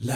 La 0.00 0.14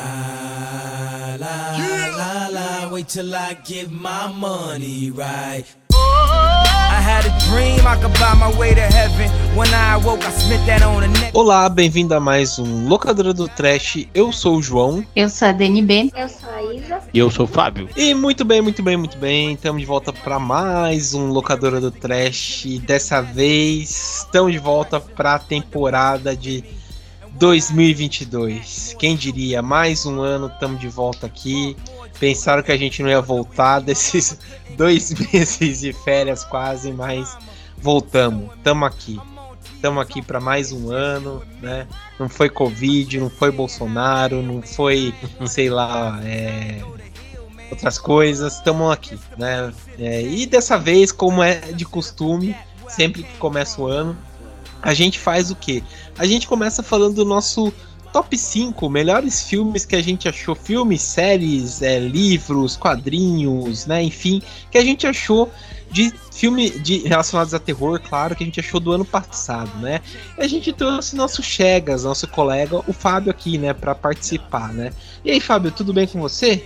la 1.38 1.76
la 2.16 2.48
la, 2.48 2.88
wait 2.92 3.08
till 3.08 3.34
I 3.34 3.54
get 3.64 3.90
my 3.90 4.32
money 4.32 5.10
right. 5.10 5.64
I 5.92 7.00
had 7.00 7.26
a 7.26 7.34
dream 7.50 7.86
I 7.86 7.96
could 8.00 8.12
buy 8.20 8.34
my 8.34 8.56
way 8.56 8.74
to 8.74 8.80
heaven. 8.80 9.28
When 9.56 9.68
I 9.74 9.96
awoke, 9.96 10.24
I 10.24 10.30
spent 10.30 10.64
that 10.66 10.82
on 10.82 11.02
a 11.02 11.08
neck. 11.08 11.32
Olá, 11.34 11.68
bem-vindo 11.68 12.14
a 12.14 12.20
mais 12.20 12.58
um 12.58 12.86
Locadora 12.86 13.34
do 13.34 13.48
Trash. 13.48 14.06
Eu 14.14 14.32
sou 14.32 14.56
o 14.56 14.62
João. 14.62 15.04
Eu 15.16 15.28
sou 15.28 15.48
a 15.48 15.52
DNB. 15.52 16.12
Eu 16.14 16.28
sou. 16.28 16.51
E 17.12 17.18
eu 17.18 17.30
sou 17.30 17.44
o 17.44 17.48
Fábio. 17.48 17.88
E 17.96 18.14
muito 18.14 18.44
bem, 18.44 18.60
muito 18.60 18.82
bem, 18.82 18.96
muito 18.96 19.16
bem. 19.18 19.52
Estamos 19.52 19.80
de 19.80 19.86
volta 19.86 20.12
para 20.12 20.38
mais 20.38 21.14
um 21.14 21.28
Locadora 21.28 21.80
do 21.80 21.90
Trash. 21.90 22.66
Dessa 22.86 23.20
vez, 23.20 24.24
estamos 24.24 24.52
de 24.52 24.58
volta 24.58 25.00
para 25.00 25.34
a 25.34 25.38
temporada 25.38 26.36
de 26.36 26.64
2022. 27.34 28.96
Quem 28.98 29.16
diria, 29.16 29.62
mais 29.62 30.04
um 30.06 30.20
ano 30.20 30.46
estamos 30.46 30.80
de 30.80 30.88
volta 30.88 31.26
aqui. 31.26 31.76
Pensaram 32.18 32.62
que 32.62 32.72
a 32.72 32.76
gente 32.76 33.02
não 33.02 33.10
ia 33.10 33.20
voltar 33.20 33.80
desses 33.80 34.38
dois 34.76 35.12
meses 35.12 35.80
de 35.80 35.92
férias 35.92 36.44
quase, 36.44 36.92
mas 36.92 37.36
voltamos. 37.78 38.54
Estamos 38.54 38.88
aqui. 38.88 39.20
Estamos 39.82 40.00
aqui 40.00 40.22
para 40.22 40.38
mais 40.38 40.70
um 40.70 40.92
ano, 40.92 41.42
né? 41.60 41.88
Não 42.16 42.28
foi 42.28 42.48
Covid, 42.48 43.18
não 43.18 43.28
foi 43.28 43.50
Bolsonaro, 43.50 44.40
não 44.40 44.62
foi, 44.62 45.12
sei 45.44 45.68
lá, 45.68 46.20
é, 46.22 46.80
outras 47.68 47.98
coisas. 47.98 48.58
Estamos 48.58 48.92
aqui, 48.92 49.18
né? 49.36 49.74
É, 49.98 50.22
e 50.22 50.46
dessa 50.46 50.78
vez, 50.78 51.10
como 51.10 51.42
é 51.42 51.56
de 51.72 51.84
costume, 51.84 52.54
sempre 52.88 53.24
que 53.24 53.36
começa 53.38 53.82
o 53.82 53.88
ano, 53.88 54.16
a 54.80 54.94
gente 54.94 55.18
faz 55.18 55.50
o 55.50 55.56
quê? 55.56 55.82
A 56.16 56.26
gente 56.26 56.46
começa 56.46 56.80
falando 56.80 57.16
do 57.16 57.24
nosso 57.24 57.74
top 58.12 58.38
5 58.38 58.88
melhores 58.88 59.42
filmes 59.42 59.84
que 59.84 59.96
a 59.96 60.02
gente 60.02 60.28
achou, 60.28 60.54
filmes, 60.54 61.02
séries, 61.02 61.82
é, 61.82 61.98
livros, 61.98 62.76
quadrinhos, 62.76 63.86
né, 63.86 64.00
enfim, 64.00 64.40
que 64.70 64.78
a 64.78 64.84
gente 64.84 65.08
achou 65.08 65.50
de 65.92 66.12
filme 66.32 66.70
de, 66.70 67.06
relacionados 67.06 67.52
a 67.52 67.58
terror, 67.58 68.00
claro, 68.00 68.34
que 68.34 68.42
a 68.42 68.46
gente 68.46 68.58
achou 68.58 68.80
do 68.80 68.92
ano 68.92 69.04
passado, 69.04 69.70
né? 69.78 70.00
E 70.38 70.42
a 70.42 70.48
gente 70.48 70.72
trouxe 70.72 71.14
nosso 71.14 71.42
Chegas, 71.42 72.04
nosso 72.04 72.26
colega, 72.26 72.82
o 72.86 72.92
Fábio 72.92 73.30
aqui, 73.30 73.58
né, 73.58 73.72
para 73.74 73.94
participar, 73.94 74.72
né? 74.72 74.92
E 75.24 75.30
aí, 75.30 75.40
Fábio, 75.40 75.70
tudo 75.70 75.92
bem 75.92 76.06
com 76.06 76.20
você? 76.20 76.64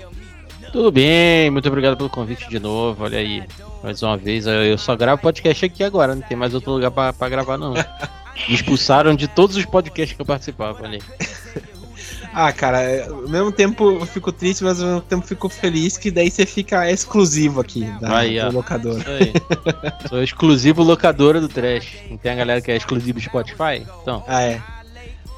Tudo 0.72 0.90
bem, 0.92 1.50
muito 1.50 1.68
obrigado 1.68 1.96
pelo 1.96 2.08
convite 2.10 2.48
de 2.48 2.58
novo. 2.58 3.04
Olha 3.04 3.18
aí, 3.18 3.42
mais 3.82 4.02
uma 4.02 4.16
vez. 4.16 4.46
Eu 4.46 4.78
só 4.78 4.96
gravo 4.96 5.22
podcast 5.22 5.64
aqui 5.64 5.82
agora, 5.82 6.14
não 6.14 6.22
tem 6.22 6.36
mais 6.36 6.54
outro 6.54 6.72
lugar 6.72 6.90
para 6.90 7.28
gravar, 7.28 7.58
não. 7.58 7.74
Me 8.48 8.54
expulsaram 8.54 9.14
de 9.14 9.26
todos 9.26 9.56
os 9.56 9.64
podcasts 9.64 10.14
que 10.14 10.20
eu 10.20 10.26
participava 10.26 10.84
ali. 10.84 11.02
Ah, 12.38 12.52
cara, 12.52 13.06
ao 13.08 13.26
mesmo 13.30 13.50
tempo 13.50 13.92
eu 13.92 14.04
fico 14.04 14.30
triste, 14.30 14.62
mas 14.62 14.78
ao 14.78 14.86
mesmo 14.86 15.00
tempo 15.00 15.26
fico 15.26 15.48
feliz 15.48 15.96
que 15.96 16.10
daí 16.10 16.30
você 16.30 16.44
fica 16.44 16.90
exclusivo 16.90 17.62
aqui 17.62 17.84
da, 17.98 18.18
Aí, 18.18 18.38
ó. 18.38 18.50
Sou 20.06 20.22
exclusivo 20.22 20.82
locadora 20.82 21.40
do 21.40 21.48
Trash. 21.48 21.88
Não 22.10 22.18
tem 22.18 22.32
a 22.32 22.34
galera 22.34 22.60
que 22.60 22.70
é 22.70 22.76
exclusivo 22.76 23.18
Spotify? 23.18 23.86
Então, 24.02 24.22
Ah, 24.28 24.42
é. 24.42 24.60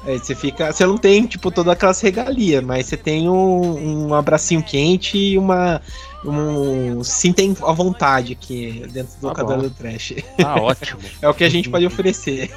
Aí 0.03 0.19
você 0.19 0.35
fica. 0.35 0.73
Você 0.73 0.85
não 0.85 0.97
tem, 0.97 1.25
tipo, 1.25 1.49
todas 1.51 1.71
aquelas 1.71 2.01
regalias, 2.01 2.61
mas 2.63 2.85
você 2.87 2.97
tem 2.97 3.29
um, 3.29 4.07
um 4.09 4.13
abracinho 4.13 4.61
quente 4.61 5.17
e 5.17 5.37
uma. 5.37 5.81
Um, 6.25 7.01
sentem 7.01 7.55
à 7.63 7.71
vontade 7.71 8.33
aqui 8.33 8.85
dentro 8.91 9.13
do 9.15 9.21
Tá 9.21 9.27
locador 9.41 9.61
do 9.61 9.69
trash. 9.69 10.15
tá 10.37 10.55
ótimo. 10.55 10.99
É 11.21 11.29
o 11.29 11.33
que 11.33 11.45
a 11.45 11.49
gente 11.49 11.69
pode 11.69 11.85
oferecer. 11.85 12.49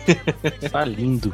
Tá 0.70 0.84
lindo. 0.84 1.32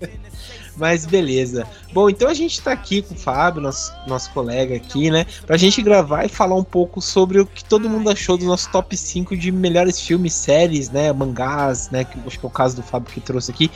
Mas 0.76 1.06
beleza. 1.06 1.66
Bom, 1.92 2.10
então 2.10 2.28
a 2.28 2.34
gente 2.34 2.60
tá 2.60 2.72
aqui 2.72 3.02
com 3.02 3.14
o 3.14 3.18
Fábio, 3.18 3.62
nosso, 3.62 3.92
nosso 4.06 4.30
colega 4.32 4.74
aqui, 4.74 5.10
né? 5.10 5.26
Pra 5.46 5.56
gente 5.56 5.80
gravar 5.82 6.24
e 6.24 6.28
falar 6.28 6.56
um 6.56 6.64
pouco 6.64 7.00
sobre 7.00 7.40
o 7.40 7.46
que 7.46 7.64
todo 7.64 7.88
mundo 7.88 8.10
achou 8.10 8.36
do 8.36 8.44
nosso 8.44 8.70
top 8.70 8.96
5 8.96 9.36
de 9.36 9.52
melhores 9.52 10.00
filmes, 10.00 10.32
séries, 10.34 10.90
né? 10.90 11.12
Mangás, 11.12 11.90
né? 11.90 12.04
Que 12.04 12.18
acho 12.26 12.38
que 12.38 12.44
é 12.44 12.48
o 12.48 12.50
caso 12.50 12.76
do 12.76 12.82
Fábio 12.82 13.12
que 13.12 13.20
trouxe 13.20 13.50
aqui. 13.50 13.70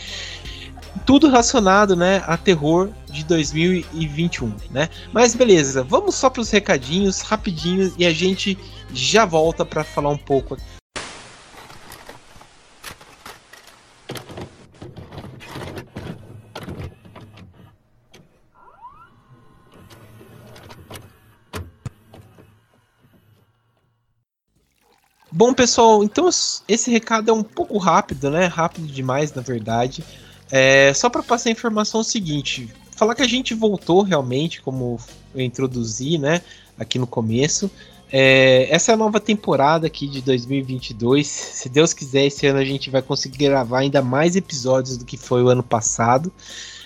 Tudo 1.06 1.28
relacionado, 1.28 1.94
né, 1.94 2.24
a 2.26 2.36
terror 2.36 2.90
de 3.06 3.22
2021, 3.24 4.52
né? 4.70 4.88
Mas 5.12 5.34
beleza, 5.34 5.84
vamos 5.84 6.14
só 6.14 6.28
pros 6.28 6.50
recadinhos 6.50 7.20
rapidinho 7.20 7.92
e 7.96 8.04
a 8.04 8.12
gente 8.12 8.58
já 8.92 9.24
volta 9.24 9.64
pra 9.64 9.84
falar 9.84 10.10
um 10.10 10.18
pouco 10.18 10.56
Bom, 25.30 25.52
pessoal, 25.52 26.02
então 26.02 26.28
esse 26.66 26.90
recado 26.90 27.30
é 27.30 27.34
um 27.34 27.42
pouco 27.42 27.76
rápido, 27.76 28.30
né? 28.30 28.46
Rápido 28.46 28.86
demais, 28.86 29.32
na 29.32 29.42
verdade. 29.42 30.02
É, 30.50 30.92
só 30.94 31.10
para 31.10 31.22
passar 31.22 31.50
a 31.50 31.52
informação 31.52 32.00
é 32.00 32.04
seguinte: 32.04 32.72
falar 32.96 33.14
que 33.14 33.22
a 33.22 33.28
gente 33.28 33.52
voltou 33.52 34.02
realmente, 34.02 34.62
como 34.62 34.98
eu 35.34 35.42
introduzi, 35.42 36.16
né? 36.16 36.40
Aqui 36.78 36.98
no 36.98 37.06
começo. 37.06 37.70
É, 38.10 38.68
essa 38.70 38.92
é 38.92 38.94
a 38.94 38.96
nova 38.96 39.20
temporada 39.20 39.86
aqui 39.86 40.06
de 40.06 40.22
2022. 40.22 41.26
Se 41.26 41.68
Deus 41.68 41.92
quiser, 41.92 42.24
esse 42.24 42.46
ano 42.46 42.58
a 42.58 42.64
gente 42.64 42.88
vai 42.88 43.02
conseguir 43.02 43.38
gravar 43.38 43.80
ainda 43.80 44.00
mais 44.00 44.34
episódios 44.34 44.96
do 44.96 45.04
que 45.04 45.18
foi 45.18 45.42
o 45.42 45.48
ano 45.48 45.62
passado. 45.62 46.32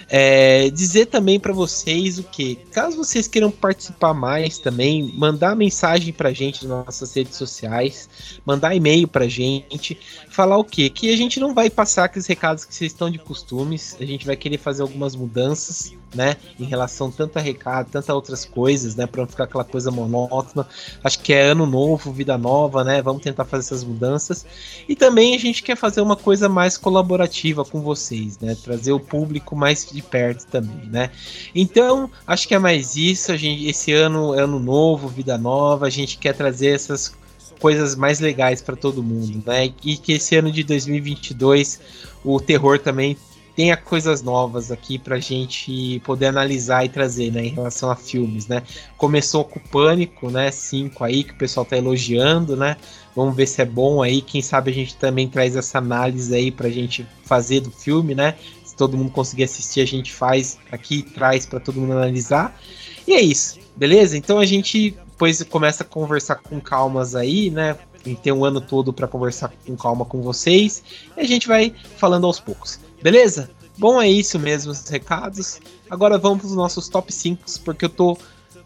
É, 0.09 0.71
dizer 0.71 1.07
também 1.07 1.39
para 1.39 1.53
vocês 1.53 2.19
o 2.19 2.23
que, 2.23 2.57
caso 2.71 2.97
vocês 2.97 3.27
queiram 3.27 3.51
participar 3.51 4.15
mais 4.15 4.59
também, 4.59 5.13
mandar 5.15 5.57
mensagem 5.57 6.13
pra 6.13 6.33
gente 6.33 6.67
nas 6.67 6.85
nossas 6.87 7.15
redes 7.15 7.37
sociais, 7.37 8.09
mandar 8.45 8.75
e-mail 8.75 9.09
pra 9.09 9.29
gente, 9.29 9.99
falar 10.29 10.59
o 10.59 10.65
que, 10.65 10.91
que 10.91 11.13
a 11.13 11.17
gente 11.17 11.41
não 11.41 11.55
vai 11.55 11.71
passar 11.71 12.05
aqueles 12.05 12.27
recados 12.27 12.65
que 12.65 12.75
vocês 12.75 12.93
estão 12.93 13.11
de 13.11 13.19
costumes, 13.19 13.97
a 14.01 14.05
gente 14.05 14.27
vai 14.27 14.37
querer 14.37 14.59
fazer 14.59 14.83
algumas 14.83 15.15
mudanças, 15.15 15.95
né, 16.15 16.37
em 16.59 16.65
relação 16.65 17.11
tanto 17.11 17.39
a 17.39 17.43
recado, 17.43 17.91
tanto 17.91 18.11
a 18.11 18.15
outras 18.15 18.45
coisas, 18.45 18.95
né, 18.95 19.07
para 19.07 19.23
não 19.23 19.29
ficar 19.29 19.45
aquela 19.45 19.65
coisa 19.65 19.91
monótona. 19.91 20.67
Acho 21.03 21.19
que 21.21 21.33
é 21.33 21.43
ano 21.43 21.67
novo, 21.67 22.13
vida 22.13 22.37
nova, 22.37 22.85
né? 22.85 23.01
Vamos 23.03 23.23
tentar 23.23 23.45
fazer 23.45 23.67
essas 23.67 23.85
mudanças. 23.85 24.47
E 24.89 24.95
também 24.95 25.35
a 25.35 25.39
gente 25.39 25.63
quer 25.63 25.77
fazer 25.77 26.01
uma 26.01 26.17
coisa 26.17 26.49
mais 26.49 26.77
colaborativa 26.77 27.65
com 27.65 27.81
vocês, 27.81 28.39
né? 28.39 28.57
Trazer 28.63 28.93
o 28.93 29.01
público 29.01 29.57
mais 29.57 29.89
de 29.91 30.03
perto 30.03 30.47
também, 30.47 30.89
né? 30.91 31.11
Então, 31.55 32.11
acho 32.27 32.47
que 32.47 32.55
é 32.55 32.59
mais 32.59 32.97
isso. 32.97 33.33
A 33.33 33.37
gente, 33.37 33.67
esse 33.67 33.93
ano 33.93 34.35
é 34.35 34.43
ano 34.43 34.59
novo, 34.59 35.09
vida 35.09 35.39
nova. 35.39 35.87
A 35.87 35.91
gente 35.91 36.19
quer 36.19 36.35
trazer 36.35 36.69
essas 36.69 37.15
coisas 37.59 37.95
mais 37.95 38.19
legais 38.19 38.61
para 38.61 38.75
todo 38.75 39.03
mundo, 39.03 39.43
né? 39.47 39.73
E 39.85 39.97
que 39.97 40.13
esse 40.15 40.37
ano 40.37 40.51
de 40.51 40.65
2022 40.65 41.81
o 42.25 42.41
terror 42.41 42.79
também 42.79 43.17
tenha 43.55 43.77
coisas 43.77 44.23
novas 44.23 44.71
aqui 44.71 44.99
pra 44.99 45.19
gente 45.19 46.01
poder 46.05 46.27
analisar 46.27 46.85
e 46.85 46.89
trazer, 46.89 47.31
né, 47.31 47.45
em 47.47 47.51
relação 47.51 47.91
a 47.91 47.97
filmes, 47.97 48.47
né? 48.47 48.63
Começou 48.97 49.45
com 49.45 49.59
o 49.59 49.63
Pânico, 49.63 50.31
né, 50.31 50.51
5 50.51 51.05
aí, 51.05 51.23
que 51.25 51.33
o 51.33 51.37
pessoal 51.37 51.67
tá 51.67 51.77
elogiando, 51.77 52.57
né? 52.57 52.77
Vamos 53.15 53.37
ver 53.37 53.47
se 53.47 53.61
é 53.61 53.65
bom 53.65 54.03
aí, 54.03 54.23
quem 54.23 54.41
sabe 54.41 54.71
a 54.71 54.75
gente 54.75 54.97
também 54.97 55.29
traz 55.29 55.55
essa 55.55 55.79
análise 55.79 56.35
aí 56.35 56.51
pra 56.51 56.71
gente 56.71 57.07
fazer 57.25 57.61
do 57.61 57.71
filme, 57.71 58.15
né? 58.15 58.37
Se 58.65 58.75
todo 58.75 58.97
mundo 58.97 59.11
conseguir 59.11 59.45
assistir, 59.45 59.81
a 59.81 59.87
gente 59.87 60.13
faz 60.13 60.59
aqui 60.71 61.03
traz 61.03 61.45
pra 61.45 61.61
todo 61.61 61.79
mundo 61.81 61.93
analisar. 61.93 62.59
E 63.07 63.13
é 63.13 63.21
isso, 63.21 63.59
beleza? 63.77 64.17
Então 64.17 64.39
a 64.39 64.47
gente 64.47 64.97
depois 65.23 65.41
começa 65.45 65.85
a 65.85 65.87
conversar 65.87 66.37
com 66.37 66.61
calmas 66.61 67.15
aí, 67.15 67.49
né? 67.49 67.77
Tem 68.23 68.33
um 68.33 68.45
ano 68.45 68.61
todo 68.61 68.93
para 68.93 69.07
conversar 69.07 69.53
com 69.65 69.77
calma 69.77 70.05
com 70.05 70.21
vocês. 70.21 70.83
E 71.17 71.21
a 71.21 71.25
gente 71.25 71.47
vai 71.47 71.73
falando 71.97 72.27
aos 72.27 72.41
poucos. 72.41 72.81
Beleza? 73.03 73.51
Bom, 73.79 74.01
é 74.01 74.09
isso 74.09 74.39
mesmo, 74.39 74.71
os 74.71 74.89
recados. 74.89 75.61
Agora 75.91 76.19
vamos 76.19 76.39
para 76.39 76.47
os 76.49 76.55
nossos 76.55 76.89
top 76.89 77.13
5, 77.13 77.43
porque 77.65 77.85
eu 77.85 77.89
tô 77.89 78.17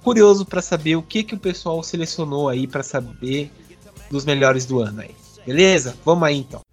curioso 0.03 0.45
para 0.45 0.61
saber 0.61 0.97
o 0.97 1.03
que, 1.03 1.25
que 1.25 1.35
o 1.35 1.39
pessoal 1.39 1.83
selecionou 1.83 2.49
aí 2.49 2.67
para 2.67 2.83
saber 2.83 3.51
dos 4.11 4.25
melhores 4.25 4.67
do 4.67 4.81
ano 4.81 5.01
aí. 5.01 5.15
Beleza? 5.47 5.97
Vamos 6.05 6.25
aí 6.25 6.37
então. 6.39 6.66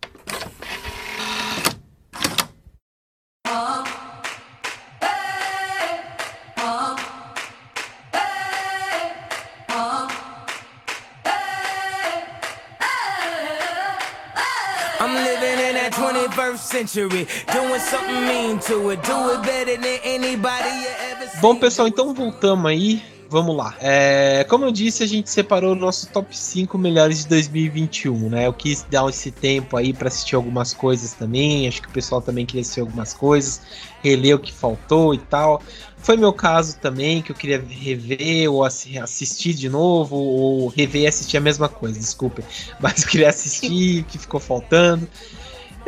Century, 16.74 17.28
doing 17.54 17.80
something 17.80 18.26
mean 18.26 18.60
to 18.60 18.90
it. 18.90 19.04
Do 19.04 19.32
it 19.32 19.44
better 19.44 19.78
than 19.78 20.00
anybody 20.04 20.70
you 20.82 20.90
ever 21.12 21.28
seen. 21.28 21.42
Bom, 21.42 21.56
pessoal, 21.56 21.88
então 21.88 22.14
voltamos 22.16 22.66
aí. 22.66 23.14
vamos 23.34 23.58
lá. 23.58 23.76
É, 23.80 24.46
como 24.48 24.66
eu 24.66 24.72
disse, 24.72 25.02
a 25.02 25.08
gente 25.08 25.28
separou 25.28 25.72
o 25.72 25.76
nosso 25.76 26.08
top 26.10 26.38
5 26.38 26.78
melhores 26.78 27.24
de 27.24 27.30
2021, 27.30 28.30
né? 28.30 28.46
Eu 28.46 28.54
quis 28.54 28.86
dar 28.92 29.10
esse 29.10 29.32
tempo 29.32 29.76
aí 29.76 29.92
para 29.92 30.08
assistir 30.08 30.36
algumas 30.36 30.72
coisas 30.72 31.14
também. 31.14 31.68
Acho 31.68 31.82
que 31.82 31.88
o 31.88 31.92
pessoal 31.92 32.22
também 32.22 32.46
queria 32.46 32.62
assistir 32.62 32.82
algumas 32.82 33.12
coisas, 33.12 33.60
reler 34.04 34.36
o 34.36 34.40
que 34.40 34.54
faltou 34.54 35.16
e 35.16 35.18
tal. 35.18 35.64
Foi 35.98 36.16
meu 36.16 36.32
caso 36.32 36.78
também, 36.78 37.24
que 37.24 37.32
eu 37.32 37.36
queria 37.36 37.60
rever 37.68 38.52
ou 38.52 38.64
assistir 38.64 39.54
de 39.54 39.68
novo, 39.68 40.16
ou 40.16 40.68
rever 40.68 41.02
e 41.02 41.08
assistir 41.08 41.38
a 41.38 41.42
mesma 41.42 41.68
coisa, 41.68 41.98
desculpe. 41.98 42.44
Mas 42.80 43.02
eu 43.02 43.10
queria 43.10 43.30
assistir 43.30 44.02
o 44.02 44.04
que 44.06 44.20
ficou 44.20 44.40
faltando. 44.40 45.10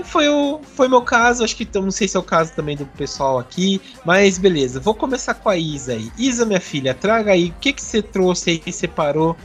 Foi, 0.04 0.28
o, 0.28 0.60
foi 0.62 0.88
meu 0.90 1.02
caso, 1.02 1.44
acho 1.44 1.56
que 1.56 1.68
não 1.76 1.90
sei 1.90 2.08
se 2.08 2.18
é 2.18 2.20
o 2.20 2.24
caso 2.24 2.54
também 2.54 2.76
do 2.76 2.86
pessoal 2.86 3.40
aqui, 3.40 3.82
mas 4.04 4.38
beleza, 4.38 4.80
vou 4.80 4.94
começar 4.94 5.34
com 5.36 5.50
a 5.50 5.58
Isa 5.58 5.94
aí. 5.94 6.12
Isa, 6.18 6.46
minha 6.46 6.60
filha, 6.60 6.94
traga 6.94 7.32
aí 7.32 7.50
o 7.50 7.54
que, 7.62 7.72
que 7.72 7.82
você 7.82 8.02
trouxe 8.02 8.62
aí, 8.66 8.74
separou, 8.74 9.38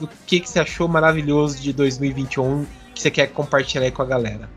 do 0.00 0.08
que, 0.26 0.40
que 0.40 0.48
você 0.48 0.60
achou 0.60 0.88
maravilhoso 0.88 1.60
de 1.60 1.72
2021 1.72 2.64
que 2.94 3.02
você 3.02 3.10
quer 3.10 3.26
compartilhar 3.28 3.84
aí 3.84 3.90
com 3.90 4.02
a 4.02 4.06
galera. 4.06 4.48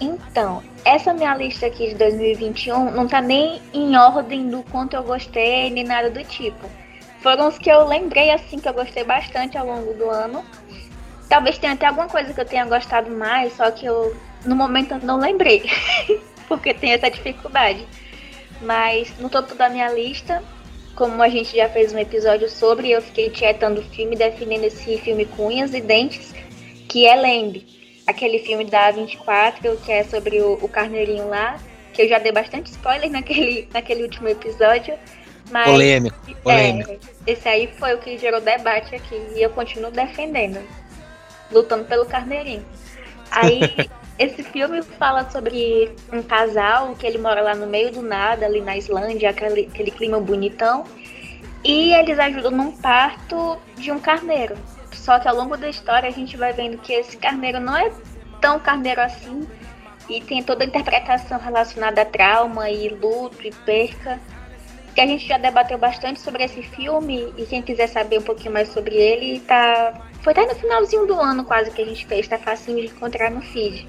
Então, 0.00 0.62
essa 0.84 1.12
minha 1.14 1.34
lista 1.36 1.66
aqui 1.66 1.90
de 1.90 1.94
2021 1.94 2.90
não 2.90 3.06
tá 3.06 3.20
nem 3.20 3.62
em 3.72 3.96
ordem 3.96 4.48
do 4.48 4.62
quanto 4.64 4.96
eu 4.96 5.02
gostei, 5.04 5.70
nem 5.70 5.84
nada 5.84 6.10
do 6.10 6.24
tipo. 6.24 6.68
Foram 7.20 7.46
os 7.48 7.56
que 7.56 7.70
eu 7.70 7.86
lembrei 7.86 8.30
assim 8.32 8.58
que 8.58 8.68
eu 8.68 8.74
gostei 8.74 9.04
bastante 9.04 9.56
ao 9.56 9.64
longo 9.64 9.94
do 9.94 10.10
ano. 10.10 10.44
Talvez 11.28 11.56
tenha 11.56 11.74
até 11.74 11.86
alguma 11.86 12.08
coisa 12.08 12.32
que 12.32 12.40
eu 12.40 12.44
tenha 12.44 12.64
gostado 12.64 13.10
mais, 13.10 13.56
só 13.56 13.70
que 13.70 13.86
eu 13.86 14.14
no 14.44 14.56
momento 14.56 14.94
eu 14.94 15.00
não 15.00 15.18
lembrei, 15.18 15.62
porque 16.48 16.74
tem 16.74 16.92
essa 16.92 17.10
dificuldade. 17.10 17.86
Mas 18.60 19.12
no 19.18 19.28
topo 19.28 19.54
da 19.54 19.68
minha 19.68 19.90
lista, 19.92 20.42
como 20.94 21.22
a 21.22 21.28
gente 21.28 21.56
já 21.56 21.68
fez 21.68 21.92
um 21.92 21.98
episódio 21.98 22.48
sobre, 22.48 22.90
eu 22.90 23.02
fiquei 23.02 23.30
tietando 23.30 23.80
o 23.80 23.84
filme, 23.84 24.14
definindo 24.14 24.66
esse 24.66 24.98
filme 24.98 25.24
com 25.24 25.48
unhas 25.48 25.74
e 25.74 25.80
dentes, 25.80 26.34
que 26.88 27.06
é 27.06 27.16
Lembre, 27.16 27.66
aquele 28.06 28.38
filme 28.38 28.64
da 28.64 28.90
24, 28.90 29.76
que 29.78 29.90
é 29.90 30.04
sobre 30.04 30.40
o, 30.40 30.54
o 30.62 30.68
carneirinho 30.68 31.28
lá, 31.28 31.58
que 31.92 32.02
eu 32.02 32.08
já 32.08 32.18
dei 32.18 32.32
bastante 32.32 32.70
spoiler 32.70 33.10
naquele, 33.10 33.68
naquele 33.72 34.02
último 34.02 34.28
episódio. 34.28 34.94
Mas, 35.50 35.68
polêmico, 35.68 36.16
polêmico. 36.42 36.92
É, 36.92 37.32
esse 37.32 37.48
aí 37.48 37.68
foi 37.78 37.94
o 37.94 37.98
que 37.98 38.16
gerou 38.16 38.40
debate 38.40 38.94
aqui, 38.94 39.20
e 39.34 39.42
eu 39.42 39.50
continuo 39.50 39.90
defendendo, 39.90 40.60
lutando 41.50 41.84
pelo 41.84 42.06
carneirinho. 42.06 42.64
Aí 43.30 43.60
Esse 44.18 44.42
filme 44.42 44.82
fala 44.82 45.28
sobre 45.30 45.94
um 46.12 46.22
casal 46.22 46.94
que 46.94 47.06
ele 47.06 47.18
mora 47.18 47.40
lá 47.40 47.54
no 47.54 47.66
meio 47.66 47.90
do 47.90 48.02
nada, 48.02 48.46
ali 48.46 48.60
na 48.60 48.76
Islândia, 48.76 49.30
aquele, 49.30 49.68
aquele 49.72 49.90
clima 49.90 50.20
bonitão. 50.20 50.84
E 51.64 51.94
eles 51.94 52.18
ajudam 52.18 52.50
num 52.50 52.72
parto 52.72 53.58
de 53.76 53.90
um 53.90 53.98
carneiro. 53.98 54.56
Só 54.92 55.18
que 55.18 55.28
ao 55.28 55.34
longo 55.34 55.56
da 55.56 55.68
história 55.68 56.08
a 56.08 56.12
gente 56.12 56.36
vai 56.36 56.52
vendo 56.52 56.78
que 56.78 56.92
esse 56.92 57.16
carneiro 57.16 57.58
não 57.58 57.76
é 57.76 57.90
tão 58.40 58.58
carneiro 58.60 59.00
assim. 59.00 59.46
E 60.08 60.20
tem 60.20 60.42
toda 60.42 60.64
a 60.64 60.66
interpretação 60.66 61.38
relacionada 61.38 62.02
a 62.02 62.04
trauma 62.04 62.68
e 62.68 62.88
luto 62.88 63.46
e 63.46 63.50
perca. 63.50 64.20
Que 64.94 65.00
a 65.00 65.06
gente 65.06 65.26
já 65.26 65.38
debateu 65.38 65.78
bastante 65.78 66.20
sobre 66.20 66.44
esse 66.44 66.62
filme. 66.62 67.32
E 67.38 67.46
quem 67.46 67.62
quiser 67.62 67.86
saber 67.86 68.18
um 68.18 68.22
pouquinho 68.22 68.52
mais 68.52 68.68
sobre 68.68 68.94
ele, 68.96 69.40
tá. 69.40 69.94
Foi 70.20 70.32
até 70.32 70.44
no 70.46 70.54
finalzinho 70.54 71.06
do 71.06 71.18
ano 71.18 71.44
quase 71.44 71.70
que 71.70 71.80
a 71.80 71.84
gente 71.84 72.06
fez, 72.06 72.28
tá 72.28 72.38
facinho 72.38 72.80
de 72.80 72.86
encontrar 72.86 73.30
no 73.30 73.40
feed. 73.40 73.88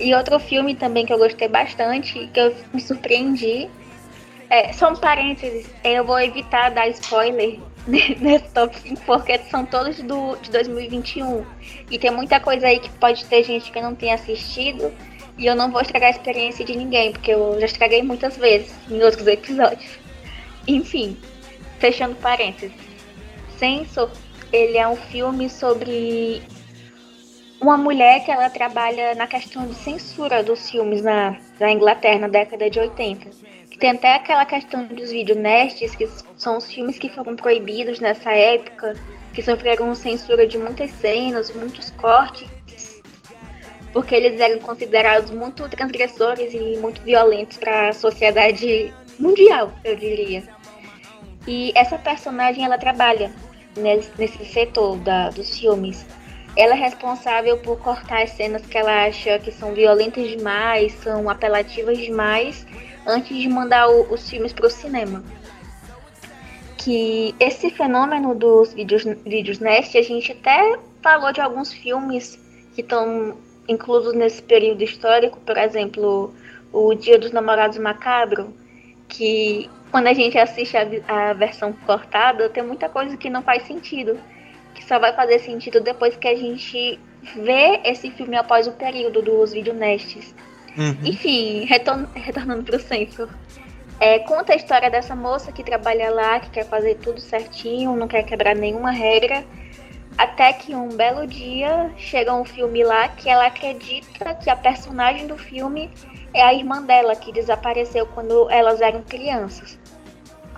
E 0.00 0.14
outro 0.14 0.40
filme 0.40 0.74
também 0.74 1.04
que 1.04 1.12
eu 1.12 1.18
gostei 1.18 1.46
bastante, 1.46 2.26
que 2.32 2.40
eu 2.40 2.54
me 2.72 2.80
surpreendi. 2.80 3.68
É, 4.48 4.72
só 4.72 4.90
um 4.90 4.96
parênteses, 4.96 5.70
eu 5.84 6.04
vou 6.04 6.18
evitar 6.18 6.70
dar 6.70 6.88
spoiler 6.88 7.60
nesse 7.86 8.48
top 8.52 8.76
5, 8.80 9.02
porque 9.04 9.38
são 9.50 9.64
todos 9.66 10.00
do, 10.02 10.36
de 10.36 10.50
2021. 10.50 11.44
E 11.90 11.98
tem 11.98 12.10
muita 12.10 12.40
coisa 12.40 12.66
aí 12.66 12.80
que 12.80 12.88
pode 12.92 13.24
ter 13.26 13.44
gente 13.44 13.70
que 13.70 13.80
não 13.80 13.94
tenha 13.94 14.14
assistido. 14.14 14.92
E 15.36 15.46
eu 15.46 15.54
não 15.54 15.70
vou 15.70 15.80
estragar 15.80 16.08
a 16.08 16.16
experiência 16.16 16.64
de 16.64 16.74
ninguém, 16.74 17.12
porque 17.12 17.32
eu 17.32 17.58
já 17.60 17.66
estraguei 17.66 18.02
muitas 18.02 18.36
vezes 18.36 18.74
em 18.90 19.02
outros 19.02 19.26
episódios. 19.26 19.98
Enfim, 20.66 21.16
fechando 21.78 22.14
parênteses. 22.16 22.72
Sensor, 23.58 24.10
ele 24.52 24.78
é 24.78 24.88
um 24.88 24.96
filme 24.96 25.48
sobre 25.48 26.42
uma 27.60 27.76
mulher 27.76 28.24
que 28.24 28.30
ela 28.30 28.48
trabalha 28.48 29.14
na 29.14 29.26
questão 29.26 29.66
de 29.66 29.74
censura 29.74 30.42
dos 30.42 30.70
filmes 30.70 31.02
na, 31.02 31.36
na 31.58 31.70
Inglaterra 31.70 32.20
na 32.20 32.28
década 32.28 32.70
de 32.70 32.80
80. 32.80 33.30
Que 33.70 33.78
tem 33.78 33.90
até 33.90 34.14
aquela 34.14 34.46
questão 34.46 34.86
dos 34.86 35.10
videonestes, 35.10 35.94
que 35.94 36.08
são 36.36 36.56
os 36.56 36.72
filmes 36.72 36.98
que 36.98 37.10
foram 37.10 37.36
proibidos 37.36 38.00
nessa 38.00 38.32
época, 38.32 38.94
que 39.32 39.42
sofreram 39.42 39.94
censura 39.94 40.46
de 40.46 40.58
muitas 40.58 40.90
cenas, 40.92 41.54
muitos 41.54 41.90
cortes, 41.90 42.48
porque 43.92 44.14
eles 44.14 44.40
eram 44.40 44.58
considerados 44.60 45.30
muito 45.30 45.68
transgressores 45.68 46.54
e 46.54 46.78
muito 46.78 47.02
violentos 47.02 47.58
para 47.58 47.90
a 47.90 47.92
sociedade 47.92 48.92
mundial, 49.18 49.72
eu 49.84 49.96
diria. 49.96 50.42
E 51.46 51.72
essa 51.74 51.98
personagem 51.98 52.64
ela 52.64 52.78
trabalha 52.78 53.32
nesse, 53.76 54.10
nesse 54.18 54.44
setor 54.46 54.96
da, 54.98 55.30
dos 55.30 55.58
filmes 55.58 56.06
ela 56.56 56.74
é 56.74 56.78
responsável 56.78 57.58
por 57.58 57.78
cortar 57.78 58.22
as 58.22 58.30
cenas 58.30 58.66
que 58.66 58.76
ela 58.76 59.06
acha 59.06 59.38
que 59.38 59.52
são 59.52 59.72
violentas 59.72 60.28
demais, 60.28 60.92
são 60.94 61.28
apelativas 61.28 61.98
demais, 61.98 62.66
antes 63.06 63.36
de 63.36 63.48
mandar 63.48 63.88
o, 63.88 64.12
os 64.12 64.28
filmes 64.28 64.52
para 64.52 64.66
o 64.66 64.70
cinema. 64.70 65.22
Que 66.76 67.34
esse 67.38 67.70
fenômeno 67.70 68.34
dos 68.34 68.72
vídeos, 68.72 69.04
vídeos 69.24 69.58
Nest, 69.58 69.96
a 69.96 70.02
gente 70.02 70.32
até 70.32 70.78
falou 71.02 71.32
de 71.32 71.40
alguns 71.40 71.72
filmes 71.72 72.38
que 72.74 72.80
estão 72.80 73.36
inclusos 73.68 74.14
nesse 74.14 74.42
período 74.42 74.82
histórico, 74.82 75.38
por 75.40 75.56
exemplo, 75.56 76.34
o 76.72 76.94
Dia 76.94 77.18
dos 77.18 77.30
Namorados 77.30 77.78
Macabro, 77.78 78.52
que 79.08 79.70
quando 79.90 80.06
a 80.06 80.12
gente 80.14 80.38
assiste 80.38 80.76
a, 80.76 80.86
a 81.08 81.32
versão 81.32 81.72
cortada, 81.72 82.48
tem 82.48 82.62
muita 82.62 82.88
coisa 82.88 83.16
que 83.16 83.28
não 83.28 83.42
faz 83.42 83.64
sentido 83.64 84.18
que 84.74 84.84
só 84.84 84.98
vai 84.98 85.14
fazer 85.14 85.38
sentido 85.40 85.80
depois 85.80 86.16
que 86.16 86.28
a 86.28 86.36
gente 86.36 86.98
vê 87.36 87.80
esse 87.84 88.10
filme 88.10 88.36
após 88.36 88.66
o 88.66 88.72
período 88.72 89.22
dos 89.22 89.52
videonestes. 89.52 90.34
Uhum. 90.76 90.96
Enfim, 91.04 91.64
retorn 91.64 92.06
retornando 92.14 92.62
pro 92.62 92.78
centro. 92.78 93.28
É, 93.98 94.18
conta 94.20 94.52
a 94.52 94.56
história 94.56 94.90
dessa 94.90 95.14
moça 95.14 95.52
que 95.52 95.62
trabalha 95.62 96.10
lá, 96.10 96.40
que 96.40 96.50
quer 96.50 96.64
fazer 96.64 96.96
tudo 96.96 97.20
certinho, 97.20 97.96
não 97.96 98.08
quer 98.08 98.22
quebrar 98.22 98.54
nenhuma 98.54 98.90
regra. 98.90 99.44
Até 100.16 100.52
que 100.52 100.74
um 100.74 100.88
belo 100.88 101.26
dia 101.26 101.90
chega 101.96 102.34
um 102.34 102.44
filme 102.44 102.82
lá 102.84 103.08
que 103.08 103.28
ela 103.28 103.46
acredita 103.46 104.34
que 104.34 104.50
a 104.50 104.56
personagem 104.56 105.26
do 105.26 105.36
filme 105.36 105.90
é 106.34 106.42
a 106.42 106.52
irmã 106.52 106.82
dela, 106.82 107.16
que 107.16 107.32
desapareceu 107.32 108.06
quando 108.06 108.48
elas 108.50 108.80
eram 108.80 109.02
crianças. 109.02 109.79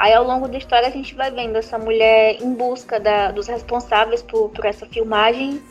Aí 0.03 0.13
ao 0.15 0.25
longo 0.25 0.49
da 0.49 0.59
história 0.59 0.89
a 0.89 0.91
gente 0.91 1.15
vai 1.15 1.31
vendo 1.31 1.55
essa 1.55 1.79
mulher 1.79 2.37
em 2.43 2.53
busca 2.55 2.99
da, 2.99 3.31
dos 3.31 3.47
responsáveis 3.47 4.21
por, 4.21 4.49
por 4.49 4.65
essa 4.65 4.85
filmagem, 4.85 5.63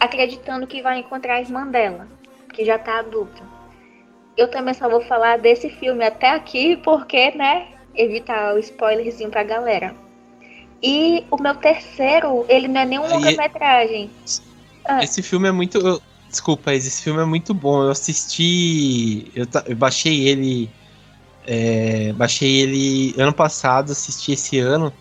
acreditando 0.00 0.66
que 0.66 0.80
vai 0.80 1.00
encontrar 1.00 1.34
a 1.34 1.40
irmã 1.42 1.66
dela, 1.66 2.08
que 2.54 2.64
já 2.64 2.78
tá 2.78 3.00
adulta. 3.00 3.42
Eu 4.34 4.48
também 4.48 4.72
só 4.72 4.88
vou 4.88 5.02
falar 5.02 5.36
desse 5.36 5.68
filme 5.68 6.02
até 6.02 6.30
aqui, 6.30 6.78
porque, 6.78 7.32
né, 7.32 7.68
evitar 7.94 8.54
o 8.54 8.58
spoilerzinho 8.58 9.28
pra 9.28 9.42
galera. 9.42 9.94
E 10.82 11.26
o 11.30 11.36
meu 11.36 11.54
terceiro, 11.54 12.46
ele 12.48 12.66
não 12.66 12.80
é 12.80 12.86
nem 12.86 12.98
um 12.98 13.10
longa-metragem. 13.10 14.10
Ah. 14.86 15.04
Esse 15.04 15.22
filme 15.22 15.48
é 15.48 15.52
muito. 15.52 16.00
Desculpa, 16.30 16.72
esse 16.72 17.02
filme 17.02 17.20
é 17.20 17.26
muito 17.26 17.52
bom. 17.52 17.82
Eu 17.82 17.90
assisti. 17.90 19.30
Eu, 19.34 19.44
eu 19.66 19.76
baixei 19.76 20.28
ele 20.28 20.70
é, 21.52 22.12
baixei 22.12 22.60
ele 22.60 23.12
ano 23.20 23.32
passado, 23.32 23.90
assisti 23.90 24.30
esse 24.30 24.60
ano. 24.60 24.92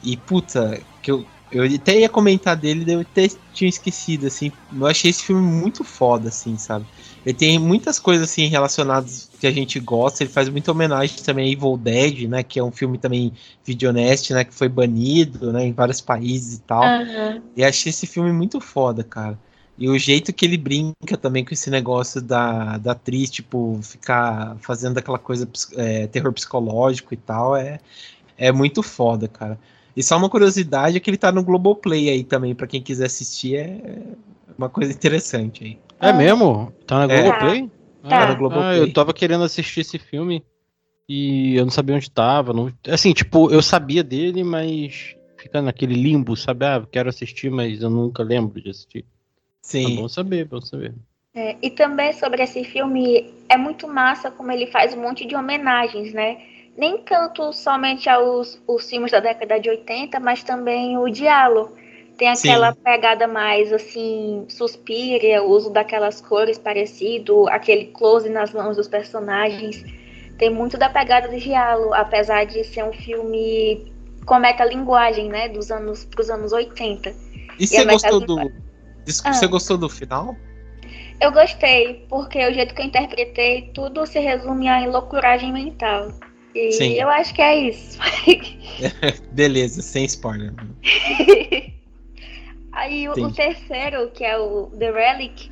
E 0.00 0.16
puta, 0.16 0.80
que 1.02 1.10
eu, 1.10 1.26
eu 1.50 1.64
até 1.64 1.98
ia 1.98 2.08
comentar 2.08 2.54
dele, 2.54 2.94
eu 2.94 3.00
até 3.00 3.26
tinha 3.52 3.68
esquecido, 3.68 4.28
assim. 4.28 4.52
Eu 4.72 4.86
achei 4.86 5.10
esse 5.10 5.24
filme 5.24 5.42
muito 5.42 5.82
foda, 5.82 6.28
assim, 6.28 6.56
sabe? 6.56 6.86
Ele 7.26 7.34
tem 7.36 7.58
muitas 7.58 7.98
coisas, 7.98 8.30
assim, 8.30 8.46
relacionadas 8.46 9.28
que 9.40 9.46
a 9.48 9.50
gente 9.50 9.80
gosta. 9.80 10.22
Ele 10.22 10.30
faz 10.30 10.48
muita 10.48 10.70
homenagem 10.70 11.20
também 11.20 11.48
a 11.48 11.52
Evil 11.52 11.76
Dead, 11.76 12.28
né? 12.28 12.44
Que 12.44 12.60
é 12.60 12.62
um 12.62 12.70
filme 12.70 12.96
também 12.96 13.32
videonest, 13.64 14.32
né? 14.32 14.44
Que 14.44 14.54
foi 14.54 14.68
banido, 14.68 15.52
né? 15.52 15.66
Em 15.66 15.72
vários 15.72 16.00
países 16.00 16.58
e 16.58 16.60
tal. 16.60 16.84
Uhum. 16.84 17.42
E 17.56 17.64
achei 17.64 17.90
esse 17.90 18.06
filme 18.06 18.32
muito 18.32 18.60
foda, 18.60 19.02
cara. 19.02 19.36
E 19.78 19.88
o 19.88 19.96
jeito 19.96 20.32
que 20.32 20.44
ele 20.44 20.56
brinca 20.56 21.16
também 21.16 21.44
com 21.44 21.54
esse 21.54 21.70
negócio 21.70 22.20
da, 22.20 22.78
da 22.78 22.92
atriz, 22.92 23.30
tipo, 23.30 23.78
ficar 23.80 24.56
fazendo 24.60 24.98
aquela 24.98 25.18
coisa, 25.18 25.48
é, 25.76 26.08
terror 26.08 26.32
psicológico 26.32 27.14
e 27.14 27.16
tal, 27.16 27.54
é, 27.56 27.78
é 28.36 28.50
muito 28.50 28.82
foda, 28.82 29.28
cara. 29.28 29.58
E 29.96 30.02
só 30.02 30.16
uma 30.16 30.28
curiosidade 30.28 30.96
é 30.96 31.00
que 31.00 31.08
ele 31.08 31.16
tá 31.16 31.30
no 31.30 31.44
Globoplay 31.44 32.08
aí 32.08 32.24
também, 32.24 32.56
para 32.56 32.66
quem 32.66 32.82
quiser 32.82 33.06
assistir, 33.06 33.56
é 33.56 34.02
uma 34.56 34.68
coisa 34.68 34.92
interessante 34.92 35.64
aí. 35.64 35.78
É 36.00 36.12
mesmo? 36.12 36.72
Tá 36.84 37.06
na 37.06 37.14
é. 37.14 37.22
Globoplay? 37.22 37.70
Tá. 38.02 38.08
tá 38.08 38.28
no 38.28 38.36
Globoplay. 38.36 38.68
Ah, 38.68 38.76
eu 38.78 38.92
tava 38.92 39.14
querendo 39.14 39.44
assistir 39.44 39.80
esse 39.80 39.98
filme. 39.98 40.44
E 41.08 41.56
eu 41.56 41.64
não 41.64 41.70
sabia 41.70 41.96
onde 41.96 42.10
tava. 42.10 42.52
Não... 42.52 42.70
Assim, 42.88 43.12
tipo, 43.12 43.50
eu 43.50 43.62
sabia 43.62 44.04
dele, 44.04 44.44
mas 44.44 45.16
fica 45.38 45.62
naquele 45.62 45.94
limbo, 45.94 46.36
sabe? 46.36 46.66
Ah, 46.66 46.86
quero 46.90 47.08
assistir, 47.08 47.50
mas 47.50 47.80
eu 47.80 47.88
nunca 47.88 48.22
lembro 48.22 48.60
de 48.60 48.70
assistir. 48.70 49.06
Sim. 49.68 49.98
É 49.98 50.00
bom 50.00 50.08
saber, 50.08 50.44
bom 50.46 50.62
saber. 50.62 50.94
É, 51.34 51.56
e 51.60 51.68
também 51.68 52.10
sobre 52.14 52.42
esse 52.42 52.64
filme, 52.64 53.34
é 53.50 53.56
muito 53.58 53.86
massa 53.86 54.30
como 54.30 54.50
ele 54.50 54.66
faz 54.66 54.94
um 54.94 55.02
monte 55.02 55.26
de 55.26 55.36
homenagens, 55.36 56.14
né? 56.14 56.38
Nem 56.74 56.96
tanto 57.02 57.52
somente 57.52 58.08
aos 58.08 58.58
os 58.66 58.88
filmes 58.88 59.12
da 59.12 59.20
década 59.20 59.60
de 59.60 59.68
80, 59.68 60.18
mas 60.18 60.42
também 60.42 60.96
o 60.96 61.06
Diallo. 61.10 61.76
Tem 62.16 62.28
aquela 62.28 62.72
Sim. 62.72 62.78
pegada 62.82 63.28
mais 63.28 63.70
assim, 63.70 64.46
suspira, 64.48 65.42
o 65.42 65.50
uso 65.50 65.70
daquelas 65.70 66.18
cores 66.18 66.58
parecido, 66.58 67.46
aquele 67.48 67.86
close 67.86 68.30
nas 68.30 68.52
mãos 68.54 68.76
dos 68.76 68.88
personagens. 68.88 69.84
Tem 70.38 70.48
muito 70.48 70.78
da 70.78 70.88
pegada 70.88 71.28
do 71.28 71.38
Diallo, 71.38 71.92
apesar 71.92 72.46
de 72.46 72.64
ser 72.64 72.84
um 72.84 72.92
filme 72.92 73.92
com 74.24 74.38
metalinguagem, 74.38 75.28
né? 75.28 75.50
Dos 75.50 75.70
anos 75.70 76.06
pros 76.06 76.30
anos 76.30 76.52
80. 76.52 77.10
E, 77.10 77.64
e 77.64 77.66
você 77.66 77.84
gostou 77.84 78.20
do. 78.20 78.67
Desculpa, 79.08 79.30
ah. 79.30 79.40
você 79.40 79.46
gostou 79.46 79.78
do 79.78 79.88
final? 79.88 80.36
Eu 81.18 81.32
gostei, 81.32 82.04
porque 82.10 82.46
o 82.46 82.52
jeito 82.52 82.74
que 82.74 82.82
eu 82.82 82.86
interpretei, 82.86 83.70
tudo 83.72 84.04
se 84.06 84.20
resume 84.20 84.68
a 84.68 84.86
loucuragem 84.86 85.50
mental. 85.50 86.12
E 86.54 86.72
Sim. 86.72 86.92
eu 86.92 87.08
acho 87.08 87.32
que 87.34 87.40
é 87.40 87.56
isso. 87.56 87.98
Beleza, 89.32 89.80
sem 89.80 90.04
spoiler. 90.04 90.52
Aí 92.72 93.08
o, 93.08 93.12
o, 93.12 93.32
terceiro, 93.32 94.10
que 94.10 94.24
é 94.24 94.38
o 94.38 94.66
The 94.78 94.90
Relic, 94.90 95.50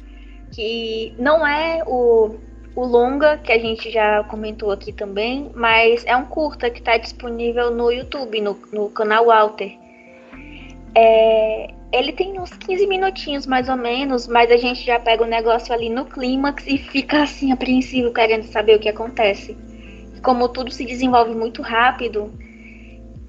que 0.53 1.15
não 1.19 1.45
é 1.47 1.83
o, 1.87 2.37
o 2.77 2.85
longa, 2.85 3.39
que 3.39 3.51
a 3.51 3.59
gente 3.59 3.91
já 3.91 4.23
comentou 4.25 4.71
aqui 4.71 4.93
também, 4.93 5.51
mas 5.55 6.05
é 6.05 6.15
um 6.15 6.27
curta 6.27 6.69
que 6.69 6.79
está 6.79 6.99
disponível 6.99 7.71
no 7.71 7.91
YouTube, 7.91 8.39
no, 8.43 8.57
no 8.71 8.91
canal 8.91 9.27
Walter. 9.27 9.73
É, 10.95 11.75
ele 11.93 12.13
tem 12.13 12.39
uns 12.41 12.51
15 12.51 12.87
minutinhos 12.87 13.47
mais 13.47 13.69
ou 13.69 13.77
menos, 13.77 14.27
mas 14.27 14.51
a 14.51 14.57
gente 14.57 14.85
já 14.85 14.99
pega 14.99 15.23
o 15.23 15.27
negócio 15.27 15.73
ali 15.73 15.89
no 15.89 16.05
clímax 16.05 16.67
e 16.67 16.79
fica 16.79 17.23
assim 17.23 17.53
apreensivo 17.53 18.13
querendo 18.13 18.45
saber 18.45 18.77
o 18.77 18.81
que 18.81 18.89
acontece. 18.89 19.57
Como 20.23 20.49
tudo 20.49 20.71
se 20.71 20.85
desenvolve 20.85 21.35
muito 21.35 21.63
rápido. 21.63 22.33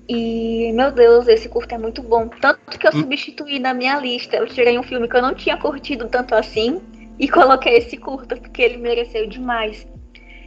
E, 0.09 0.71
meu 0.73 0.91
Deus, 0.91 1.27
esse 1.27 1.49
curto 1.49 1.75
é 1.75 1.77
muito 1.77 2.01
bom. 2.01 2.27
Tanto 2.27 2.79
que 2.79 2.87
eu 2.87 2.91
hum. 2.95 3.01
substituí 3.01 3.59
na 3.59 3.73
minha 3.73 3.99
lista. 3.99 4.37
Eu 4.37 4.47
tirei 4.47 4.79
um 4.79 4.83
filme 4.83 5.07
que 5.07 5.15
eu 5.15 5.21
não 5.21 5.35
tinha 5.35 5.57
curtido 5.57 6.07
tanto 6.07 6.33
assim 6.33 6.81
e 7.19 7.27
coloquei 7.27 7.77
esse 7.77 7.97
curto, 7.97 8.37
porque 8.37 8.61
ele 8.61 8.77
mereceu 8.77 9.27
demais. 9.27 9.87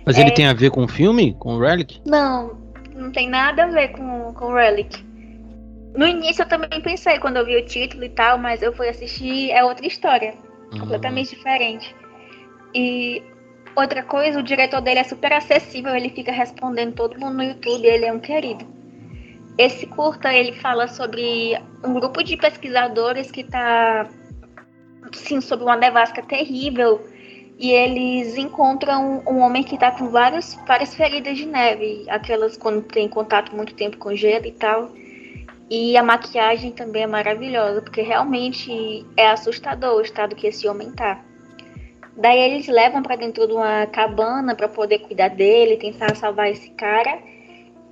Mas 0.05 0.17
é... 0.17 0.23
ele 0.23 0.31
tem 0.33 0.47
a 0.47 0.55
ver 0.55 0.71
com 0.71 0.85
o 0.85 0.88
filme? 0.88 1.35
Com 1.38 1.55
o 1.55 1.61
Relic? 1.61 2.00
Não, 2.07 2.57
não 2.95 3.12
tem 3.12 3.29
nada 3.29 3.64
a 3.64 3.67
ver 3.67 3.88
com, 3.88 4.33
com 4.33 4.47
o 4.47 4.55
Relic. 4.55 5.05
No 5.95 6.07
início 6.07 6.43
eu 6.43 6.49
também 6.49 6.81
pensei 6.81 7.19
quando 7.19 7.39
eu 7.39 7.45
vi 7.45 7.57
o 7.57 7.65
título 7.65 8.05
e 8.05 8.09
tal, 8.09 8.39
mas 8.39 8.63
eu 8.63 8.73
fui 8.73 8.89
assistir, 8.89 9.51
é 9.51 9.65
outra 9.65 9.87
história. 9.87 10.35
Uhum. 10.73 10.81
Completamente 10.81 11.35
diferente. 11.35 11.95
E 12.75 13.23
outra 13.75 14.03
coisa, 14.03 14.39
o 14.39 14.43
diretor 14.43 14.81
dele 14.81 15.01
é 15.01 15.05
super 15.05 15.33
acessível, 15.33 15.95
ele 15.95 16.11
fica 16.11 16.31
respondendo 16.31 16.95
todo 16.95 17.19
mundo 17.19 17.37
no 17.37 17.43
YouTube, 17.43 17.87
ele 17.87 18.05
é 18.05 18.13
um 18.13 18.21
querido. 18.21 18.65
Esse 19.59 19.87
curta, 19.87 20.33
ele 20.33 20.53
fala 20.53 20.87
sobre 20.89 21.61
um 21.85 21.95
grupo 21.95 22.23
de 22.23 22.37
pesquisadores 22.37 23.31
que 23.31 23.41
está 23.41 24.09
sim, 25.13 25.41
sob 25.41 25.65
uma 25.65 25.77
nevasca 25.77 26.23
terrível 26.23 27.05
e 27.59 27.73
eles 27.73 28.39
encontram 28.39 29.23
um 29.29 29.41
homem 29.41 29.63
que 29.63 29.75
está 29.75 29.91
com 29.91 30.09
vários, 30.09 30.55
várias 30.67 30.95
feridas 30.95 31.37
de 31.37 31.45
neve, 31.45 32.07
aquelas 32.09 32.57
quando 32.57 32.83
tem 32.83 33.07
contato 33.07 33.55
muito 33.55 33.75
tempo 33.75 33.99
com 33.99 34.15
gelo 34.15 34.47
e 34.47 34.53
tal. 34.53 34.91
E 35.71 35.97
a 35.97 36.03
maquiagem 36.03 36.73
também 36.73 37.05
é 37.05 37.07
maravilhosa, 37.07 37.81
porque 37.81 38.03
realmente 38.03 39.07
é 39.17 39.29
assustador 39.29 39.99
o 39.99 40.00
estado 40.00 40.35
que 40.35 40.49
esse 40.49 40.67
homem 40.67 40.91
tá. 40.91 41.25
Daí 42.17 42.41
eles 42.41 42.67
levam 42.67 43.03
para 43.03 43.15
dentro 43.15 43.47
de 43.47 43.53
uma 43.53 43.87
cabana 43.87 44.57
para 44.57 44.69
poder 44.69 44.99
cuidar 44.99 45.29
dele, 45.29 45.77
tentar 45.77 46.17
salvar 46.17 46.50
esse 46.50 46.71
cara. 46.71 47.19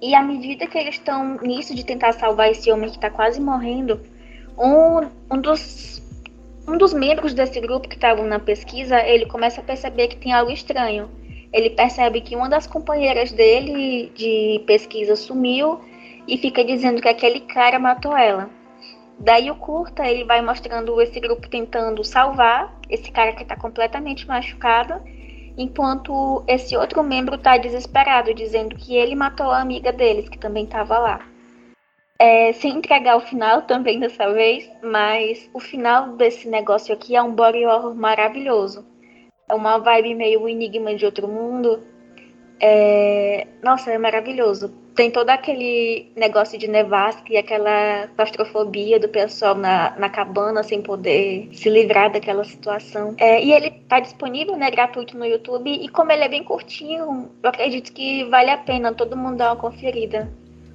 E 0.02 0.12
à 0.12 0.23
medida 0.23 0.66
que 0.66 0.76
eles 0.76 0.97
estão 0.97 1.38
nisso 1.38 1.73
de 1.73 1.85
tentar 1.85 2.12
salvar 2.12 2.50
esse 2.50 2.70
homem 2.73 2.90
que 2.90 2.97
está 2.97 3.11
quase 3.11 3.40
morrendo, 3.40 4.00
um, 4.58 5.08
um 5.30 5.40
dos 5.40 6.02
um 6.66 6.76
dos 6.76 6.92
membros 6.92 7.32
desse 7.32 7.58
grupo 7.61 7.88
que 7.88 7.94
estavam 7.94 8.26
na 8.26 8.38
pesquisa, 8.38 9.00
ele 9.00 9.25
começa 9.25 9.62
a 9.62 9.64
perceber 9.64 10.08
que 10.08 10.16
tem 10.16 10.35
algo 10.35 10.50
estranho. 10.50 11.08
Ele 11.50 11.70
percebe 11.70 12.20
que 12.20 12.37
uma 12.37 12.49
das 12.49 12.66
companheiras 12.66 13.32
dele 13.32 14.12
de 14.14 14.62
pesquisa 14.66 15.16
sumiu 15.16 15.80
e 16.28 16.37
fica 16.37 16.62
dizendo 16.62 17.00
que 17.00 17.08
aquele 17.08 17.40
cara 17.40 17.78
matou 17.78 18.14
ela. 18.14 18.50
Daí 19.18 19.50
o 19.50 19.56
curta, 19.56 20.06
ele 20.06 20.25
vai 20.25 20.42
mostrando 20.42 21.00
esse 21.00 21.18
grupo 21.18 21.49
tentando 21.49 22.04
salvar 22.04 22.78
esse 22.88 23.11
cara 23.11 23.32
que 23.32 23.42
está 23.42 23.56
completamente 23.56 24.28
machucado, 24.28 25.00
enquanto 25.56 26.44
esse 26.47 26.76
outro 26.76 27.02
membro 27.02 27.35
está 27.35 27.56
desesperado, 27.56 28.32
dizendo 28.32 28.76
que 28.76 28.94
ele 28.94 29.16
matou 29.16 29.50
a 29.50 29.61
amiga 29.61 29.90
deles, 29.90 30.28
que 30.28 30.38
também 30.38 30.64
estava 30.64 30.99
lá. 30.99 31.26
É, 32.20 32.52
sem 32.52 32.76
entregar 32.76 33.16
o 33.16 33.20
final 33.20 33.62
também 33.62 33.99
dessa 33.99 34.32
vez, 34.32 34.70
mas 34.82 35.49
o 35.54 35.58
final 35.58 36.16
desse 36.16 36.49
negócio 36.49 36.92
aqui 36.92 37.16
é 37.16 37.23
um 37.23 37.32
body 37.32 37.64
horror 37.64 37.94
maravilhoso. 37.94 38.85
É 39.49 39.54
uma 39.54 39.78
vibe 39.78 40.14
meio 40.14 40.49
enigma 40.49 40.94
de 40.94 41.06
outro 41.06 41.26
mundo. 41.26 41.82
É... 42.61 43.47
Nossa, 43.62 43.90
é 43.92 43.99
maravilhoso 43.99 44.88
tem 44.99 45.12
todo 45.12 45.31
aquele 45.31 46.11
negócio 46.17 46.59
de 46.59 46.67
nevasca 46.67 47.33
e 47.33 47.37
aquela 47.37 48.09
claustrofobia 48.17 48.99
do 48.99 49.09
pessoal 49.09 49.55
na, 49.55 49.97
na 49.97 50.11
cabana 50.11 50.64
sem 50.64 50.83
poder 50.83 51.49
se 51.52 51.71
livrar 51.71 52.11
daquela 52.11 52.43
situação. 52.43 53.14
É, 53.17 53.40
e 53.40 53.52
ele 53.52 53.71
tá 53.88 54.00
disponível, 54.00 54.57
né, 54.57 54.69
gratuito 54.69 55.17
no 55.17 55.25
YouTube, 55.25 55.71
e 55.71 55.88
como 55.88 56.11
ele 56.11 56.25
é 56.25 56.28
bem 56.28 56.43
curtinho, 56.43 57.31
eu 57.40 57.49
acredito 57.49 57.93
que 57.93 58.25
vale 58.25 58.50
a 58.50 58.59
pena 58.59 58.93
todo 58.93 59.17
mundo 59.17 59.37
dar 59.37 59.52
uma 59.52 59.61
conferida. 59.61 60.28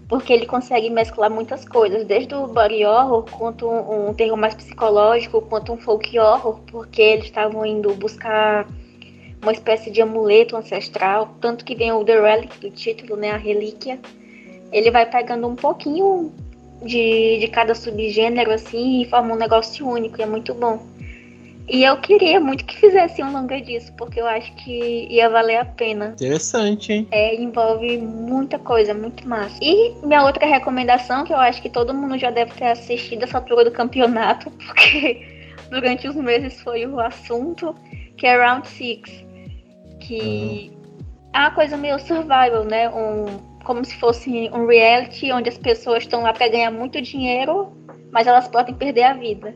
Porque 0.07 0.31
ele 0.31 0.45
consegue 0.45 0.89
mesclar 0.89 1.29
muitas 1.29 1.67
coisas, 1.67 2.05
desde 2.05 2.33
o 2.33 2.47
body 2.47 2.85
horror, 2.85 3.25
quanto 3.29 3.67
um, 3.67 4.07
um 4.07 4.13
terror 4.13 4.37
mais 4.37 4.55
psicológico, 4.55 5.41
quanto 5.41 5.73
um 5.73 5.77
folk 5.77 6.17
horror, 6.17 6.61
porque 6.71 7.01
eles 7.01 7.25
estavam 7.25 7.65
indo 7.65 7.93
buscar 7.95 8.65
uma 9.43 9.51
espécie 9.51 9.91
de 9.91 10.01
amuleto 10.01 10.55
ancestral, 10.55 11.35
tanto 11.39 11.63
que 11.63 11.75
vem 11.75 11.91
o 11.91 12.03
The 12.03 12.19
Relic 12.19 12.59
do 12.59 12.71
título, 12.71 13.15
né, 13.15 13.31
a 13.31 13.37
relíquia. 13.37 13.99
Ele 14.71 14.89
vai 14.89 15.05
pegando 15.05 15.47
um 15.47 15.55
pouquinho 15.55 16.31
de, 16.81 17.37
de 17.39 17.47
cada 17.49 17.75
subgênero 17.75 18.51
assim 18.51 19.01
e 19.01 19.05
forma 19.05 19.33
um 19.33 19.37
negócio 19.37 19.87
único, 19.87 20.19
e 20.19 20.23
é 20.23 20.25
muito 20.25 20.53
bom. 20.53 20.81
E 21.67 21.83
eu 21.83 21.95
queria 21.97 22.39
muito 22.41 22.65
que 22.65 22.77
fizesse 22.77 23.23
um 23.23 23.31
longa 23.31 23.59
disso, 23.61 23.93
porque 23.97 24.19
eu 24.19 24.27
acho 24.27 24.53
que 24.55 25.07
ia 25.09 25.29
valer 25.29 25.57
a 25.57 25.65
pena. 25.65 26.07
Interessante, 26.07 26.91
hein? 26.91 27.07
É, 27.09 27.35
envolve 27.35 27.97
muita 27.97 28.59
coisa, 28.59 28.93
muito 28.93 29.27
massa. 29.27 29.57
E 29.61 29.93
minha 30.03 30.25
outra 30.25 30.45
recomendação, 30.45 31.23
que 31.23 31.31
eu 31.31 31.37
acho 31.37 31.61
que 31.61 31.69
todo 31.69 31.93
mundo 31.93 32.17
já 32.17 32.31
deve 32.31 32.51
ter 32.53 32.65
assistido 32.65 33.23
essa 33.23 33.37
altura 33.37 33.63
do 33.63 33.71
campeonato, 33.71 34.51
porque 34.59 35.25
durante 35.69 36.07
os 36.07 36.15
meses 36.15 36.61
foi 36.61 36.85
o 36.85 36.99
assunto, 36.99 37.73
que 38.17 38.27
é 38.27 38.35
Round 38.35 38.67
Six 38.67 39.32
que 40.03 40.71
é 41.33 41.39
uma 41.39 41.51
coisa 41.51 41.77
meio 41.77 41.99
survival, 41.99 42.63
né? 42.63 42.89
Um, 42.89 43.25
como 43.63 43.83
se 43.83 43.95
fosse 43.95 44.49
um 44.53 44.67
reality 44.67 45.31
onde 45.31 45.49
as 45.49 45.57
pessoas 45.57 46.03
estão 46.03 46.21
lá 46.21 46.33
para 46.33 46.47
ganhar 46.49 46.71
muito 46.71 47.01
dinheiro, 47.01 47.71
mas 48.11 48.27
elas 48.27 48.47
podem 48.47 48.75
perder 48.75 49.03
a 49.03 49.13
vida. 49.13 49.55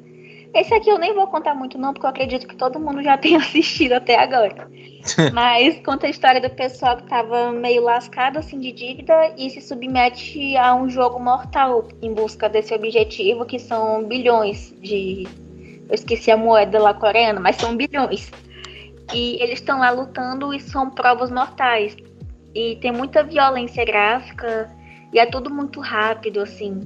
Esse 0.54 0.74
aqui 0.74 0.89
eu 0.89 0.98
nem 0.98 1.13
vou 1.13 1.27
contar 1.27 1.54
muito 1.54 1.77
não, 1.77 1.94
porque 1.94 2.06
eu 2.06 2.10
acredito 2.10 2.48
que 2.48 2.56
todo 2.56 2.80
mundo 2.80 3.04
já 3.04 3.18
tenha 3.20 3.38
assistido 3.38 3.94
até 3.94 4.16
agora. 4.18 4.70
Mas 5.34 5.80
conta 5.86 6.08
a 6.08 6.10
história 6.10 6.42
do 6.42 6.50
pessoal 6.50 6.98
que 6.98 7.04
estava 7.04 7.51
meio 7.51 7.84
lascado 7.84 8.39
assim 8.39 8.60
de 8.60 8.72
dívida 8.72 9.34
e 9.38 9.50
se 9.50 9.62
submete 9.62 10.58
a 10.58 10.74
um 10.74 10.89
jogo 10.89 11.20
mortal 11.20 11.88
em 12.01 12.13
busca 12.13 12.50
desse 12.50 12.74
objetivo, 12.74 13.46
que 13.46 13.60
são 13.60 14.04
bilhões 14.04 14.74
de 14.82 15.27
eu 15.89 15.96
esqueci 15.96 16.30
a 16.30 16.36
moeda 16.36 16.80
lá 16.80 16.94
coreana, 16.94 17.39
mas 17.39 17.56
são 17.56 17.75
bilhões. 17.75 18.30
E 19.14 19.42
eles 19.42 19.60
estão 19.60 19.80
lá 19.80 19.90
lutando 19.90 20.54
e 20.54 20.60
são 20.60 20.90
provas 20.90 21.32
mortais. 21.32 21.96
E 22.54 22.76
tem 22.78 22.92
muita 22.92 23.24
violência 23.24 23.86
gráfica 23.86 24.70
e 25.14 25.20
é 25.20 25.26
tudo 25.26 25.50
muito 25.50 25.80
rápido, 25.80 26.42
assim. 26.42 26.82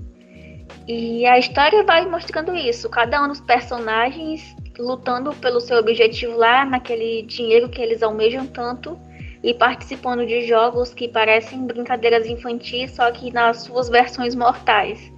E 0.88 1.26
a 1.26 1.38
história 1.38 1.84
vai 1.84 2.06
mostrando 2.06 2.56
isso. 2.56 2.90
Cada 2.90 3.24
um 3.24 3.28
dos 3.28 3.42
personagens 3.42 4.56
lutando 4.80 5.34
pelo 5.36 5.60
seu 5.60 5.78
objetivo 5.78 6.38
lá, 6.38 6.66
naquele 6.66 7.24
dinheiro 7.24 7.70
que 7.70 7.82
eles 7.82 8.02
almejam 8.02 8.48
tanto, 8.48 9.00
e 9.44 9.54
participando 9.54 10.26
de 10.26 10.48
jogos 10.48 10.94
que 10.94 11.08
parecem 11.08 11.66
brincadeiras 11.66 12.28
infantis, 12.28 12.92
só 12.92 13.12
que 13.12 13.32
nas 13.32 13.64
suas 13.64 13.90
versões 13.90 14.36
mortais. 14.36 15.12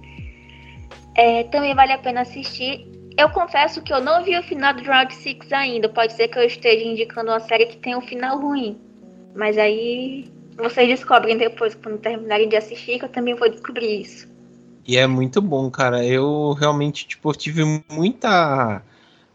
É, 1.16 1.44
também 1.44 1.74
vale 1.74 1.92
a 1.92 1.98
pena 1.98 2.22
assistir. 2.22 2.86
Eu 3.16 3.30
confesso 3.30 3.80
que 3.80 3.92
eu 3.92 4.00
não 4.00 4.24
vi 4.24 4.36
o 4.36 4.42
final 4.42 4.74
do 4.74 4.82
Round 4.82 5.14
6 5.14 5.52
ainda. 5.52 5.88
Pode 5.88 6.14
ser 6.14 6.28
que 6.28 6.38
eu 6.38 6.42
esteja 6.42 6.84
indicando 6.84 7.30
uma 7.30 7.40
série 7.40 7.66
que 7.66 7.76
tem 7.76 7.96
um 7.96 8.00
final 8.00 8.40
ruim. 8.40 8.76
Mas 9.34 9.56
aí 9.56 10.28
vocês 10.56 10.88
descobrem 10.88 11.36
depois, 11.36 11.74
quando 11.74 11.98
terminarem 11.98 12.48
de 12.48 12.56
assistir, 12.56 12.98
que 12.98 13.04
eu 13.04 13.08
também 13.08 13.34
vou 13.34 13.48
descobrir 13.48 14.00
isso. 14.00 14.28
E 14.86 14.96
é 14.96 15.06
muito 15.06 15.40
bom, 15.40 15.70
cara. 15.70 16.04
Eu 16.04 16.52
realmente, 16.58 17.06
tipo, 17.06 17.32
tive 17.32 17.62
muita 17.90 18.82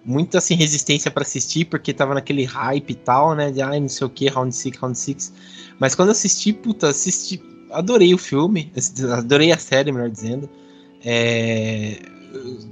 muita 0.04 0.38
assim 0.38 0.56
resistência 0.56 1.12
para 1.12 1.24
assistir 1.24 1.66
porque 1.66 1.94
tava 1.94 2.14
naquele 2.14 2.46
hype 2.46 2.90
e 2.90 2.96
tal, 2.96 3.36
né, 3.36 3.52
de 3.52 3.62
ai, 3.62 3.82
não 3.82 3.90
sei 3.90 4.08
o 4.08 4.10
que, 4.10 4.30
round 4.30 4.56
6, 4.56 4.78
round 4.78 4.98
6. 4.98 5.34
Mas 5.78 5.94
quando 5.94 6.10
assisti, 6.10 6.54
puta, 6.54 6.88
assisti, 6.88 7.42
adorei 7.70 8.14
o 8.14 8.18
filme, 8.18 8.72
adorei 9.18 9.52
a 9.52 9.58
série, 9.58 9.92
melhor 9.92 10.10
dizendo. 10.10 10.50
É, 11.04 12.00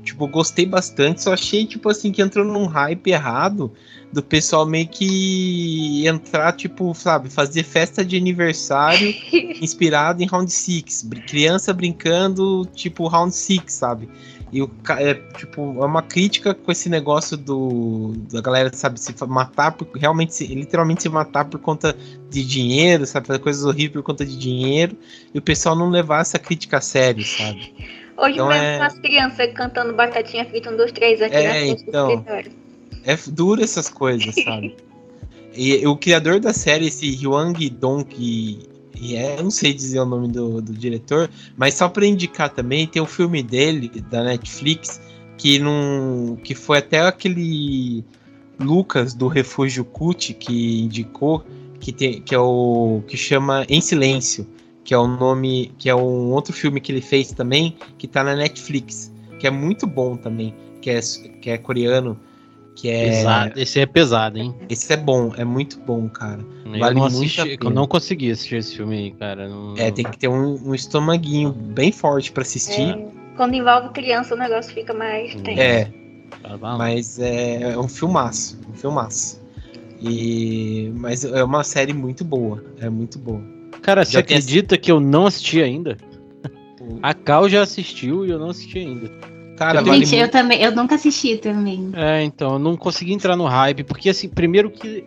tipo, 0.04 0.28
gostei 0.28 0.66
bastante, 0.66 1.22
só 1.22 1.34
achei, 1.34 1.66
tipo 1.66 1.90
assim, 1.90 2.12
que 2.12 2.22
entrou 2.22 2.46
num 2.46 2.66
hype 2.66 3.08
errado 3.08 3.72
do 4.12 4.24
pessoal 4.24 4.66
meio 4.66 4.88
que 4.88 6.08
entrar, 6.08 6.54
tipo, 6.54 6.94
sabe, 6.94 7.30
fazer 7.30 7.64
festa 7.64 8.06
de 8.06 8.16
aniversário 8.16 9.14
inspirado 9.62 10.24
em 10.24 10.28
Round 10.28 10.52
6. 10.52 11.10
Criança 11.28 11.74
brincando, 11.74 12.66
tipo, 12.74 13.08
Round 13.08 13.36
6, 13.36 13.64
sabe? 13.68 14.10
E 14.52 14.62
o 14.62 14.72
é, 14.98 15.14
tipo, 15.14 15.62
é 15.84 15.86
uma 15.86 16.02
crítica 16.02 16.54
com 16.54 16.72
esse 16.72 16.88
negócio 16.88 17.36
do 17.36 18.14
da 18.32 18.40
galera, 18.40 18.72
sabe, 18.74 18.98
se 18.98 19.14
matar 19.28 19.74
por 19.74 19.90
realmente, 19.94 20.34
se, 20.34 20.48
literalmente 20.48 21.04
se 21.04 21.10
matar 21.10 21.46
por 21.46 21.60
conta 21.60 21.94
de 22.30 22.46
dinheiro, 22.46 23.06
sabe, 23.06 23.28
fazer 23.28 23.40
coisas 23.40 23.66
horríveis 23.66 23.92
por 23.92 24.04
conta 24.04 24.26
de 24.26 24.38
dinheiro, 24.38 24.96
e 25.34 25.38
o 25.38 25.42
pessoal 25.42 25.76
não 25.76 25.90
levar 25.90 26.22
essa 26.22 26.40
crítica 26.40 26.78
a 26.78 26.82
sério, 26.82 27.26
sabe? 27.26 27.74
Hoje 28.18 28.34
então 28.34 28.48
mesmo 28.48 28.64
é... 28.64 28.82
as 28.82 28.98
crianças 29.00 29.54
cantando 29.54 29.94
batatinha 29.94 30.46
frita 30.46 30.72
um, 30.72 30.78
dois, 30.78 30.92
três 30.92 31.22
aqui 31.22 31.36
é, 31.36 31.48
na 31.48 31.68
então, 31.68 32.24
É 33.06 33.18
duro 33.28 33.64
essas 33.64 33.90
coisas, 33.90 34.34
sabe? 34.44 34.76
e 35.56 35.86
o 35.86 35.96
criador 35.96 36.40
da 36.40 36.54
série, 36.54 36.88
esse 36.88 37.06
Hyung 37.06 37.70
Dong 37.70 38.08
e 39.00 39.16
é, 39.16 39.38
eu 39.38 39.44
não 39.44 39.52
sei 39.52 39.74
dizer 39.74 40.00
o 40.00 40.06
nome 40.06 40.28
do, 40.28 40.62
do 40.62 40.74
diretor, 40.74 41.30
mas 41.56 41.76
só 41.76 41.88
para 41.88 42.06
indicar 42.06 42.50
também, 42.50 42.88
tem 42.88 43.02
o 43.02 43.06
um 43.06 43.08
filme 43.08 43.44
dele, 43.44 43.90
da 44.10 44.24
Netflix, 44.24 45.00
que, 45.38 45.60
não, 45.60 46.38
que 46.44 46.56
foi 46.56 46.80
até 46.80 47.02
aquele 47.02 48.04
Lucas 48.60 49.14
do 49.14 49.28
Refúgio 49.28 49.86
Cut 49.86 50.34
que 50.34 50.82
indicou, 50.82 51.46
que, 51.80 51.92
tem, 51.92 52.22
que 52.22 52.34
é 52.34 52.40
o 52.40 53.04
que 53.08 53.16
chama 53.16 53.66
Em 53.70 53.80
Silêncio 53.80 54.48
que 54.88 54.94
é 54.94 54.98
o 54.98 55.06
nome, 55.06 55.74
que 55.78 55.90
é 55.90 55.94
um 55.94 56.32
outro 56.32 56.54
filme 56.54 56.80
que 56.80 56.94
ele 56.94 57.02
fez 57.02 57.34
também, 57.34 57.76
que 57.98 58.08
tá 58.08 58.24
na 58.24 58.34
Netflix, 58.38 59.14
que 59.38 59.46
é 59.46 59.52
muito 59.52 59.86
bom 59.86 60.16
também, 60.16 60.56
que 60.82 60.90
é, 60.90 61.02
que 61.42 61.50
é 61.50 61.58
coreano, 61.58 62.18
que 62.74 62.90
é 62.90 63.10
pesado. 63.10 63.60
Esse 63.60 63.82
é 63.82 63.86
pesado, 63.86 64.38
hein? 64.38 64.56
Esse 64.70 64.94
é 64.94 64.96
bom, 64.96 65.34
é 65.36 65.44
muito 65.44 65.78
bom, 65.82 66.08
cara. 66.08 66.40
Eu 66.64 66.80
vale 66.80 66.96
não 66.96 67.04
assisti, 67.04 67.58
eu 67.62 67.70
não 67.70 67.86
consegui 67.86 68.32
assistir 68.32 68.56
esse 68.56 68.78
filme 68.78 68.98
aí, 68.98 69.12
cara. 69.12 69.50
Não, 69.50 69.76
é, 69.76 69.92
tem 69.92 70.06
que 70.06 70.18
ter 70.18 70.30
um, 70.30 70.70
um 70.70 70.74
estomaguinho 70.74 71.52
bem 71.52 71.92
forte 71.92 72.32
para 72.32 72.44
assistir. 72.44 72.98
É, 72.98 73.08
quando 73.36 73.56
envolve 73.56 73.90
criança, 73.90 74.36
o 74.36 74.38
negócio 74.38 74.74
fica 74.74 74.94
mais 74.94 75.36
hum. 75.36 75.44
tenso. 75.44 75.62
É. 75.62 75.92
Mas 76.78 77.20
é, 77.20 77.74
é 77.74 77.78
um 77.78 77.90
filmaço, 77.90 78.58
um 78.70 78.74
filmaço. 78.74 79.46
E 80.02 80.94
mas 80.96 81.26
é 81.26 81.44
uma 81.44 81.66
série 81.66 81.92
muito 81.92 82.24
boa, 82.24 82.64
é 82.80 82.90
muito 82.90 83.20
boa. 83.20 83.57
Cara, 83.82 84.04
você 84.04 84.18
acredita 84.18 84.78
que 84.78 84.92
eu 84.92 85.00
não 85.00 85.26
assisti 85.28 85.62
ainda? 85.62 85.98
A 87.02 87.14
Cal 87.14 87.50
já 87.50 87.62
assistiu 87.62 88.26
e 88.26 88.30
eu 88.30 88.40
não 88.40 88.50
assisti 88.50 88.80
ainda. 88.80 89.10
Cara, 89.58 89.80
Gente, 89.80 89.88
vale 89.88 90.06
eu 90.06 90.20
muito... 90.20 90.32
também, 90.32 90.62
eu 90.62 90.76
nunca 90.76 90.96
assisti 90.96 91.38
também. 91.38 91.90
É, 91.94 92.24
então, 92.24 92.54
eu 92.54 92.60
não 92.60 92.78
consegui 92.78 93.14
entrar 93.14 93.36
no 93.36 93.46
hype, 93.46 93.84
porque 93.84 94.10
assim, 94.10 94.30
primeiro 94.30 94.70
que 94.70 95.04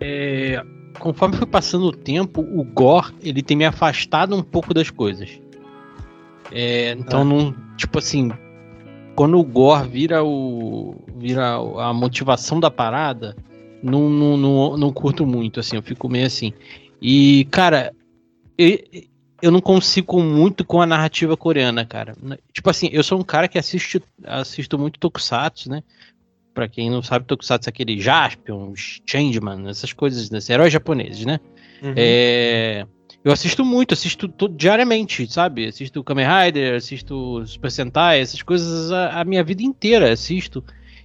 é, 0.00 0.62
conforme 0.98 1.36
foi 1.36 1.46
passando 1.46 1.86
o 1.86 1.92
tempo, 1.92 2.42
o 2.42 2.62
gore, 2.64 3.14
ele 3.22 3.42
tem 3.42 3.56
me 3.56 3.64
afastado 3.64 4.36
um 4.36 4.42
pouco 4.42 4.74
das 4.74 4.90
coisas. 4.90 5.40
É, 6.52 6.92
então, 6.92 7.22
ah. 7.22 7.24
não, 7.24 7.54
tipo 7.76 7.98
assim, 7.98 8.30
quando 9.14 9.38
o 9.38 9.44
gore 9.44 9.88
vira 9.88 10.24
o 10.24 10.94
vira 11.16 11.54
a 11.54 11.92
motivação 11.92 12.60
da 12.60 12.70
parada, 12.70 13.36
não, 13.82 14.08
não, 14.08 14.36
não, 14.36 14.76
não 14.76 14.92
curto 14.92 15.26
muito, 15.26 15.60
assim, 15.60 15.76
eu 15.76 15.82
fico 15.82 16.08
meio 16.08 16.26
assim. 16.26 16.52
E, 17.00 17.46
cara, 17.50 17.92
eu, 18.56 18.78
eu 19.40 19.50
não 19.50 19.60
consigo 19.60 20.20
muito 20.22 20.64
com 20.64 20.80
a 20.80 20.86
narrativa 20.86 21.36
coreana, 21.36 21.84
cara. 21.84 22.14
Tipo 22.52 22.70
assim, 22.70 22.88
eu 22.92 23.02
sou 23.02 23.18
um 23.18 23.24
cara 23.24 23.48
que 23.48 23.58
assiste, 23.58 24.02
assisto 24.24 24.78
muito 24.78 24.98
Tokusatsu, 24.98 25.70
né? 25.70 25.82
Pra 26.52 26.68
quem 26.68 26.90
não 26.90 27.02
sabe, 27.02 27.24
Tokusatsu 27.24 27.68
é 27.68 27.70
aquele 27.70 28.00
Jaspion, 28.00 28.72
Changeman, 29.06 29.68
essas 29.68 29.92
coisas, 29.92 30.28
né? 30.30 30.38
heróis 30.48 30.72
japoneses, 30.72 31.24
né? 31.24 31.38
Uhum. 31.82 31.94
É, 31.96 32.84
eu 33.22 33.32
assisto 33.32 33.64
muito, 33.64 33.94
assisto 33.94 34.26
todo, 34.26 34.56
diariamente, 34.56 35.30
sabe? 35.32 35.66
Assisto 35.66 36.02
Kamen 36.02 36.26
Rider, 36.26 36.76
assisto 36.76 37.46
Super 37.46 37.70
Sentai, 37.70 38.20
essas 38.20 38.42
coisas 38.42 38.90
a, 38.90 39.20
a, 39.20 39.24
minha 39.24 39.44
vida 39.44 39.62
inteira 39.62 40.12
assisto. 40.12 40.64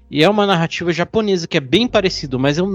E 0.10 0.24
é 0.24 0.30
uma 0.30 0.46
narrativa 0.46 0.92
japonesa 0.92 1.48
que 1.48 1.58
é 1.58 1.62
bem 1.62 1.88
parecido, 1.88 2.40
mas 2.40 2.58
eu, 2.58 2.68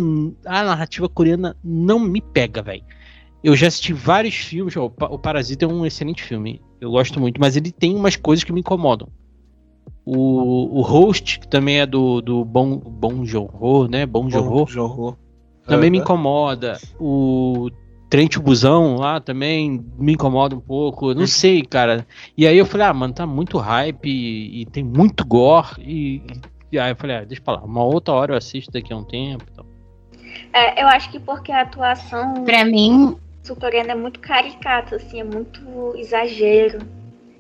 a 0.45 0.63
narrativa 0.65 1.09
coreana 1.09 1.57
não 1.63 1.99
me 1.99 2.21
pega, 2.21 2.63
velho. 2.63 2.85
Eu 3.43 3.55
já 3.55 3.69
assisti 3.69 3.93
vários 3.93 4.35
filmes. 4.35 4.75
O 4.77 5.19
Parasita 5.19 5.65
é 5.65 5.69
um 5.69 5.87
excelente 5.87 6.23
filme. 6.23 6.61
Eu 6.81 6.91
gosto 6.91 7.21
muito, 7.21 7.41
mas 7.41 7.57
ele 7.57 7.71
tem 7.71 7.95
umas 7.95 8.17
coisas 8.17 8.45
que 8.45 8.53
me 8.53 8.61
incomodam. 8.61 9.09
O, 10.05 10.79
o 10.79 10.83
host, 10.83 11.41
que 11.41 11.49
também 11.49 11.81
é 11.81 11.87
do, 11.87 12.21
do 12.21 12.45
Bom, 12.45 12.79
bom 12.79 13.25
Joon-ho, 13.25 13.89
né? 13.89 14.07
Bom 14.07 14.29
Joon-ho. 14.31 15.17
Também 15.67 15.91
me 15.91 15.99
incomoda. 15.99 16.79
O 16.99 17.71
Trent 18.09 18.39
Busão 18.39 18.97
lá 18.97 19.21
também 19.21 19.85
me 19.99 20.15
incomoda 20.15 20.57
um 20.57 20.61
pouco. 20.61 21.13
Não 21.13 21.27
sei, 21.27 21.63
cara. 21.63 22.07
E 22.37 22.47
aí 22.47 22.57
eu 22.57 22.65
falei, 22.65 22.87
ah, 22.87 22.95
mano, 22.95 23.13
tá 23.13 23.27
muito 23.27 23.59
hype 23.59 24.09
e, 24.09 24.63
e 24.63 24.67
tem 24.67 24.83
muito 24.83 25.27
gore. 25.27 25.75
E, 25.79 26.23
e, 26.73 26.79
aí 26.79 26.91
eu 26.91 26.97
falei, 26.97 27.17
ah, 27.17 27.25
deixa 27.25 27.43
pra 27.43 27.55
lá. 27.55 27.63
Uma 27.63 27.85
outra 27.85 28.15
hora 28.15 28.33
eu 28.33 28.37
assisto 28.37 28.73
daqui 28.73 28.93
a 28.93 28.97
um 28.97 29.05
tempo. 29.05 29.45
Então. 29.53 29.67
É, 30.55 30.83
eu 30.83 30.89
acho 30.89 31.11
que 31.11 31.21
porque 31.21 31.53
a 31.53 31.63
atuação. 31.63 32.45
Pra 32.45 32.65
mim, 32.65 33.15
sul-coreano 33.43 33.91
é 33.91 33.95
muito 33.95 34.21
caricato, 34.21 34.95
assim, 34.95 35.21
é 35.21 35.25
muito 35.25 35.95
exagero. 35.97 36.79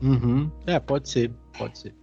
Uhum. 0.02 0.50
É, 0.66 0.78
pode 0.78 1.08
ser, 1.08 1.30
pode 1.56 1.78
ser. 1.78 1.94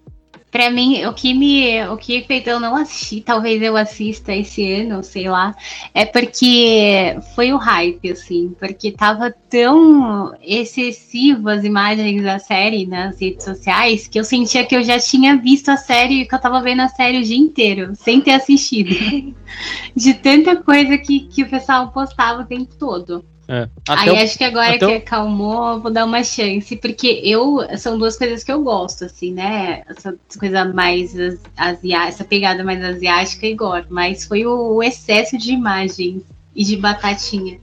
Pra 0.56 0.72
mim, 0.72 1.06
o 1.06 1.14
que 1.14 1.34
me. 1.34 1.86
O 1.90 1.98
que 1.98 2.24
fez 2.24 2.48
eu 2.48 2.62
não 2.62 2.78
assistir, 2.78 3.20
talvez 3.20 3.62
eu 3.62 3.76
assista 3.76 4.34
esse 4.34 4.72
ano, 4.72 5.04
sei 5.04 5.28
lá, 5.28 5.54
é 5.94 6.06
porque 6.06 7.14
foi 7.36 7.52
o 7.52 7.58
hype, 7.58 8.10
assim, 8.10 8.56
porque 8.58 8.94
tava 8.94 9.36
tão 9.50 10.34
excessivo 10.42 11.50
as 11.50 11.66
imagens 11.66 12.24
da 12.24 12.40
série 12.40 12.86
nas 12.86 13.20
redes 13.20 13.44
sociais 13.44 14.08
que 14.08 14.18
eu 14.18 14.24
sentia 14.24 14.66
que 14.66 14.78
eu 14.78 14.82
já 14.82 14.98
tinha 14.98 15.36
visto 15.36 15.68
a 15.68 15.76
série, 15.76 16.26
que 16.26 16.34
eu 16.34 16.40
tava 16.40 16.62
vendo 16.62 16.84
a 16.84 16.88
série 16.88 17.20
o 17.20 17.24
dia 17.24 17.38
inteiro, 17.38 17.94
sem 17.94 18.22
ter 18.22 18.32
assistido. 18.32 18.96
De 19.94 20.14
tanta 20.14 20.56
coisa 20.56 20.98
que, 20.98 21.28
que 21.28 21.44
o 21.44 21.50
pessoal 21.50 21.92
postava 21.92 22.44
o 22.44 22.46
tempo 22.46 22.74
todo. 22.76 23.26
É. 23.48 23.70
Aí 23.88 24.10
o, 24.10 24.16
acho 24.16 24.38
que 24.38 24.44
agora 24.44 24.78
que 24.78 24.86
o... 24.86 24.98
acalmou, 24.98 25.80
vou 25.80 25.92
dar 25.92 26.06
uma 26.06 26.24
chance, 26.24 26.76
porque 26.78 27.22
eu 27.24 27.60
são 27.78 27.98
duas 27.98 28.18
coisas 28.18 28.44
que 28.44 28.52
eu 28.52 28.64
gosto, 28.64 29.06
assim, 29.06 29.34
né? 29.34 29.84
Essa 29.88 30.16
coisa 30.40 30.66
mais 30.66 31.16
asiática, 31.56 32.08
essa 32.08 32.24
pegada 32.24 32.64
mais 32.64 32.84
asiática 32.84 33.46
e 33.46 33.54
gore, 33.54 33.86
mas 33.90 34.26
foi 34.26 34.46
o, 34.46 34.76
o 34.76 34.84
excesso 34.84 35.38
de 35.38 35.52
imagens 35.52 36.24
e 36.56 36.64
de 36.64 36.78
batatinha. 36.78 37.60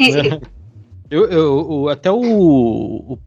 É. 0.00 0.54
Eu, 1.10 1.26
eu, 1.30 1.88
até 1.88 2.10
o, 2.10 2.18
o, 2.18 3.18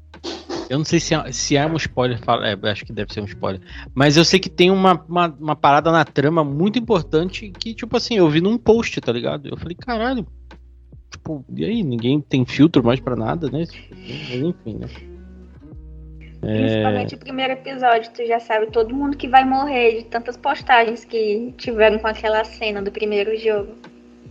Eu 0.69 0.79
não 0.79 0.85
sei 0.85 0.99
se 0.99 1.13
é, 1.13 1.31
se 1.31 1.55
é 1.55 1.65
um 1.65 1.77
spoiler, 1.77 2.19
é, 2.43 2.69
acho 2.69 2.85
que 2.85 2.91
deve 2.91 3.13
ser 3.13 3.21
um 3.21 3.25
spoiler. 3.25 3.61
Mas 3.93 4.17
eu 4.17 4.25
sei 4.25 4.39
que 4.39 4.49
tem 4.49 4.69
uma, 4.69 5.01
uma, 5.07 5.27
uma 5.39 5.55
parada 5.55 5.91
na 5.91 6.03
trama 6.03 6.43
muito 6.43 6.77
importante 6.77 7.49
que, 7.49 7.73
tipo 7.73 7.95
assim, 7.95 8.15
eu 8.15 8.29
vi 8.29 8.41
num 8.41 8.57
post, 8.57 8.99
tá 8.99 9.11
ligado? 9.11 9.47
Eu 9.47 9.57
falei, 9.57 9.75
caralho, 9.75 10.27
tipo, 11.27 11.45
e 11.53 11.65
aí? 11.65 11.83
Ninguém 11.83 12.21
tem 12.21 12.45
filtro 12.45 12.83
mais 12.83 12.99
pra 12.99 13.15
nada, 13.15 13.49
né? 13.51 13.65
Mas 13.91 14.31
enfim, 14.31 14.77
né? 14.79 14.87
Principalmente 16.39 17.13
é... 17.13 17.17
o 17.17 17.19
primeiro 17.19 17.53
episódio, 17.53 18.11
tu 18.13 18.25
já 18.25 18.39
sabe 18.39 18.67
todo 18.67 18.95
mundo 18.95 19.17
que 19.17 19.27
vai 19.27 19.43
morrer 19.43 19.97
de 19.97 20.05
tantas 20.05 20.37
postagens 20.37 21.03
que 21.03 21.53
tiveram 21.57 21.99
com 21.99 22.07
aquela 22.07 22.43
cena 22.45 22.81
do 22.81 22.91
primeiro 22.91 23.35
jogo. 23.37 23.73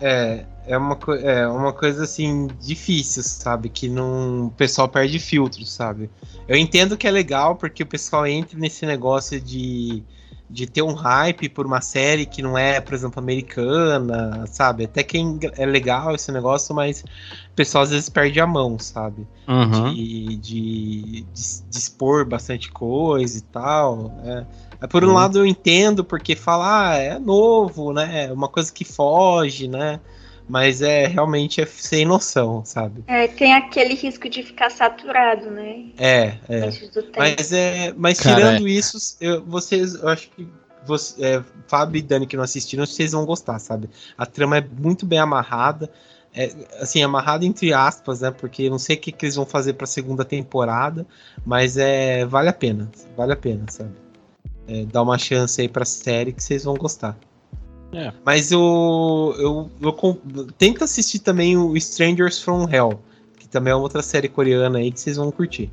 É, 0.01 0.45
é 0.67 0.79
uma, 0.79 0.99
é 1.23 1.47
uma 1.47 1.73
coisa 1.73 2.05
assim 2.05 2.49
difícil, 2.61 3.23
sabe? 3.23 3.69
Que 3.69 3.89
não, 3.89 4.47
o 4.47 4.51
pessoal 4.51 4.89
perde 4.89 5.19
filtro, 5.19 5.65
sabe? 5.67 6.09
Eu 6.49 6.57
entendo 6.57 6.97
que 6.97 7.07
é 7.07 7.11
legal 7.11 7.57
porque 7.57 7.83
o 7.83 7.87
pessoal 7.87 8.27
entra 8.27 8.59
nesse 8.59 8.87
negócio 8.87 9.41
de 9.41 10.03
de 10.49 10.67
ter 10.67 10.83
um 10.83 10.93
hype 10.93 11.49
por 11.49 11.67
uma 11.67 11.81
série 11.81 12.25
que 12.25 12.41
não 12.41 12.57
é, 12.57 12.81
por 12.81 12.95
exemplo, 12.95 13.19
americana, 13.21 14.47
sabe? 14.47 14.85
Até 14.85 15.03
que 15.03 15.19
é 15.57 15.67
legal 15.67 16.15
esse 16.15 16.31
negócio, 16.31 16.75
mas 16.75 17.01
o 17.01 17.55
pessoal 17.55 17.85
às 17.85 17.91
vezes 17.91 18.09
perde 18.09 18.41
a 18.41 18.47
mão, 18.47 18.79
sabe? 18.79 19.27
Uhum. 19.49 19.93
De, 19.93 20.37
de, 20.37 20.37
de, 20.37 21.23
de, 21.23 21.79
expor 21.79 22.25
bastante 22.25 22.71
coisa 22.71 23.39
e 23.39 23.43
tal. 23.43 24.13
É. 24.25 24.87
Por 24.87 25.05
um 25.05 25.09
uhum. 25.09 25.15
lado 25.15 25.39
eu 25.39 25.47
entendo, 25.47 26.05
porque 26.05 26.37
falar 26.37 26.91
ah, 26.91 26.97
é 26.97 27.19
novo, 27.19 27.93
né? 27.93 28.27
É 28.27 28.33
uma 28.33 28.49
coisa 28.49 28.73
que 28.73 28.85
foge, 28.85 29.67
né? 29.67 30.01
Mas 30.49 30.81
é 30.81 31.07
realmente 31.07 31.61
é 31.61 31.67
sem 31.67 32.05
noção, 32.05 32.65
sabe? 32.65 33.03
É, 33.07 33.27
tem 33.27 33.55
aquele 33.55 33.95
risco 33.95 34.29
de 34.29 34.43
ficar 34.43 34.71
saturado, 34.71 35.51
né? 35.51 35.87
É, 35.99 36.39
é. 36.49 36.65
Antes 36.67 36.89
do 36.91 37.03
tempo. 37.03 37.19
Mas, 37.19 37.53
é, 37.53 37.93
mas 37.97 38.21
Cara, 38.21 38.37
tirando 38.37 38.69
isso, 38.69 39.17
eu- 39.21 39.45
vocês, 39.45 39.95
eu 39.95 40.09
acho 40.09 40.31
que 40.31 40.47
você, 40.87 41.25
é, 41.25 41.43
Fábio 41.67 41.99
e 41.99 42.03
Dani 42.03 42.27
que 42.27 42.37
não 42.37 42.45
assistiram, 42.45 42.87
vocês 42.87 43.13
vão 43.13 43.27
gostar, 43.27 43.59
sabe? 43.59 43.91
A 44.17 44.25
trama 44.25 44.59
é 44.59 44.61
muito 44.79 45.05
bem 45.05 45.19
amarrada, 45.19 45.91
é, 46.33 46.53
assim, 46.81 47.03
amarrada 47.03 47.45
entre 47.45 47.73
aspas, 47.73 48.21
né? 48.21 48.31
Porque 48.31 48.63
eu 48.65 48.71
não 48.71 48.79
sei 48.79 48.95
o 48.95 49.01
que, 49.01 49.11
que 49.11 49.25
eles 49.27 49.35
vão 49.35 49.47
fazer 49.47 49.73
pra 49.73 49.87
segunda 49.87 50.25
temporada, 50.25 51.05
mas 51.45 51.77
é 51.77 52.25
vale 52.25 52.49
a 52.49 52.53
pena, 52.53 52.89
vale 53.17 53.33
a 53.33 53.37
pena, 53.37 53.65
sabe? 53.69 53.91
É, 54.69 54.85
dá 54.85 55.03
uma 55.03 55.19
chance 55.19 55.61
aí 55.61 55.69
pra 55.69 55.85
série 55.85 56.33
que 56.33 56.43
vocês 56.43 56.63
vão 56.65 56.75
gostar. 56.75 57.17
É. 57.93 58.13
Mas 58.25 58.53
eu, 58.53 59.35
eu, 59.39 59.71
eu 59.81 60.43
tenta 60.59 60.85
assistir 60.85 61.21
também 61.21 61.57
o 61.57 61.77
Strangers 61.77 62.41
from 62.43 62.69
Hell, 62.71 63.01
que 63.39 63.49
também 63.49 63.73
é 63.73 63.77
outra 63.77 64.03
série 64.03 64.29
coreana 64.29 64.79
aí 64.79 64.91
que 64.91 65.01
vocês 65.01 65.17
vão 65.17 65.31
curtir. 65.31 65.71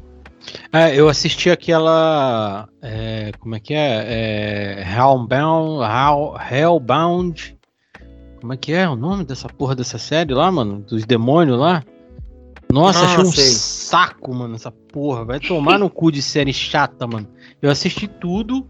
É, 0.72 0.96
eu 0.96 1.08
assisti 1.10 1.50
aquela. 1.50 2.68
é, 2.82 3.32
como 3.40 3.56
é 3.56 3.60
que 3.60 3.74
é? 3.74 4.06
é 4.08 4.88
Hellbound, 4.96 5.82
Hell, 5.82 6.36
Hellbound. 6.52 7.58
Como 8.42 8.54
é 8.54 8.58
que 8.58 8.74
é 8.74 8.88
o 8.90 8.96
nome 8.96 9.24
dessa 9.24 9.48
porra 9.48 9.74
dessa 9.74 9.98
série 9.98 10.34
lá, 10.34 10.52
mano? 10.52 10.82
Dos 10.82 11.06
demônios 11.06 11.58
lá? 11.58 11.82
Nossa, 12.72 13.00
Ah, 13.00 13.06
achei 13.06 13.20
um 13.24 13.32
sei. 13.32 13.46
saco, 13.46 14.34
mano, 14.34 14.56
essa 14.56 14.72
porra. 14.72 15.24
Vai 15.24 15.40
tomar 15.40 15.80
no 15.80 15.90
cu 15.90 16.12
de 16.12 16.22
série 16.22 16.52
chata, 16.52 17.08
mano. 17.08 17.28
Eu 17.62 17.72
assisti 17.72 18.08
tudo. 18.08 18.68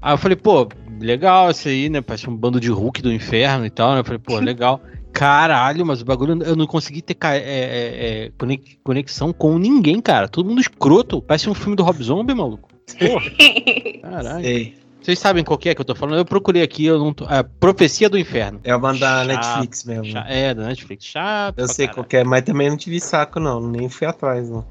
Aí 0.00 0.14
eu 0.14 0.18
falei, 0.18 0.36
pô, 0.36 0.68
legal 1.00 1.50
isso 1.50 1.68
aí, 1.68 1.88
né? 1.88 2.00
Parece 2.00 2.28
um 2.28 2.36
bando 2.36 2.60
de 2.60 2.70
Hulk 2.70 3.00
do 3.02 3.12
inferno 3.12 3.64
e 3.66 3.70
tal, 3.70 3.92
né? 3.94 4.00
Eu 4.00 4.04
falei, 4.04 4.18
pô, 4.18 4.38
legal. 4.38 4.80
Caralho, 5.12 5.84
mas 5.84 6.00
o 6.00 6.04
bagulho 6.04 6.42
eu 6.44 6.54
não 6.54 6.66
consegui 6.66 7.02
ter 7.02 7.16
é, 7.24 7.36
é, 7.38 8.24
é, 8.26 8.32
conex- 8.38 8.76
conexão 8.84 9.32
com 9.32 9.58
ninguém, 9.58 10.00
cara. 10.00 10.28
Todo 10.28 10.46
mundo 10.48 10.60
escroto. 10.60 11.20
Parece 11.22 11.48
um 11.50 11.54
filme 11.54 11.74
do 11.74 11.82
Rob 11.82 12.02
Zombie, 12.02 12.34
maluco. 12.34 12.68
Porra, 12.98 13.30
caralho. 14.02 14.44
Sei. 14.44 14.78
Vocês 15.00 15.18
sabem 15.18 15.42
qual 15.42 15.56
que 15.58 15.68
é 15.68 15.74
que 15.74 15.80
eu 15.80 15.84
tô 15.84 15.94
falando? 15.94 16.18
Eu 16.18 16.24
procurei 16.24 16.62
aqui, 16.62 16.84
eu 16.84 16.98
não 16.98 17.14
tô. 17.14 17.24
É 17.24 17.42
Profecia 17.42 18.10
do 18.10 18.18
Inferno. 18.18 18.60
É 18.62 18.76
uma 18.76 18.92
da 18.92 18.98
Chato, 19.24 19.26
Netflix 19.26 19.84
mesmo. 19.84 20.04
Cha- 20.06 20.26
É, 20.28 20.52
da 20.52 20.66
Netflix. 20.66 21.04
Chato. 21.04 21.58
Eu 21.58 21.68
sei 21.68 21.88
qual 21.88 22.04
que 22.04 22.16
é, 22.18 22.24
mas 22.24 22.42
também 22.42 22.68
não 22.68 22.76
tive 22.76 23.00
saco, 23.00 23.40
não. 23.40 23.60
Nem 23.66 23.88
fui 23.88 24.06
atrás, 24.06 24.50
não. 24.50 24.64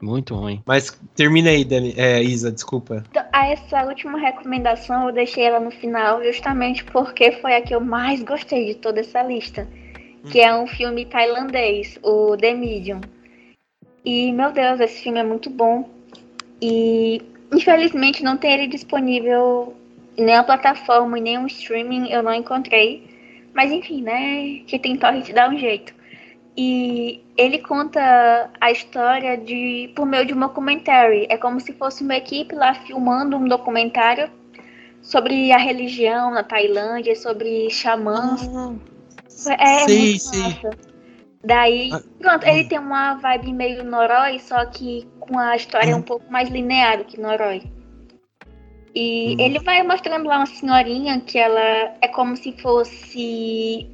Muito 0.00 0.34
ruim. 0.34 0.62
Mas 0.66 0.98
termina 1.14 1.50
aí, 1.50 1.64
Dani. 1.64 1.94
É, 1.96 2.22
Isa, 2.22 2.52
desculpa. 2.52 3.04
Então, 3.10 3.24
a 3.32 3.48
essa 3.48 3.84
última 3.84 4.18
recomendação 4.18 5.08
eu 5.08 5.14
deixei 5.14 5.44
ela 5.44 5.60
no 5.60 5.70
final 5.70 6.22
justamente 6.24 6.84
porque 6.84 7.32
foi 7.32 7.54
a 7.54 7.62
que 7.62 7.74
eu 7.74 7.80
mais 7.80 8.22
gostei 8.22 8.66
de 8.66 8.74
toda 8.74 9.00
essa 9.00 9.22
lista. 9.22 9.66
Que 10.30 10.40
é 10.40 10.54
um 10.54 10.66
filme 10.66 11.04
tailandês, 11.04 11.98
o 12.02 12.36
The 12.36 12.54
Medium. 12.54 13.00
E, 14.04 14.32
meu 14.32 14.52
Deus, 14.52 14.80
esse 14.80 15.02
filme 15.02 15.18
é 15.18 15.22
muito 15.22 15.50
bom. 15.50 15.88
E, 16.60 17.20
infelizmente, 17.52 18.22
não 18.22 18.36
tem 18.36 18.52
ele 18.52 18.66
disponível 18.66 19.74
em 20.16 20.24
nenhuma 20.24 20.44
plataforma, 20.44 21.18
em 21.18 21.22
nenhum 21.22 21.46
streaming, 21.46 22.10
eu 22.10 22.22
não 22.22 22.32
encontrei. 22.32 23.06
Mas, 23.52 23.70
enfim, 23.70 24.02
né? 24.02 24.60
Que 24.66 24.78
tem 24.78 24.96
torrent 24.96 25.30
dá 25.32 25.48
um 25.48 25.58
jeito. 25.58 25.94
E 26.56 27.24
ele 27.36 27.58
conta 27.58 28.50
a 28.60 28.70
história 28.70 29.36
de 29.36 29.92
por 29.96 30.06
meio 30.06 30.24
de 30.24 30.34
um 30.34 30.40
documentary. 30.40 31.26
É 31.28 31.36
como 31.36 31.58
se 31.60 31.72
fosse 31.72 32.04
uma 32.04 32.16
equipe 32.16 32.54
lá 32.54 32.74
filmando 32.74 33.36
um 33.36 33.48
documentário 33.48 34.30
sobre 35.02 35.50
a 35.52 35.58
religião 35.58 36.30
na 36.30 36.44
Tailândia, 36.44 37.16
sobre 37.16 37.68
xamãs. 37.70 38.48
É 39.58 39.84
sei, 39.84 39.98
muito 40.08 40.24
sei. 40.24 40.42
massa. 40.42 40.70
Daí, 41.44 41.90
Ah, 41.92 42.00
pronto, 42.18 42.46
ele 42.46 42.64
tem 42.64 42.78
uma 42.78 43.14
vibe 43.14 43.52
meio 43.52 43.84
Noroi, 43.84 44.38
só 44.38 44.64
que 44.64 45.06
com 45.20 45.38
a 45.38 45.54
história 45.56 45.94
Hum. 45.94 45.98
um 45.98 46.02
pouco 46.02 46.30
mais 46.32 46.48
linear 46.48 46.98
do 46.98 47.04
que 47.04 47.20
Noroi. 47.20 47.62
E 48.94 49.34
Hum. 49.34 49.40
ele 49.40 49.58
vai 49.58 49.82
mostrando 49.82 50.26
lá 50.26 50.36
uma 50.38 50.46
senhorinha 50.46 51.20
que 51.20 51.36
ela 51.36 51.96
é 52.00 52.08
como 52.08 52.36
se 52.36 52.52
fosse 52.52 53.90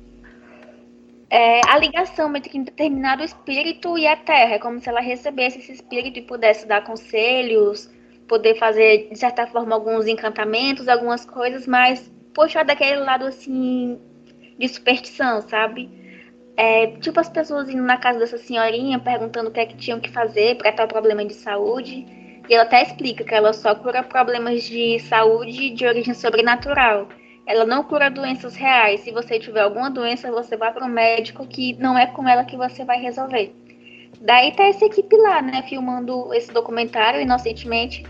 é, 1.31 1.61
a 1.69 1.79
ligação 1.79 2.35
entre 2.37 2.59
um 2.59 2.65
determinado 2.65 3.23
espírito 3.23 3.97
e 3.97 4.07
a 4.07 4.17
Terra. 4.17 4.55
É 4.55 4.59
como 4.59 4.81
se 4.81 4.89
ela 4.89 5.01
recebesse 5.01 5.61
esse 5.61 5.73
espírito 5.73 6.19
e 6.19 6.23
pudesse 6.23 6.67
dar 6.67 6.83
conselhos, 6.83 7.89
poder 8.27 8.57
fazer, 8.57 9.09
de 9.09 9.17
certa 9.17 9.47
forma, 9.47 9.75
alguns 9.75 10.09
encantamentos, 10.09 10.89
algumas 10.89 11.25
coisas, 11.25 11.67
mas 11.67 12.13
puxar 12.35 12.65
daquele 12.65 12.97
lado 12.97 13.27
assim 13.27 14.01
de 14.59 14.69
superstição, 14.69 15.41
sabe? 15.43 15.89
É, 16.57 16.89
tipo 16.99 17.19
as 17.19 17.29
pessoas 17.29 17.69
indo 17.71 17.83
na 17.83 17.97
casa 17.97 18.19
dessa 18.19 18.37
senhorinha 18.37 18.99
perguntando 18.99 19.49
o 19.49 19.53
que 19.53 19.61
é 19.61 19.67
que 19.67 19.77
tinham 19.77 19.99
que 19.99 20.11
fazer 20.11 20.57
para 20.57 20.73
tal 20.73 20.89
problema 20.89 21.25
de 21.25 21.35
saúde. 21.35 22.05
E 22.49 22.55
ela 22.55 22.65
até 22.65 22.83
explica 22.83 23.23
que 23.23 23.35
ela 23.35 23.53
só 23.53 23.75
cura 23.75 24.03
problemas 24.03 24.65
de 24.65 24.99
saúde 25.01 25.71
de 25.71 25.87
origem 25.87 26.13
sobrenatural. 26.13 27.09
Ela 27.47 27.65
não 27.65 27.83
cura 27.83 28.11
doenças 28.11 28.55
reais. 28.55 29.01
Se 29.01 29.11
você 29.11 29.39
tiver 29.39 29.61
alguma 29.61 29.91
doença, 29.91 30.31
você 30.31 30.57
vai 30.57 30.73
para 30.73 30.85
um 30.85 30.89
médico 30.89 31.47
que 31.47 31.75
não 31.75 31.99
é 31.99 32.07
com 32.07 32.29
ela 32.29 32.45
que 32.45 32.57
você 32.57 32.85
vai 32.85 33.01
resolver. 33.01 33.55
Daí 34.21 34.53
tá 34.53 34.65
essa 34.65 34.85
equipe 34.85 35.17
lá, 35.17 35.41
né, 35.41 35.63
filmando 35.63 36.33
esse 36.35 36.53
documentário 36.53 37.21
inocentemente, 37.21 38.05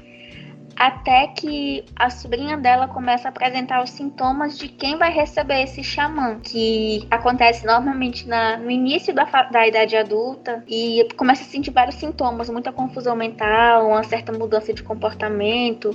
até 0.76 1.26
que 1.26 1.84
a 1.94 2.08
sobrinha 2.08 2.56
dela 2.56 2.88
começa 2.88 3.28
a 3.28 3.30
apresentar 3.30 3.84
os 3.84 3.90
sintomas 3.90 4.58
de 4.58 4.66
quem 4.66 4.96
vai 4.96 5.12
receber 5.12 5.62
esse 5.62 5.84
xamã, 5.84 6.40
que 6.40 7.06
acontece 7.10 7.66
normalmente 7.66 8.26
na, 8.26 8.56
no 8.56 8.70
início 8.70 9.14
da, 9.14 9.24
da 9.24 9.68
idade 9.68 9.94
adulta 9.94 10.64
e 10.66 11.06
começa 11.16 11.42
a 11.42 11.46
sentir 11.46 11.70
vários 11.70 11.96
sintomas, 11.96 12.48
muita 12.48 12.72
confusão 12.72 13.14
mental, 13.14 13.88
uma 13.88 14.02
certa 14.02 14.32
mudança 14.32 14.72
de 14.72 14.82
comportamento, 14.82 15.90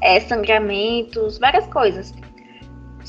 é, 0.00 0.18
sangramentos, 0.20 1.38
várias 1.38 1.66
coisas. 1.66 2.14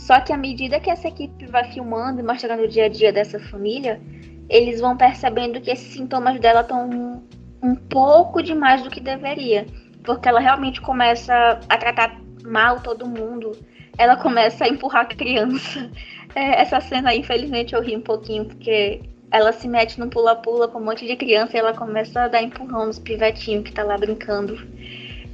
Só 0.01 0.19
que 0.19 0.33
à 0.33 0.37
medida 0.37 0.79
que 0.79 0.89
essa 0.89 1.07
equipe 1.07 1.45
vai 1.45 1.71
filmando 1.71 2.19
e 2.19 2.23
mostrando 2.23 2.63
o 2.63 2.67
dia 2.67 2.85
a 2.85 2.89
dia 2.89 3.13
dessa 3.13 3.39
família, 3.39 4.01
eles 4.49 4.81
vão 4.81 4.97
percebendo 4.97 5.61
que 5.61 5.69
esses 5.69 5.93
sintomas 5.93 6.39
dela 6.39 6.61
estão 6.61 7.21
um 7.61 7.75
pouco 7.75 8.41
demais 8.41 8.81
do 8.81 8.89
que 8.89 8.99
deveria. 8.99 9.67
Porque 10.03 10.27
ela 10.27 10.39
realmente 10.39 10.81
começa 10.81 11.59
a 11.69 11.77
tratar 11.77 12.19
mal 12.43 12.79
todo 12.81 13.05
mundo. 13.05 13.51
Ela 13.95 14.17
começa 14.17 14.65
a 14.65 14.67
empurrar 14.67 15.03
a 15.03 15.05
criança. 15.05 15.89
É, 16.33 16.61
essa 16.61 16.79
cena, 16.79 17.09
aí, 17.09 17.19
infelizmente, 17.19 17.75
eu 17.75 17.81
ri 17.81 17.93
um 17.93 18.01
pouquinho, 18.01 18.45
porque 18.45 19.01
ela 19.29 19.51
se 19.51 19.67
mete 19.67 19.99
no 19.99 20.07
pula-pula 20.07 20.69
com 20.69 20.79
um 20.79 20.85
monte 20.85 21.05
de 21.05 21.17
criança 21.17 21.57
e 21.57 21.59
ela 21.59 21.73
começa 21.73 22.21
a 22.21 22.29
dar 22.29 22.41
empurrão 22.41 22.85
nos 22.85 22.97
pivetinhos 22.97 23.65
que 23.65 23.73
tá 23.73 23.83
lá 23.83 23.97
brincando. 23.97 24.57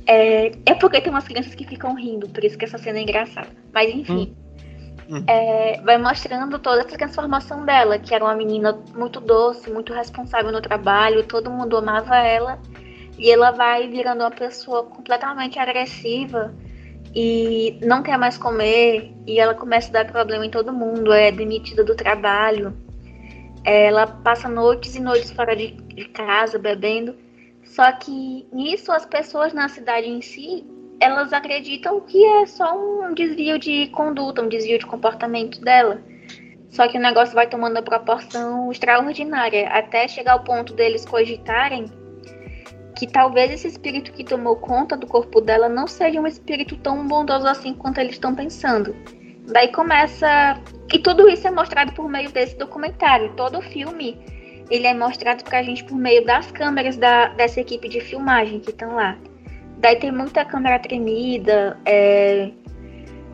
É, 0.08 0.52
é 0.66 0.74
porque 0.74 1.00
tem 1.00 1.14
umas 1.14 1.28
crianças 1.28 1.54
que 1.54 1.68
ficam 1.68 1.94
rindo, 1.94 2.28
por 2.28 2.44
isso 2.44 2.58
que 2.58 2.66
essa 2.66 2.80
cena 2.80 2.98
é 2.98 3.04
engraçada. 3.04 3.50
Mas 3.72 3.94
enfim. 3.94 4.34
Hum. 4.36 4.47
É, 5.26 5.80
vai 5.82 5.98
mostrando 5.98 6.60
toda 6.60 6.82
essa 6.82 6.98
transformação 6.98 7.66
dela, 7.66 7.98
que 7.98 8.14
era 8.14 8.24
uma 8.24 8.36
menina 8.36 8.78
muito 8.94 9.22
doce, 9.22 9.72
muito 9.72 9.94
responsável 9.94 10.52
no 10.52 10.62
trabalho, 10.62 11.24
todo 11.24 11.50
mundo 11.50 11.78
amava 11.78 12.18
ela. 12.18 12.60
E 13.18 13.32
ela 13.32 13.52
vai 13.52 13.88
virando 13.88 14.22
uma 14.22 14.32
pessoa 14.32 14.84
completamente 14.84 15.58
agressiva 15.58 16.54
e 17.16 17.80
não 17.82 18.04
quer 18.04 18.18
mais 18.18 18.38
comer. 18.38 19.14
E 19.26 19.40
ela 19.40 19.56
começa 19.56 19.90
a 19.90 20.04
dar 20.04 20.12
problema 20.12 20.46
em 20.46 20.52
todo 20.52 20.74
mundo, 20.74 21.12
é 21.14 21.32
demitida 21.32 21.84
do 21.84 21.96
trabalho. 21.96 22.76
Ela 23.64 24.08
passa 24.08 24.48
noites 24.48 24.96
e 24.96 25.00
noites 25.00 25.32
fora 25.32 25.56
de, 25.56 25.72
de 25.72 26.06
casa, 26.10 26.60
bebendo. 26.60 27.16
Só 27.64 27.92
que 27.92 28.48
nisso 28.52 28.92
as 28.92 29.06
pessoas 29.06 29.54
na 29.54 29.68
cidade 29.68 30.08
em 30.08 30.22
si, 30.22 30.66
elas 31.00 31.32
acreditam 31.34 32.02
que 32.02 32.24
é 32.24 32.46
só 32.46 32.78
um 32.78 33.14
desvio 33.14 33.60
de 33.60 33.88
conduta, 33.88 34.42
um 34.42 34.50
desvio 34.50 34.80
de 34.80 34.86
comportamento 34.86 35.62
dela. 35.62 36.02
Só 36.70 36.88
que 36.88 36.98
o 36.98 37.02
negócio 37.02 37.34
vai 37.34 37.48
tomando 37.48 37.78
uma 37.78 37.82
proporção 37.82 38.72
extraordinária, 38.72 39.70
até 39.70 40.08
chegar 40.08 40.34
ao 40.34 40.44
ponto 40.44 40.74
deles 40.74 41.06
cogitarem 41.06 41.86
que 42.98 43.06
talvez 43.06 43.52
esse 43.52 43.68
espírito 43.68 44.12
que 44.12 44.24
tomou 44.24 44.56
conta 44.56 44.98
do 44.98 45.06
corpo 45.06 45.40
dela 45.40 45.70
não 45.70 45.86
seja 45.86 46.20
um 46.20 46.26
espírito 46.26 46.76
tão 46.78 47.08
bondoso 47.08 47.48
assim 47.48 47.74
quanto 47.74 48.00
eles 48.00 48.14
estão 48.14 48.34
pensando. 48.34 48.96
Daí 49.46 49.72
começa. 49.72 50.60
E 50.92 51.00
tudo 51.00 51.30
isso 51.30 51.48
é 51.48 51.52
mostrado 51.52 51.94
por 51.94 52.10
meio 52.10 52.32
desse 52.32 52.58
documentário. 52.58 53.34
Todo 53.36 53.60
o 53.60 53.62
filme 53.62 54.20
ele 54.70 54.88
é 54.88 54.94
mostrado 54.94 55.44
pra 55.44 55.62
gente 55.62 55.84
por 55.84 55.96
meio 55.96 56.26
das 56.26 56.52
câmeras 56.52 56.98
da, 56.98 57.30
dessa 57.30 57.62
equipe 57.62 57.88
de 57.88 58.02
filmagem 58.02 58.60
que 58.60 58.72
estão 58.72 58.96
lá. 58.96 59.18
Daí 59.78 59.96
tem 59.98 60.12
muita 60.12 60.44
câmera 60.44 60.80
tremida, 60.80 61.78
é, 61.86 62.52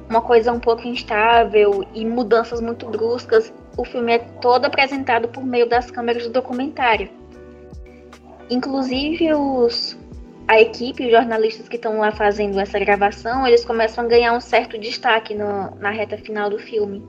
uma 0.10 0.22
coisa 0.22 0.52
um 0.52 0.60
pouco 0.60 0.88
instável 0.88 1.86
e 1.94 2.06
mudanças 2.06 2.60
muito 2.60 2.86
bruscas. 2.88 3.54
O 3.78 3.86
filme 3.86 4.14
é 4.14 4.20
todo 4.20 4.66
apresentado 4.66 5.28
por 5.30 5.44
meio 5.44 5.68
das 5.68 5.90
câmeras 5.90 6.24
do 6.24 6.30
documentário. 6.30 7.10
Inclusive 8.50 9.34
os 9.34 9.98
a 10.46 10.60
equipe, 10.60 11.06
os 11.06 11.12
jornalistas 11.12 11.70
que 11.70 11.78
estão 11.78 12.00
lá 12.00 12.12
fazendo 12.12 12.60
essa 12.60 12.78
gravação, 12.78 13.48
eles 13.48 13.64
começam 13.64 14.04
a 14.04 14.08
ganhar 14.08 14.34
um 14.34 14.42
certo 14.42 14.78
destaque 14.78 15.34
no- 15.34 15.74
na 15.80 15.90
reta 15.90 16.18
final 16.18 16.50
do 16.50 16.60
filme. 16.60 17.02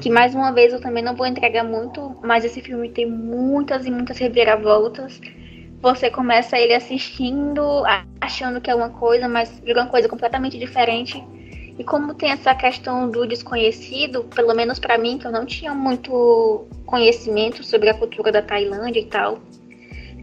Que 0.00 0.08
mais 0.08 0.32
uma 0.34 0.52
vez 0.52 0.72
eu 0.72 0.80
também 0.80 1.02
não 1.02 1.14
vou 1.14 1.26
entregar 1.26 1.64
muito, 1.64 2.16
mas 2.22 2.44
esse 2.44 2.60
filme 2.62 2.88
tem 2.88 3.04
muitas 3.04 3.84
e 3.84 3.90
muitas 3.90 4.16
reviravoltas. 4.16 5.20
Você 5.82 6.08
começa 6.08 6.56
ele 6.56 6.74
assistindo, 6.74 7.82
achando 8.20 8.60
que 8.60 8.70
é 8.70 8.74
uma 8.74 8.90
coisa, 8.90 9.28
mas 9.28 9.60
vira 9.64 9.82
uma 9.82 9.90
coisa 9.90 10.08
completamente 10.08 10.56
diferente. 10.56 11.22
E 11.76 11.82
como 11.82 12.14
tem 12.14 12.30
essa 12.30 12.54
questão 12.54 13.10
do 13.10 13.26
desconhecido, 13.26 14.22
pelo 14.24 14.54
menos 14.54 14.78
para 14.78 14.96
mim, 14.96 15.18
que 15.18 15.26
eu 15.26 15.32
não 15.32 15.44
tinha 15.44 15.74
muito 15.74 16.68
conhecimento 16.86 17.64
sobre 17.64 17.88
a 17.88 17.94
cultura 17.94 18.30
da 18.30 18.40
Tailândia 18.40 19.00
e 19.00 19.06
tal, 19.06 19.40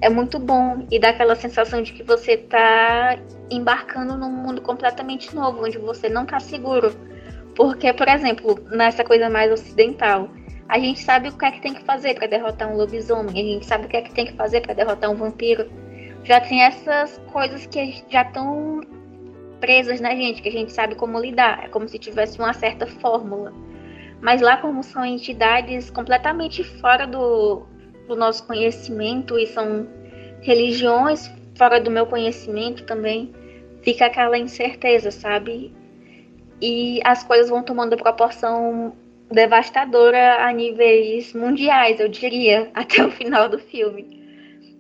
é 0.02 0.10
muito 0.10 0.39
bom 0.39 0.88
e 0.89 0.98
dá 0.98 1.10
aquela 1.10 1.36
sensação 1.36 1.82
de 1.82 1.91
que 1.91 2.04
você 2.04 2.38
tá 2.38 3.19
embarcando 3.52 4.15
num 4.15 4.32
mundo 4.32 4.62
completamente 4.62 5.36
novo, 5.36 5.65
onde 5.65 5.78
você 5.78 6.08
não 6.08 6.26
tá 6.26 6.39
seguro. 6.39 6.95
Porque, 7.54 7.91
por 7.91 8.08
exemplo, 8.08 8.58
nessa 8.72 9.04
coisa 9.04 9.30
mais 9.30 9.52
ocidental, 9.52 10.30
a 10.70 10.78
gente 10.78 11.00
sabe 11.00 11.30
o 11.30 11.32
que 11.36 11.44
é 11.44 11.52
que 11.52 11.62
tem 11.62 11.74
que 11.74 11.84
fazer 11.84 12.14
para 12.14 12.28
derrotar 12.28 12.72
um 12.72 12.78
lobisomem, 12.78 13.34
a 13.34 13.54
gente 13.54 13.66
sabe 13.66 13.88
o 13.88 13.90
que 13.90 13.98
é 13.98 14.02
que 14.04 14.14
tem 14.14 14.28
que 14.28 14.34
fazer 14.34 14.62
para 14.62 14.76
derrotar 14.76 15.10
um 15.10 15.16
vampiro. 15.16 15.68
Já 16.24 16.40
tem 16.40 16.62
essas 16.62 17.18
coisas 17.32 17.66
que 17.66 18.04
já 18.08 18.22
estão 18.22 18.82
presas 19.60 20.00
na 20.00 20.12
gente, 20.16 20.44
que 20.44 20.50
a 20.50 20.52
gente 20.52 20.72
sabe 20.72 20.94
como 20.94 21.20
lidar. 21.20 21.66
É 21.66 21.70
como 21.70 21.90
se 21.90 21.98
tivesse 21.98 22.38
uma 22.38 22.54
certa 22.54 22.86
fórmula. 22.86 23.52
Mas 24.22 24.42
lá, 24.42 24.58
como 24.58 24.84
são 24.84 25.04
entidades 25.04 25.90
completamente 25.90 26.64
fora 26.64 27.08
do, 27.08 27.64
do 28.08 28.16
nosso 28.16 28.46
conhecimento 28.46 29.40
e 29.40 29.48
são 29.48 29.88
religiões 30.42 31.32
fora 31.58 31.80
do 31.80 31.90
meu 31.90 32.06
conhecimento 32.06 32.84
também, 32.86 33.34
fica 33.82 34.06
aquela 34.06 34.38
incerteza, 34.38 35.10
sabe? 35.10 35.74
E 36.62 37.00
as 37.04 37.24
coisas 37.24 37.50
vão 37.50 37.64
tomando 37.64 37.98
proporção 37.98 38.94
devastadora 39.32 40.46
a 40.46 40.52
níveis 40.52 41.34
mundiais, 41.34 42.00
eu 42.00 42.10
diria, 42.10 42.70
até 42.76 43.04
o 43.04 43.12
final 43.12 43.48
do 43.50 43.60
filme. 43.60 44.20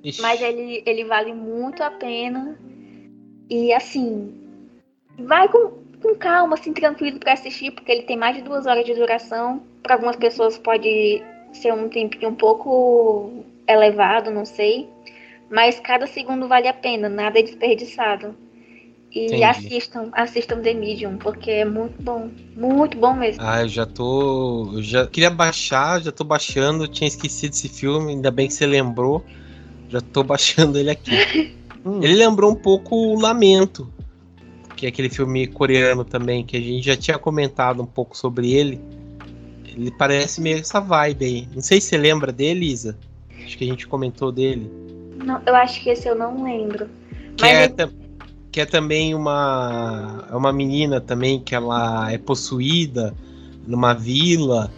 Ixi. 0.03 0.21
Mas 0.21 0.41
ele, 0.41 0.81
ele 0.85 1.03
vale 1.05 1.33
muito 1.33 1.83
a 1.83 1.91
pena. 1.91 2.57
E 3.49 3.73
assim, 3.73 4.33
vai 5.17 5.47
com, 5.49 5.71
com 6.01 6.15
calma, 6.15 6.53
assim, 6.53 6.73
tranquilo 6.73 7.19
para 7.19 7.33
assistir, 7.33 7.71
porque 7.71 7.91
ele 7.91 8.03
tem 8.03 8.17
mais 8.17 8.35
de 8.35 8.41
duas 8.41 8.65
horas 8.65 8.85
de 8.85 8.93
duração. 8.93 9.61
Para 9.83 9.95
algumas 9.95 10.15
pessoas 10.15 10.57
pode 10.57 11.21
ser 11.51 11.73
um 11.73 11.89
tempinho 11.89 12.29
um 12.29 12.35
pouco 12.35 13.43
elevado, 13.67 14.31
não 14.31 14.45
sei. 14.45 14.87
Mas 15.49 15.79
cada 15.79 16.05
segundo 16.05 16.47
vale 16.47 16.67
a 16.67 16.73
pena, 16.73 17.09
nada 17.09 17.39
é 17.39 17.43
desperdiçado. 17.43 18.35
E 19.11 19.25
Entendi. 19.25 19.43
assistam, 19.43 20.09
assistam 20.13 20.61
The 20.61 20.73
Medium, 20.73 21.17
porque 21.17 21.49
é 21.49 21.65
muito 21.65 22.01
bom. 22.01 22.29
Muito 22.55 22.97
bom 22.97 23.13
mesmo. 23.15 23.41
Ah, 23.43 23.63
eu 23.63 23.67
já 23.67 23.85
tô. 23.85 24.69
Eu 24.73 24.83
já 24.83 25.07
queria 25.07 25.31
baixar, 25.31 25.99
já 26.01 26.11
tô 26.11 26.23
baixando, 26.23 26.87
tinha 26.87 27.07
esquecido 27.07 27.53
esse 27.53 27.67
filme, 27.67 28.11
ainda 28.11 28.29
bem 28.29 28.47
que 28.47 28.53
você 28.53 28.67
lembrou. 28.67 29.25
Já 29.89 29.99
tô 29.99 30.21
baixando 30.23 30.77
ele 30.77 30.91
aqui. 30.91 31.55
hum. 31.83 32.03
Ele 32.03 32.13
lembrou 32.13 32.51
um 32.51 32.55
pouco 32.55 32.95
o 32.95 33.19
Lamento, 33.19 33.91
que 34.75 34.85
é 34.85 34.89
aquele 34.89 35.09
filme 35.09 35.47
coreano 35.47 36.05
também, 36.05 36.45
que 36.45 36.55
a 36.55 36.61
gente 36.61 36.85
já 36.85 36.95
tinha 36.95 37.17
comentado 37.17 37.81
um 37.81 37.87
pouco 37.87 38.15
sobre 38.15 38.53
ele. 38.53 38.79
Ele 39.65 39.91
parece 39.97 40.39
meio 40.39 40.59
essa 40.59 40.79
vibe 40.79 41.25
aí. 41.25 41.47
Não 41.55 41.61
sei 41.61 41.81
se 41.81 41.89
você 41.89 41.97
lembra 41.97 42.31
dele, 42.31 42.71
Isa. 42.71 42.95
Acho 43.43 43.57
que 43.57 43.63
a 43.63 43.67
gente 43.67 43.87
comentou 43.87 44.31
dele. 44.31 44.69
Não, 45.25 45.41
eu 45.47 45.55
acho 45.55 45.81
que 45.81 45.89
esse 45.89 46.07
eu 46.07 46.15
não 46.15 46.43
lembro. 46.43 46.87
Que, 47.35 47.41
Mas 47.41 47.57
é, 47.57 47.63
ele... 47.65 48.08
que 48.51 48.61
é 48.61 48.65
também 48.65 49.13
uma, 49.13 50.27
é 50.29 50.35
uma 50.35 50.51
menina 50.51 50.99
também 50.99 51.39
que 51.39 51.53
ela 51.53 52.11
é 52.11 52.17
possuída 52.17 53.13
numa 53.65 53.93
vila 53.93 54.71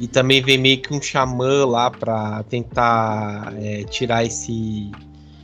e 0.00 0.08
também 0.08 0.42
vem 0.42 0.58
meio 0.58 0.80
que 0.80 0.92
um 0.92 1.00
xamã 1.00 1.64
lá 1.64 1.90
pra 1.90 2.42
tentar 2.44 3.52
é, 3.56 3.84
tirar 3.84 4.24
esse, 4.24 4.90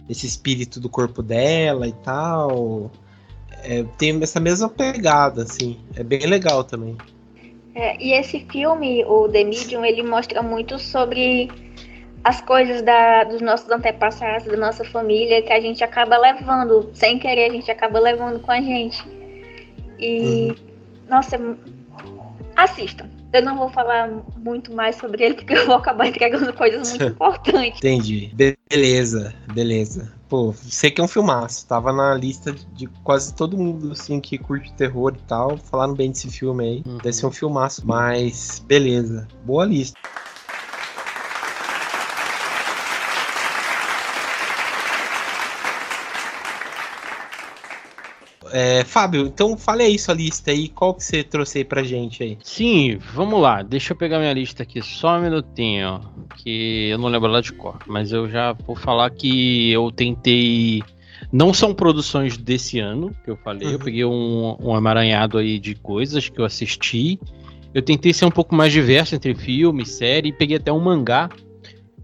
esse 0.09 0.27
espírito 0.27 0.81
do 0.81 0.88
corpo 0.88 1.23
dela 1.23 1.87
e 1.87 1.93
tal. 1.93 2.91
É, 3.62 3.85
tem 3.97 4.21
essa 4.23 4.41
mesma 4.41 4.69
pegada, 4.69 5.43
assim. 5.43 5.79
É 5.95 6.03
bem 6.03 6.27
legal 6.27 6.64
também. 6.64 6.97
É, 7.75 8.03
e 8.03 8.12
esse 8.12 8.45
filme, 8.51 9.05
o 9.05 9.29
The 9.29 9.45
Medium, 9.45 9.85
ele 9.85 10.03
mostra 10.03 10.43
muito 10.43 10.79
sobre 10.79 11.49
as 12.25 12.41
coisas 12.41 12.83
da, 12.83 13.25
dos 13.25 13.41
nossos 13.41 13.71
antepassados, 13.71 14.47
da 14.47 14.57
nossa 14.57 14.85
família, 14.85 15.43
que 15.43 15.53
a 15.53 15.61
gente 15.61 15.83
acaba 15.83 16.19
levando, 16.19 16.91
sem 16.95 17.19
querer, 17.19 17.51
a 17.51 17.53
gente 17.53 17.71
acaba 17.71 17.99
levando 17.99 18.41
com 18.41 18.51
a 18.51 18.61
gente. 18.61 19.03
E, 19.99 20.49
uhum. 20.49 20.57
nossa, 21.09 21.39
assistam. 22.57 23.07
Eu 23.33 23.43
não 23.43 23.59
vou 23.59 23.69
falar 23.69 24.11
muito 24.39 24.73
mais 24.73 24.97
sobre 24.97 25.23
ele, 25.23 25.35
porque 25.35 25.53
eu 25.53 25.67
vou 25.67 25.77
acabar 25.77 26.07
entregando 26.07 26.53
coisas 26.55 26.91
muito 26.91 27.05
importantes. 27.13 27.79
Entendi. 27.79 28.33
Beleza, 28.71 29.35
beleza. 29.53 30.13
Pô, 30.29 30.55
sei 30.55 30.91
que 30.91 31.01
é 31.01 31.05
um 31.05 31.09
filmaço. 31.09 31.67
Tava 31.67 31.93
na 31.93 32.15
lista 32.15 32.55
de 32.73 32.87
quase 33.03 33.35
todo 33.35 33.57
mundo, 33.57 33.93
assim, 33.93 34.21
que 34.21 34.39
curte 34.39 34.73
terror 34.75 35.15
e 35.17 35.23
tal. 35.27 35.57
Falaram 35.57 35.95
bem 35.95 36.11
desse 36.11 36.31
filme 36.31 36.65
aí. 36.65 36.83
Uhum. 36.87 36.99
Deve 36.99 37.13
ser 37.13 37.27
um 37.27 37.31
filmaço. 37.31 37.87
Mas, 37.87 38.63
beleza. 38.67 39.29
Boa 39.45 39.65
lista. 39.65 39.99
É, 48.53 48.85
Fábio, 48.85 49.27
então 49.27 49.57
fale 49.57 49.83
aí 49.83 49.99
sua 49.99 50.15
lista 50.15 50.51
aí, 50.51 50.69
qual 50.69 50.95
que 50.95 51.05
você 51.05 51.23
trouxe 51.23 51.59
aí 51.59 51.65
pra 51.65 51.83
gente 51.83 52.23
aí? 52.23 52.39
Sim, 52.43 52.99
vamos 53.13 53.41
lá, 53.41 53.63
deixa 53.63 53.93
eu 53.93 53.97
pegar 53.97 54.19
minha 54.19 54.33
lista 54.33 54.63
aqui 54.63 54.83
só 54.83 55.19
um 55.19 55.23
minutinho, 55.23 56.01
que 56.37 56.89
eu 56.91 56.99
não 56.99 57.09
lembro 57.09 57.31
lá 57.31 57.41
de 57.41 57.53
cor, 57.53 57.79
mas 57.87 58.13
eu 58.13 58.29
já 58.29 58.53
vou 58.53 58.77
falar 58.77 59.11
que 59.11 59.71
eu 59.71 59.91
tentei. 59.91 60.83
Não 61.33 61.53
são 61.53 61.75
produções 61.75 62.37
desse 62.37 62.79
ano, 62.79 63.15
que 63.25 63.31
eu 63.31 63.37
falei, 63.37 63.67
uhum. 63.67 63.75
eu 63.75 63.79
peguei 63.79 64.05
um, 64.05 64.57
um 64.61 64.75
amaranhado 64.75 65.37
aí 65.37 65.59
de 65.59 65.75
coisas 65.75 66.29
que 66.29 66.41
eu 66.41 66.45
assisti. 66.45 67.19
Eu 67.75 67.83
tentei 67.83 68.15
ser 68.15 68.25
um 68.25 68.31
pouco 68.31 68.55
mais 68.55 68.73
diverso 68.73 69.15
entre 69.15 69.35
filme, 69.35 69.85
série, 69.85 70.29
e 70.29 70.33
peguei 70.33 70.57
até 70.57 70.73
um 70.73 70.81
mangá 70.81 71.29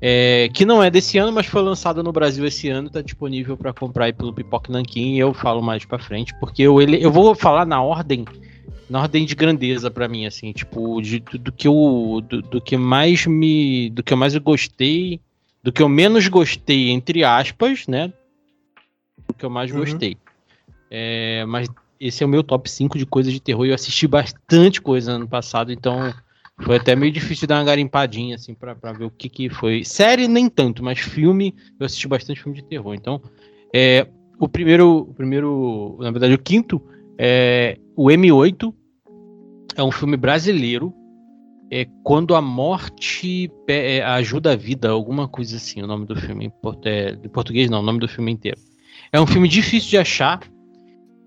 é, 0.00 0.48
que 0.52 0.64
não 0.64 0.82
é 0.82 0.90
desse 0.90 1.18
ano, 1.18 1.32
mas 1.32 1.46
foi 1.46 1.62
lançado 1.62 2.02
no 2.02 2.12
Brasil 2.12 2.44
esse 2.46 2.68
ano, 2.68 2.90
tá 2.90 3.00
disponível 3.00 3.56
para 3.56 3.72
comprar 3.72 4.06
aí 4.06 4.12
pelo 4.12 4.32
Pipoque 4.32 4.70
Nankin, 4.70 5.14
e 5.14 5.18
eu 5.18 5.32
falo 5.32 5.62
mais 5.62 5.84
para 5.84 5.98
frente, 5.98 6.34
porque 6.38 6.62
eu, 6.62 6.80
ele, 6.80 7.02
eu 7.02 7.10
vou 7.10 7.34
falar 7.34 7.64
na 7.64 7.82
ordem, 7.82 8.24
na 8.88 9.00
ordem 9.00 9.24
de 9.24 9.34
grandeza 9.34 9.90
para 9.90 10.08
mim, 10.08 10.26
assim, 10.26 10.52
tipo, 10.52 11.00
de, 11.00 11.20
do, 11.20 11.38
do, 11.38 11.52
que 11.52 11.68
eu, 11.68 12.22
do, 12.28 12.42
do, 12.42 12.60
que 12.60 12.76
mais 12.76 13.26
me, 13.26 13.90
do 13.90 14.02
que 14.02 14.12
eu 14.12 14.16
mais 14.16 14.36
gostei, 14.36 15.20
do 15.62 15.72
que 15.72 15.82
eu 15.82 15.88
menos 15.88 16.28
gostei, 16.28 16.90
entre 16.90 17.24
aspas, 17.24 17.86
né, 17.86 18.12
do 19.26 19.34
que 19.34 19.44
eu 19.44 19.50
mais 19.50 19.70
uhum. 19.70 19.78
gostei. 19.78 20.16
É, 20.90 21.44
mas 21.46 21.68
esse 21.98 22.22
é 22.22 22.26
o 22.26 22.28
meu 22.28 22.42
top 22.42 22.70
5 22.70 22.98
de 22.98 23.06
coisas 23.06 23.32
de 23.32 23.40
terror, 23.40 23.64
eu 23.64 23.74
assisti 23.74 24.06
bastante 24.06 24.82
coisa 24.82 25.12
ano 25.12 25.26
passado, 25.26 25.72
então 25.72 26.12
foi 26.60 26.76
até 26.76 26.94
meio 26.94 27.12
difícil 27.12 27.48
dar 27.48 27.58
uma 27.58 27.64
garimpadinha, 27.64 28.36
assim, 28.36 28.54
pra, 28.54 28.74
pra 28.74 28.92
ver 28.92 29.04
o 29.04 29.10
que 29.10 29.28
que 29.28 29.48
foi. 29.48 29.84
Série, 29.84 30.28
nem 30.28 30.48
tanto, 30.48 30.84
mas 30.84 30.98
filme, 30.98 31.54
eu 31.78 31.86
assisti 31.86 32.06
bastante 32.06 32.42
filme 32.42 32.56
de 32.56 32.64
terror. 32.64 32.94
Então, 32.94 33.20
é, 33.74 34.06
o 34.38 34.48
primeiro, 34.48 34.98
o 34.98 35.14
primeiro, 35.14 35.96
na 36.00 36.10
verdade, 36.10 36.34
o 36.34 36.38
quinto, 36.38 36.80
é 37.18 37.78
o 37.96 38.06
M8. 38.06 38.72
É 39.76 39.82
um 39.82 39.90
filme 39.90 40.16
brasileiro. 40.16 40.94
É 41.70 41.86
quando 42.04 42.36
a 42.36 42.40
morte 42.40 43.50
é, 43.66 44.02
ajuda 44.02 44.52
a 44.52 44.56
vida, 44.56 44.90
alguma 44.90 45.26
coisa 45.26 45.56
assim, 45.56 45.82
o 45.82 45.86
nome 45.86 46.06
do 46.06 46.14
filme. 46.14 46.52
É, 46.84 47.12
de 47.12 47.28
português 47.28 47.68
não, 47.68 47.80
o 47.80 47.82
nome 47.82 47.98
do 47.98 48.06
filme 48.06 48.30
inteiro. 48.30 48.58
É 49.12 49.20
um 49.20 49.26
filme 49.26 49.48
difícil 49.48 49.90
de 49.90 49.98
achar. 49.98 50.40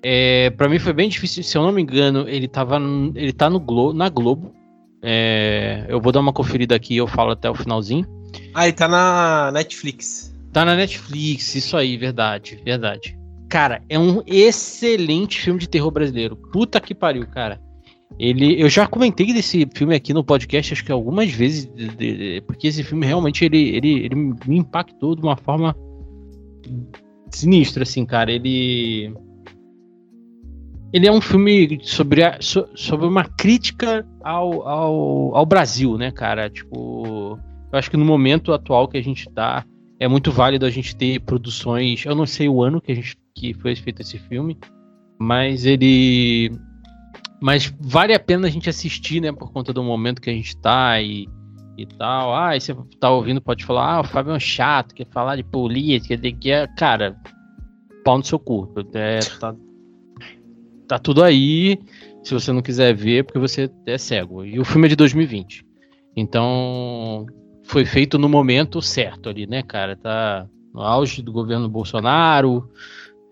É, 0.01 0.51
para 0.51 0.69
mim 0.69 0.79
foi 0.79 0.93
bem 0.93 1.09
difícil, 1.09 1.43
se 1.43 1.57
eu 1.57 1.63
não 1.63 1.71
me 1.71 1.81
engano, 1.81 2.29
ele 2.29 2.47
tava 2.47 2.77
ele 3.15 3.33
tá 3.33 3.49
no 3.49 3.59
Glo 3.59 3.93
na 3.93 4.07
Globo. 4.09 4.53
É, 5.01 5.85
eu 5.87 6.01
vou 6.01 6.11
dar 6.11 6.19
uma 6.19 6.33
conferida 6.33 6.75
aqui 6.75 6.95
e 6.95 6.97
eu 6.97 7.07
falo 7.07 7.31
até 7.31 7.49
o 7.49 7.55
finalzinho. 7.55 8.05
Ah, 8.53 8.67
ele 8.67 8.73
tá 8.73 8.87
na 8.87 9.51
Netflix. 9.51 10.35
Tá 10.51 10.65
na 10.65 10.75
Netflix, 10.75 11.55
isso 11.55 11.77
aí, 11.77 11.97
verdade, 11.97 12.59
verdade. 12.63 13.17
Cara, 13.49 13.81
é 13.87 13.97
um 13.97 14.21
excelente 14.25 15.39
filme 15.39 15.59
de 15.59 15.69
terror 15.69 15.91
brasileiro. 15.91 16.35
Puta 16.35 16.81
que 16.81 16.93
pariu, 16.93 17.25
cara. 17.27 17.61
Ele, 18.19 18.59
eu 18.61 18.69
já 18.69 18.87
comentei 18.87 19.33
desse 19.33 19.67
filme 19.73 19.93
aqui 19.93 20.13
no 20.13 20.23
podcast, 20.23 20.73
acho 20.73 20.83
que 20.83 20.91
algumas 20.91 21.31
vezes, 21.31 21.65
de, 21.65 21.87
de, 21.89 22.41
porque 22.47 22.67
esse 22.67 22.83
filme 22.83 23.05
realmente 23.05 23.45
ele, 23.45 23.75
ele, 23.75 24.05
ele 24.05 24.15
me 24.15 24.57
impactou 24.57 25.15
de 25.15 25.21
uma 25.21 25.37
forma 25.37 25.75
sinistra, 27.29 27.83
assim, 27.83 28.05
cara. 28.05 28.31
Ele 28.31 29.13
ele 30.93 31.07
é 31.07 31.11
um 31.11 31.21
filme 31.21 31.79
sobre, 31.83 32.23
a, 32.23 32.37
so, 32.41 32.67
sobre 32.75 33.05
uma 33.05 33.25
crítica 33.25 34.07
ao, 34.23 34.67
ao, 34.67 35.35
ao, 35.35 35.45
Brasil, 35.45 35.97
né, 35.97 36.11
cara? 36.11 36.49
Tipo, 36.49 37.37
eu 37.71 37.79
acho 37.79 37.91
que 37.91 37.97
no 37.97 38.05
momento 38.05 38.53
atual 38.53 38.87
que 38.87 38.97
a 38.97 39.03
gente 39.03 39.29
tá, 39.29 39.65
é 39.99 40.07
muito 40.07 40.31
válido 40.31 40.65
a 40.65 40.69
gente 40.69 40.95
ter 40.95 41.19
produções. 41.21 42.05
Eu 42.05 42.15
não 42.15 42.25
sei 42.25 42.47
o 42.47 42.63
ano 42.63 42.79
que, 42.79 42.91
a 42.91 42.95
gente, 42.95 43.17
que 43.35 43.53
foi 43.53 43.75
feito 43.75 44.01
esse 44.01 44.17
filme, 44.17 44.57
mas 45.19 45.65
ele. 45.65 46.51
Mas 47.41 47.71
vale 47.79 48.13
a 48.13 48.19
pena 48.19 48.47
a 48.47 48.49
gente 48.49 48.69
assistir, 48.69 49.21
né? 49.21 49.31
Por 49.31 49.51
conta 49.51 49.73
do 49.73 49.83
momento 49.83 50.21
que 50.21 50.29
a 50.29 50.33
gente 50.33 50.55
tá 50.57 50.99
e, 51.01 51.27
e 51.77 51.85
tal. 51.85 52.33
Ah, 52.33 52.55
e 52.55 52.61
você 52.61 52.75
tá 52.99 53.11
ouvindo, 53.11 53.41
pode 53.41 53.65
falar, 53.65 53.95
ah, 53.95 54.01
o 54.01 54.03
Fábio 54.03 54.31
é 54.31 54.35
um 54.35 54.39
chato, 54.39 54.95
quer 54.95 55.07
falar 55.11 55.35
de 55.35 55.43
política, 55.43 56.15
de 56.15 56.31
que 56.31 56.49
é. 56.49 56.65
Cara, 56.77 57.15
pau 58.05 58.17
no 58.17 58.23
seu 58.23 58.39
cu. 58.39 58.73
É, 58.93 59.19
tá, 59.39 59.53
tá 60.87 60.97
tudo 60.97 61.23
aí. 61.23 61.79
Se 62.23 62.33
você 62.33 62.51
não 62.51 62.61
quiser 62.61 62.93
ver, 62.93 63.23
porque 63.23 63.39
você 63.39 63.69
é 63.85 63.97
cego. 63.97 64.43
E 64.43 64.59
o 64.59 64.65
filme 64.65 64.87
é 64.87 64.89
de 64.89 64.95
2020. 64.95 65.65
Então, 66.15 67.25
foi 67.63 67.85
feito 67.85 68.17
no 68.17 68.27
momento 68.27 68.81
certo 68.81 69.29
ali, 69.29 69.45
né, 69.45 69.61
cara? 69.61 69.95
Tá 69.95 70.47
no 70.73 70.81
auge 70.81 71.21
do 71.21 71.31
governo 71.31 71.69
Bolsonaro, 71.69 72.69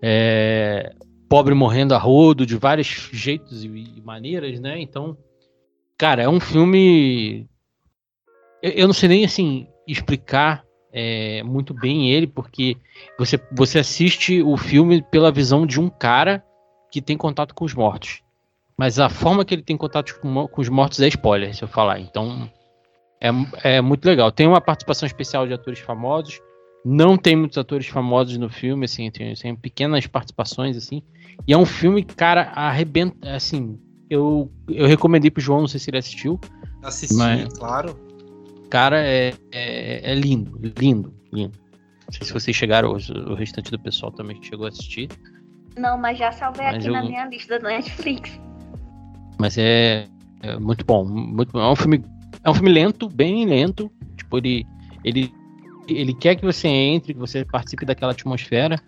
é, 0.02 0.94
pobre 1.28 1.54
morrendo 1.54 1.94
a 1.94 1.98
rodo 1.98 2.46
de 2.46 2.56
vários 2.56 3.10
jeitos 3.12 3.64
e, 3.64 4.02
maneiras, 4.04 4.60
né? 4.60 4.80
Então, 4.80 5.16
cara, 5.98 6.22
é 6.22 6.28
um 6.28 6.40
filme. 6.40 7.48
Eu, 8.62 8.70
eu 8.72 8.86
não 8.86 8.94
sei 8.94 9.08
nem 9.08 9.24
assim 9.24 9.66
explicar 9.86 10.64
é, 10.92 11.42
muito 11.42 11.74
bem 11.74 12.12
ele, 12.12 12.26
porque 12.26 12.76
você, 13.18 13.38
você 13.52 13.78
assiste 13.78 14.42
o 14.42 14.56
filme 14.56 15.02
pela 15.02 15.32
visão 15.32 15.66
de 15.66 15.80
um 15.80 15.88
cara 15.88 16.42
que 16.96 17.02
tem 17.02 17.16
contato 17.16 17.54
com 17.54 17.66
os 17.66 17.74
mortos. 17.74 18.22
Mas 18.74 18.98
a 18.98 19.10
forma 19.10 19.44
que 19.44 19.54
ele 19.54 19.62
tem 19.62 19.76
contato 19.76 20.18
com, 20.18 20.48
com 20.48 20.60
os 20.62 20.68
mortos 20.70 20.98
é 21.00 21.08
spoiler, 21.08 21.54
se 21.54 21.62
eu 21.62 21.68
falar. 21.68 22.00
Então, 22.00 22.50
é, 23.20 23.28
é 23.76 23.80
muito 23.82 24.06
legal. 24.06 24.32
Tem 24.32 24.46
uma 24.46 24.62
participação 24.62 25.06
especial 25.06 25.46
de 25.46 25.52
atores 25.52 25.78
famosos. 25.78 26.40
Não 26.82 27.18
tem 27.18 27.36
muitos 27.36 27.58
atores 27.58 27.86
famosos 27.86 28.38
no 28.38 28.48
filme, 28.48 28.86
assim, 28.86 29.10
tem, 29.10 29.34
tem 29.34 29.54
pequenas 29.54 30.06
participações, 30.06 30.74
assim. 30.74 31.02
E 31.46 31.52
é 31.52 31.58
um 31.58 31.66
filme, 31.66 32.02
cara, 32.02 32.52
arrebenta, 32.54 33.30
assim, 33.34 33.78
eu, 34.08 34.50
eu 34.66 34.86
recomendei 34.86 35.30
pro 35.30 35.42
João, 35.42 35.60
não 35.60 35.68
sei 35.68 35.78
se 35.78 35.90
ele 35.90 35.98
assistiu. 35.98 36.40
Assisti, 36.82 37.14
mas, 37.14 37.52
claro. 37.58 37.94
Cara, 38.70 39.06
é, 39.06 39.34
é, 39.52 40.12
é, 40.12 40.14
lindo, 40.14 40.58
lindo, 40.80 41.12
lindo. 41.30 41.58
Não 42.06 42.12
sei 42.12 42.26
se 42.26 42.32
vocês 42.32 42.56
chegaram, 42.56 42.92
o, 42.92 43.32
o 43.32 43.34
restante 43.34 43.70
do 43.70 43.78
pessoal 43.78 44.10
também 44.12 44.42
chegou 44.42 44.64
a 44.64 44.70
assistir. 44.70 45.10
Não, 45.76 45.98
mas 45.98 46.18
já 46.18 46.32
salvei 46.32 46.64
mas 46.66 46.76
aqui 46.76 46.86
eu... 46.86 46.92
na 46.92 47.02
minha 47.02 47.26
lista 47.26 47.58
do 47.58 47.66
Netflix. 47.66 48.40
Mas 49.38 49.58
é, 49.58 50.06
é 50.42 50.58
muito 50.58 50.84
bom, 50.84 51.04
muito 51.04 51.58
É 51.58 51.68
um 51.68 51.76
filme, 51.76 52.02
é 52.42 52.50
um 52.50 52.54
filme 52.54 52.72
lento, 52.72 53.08
bem 53.08 53.44
lento. 53.44 53.90
Tipo, 54.16 54.38
ele, 54.38 54.66
ele, 55.04 55.32
ele 55.86 56.14
quer 56.14 56.36
que 56.36 56.44
você 56.44 56.68
entre, 56.68 57.12
que 57.12 57.20
você 57.20 57.44
participe 57.44 57.84
daquela 57.84 58.12
atmosfera. 58.12 58.80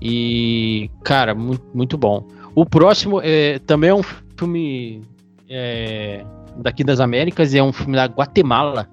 E, 0.00 0.90
cara, 1.02 1.34
muito, 1.34 1.64
muito 1.74 1.96
bom. 1.96 2.26
O 2.54 2.66
próximo 2.66 3.20
é, 3.22 3.58
também 3.60 3.90
é 3.90 3.94
um 3.94 4.02
filme 4.36 5.02
é, 5.48 6.24
daqui 6.58 6.84
das 6.84 7.00
Américas, 7.00 7.54
é 7.54 7.62
um 7.62 7.72
filme 7.72 7.96
da 7.96 8.04
Guatemala, 8.04 8.88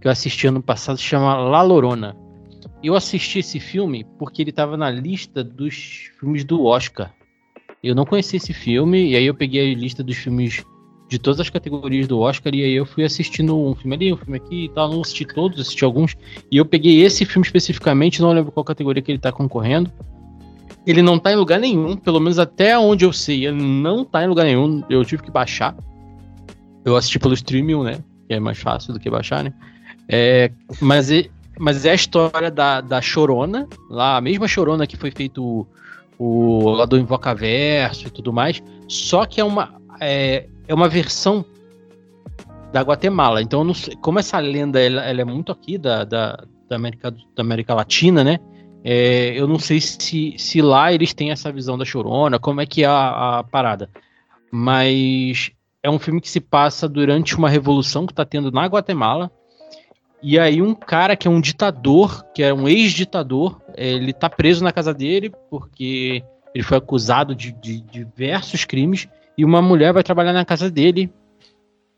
que 0.00 0.06
eu 0.06 0.12
assisti 0.12 0.46
ano 0.46 0.62
passado, 0.62 0.98
chama 0.98 1.34
La 1.34 1.62
Lorona. 1.62 2.16
Eu 2.84 2.94
assisti 2.94 3.38
esse 3.38 3.58
filme 3.58 4.04
porque 4.18 4.42
ele 4.42 4.50
estava 4.50 4.76
na 4.76 4.90
lista 4.90 5.42
dos 5.42 6.10
filmes 6.20 6.44
do 6.44 6.64
Oscar. 6.64 7.14
Eu 7.82 7.94
não 7.94 8.04
conhecia 8.04 8.36
esse 8.36 8.52
filme, 8.52 9.10
e 9.10 9.16
aí 9.16 9.24
eu 9.24 9.34
peguei 9.34 9.72
a 9.72 9.74
lista 9.74 10.04
dos 10.04 10.16
filmes 10.16 10.62
de 11.08 11.18
todas 11.18 11.40
as 11.40 11.48
categorias 11.48 12.06
do 12.06 12.20
Oscar, 12.20 12.54
e 12.54 12.62
aí 12.62 12.72
eu 12.74 12.84
fui 12.84 13.02
assistindo 13.02 13.58
um 13.58 13.74
filme 13.74 13.96
ali, 13.96 14.12
um 14.12 14.16
filme 14.18 14.36
aqui 14.36 14.64
e 14.66 14.68
tal, 14.68 14.90
não 14.90 15.00
assisti 15.00 15.24
todos, 15.24 15.58
assisti 15.58 15.82
alguns, 15.82 16.14
e 16.50 16.58
eu 16.58 16.64
peguei 16.66 17.02
esse 17.02 17.24
filme 17.24 17.46
especificamente, 17.46 18.20
não 18.20 18.32
lembro 18.32 18.52
qual 18.52 18.64
categoria 18.64 19.02
que 19.02 19.12
ele 19.12 19.18
tá 19.18 19.32
concorrendo, 19.32 19.90
ele 20.86 21.00
não 21.00 21.18
tá 21.18 21.32
em 21.32 21.36
lugar 21.36 21.58
nenhum, 21.58 21.96
pelo 21.96 22.20
menos 22.20 22.38
até 22.38 22.78
onde 22.78 23.06
eu 23.06 23.12
sei, 23.14 23.46
ele 23.46 23.62
não 23.62 24.04
tá 24.04 24.22
em 24.22 24.28
lugar 24.28 24.44
nenhum. 24.44 24.82
Eu 24.90 25.02
tive 25.04 25.22
que 25.22 25.30
baixar. 25.30 25.74
Eu 26.84 26.96
assisti 26.96 27.18
pelo 27.18 27.32
streaming, 27.32 27.82
né? 27.82 28.04
Que 28.28 28.34
é 28.34 28.40
mais 28.40 28.58
fácil 28.58 28.92
do 28.92 29.00
que 29.00 29.08
baixar, 29.08 29.42
né? 29.42 29.54
É, 30.06 30.50
mas, 30.80 31.10
mas 31.58 31.84
é 31.84 31.90
a 31.90 31.94
história 31.94 32.50
da, 32.50 32.80
da 32.80 33.00
Chorona, 33.00 33.68
lá, 33.88 34.16
a 34.16 34.20
mesma 34.20 34.48
Chorona 34.48 34.86
que 34.86 34.96
foi 34.96 35.10
feito 35.10 35.66
o, 36.18 36.70
lá 36.70 36.84
do 36.84 36.98
Invocaverso 36.98 38.08
e 38.08 38.10
tudo 38.10 38.32
mais, 38.32 38.62
só 38.88 39.24
que 39.24 39.40
é 39.40 39.44
uma, 39.44 39.74
é, 40.00 40.46
é 40.66 40.74
uma 40.74 40.88
versão 40.88 41.44
da 42.72 42.82
Guatemala. 42.82 43.40
Então, 43.40 43.72
sei, 43.72 43.94
como 43.96 44.18
essa 44.18 44.38
lenda 44.38 44.80
ela, 44.80 45.02
ela, 45.04 45.20
é 45.20 45.24
muito 45.24 45.52
aqui 45.52 45.78
da, 45.78 46.04
da, 46.04 46.44
da, 46.68 46.76
América, 46.76 47.10
da 47.10 47.42
América 47.42 47.74
Latina, 47.74 48.24
né? 48.24 48.38
É, 48.82 49.32
eu 49.34 49.46
não 49.46 49.58
sei 49.58 49.80
se, 49.80 50.34
se 50.36 50.60
lá 50.60 50.92
eles 50.92 51.14
têm 51.14 51.30
essa 51.30 51.50
visão 51.50 51.78
da 51.78 51.84
chorona, 51.84 52.38
como 52.38 52.60
é 52.60 52.66
que 52.66 52.82
é 52.82 52.86
a, 52.86 53.38
a 53.38 53.44
parada. 53.44 53.88
Mas 54.50 55.52
é 55.82 55.90
um 55.90 55.98
filme 55.98 56.20
que 56.20 56.28
se 56.28 56.40
passa 56.40 56.88
durante 56.88 57.36
uma 57.36 57.48
revolução 57.48 58.06
que 58.06 58.12
está 58.12 58.24
tendo 58.24 58.50
na 58.50 58.66
Guatemala. 58.66 59.30
E 60.26 60.38
aí 60.38 60.62
um 60.62 60.74
cara 60.74 61.14
que 61.14 61.28
é 61.28 61.30
um 61.30 61.38
ditador, 61.38 62.24
que 62.34 62.42
é 62.42 62.54
um 62.54 62.66
ex-ditador, 62.66 63.60
ele 63.76 64.10
tá 64.10 64.30
preso 64.30 64.64
na 64.64 64.72
casa 64.72 64.94
dele 64.94 65.30
porque 65.50 66.24
ele 66.54 66.64
foi 66.64 66.78
acusado 66.78 67.34
de, 67.34 67.52
de, 67.52 67.82
de 67.82 68.06
diversos 68.06 68.64
crimes 68.64 69.06
e 69.36 69.44
uma 69.44 69.60
mulher 69.60 69.92
vai 69.92 70.02
trabalhar 70.02 70.32
na 70.32 70.42
casa 70.42 70.70
dele. 70.70 71.12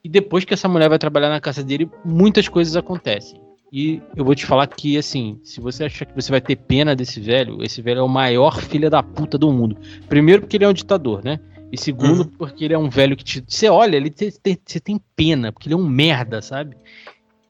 E 0.02 0.08
depois 0.08 0.44
que 0.44 0.52
essa 0.52 0.66
mulher 0.66 0.88
vai 0.88 0.98
trabalhar 0.98 1.28
na 1.28 1.40
casa 1.40 1.62
dele, 1.62 1.88
muitas 2.04 2.48
coisas 2.48 2.74
acontecem. 2.74 3.40
E 3.72 4.02
eu 4.16 4.24
vou 4.24 4.34
te 4.34 4.44
falar 4.44 4.66
que, 4.66 4.98
assim, 4.98 5.38
se 5.44 5.60
você 5.60 5.84
achar 5.84 6.04
que 6.04 6.14
você 6.14 6.32
vai 6.32 6.40
ter 6.40 6.56
pena 6.56 6.96
desse 6.96 7.20
velho, 7.20 7.62
esse 7.62 7.80
velho 7.80 8.00
é 8.00 8.02
o 8.02 8.08
maior 8.08 8.60
filho 8.60 8.90
da 8.90 9.04
puta 9.04 9.38
do 9.38 9.52
mundo. 9.52 9.76
Primeiro, 10.08 10.42
porque 10.42 10.56
ele 10.56 10.64
é 10.64 10.68
um 10.68 10.72
ditador, 10.72 11.22
né? 11.22 11.38
E 11.70 11.78
segundo, 11.78 12.22
uhum. 12.22 12.30
porque 12.38 12.64
ele 12.64 12.74
é 12.74 12.78
um 12.78 12.88
velho 12.88 13.16
que 13.16 13.24
te. 13.24 13.44
Você 13.46 13.68
olha, 13.68 13.96
ele 13.96 14.10
te, 14.10 14.32
te, 14.32 14.60
você 14.64 14.80
tem 14.80 15.00
pena, 15.14 15.52
porque 15.52 15.68
ele 15.68 15.74
é 15.74 15.76
um 15.76 15.86
merda, 15.86 16.42
sabe? 16.42 16.76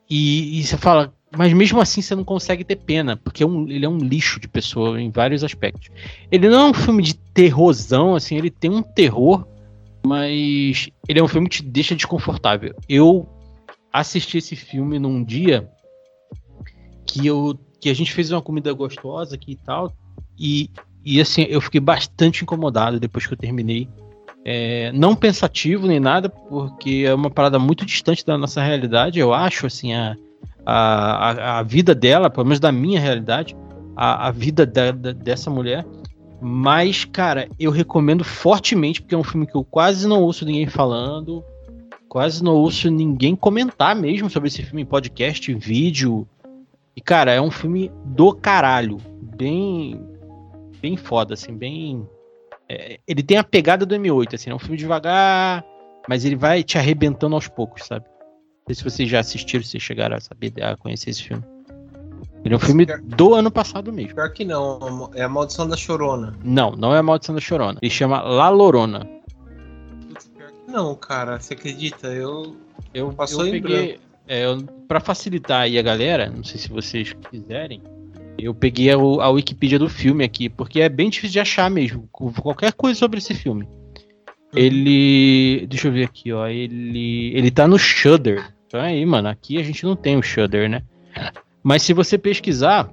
E, 0.09 0.61
e, 0.61 0.65
você 0.65 0.77
fala, 0.77 1.13
mas 1.37 1.53
mesmo 1.53 1.81
assim 1.81 2.01
você 2.01 2.15
não 2.15 2.25
consegue 2.25 2.65
ter 2.65 2.77
pena, 2.77 3.17
porque 3.17 3.43
é 3.43 3.47
um, 3.47 3.69
ele 3.69 3.85
é 3.85 3.89
um 3.89 3.99
lixo 3.99 4.39
de 4.39 4.49
pessoa 4.49 5.01
em 5.01 5.11
vários 5.11 5.43
aspectos. 5.43 5.91
Ele 6.31 6.49
não 6.49 6.67
é 6.67 6.71
um 6.71 6.75
filme 6.75 7.03
de 7.03 7.15
terrorzão, 7.15 8.15
assim, 8.15 8.37
ele 8.37 8.51
tem 8.51 8.71
um 8.71 8.83
terror, 8.83 9.47
mas 10.07 10.89
ele 11.09 11.19
é 11.19 11.23
um 11.23 11.29
filme 11.29 11.49
que 11.49 11.57
te 11.57 11.63
deixa 11.63 11.95
desconfortável. 11.95 12.75
Eu 12.89 13.29
assisti 13.93 14.39
esse 14.39 14.55
filme 14.55 14.99
num 14.99 15.25
dia 15.25 15.69
que 17.07 17.27
eu 17.27 17.59
que 17.81 17.91
a 17.91 17.95
gente 17.95 18.13
fez 18.13 18.33
uma 18.33 18.43
comida 18.43 18.73
gostosa 18.73 19.35
aqui 19.35 19.53
e 19.53 19.57
tal. 19.57 19.93
E, 20.39 20.71
e 21.05 21.21
assim, 21.21 21.43
eu 21.43 21.61
fiquei 21.61 21.81
bastante 21.81 22.43
incomodado 22.43 22.99
depois 22.99 23.27
que 23.27 23.33
eu 23.33 23.39
terminei. 23.39 23.89
É, 24.49 24.93
não 24.93 25.17
pensativo 25.17 25.89
nem 25.89 25.99
nada, 25.99 26.29
porque 26.29 27.03
é 27.05 27.13
uma 27.13 27.29
parada 27.29 27.59
muito 27.59 27.85
distante 27.85 28.25
da 28.25 28.39
nossa 28.39 28.63
realidade, 28.63 29.19
eu 29.19 29.35
acho, 29.35 29.67
assim, 29.67 29.93
a, 29.93 30.17
a, 30.65 31.59
a 31.59 31.63
vida 31.65 31.97
dela, 31.97 32.31
pelo 32.31 32.47
menos 32.47 32.61
da 32.61 32.71
minha 32.71 33.01
realidade, 33.01 33.57
a, 33.97 34.29
a 34.29 34.31
vida 34.31 34.65
da, 34.65 34.93
da, 34.93 35.11
dessa 35.11 35.51
mulher. 35.51 35.85
Mas, 36.41 37.05
cara, 37.05 37.49
eu 37.59 37.73
recomendo 37.73 38.23
fortemente, 38.23 39.03
porque 39.03 39.17
é 39.17 39.19
um 39.19 39.25
filme 39.25 39.49
que 39.49 39.57
eu 39.57 39.65
quase 39.65 40.07
não 40.07 40.23
ouço 40.23 40.45
ninguém 40.45 40.69
falando, 40.69 41.43
quase 42.09 42.45
não 42.45 42.55
ouço 42.55 42.89
ninguém 42.89 43.35
comentar 43.35 43.97
mesmo 43.97 44.31
sobre 44.31 44.47
esse 44.47 44.63
filme 44.63 44.83
em 44.83 44.87
podcast, 44.87 45.53
vídeo, 45.55 46.25
e, 46.97 47.01
cara, 47.01 47.33
é 47.33 47.41
um 47.41 47.51
filme 47.51 47.91
do 48.05 48.33
caralho. 48.33 48.99
Bem. 49.37 50.01
Bem 50.81 50.97
foda, 50.97 51.35
assim, 51.35 51.53
bem. 51.53 52.09
É, 52.69 52.99
ele 53.07 53.23
tem 53.23 53.37
a 53.37 53.45
pegada 53.45 53.87
do 53.87 53.95
M8, 53.95 54.35
assim, 54.35 54.51
é 54.51 54.55
um 54.55 54.59
filme 54.59 54.77
devagar, 54.77 55.65
mas 56.09 56.25
ele 56.25 56.37
vai 56.37 56.63
te 56.63 56.79
arrebentando 56.79 57.35
aos 57.35 57.49
poucos, 57.49 57.85
sabe? 57.85 58.05
Não 58.07 58.67
sei 58.67 58.75
se 58.75 58.85
vocês 58.85 59.09
já 59.09 59.21
assistiram, 59.21 59.65
se 59.65 59.79
chegaram 59.79 60.17
a 60.17 60.21
saber, 60.21 60.53
a 60.63 60.77
conhecer 60.77 61.11
esse 61.11 61.23
filme. 61.23 61.45
Ele 62.45 62.55
é 62.55 62.57
um 62.57 62.61
filme 62.61 62.87
do 63.03 63.35
ano 63.35 63.51
passado 63.51 63.93
mesmo. 63.93 64.15
Pior 64.15 64.33
que 64.33 64.45
não, 64.45 65.11
é 65.15 65.23
a 65.23 65.29
Maldição 65.29 65.69
da 65.69 65.77
Chorona. 65.77 66.33
Não, 66.45 66.73
não 66.73 66.95
é 66.95 66.99
a 66.99 67.03
Maldição 67.03 67.35
da 67.35 67.41
Chorona. 67.41 67.79
Ele 67.83 67.91
chama 67.91 68.21
La 68.23 68.49
Lorona. 68.49 69.09
Não, 70.69 70.95
cara, 70.95 71.41
você 71.41 71.55
acredita? 71.55 72.09
Eu. 72.09 72.57
Eu, 72.93 73.13
Passou 73.13 73.47
eu 73.47 73.53
peguei. 73.53 74.01
É, 74.29 74.45
para 74.89 75.01
facilitar 75.01 75.63
aí 75.63 75.79
a 75.79 75.83
galera, 75.83 76.29
não 76.29 76.43
sei 76.43 76.59
se 76.59 76.69
vocês 76.69 77.13
quiserem, 77.31 77.81
eu 78.39 78.55
peguei 78.55 78.91
a, 78.91 78.95
a 78.95 79.31
Wikipedia 79.31 79.79
do 79.79 79.89
filme 79.89 80.25
aqui, 80.25 80.49
porque 80.49 80.81
é 80.81 80.89
bem 80.89 81.11
difícil 81.11 81.33
de 81.33 81.41
achar 81.41 81.71
mesmo, 81.71 82.09
qualquer 82.11 82.73
coisa 82.73 82.99
sobre 82.99 83.19
esse 83.19 83.35
filme. 83.35 83.65
Uhum. 83.65 84.59
Ele. 84.63 85.67
Deixa 85.69 85.89
eu 85.89 85.93
ver 85.93 86.05
aqui, 86.05 86.33
ó. 86.33 86.47
Ele. 86.47 87.33
Ele 87.35 87.51
tá 87.51 87.67
no 87.67 87.79
Shudder. 87.79 88.53
Então 88.67 88.81
aí, 88.81 89.05
mano, 89.05 89.29
aqui 89.29 89.59
a 89.59 89.63
gente 89.63 89.85
não 89.85 89.97
tem 89.97 90.17
o 90.17 90.23
Shudder, 90.23 90.69
né? 90.69 90.83
Mas 91.63 91.83
se 91.83 91.93
você 91.93 92.17
pesquisar 92.17 92.91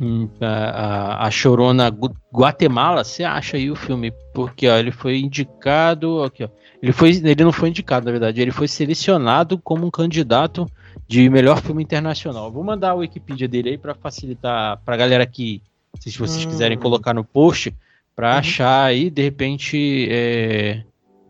hum, 0.00 0.28
a, 0.40 0.46
a, 0.46 1.26
a 1.26 1.30
Chorona 1.30 1.88
Guatemala, 2.32 3.04
você 3.04 3.24
acha 3.24 3.56
aí 3.56 3.70
o 3.70 3.76
filme. 3.76 4.12
Porque, 4.32 4.68
ó, 4.68 4.76
ele 4.76 4.90
foi 4.90 5.18
indicado. 5.18 6.22
Aqui, 6.22 6.44
ó. 6.44 6.48
Ele, 6.82 6.92
foi, 6.92 7.10
ele 7.10 7.44
não 7.44 7.52
foi 7.52 7.70
indicado, 7.70 8.06
na 8.06 8.12
verdade, 8.12 8.42
ele 8.42 8.50
foi 8.50 8.68
selecionado 8.68 9.58
como 9.58 9.86
um 9.86 9.90
candidato 9.90 10.66
de 11.06 11.28
melhor 11.28 11.60
filme 11.60 11.82
internacional. 11.82 12.50
Vou 12.50 12.64
mandar 12.64 12.90
a 12.90 12.94
Wikipedia 12.94 13.48
dele 13.48 13.70
aí 13.70 13.78
para 13.78 13.94
facilitar 13.94 14.80
para 14.84 14.94
a 14.94 14.98
galera 14.98 15.26
que, 15.26 15.62
se 15.98 16.18
vocês 16.18 16.44
hum. 16.44 16.48
quiserem 16.48 16.78
colocar 16.78 17.14
no 17.14 17.24
post, 17.24 17.74
para 18.14 18.32
uhum. 18.32 18.38
achar 18.38 18.84
aí, 18.84 19.10
de 19.10 19.22
repente, 19.22 20.08
é, 20.10 20.82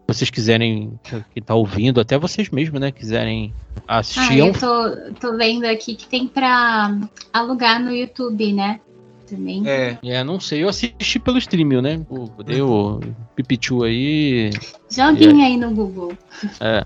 vocês 0.07 0.31
quiserem, 0.31 0.99
que 1.33 1.41
tá 1.41 1.55
ouvindo, 1.55 2.01
até 2.01 2.19
vocês 2.19 2.51
mesmos, 2.51 2.81
né, 2.81 2.93
quiserem 2.93 3.55
assistir. 3.89 4.43
Ah, 4.43 4.47
é 4.47 4.51
eu 4.51 4.53
tô, 4.53 5.15
tô 5.21 5.37
vendo 5.37 5.65
aqui 5.65 5.95
que 5.95 6.07
tem 6.07 6.27
pra 6.27 6.97
alugar 7.33 7.83
no 7.83 7.91
YouTube, 7.91 8.53
né? 8.53 8.81
Também. 9.27 9.67
É, 9.67 9.99
É, 10.03 10.23
não 10.23 10.39
sei, 10.39 10.63
eu 10.63 10.69
assisti 10.69 11.19
pelo 11.19 11.39
streaming, 11.39 11.81
né? 11.81 12.07
O, 12.11 12.29
deu 12.43 13.01
Pipichu 13.35 13.83
aí. 13.83 14.51
Joguem 14.91 15.43
aí 15.43 15.57
no 15.57 15.71
Google. 15.71 16.13
É. 16.61 16.85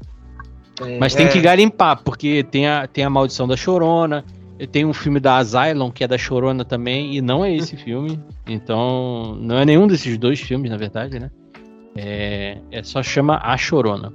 Mas 0.99 1.15
tem 1.15 1.27
é, 1.27 1.29
que 1.29 1.41
garimpar, 1.41 2.03
porque 2.03 2.43
tem 2.45 2.67
a, 2.69 2.87
tem 2.87 3.05
a 3.05 3.11
Maldição 3.11 3.49
da 3.49 3.57
Chorona, 3.57 4.25
tem 4.73 4.85
um 4.85 4.93
filme 4.93 5.21
da 5.21 5.37
Asylum, 5.37 5.91
que 5.91 6.03
é 6.03 6.09
da 6.09 6.19
Chorona 6.19 6.65
também, 6.65 7.17
e 7.17 7.21
não 7.21 7.45
é 7.45 7.55
esse 7.55 7.77
filme. 7.79 8.21
Então, 8.47 9.37
não 9.41 9.59
é 9.59 9.65
nenhum 9.65 9.87
desses 9.87 10.17
dois 10.19 10.41
filmes, 10.41 10.71
na 10.71 10.77
verdade, 10.77 11.19
né? 11.19 11.31
É, 11.97 12.59
é 12.71 12.83
só 12.83 13.03
chama 13.03 13.41
A 13.43 13.57
Chorona. 13.57 14.13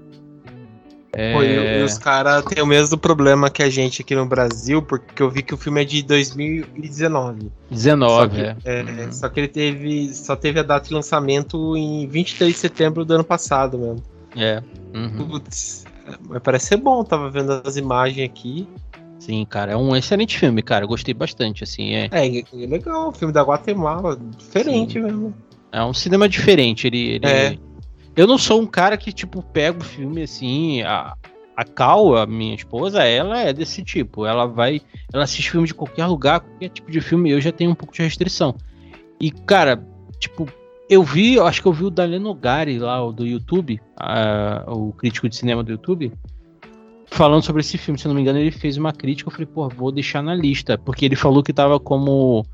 É, 1.16 1.34
Pô, 1.34 1.44
e, 1.44 1.80
e 1.80 1.84
os 1.84 2.00
caras 2.00 2.44
têm 2.46 2.64
o 2.64 2.66
mesmo 2.66 2.98
problema 2.98 3.48
que 3.48 3.62
a 3.62 3.70
gente 3.70 4.02
aqui 4.02 4.16
no 4.16 4.26
Brasil, 4.26 4.82
porque 4.82 5.22
eu 5.22 5.30
vi 5.30 5.44
que 5.44 5.54
o 5.54 5.58
filme 5.58 5.82
é 5.82 5.86
de 5.86 6.02
2019. 6.02 7.52
19, 7.70 8.10
só 8.10 8.28
que, 8.28 8.42
é. 8.42 8.56
é, 8.66 8.84
Uhum. 8.84 9.12
só 9.12 9.30
que 9.30 9.40
ele 9.40 9.48
teve. 9.48 10.12
Só 10.12 10.36
teve 10.36 10.60
a 10.60 10.64
data 10.64 10.88
de 10.88 10.94
lançamento 10.94 11.78
em 11.78 12.08
23 12.08 12.52
de 12.52 12.58
setembro 12.58 13.06
do 13.06 13.14
ano 13.14 13.24
passado 13.24 13.78
mesmo. 13.78 14.04
É. 14.36 14.64
Uhum. 14.96 15.28
Putz, 15.28 15.83
parece 16.44 16.68
ser 16.68 16.78
bom, 16.78 17.04
tava 17.04 17.30
vendo 17.30 17.62
as 17.66 17.78
imagens 17.78 18.30
aqui. 18.30 18.68
Sim, 19.20 19.46
cara, 19.46 19.72
é 19.72 19.78
um 19.78 19.96
excelente 19.96 20.38
filme, 20.38 20.62
cara. 20.62 20.86
Gostei 20.86 21.14
bastante, 21.14 21.64
assim. 21.64 21.94
É, 21.94 22.10
É, 22.12 22.28
é 22.40 22.44
legal, 22.68 23.10
o 23.10 23.12
filme 23.14 23.34
da 23.34 23.42
Guatemala, 23.42 24.20
diferente 24.38 25.00
mesmo. 25.00 25.34
é 25.72 25.82
um 25.84 25.94
cinema 25.94 26.28
diferente. 26.28 26.88
Ele, 26.88 27.12
ele- 27.16 27.26
É. 27.26 27.58
Eu 28.16 28.28
não 28.28 28.38
sou 28.38 28.62
um 28.62 28.66
cara 28.68 28.96
que, 28.98 29.12
tipo, 29.12 29.42
pega 29.42 29.80
o 29.80 29.84
filme 29.84 30.22
assim. 30.24 30.82
A, 30.84 31.16
a 31.58 31.64
Cal, 31.64 32.16
a 32.18 32.26
minha 32.28 32.54
esposa, 32.54 33.04
ela 33.04 33.40
é 33.40 33.52
desse 33.54 33.82
tipo. 33.84 34.26
Ela 34.26 34.46
vai. 34.46 34.82
Ela 35.12 35.24
assiste 35.24 35.50
filme 35.50 35.66
de 35.66 35.74
qualquer 35.74 36.06
lugar, 36.06 36.42
qualquer 36.42 36.70
tipo 36.70 36.92
de 36.92 37.00
filme. 37.02 37.32
Eu 37.32 37.42
já 37.42 37.52
tenho 37.52 37.72
um 37.72 37.76
pouco 37.76 37.94
de 37.94 38.02
restrição. 38.04 38.56
E, 39.22 39.32
cara, 39.32 39.84
tipo, 40.20 40.48
eu 40.94 41.04
vi, 41.04 41.36
eu 41.36 41.46
acho 41.46 41.62
que 41.62 41.68
eu 41.68 41.74
vi 41.74 41.84
o 41.86 41.90
Daniel 41.90 42.20
Nogari 42.22 42.78
lá, 42.80 43.04
o 43.04 43.12
do 43.12 43.26
YouTube, 43.26 43.80
o 44.68 44.92
crítico 44.94 45.28
de 45.30 45.36
cinema 45.36 45.64
do 45.64 45.72
YouTube, 45.72 46.12
falando 47.08 47.44
sobre 47.44 47.62
esse 47.62 47.78
filme. 47.78 47.98
Se 48.00 48.06
eu 48.06 48.10
não 48.10 48.16
me 48.16 48.22
engano, 48.22 48.40
ele 48.40 48.52
fez 48.52 48.78
uma 48.78 48.92
crítica. 48.94 49.28
Eu 49.30 49.32
falei, 49.32 49.46
pô, 49.48 49.68
vou 49.70 49.92
deixar 49.92 50.22
na 50.22 50.34
lista. 50.36 50.78
Porque 50.78 51.06
ele 51.06 51.16
falou 51.16 51.44
que 51.44 51.54
tava 51.54 51.80
como 51.80 52.46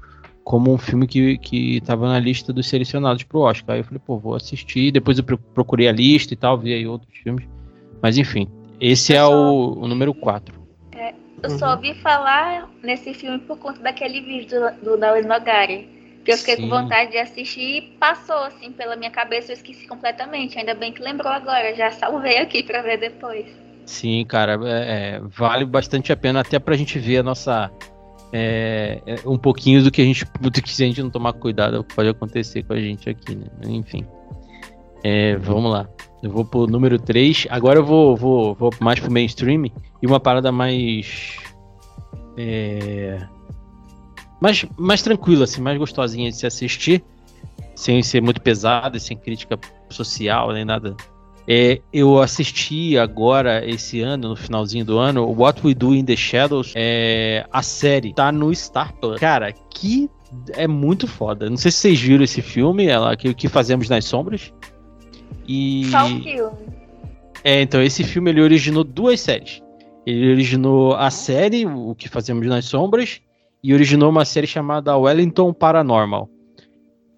como 0.43 0.73
um 0.73 0.79
filme 0.79 1.05
que, 1.05 1.37
que 1.37 1.79
tava 1.81 2.07
na 2.07 2.17
lista 2.17 2.51
dos 2.51 2.67
selecionados 2.67 3.21
pro 3.23 3.41
Oscar. 3.41 3.75
Aí 3.75 3.81
eu 3.81 3.85
falei, 3.85 4.01
pô, 4.03 4.17
vou 4.17 4.33
assistir. 4.33 4.89
Depois 4.91 5.17
eu 5.19 5.23
pro- 5.23 5.37
procurei 5.37 5.87
a 5.87 5.91
lista 5.91 6.33
e 6.33 6.37
tal, 6.37 6.57
vi 6.57 6.73
aí 6.73 6.87
outros 6.87 7.15
filmes. 7.19 7.45
Mas 8.01 8.17
enfim, 8.17 8.47
esse 8.81 9.13
é 9.13 9.23
o, 9.23 9.77
o 9.79 9.87
número 9.87 10.13
4. 10.13 10.55
Eu 11.41 11.51
Uhum. 11.51 11.57
só 11.57 11.71
ouvi 11.75 11.93
falar 12.01 12.67
nesse 12.83 13.13
filme 13.13 13.39
por 13.39 13.57
conta 13.59 13.79
daquele 13.81 14.19
vídeo 14.21 14.59
do, 14.59 14.91
do 14.91 14.97
Dawes 14.97 15.25
Nogari. 15.25 15.87
Que 16.29 16.33
eu 16.33 16.37
fiquei 16.37 16.57
Sim. 16.57 16.61
com 16.61 16.69
vontade 16.69 17.09
de 17.09 17.17
assistir 17.17 17.59
e 17.59 17.81
passou 17.99 18.37
assim 18.43 18.71
pela 18.71 18.95
minha 18.95 19.09
cabeça, 19.09 19.51
eu 19.51 19.55
esqueci 19.55 19.87
completamente. 19.87 20.59
Ainda 20.59 20.75
bem 20.75 20.93
que 20.93 21.01
lembrou 21.01 21.31
agora, 21.31 21.73
já 21.73 21.89
salvei 21.89 22.37
aqui 22.37 22.61
pra 22.61 22.83
ver 22.83 22.99
depois. 22.99 23.47
Sim, 23.83 24.23
cara, 24.25 24.59
é, 24.63 25.15
é, 25.15 25.21
vale 25.23 25.65
bastante 25.65 26.13
a 26.13 26.15
pena 26.15 26.41
até 26.41 26.59
pra 26.59 26.75
gente 26.75 26.99
ver 26.99 27.17
a 27.17 27.23
nossa. 27.23 27.71
é, 28.31 29.01
é, 29.07 29.15
um 29.27 29.39
pouquinho 29.39 29.83
do 29.83 29.89
que 29.89 30.03
a 30.03 30.05
gente. 30.05 30.23
Do 30.39 30.51
que 30.51 30.71
se 30.71 30.83
a 30.83 30.85
gente 30.85 31.01
não 31.01 31.09
tomar 31.09 31.33
cuidado 31.33 31.83
pode 31.95 32.09
acontecer 32.09 32.61
com 32.61 32.73
a 32.73 32.79
gente 32.79 33.09
aqui, 33.09 33.35
né? 33.35 33.47
Enfim. 33.65 34.05
É, 35.03 35.35
vamos 35.35 35.71
lá. 35.71 35.89
Eu 36.21 36.29
vou 36.29 36.45
pro 36.45 36.67
número 36.67 36.99
3. 36.99 37.47
Agora 37.49 37.79
eu 37.79 37.83
vou, 37.83 38.15
vou, 38.15 38.53
vou 38.53 38.69
mais 38.79 38.99
pro 38.99 39.11
mainstream 39.11 39.65
e 39.99 40.05
uma 40.05 40.19
parada 40.19 40.51
mais. 40.51 41.37
É, 42.37 43.17
mais, 44.39 44.65
mais 44.77 45.01
tranquila, 45.01 45.43
assim, 45.43 45.61
mais 45.61 45.77
gostosinha 45.77 46.29
de 46.29 46.35
se 46.35 46.45
assistir. 46.45 47.03
Sem 47.75 48.03
ser 48.03 48.21
muito 48.21 48.41
pesada, 48.41 48.97
e 48.97 48.99
sem 48.99 49.15
crítica 49.15 49.57
social, 49.89 50.51
nem 50.51 50.65
nada 50.65 50.95
é, 51.51 51.81
eu 51.91 52.21
assisti 52.21 52.95
agora, 52.95 53.67
esse 53.67 54.01
ano, 54.01 54.29
no 54.29 54.35
finalzinho 54.35 54.85
do 54.85 54.99
ano, 54.99 55.25
What 55.25 55.65
We 55.65 55.73
Do 55.73 55.95
in 55.95 56.05
the 56.05 56.15
Shadows. 56.15 56.73
É, 56.75 57.43
a 57.51 57.63
série 57.63 58.13
tá 58.13 58.31
no 58.31 58.53
Star 58.53 58.93
Plus. 58.93 59.19
Cara, 59.19 59.51
que 59.51 60.07
é 60.49 60.67
muito 60.67 61.07
foda. 61.07 61.49
Não 61.49 61.57
sei 61.57 61.71
se 61.71 61.79
vocês 61.79 61.99
viram 61.99 62.23
esse 62.23 62.43
filme, 62.43 62.85
ela, 62.85 63.15
que, 63.15 63.29
o 63.29 63.33
que 63.33 63.47
fazemos 63.47 63.89
nas 63.89 64.05
sombras. 64.05 64.53
E. 65.47 65.85
Só 65.89 66.05
o 66.05 66.21
filme. 66.21 66.57
É, 67.43 67.63
então, 67.63 67.81
esse 67.81 68.03
filme 68.03 68.29
ele 68.29 68.43
originou 68.43 68.83
duas 68.83 69.19
séries. 69.19 69.59
Ele 70.05 70.31
originou 70.31 70.93
a 70.95 71.09
série, 71.09 71.65
O 71.65 71.95
que 71.95 72.07
Fazemos 72.07 72.45
nas 72.45 72.65
Sombras, 72.65 73.21
e 73.63 73.73
originou 73.73 74.09
uma 74.09 74.25
série 74.25 74.47
chamada 74.47 74.97
Wellington 74.97 75.53
Paranormal. 75.53 76.29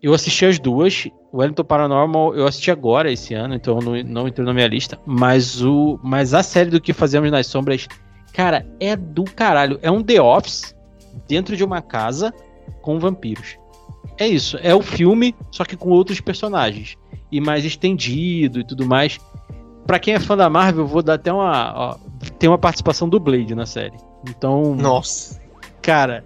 Eu 0.01 0.13
assisti 0.13 0.45
as 0.45 0.59
duas. 0.59 1.07
Wellington 1.33 1.63
Paranormal 1.63 2.35
eu 2.35 2.45
assisti 2.45 2.71
agora, 2.71 3.11
esse 3.11 3.33
ano, 3.33 3.53
então 3.53 3.79
não, 3.79 4.01
não 4.03 4.27
entrou 4.27 4.45
na 4.45 4.53
minha 4.53 4.67
lista. 4.67 4.99
Mas, 5.05 5.61
o, 5.63 5.99
mas 6.03 6.33
a 6.33 6.43
série 6.43 6.69
do 6.69 6.81
que 6.81 6.93
Fazemos 6.93 7.31
nas 7.31 7.47
Sombras, 7.47 7.87
cara, 8.33 8.65
é 8.79 8.95
do 8.95 9.23
caralho. 9.23 9.79
É 9.81 9.89
um 9.89 10.03
The 10.03 10.21
Office 10.21 10.75
dentro 11.27 11.55
de 11.55 11.63
uma 11.63 11.81
casa 11.81 12.33
com 12.81 12.99
vampiros. 12.99 13.57
É 14.17 14.27
isso, 14.27 14.57
é 14.61 14.75
o 14.75 14.81
filme, 14.81 15.35
só 15.51 15.63
que 15.63 15.77
com 15.77 15.89
outros 15.89 16.19
personagens. 16.19 16.97
E 17.31 17.39
mais 17.39 17.63
estendido 17.63 18.59
e 18.59 18.63
tudo 18.63 18.85
mais. 18.85 19.19
Pra 19.87 19.99
quem 19.99 20.13
é 20.13 20.19
fã 20.19 20.35
da 20.35 20.49
Marvel, 20.49 20.85
vou 20.85 21.01
dar 21.01 21.15
até 21.15 21.31
uma. 21.31 21.73
Ó, 21.75 21.95
tem 22.37 22.49
uma 22.49 22.57
participação 22.57 23.07
do 23.07 23.19
Blade 23.19 23.55
na 23.55 23.65
série. 23.65 23.97
Então, 24.29 24.75
Nossa. 24.75 25.40
Cara. 25.81 26.23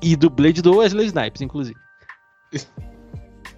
E 0.00 0.14
do 0.14 0.30
Blade 0.30 0.62
do 0.62 0.76
Wesley 0.76 1.06
Snipes, 1.06 1.42
inclusive. 1.42 1.78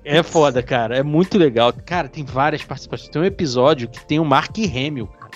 É 0.05 0.23
foda, 0.23 0.63
cara. 0.63 0.97
É 0.97 1.03
muito 1.03 1.37
legal. 1.37 1.73
Cara, 1.85 2.09
tem 2.09 2.25
várias 2.25 2.63
participações. 2.65 3.11
Tem 3.11 3.21
um 3.21 3.25
episódio 3.25 3.89
que 3.89 4.05
tem 4.05 4.19
o 4.19 4.25
Mark 4.25 4.57
Hamill, 4.59 5.07
cara. 5.07 5.31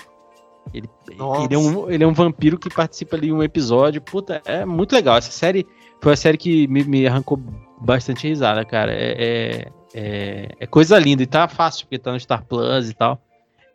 Ele, 0.73 0.89
ele, 1.09 1.55
é 1.55 1.57
um, 1.57 1.89
ele 1.89 2.03
é 2.03 2.07
um 2.07 2.13
vampiro 2.13 2.57
que 2.57 2.69
participa 2.69 3.15
ali 3.15 3.29
em 3.29 3.31
um 3.31 3.43
episódio. 3.43 4.01
Puta, 4.01 4.41
é 4.45 4.65
muito 4.65 4.93
legal. 4.93 5.17
Essa 5.17 5.31
série 5.31 5.65
foi 6.01 6.13
a 6.13 6.17
série 6.17 6.37
que 6.37 6.67
me, 6.67 6.83
me 6.83 7.07
arrancou 7.07 7.39
bastante 7.79 8.27
risada, 8.27 8.65
cara. 8.65 8.91
É, 8.91 9.13
é, 9.17 9.71
é, 9.93 10.49
é 10.59 10.67
coisa 10.67 10.97
linda. 10.97 11.23
E 11.23 11.27
tá 11.27 11.47
fácil, 11.47 11.85
porque 11.85 11.99
tá 11.99 12.11
no 12.11 12.19
Star 12.19 12.43
Plus 12.43 12.89
e 12.89 12.93
tal. 12.93 13.21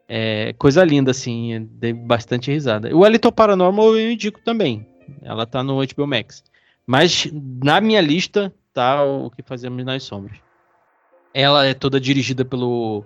É 0.08 0.52
coisa 0.58 0.84
linda, 0.84 1.12
assim. 1.12 1.68
Dei 1.72 1.92
bastante 1.92 2.50
risada. 2.50 2.94
O 2.94 3.00
Wellington 3.00 3.30
Paranormal 3.30 3.96
eu 3.96 4.10
indico 4.10 4.40
também. 4.44 4.86
Ela 5.22 5.46
tá 5.46 5.62
no 5.62 5.76
HBO 5.86 6.06
Max. 6.06 6.42
Mas 6.86 7.28
na 7.32 7.80
minha 7.80 8.00
lista 8.00 8.52
tá 8.72 9.02
o 9.04 9.30
que 9.30 9.42
fazemos 9.42 9.84
nas 9.84 10.02
sombras. 10.02 10.36
Ela 11.32 11.66
é 11.66 11.74
toda 11.74 12.00
dirigida 12.00 12.44
pelo 12.44 13.04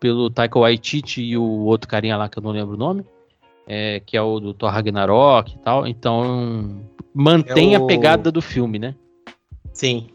pelo 0.00 0.30
Taika 0.30 0.58
Waititi 0.58 1.20
e 1.22 1.36
o 1.36 1.42
outro 1.42 1.86
carinha 1.86 2.16
lá 2.16 2.26
que 2.28 2.38
eu 2.38 2.42
não 2.42 2.52
lembro 2.52 2.74
o 2.74 2.78
nome, 2.78 3.04
é, 3.66 4.00
que 4.00 4.16
é 4.16 4.22
o 4.22 4.40
do 4.40 4.54
Thor 4.54 4.70
Ragnarok 4.70 5.54
e 5.54 5.58
tal. 5.58 5.86
Então 5.86 6.80
mantém 7.14 7.74
É 7.74 7.76
a 7.76 7.80
o- 7.80 7.86
pegada 7.86 8.32
do 8.32 8.40
filme, 8.40 8.78
né? 8.78 8.94
Sim. 9.74 10.08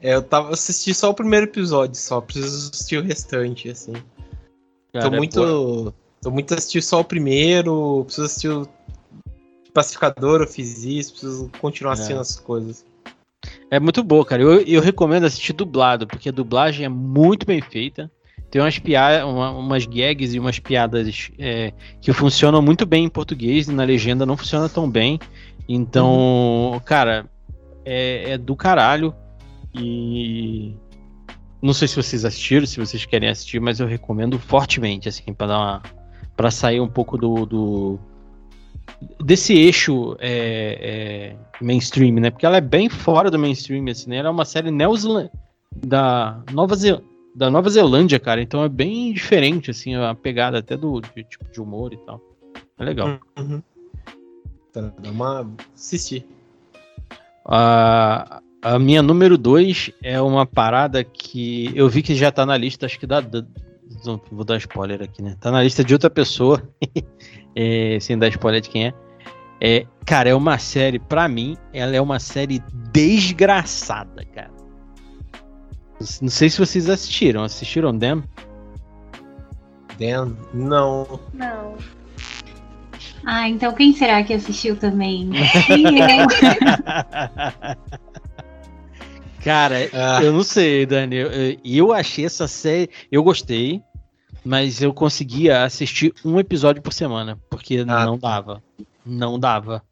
É, 0.00 0.14
eu 0.14 0.22
tava 0.22 0.50
assisti 0.52 0.92
só 0.94 1.10
o 1.10 1.14
primeiro 1.14 1.46
episódio, 1.46 1.94
só 1.96 2.20
preciso 2.20 2.70
assistir 2.70 2.98
o 2.98 3.02
restante, 3.02 3.68
assim. 3.70 3.94
Cara, 4.92 5.08
tô 5.08 5.14
é 5.14 5.16
muito. 5.16 5.40
boa. 5.40 5.94
Tô 6.22 6.30
muito 6.30 6.52
assistir 6.52 6.82
só 6.82 7.00
o 7.00 7.04
primeiro, 7.04 8.02
preciso 8.04 8.26
assistir 8.26 8.48
o 8.48 8.66
Pacificador, 9.72 10.40
eu 10.40 10.46
fiz 10.46 10.84
isso, 10.84 11.12
preciso 11.12 11.50
continuar 11.60 11.92
assistindo 11.92 12.18
É. 12.18 12.20
as 12.20 12.38
coisas. 12.38 12.84
É 13.70 13.80
muito 13.80 14.02
boa, 14.02 14.24
cara. 14.24 14.42
Eu, 14.42 14.60
eu 14.62 14.80
recomendo 14.80 15.24
assistir 15.24 15.52
dublado, 15.52 16.06
porque 16.06 16.28
a 16.28 16.32
dublagem 16.32 16.84
é 16.84 16.88
muito 16.88 17.46
bem 17.46 17.60
feita. 17.62 18.10
Tem 18.50 18.60
umas 18.60 18.78
piadas, 18.78 19.24
uma- 19.24 19.52
umas 19.52 19.86
gags 19.86 20.34
e 20.34 20.40
umas 20.40 20.58
piadas 20.58 21.30
é, 21.38 21.72
que 22.00 22.12
funcionam 22.12 22.60
muito 22.60 22.84
bem 22.84 23.04
em 23.04 23.08
português 23.08 23.68
e 23.68 23.72
na 23.72 23.84
legenda 23.84 24.26
não 24.26 24.36
funciona 24.36 24.68
tão 24.68 24.90
bem. 24.90 25.18
Então, 25.68 26.82
cara, 26.84 27.30
é, 27.84 28.32
é 28.32 28.38
do 28.38 28.56
caralho. 28.56 29.14
E 29.72 30.74
não 31.62 31.72
sei 31.72 31.86
se 31.86 31.94
vocês 31.96 32.24
assistiram, 32.24 32.66
se 32.66 32.78
vocês 32.80 33.04
querem 33.06 33.28
assistir, 33.28 33.60
mas 33.60 33.78
eu 33.78 33.86
recomendo 33.86 34.38
fortemente, 34.38 35.08
assim, 35.08 35.32
para 35.32 35.46
dar 35.46 35.58
uma, 35.58 35.82
para 36.36 36.50
sair 36.50 36.80
um 36.80 36.88
pouco 36.88 37.16
do, 37.16 37.46
do 37.46 38.00
desse 39.22 39.54
eixo 39.54 40.16
é, 40.18 41.34
é, 41.60 41.64
mainstream, 41.64 42.14
né? 42.14 42.30
Porque 42.30 42.46
ela 42.46 42.56
é 42.56 42.60
bem 42.60 42.88
fora 42.88 43.30
do 43.30 43.38
mainstream, 43.38 43.84
assim, 43.88 44.10
né? 44.10 44.16
Ela 44.16 44.28
é 44.28 44.32
uma 44.32 44.44
série 44.44 44.70
neozelandesa 44.70 45.30
da 45.84 46.42
Nova, 46.52 46.74
Ze- 46.74 47.00
da 47.34 47.48
Nova 47.50 47.70
Zelândia, 47.70 48.18
cara. 48.18 48.42
Então 48.42 48.64
é 48.64 48.68
bem 48.68 49.12
diferente, 49.12 49.70
assim, 49.70 49.94
a 49.94 50.14
pegada 50.14 50.58
até 50.58 50.76
do 50.76 51.00
de, 51.00 51.24
tipo 51.24 51.44
de 51.52 51.60
humor 51.60 51.92
e 51.92 51.96
tal. 51.98 52.20
É 52.78 52.84
legal. 52.84 53.18
Uhum. 53.38 53.62
Tá, 54.72 54.92
dá 54.98 55.10
uma. 55.10 55.48
assistir. 55.74 56.24
A, 57.44 58.42
a 58.62 58.78
minha 58.78 59.02
número 59.02 59.36
2 59.38 59.90
é 60.02 60.20
uma 60.20 60.44
parada 60.46 61.02
que 61.02 61.72
eu 61.74 61.88
vi 61.88 62.02
que 62.02 62.14
já 62.14 62.30
tá 62.30 62.44
na 62.44 62.56
lista, 62.56 62.86
acho 62.86 62.98
que 62.98 63.06
da, 63.06 63.20
da- 63.20 63.44
vou 64.30 64.44
dar 64.44 64.56
spoiler 64.58 65.02
aqui, 65.02 65.22
né? 65.22 65.36
Tá 65.40 65.50
na 65.50 65.62
lista 65.62 65.82
de 65.82 65.92
outra 65.92 66.10
pessoa, 66.10 66.62
é, 67.54 67.98
sem 68.00 68.18
dar 68.18 68.28
spoiler 68.28 68.60
de 68.60 68.68
quem 68.68 68.86
é. 68.86 68.94
é. 69.60 69.86
Cara, 70.06 70.28
é 70.28 70.34
uma 70.34 70.58
série, 70.58 70.98
pra 70.98 71.28
mim, 71.28 71.56
ela 71.72 71.94
é 71.94 72.00
uma 72.00 72.18
série 72.18 72.62
desgraçada, 72.92 74.24
cara. 74.34 74.50
Não 76.20 76.30
sei 76.30 76.48
se 76.48 76.58
vocês 76.58 76.88
assistiram. 76.88 77.44
Assistiram 77.44 77.96
Them? 77.96 78.24
Them? 79.98 80.36
Não. 80.54 81.20
Não. 81.34 81.76
Ah, 83.24 83.48
então 83.48 83.74
quem 83.74 83.92
será 83.92 84.24
que 84.24 84.32
assistiu 84.32 84.76
também? 84.76 85.30
Cara, 89.44 89.76
ah. 89.92 90.22
eu 90.22 90.32
não 90.32 90.42
sei, 90.42 90.84
Dani. 90.84 91.16
Eu, 91.16 91.30
eu 91.64 91.92
achei 91.92 92.26
essa 92.26 92.46
série. 92.46 92.90
Eu 93.10 93.22
gostei, 93.22 93.82
mas 94.44 94.80
eu 94.80 94.92
conseguia 94.92 95.64
assistir 95.64 96.14
um 96.24 96.38
episódio 96.38 96.82
por 96.82 96.92
semana, 96.92 97.38
porque 97.48 97.84
ah. 97.86 98.04
não 98.06 98.18
dava. 98.18 98.62
Não 99.04 99.38
dava. 99.38 99.82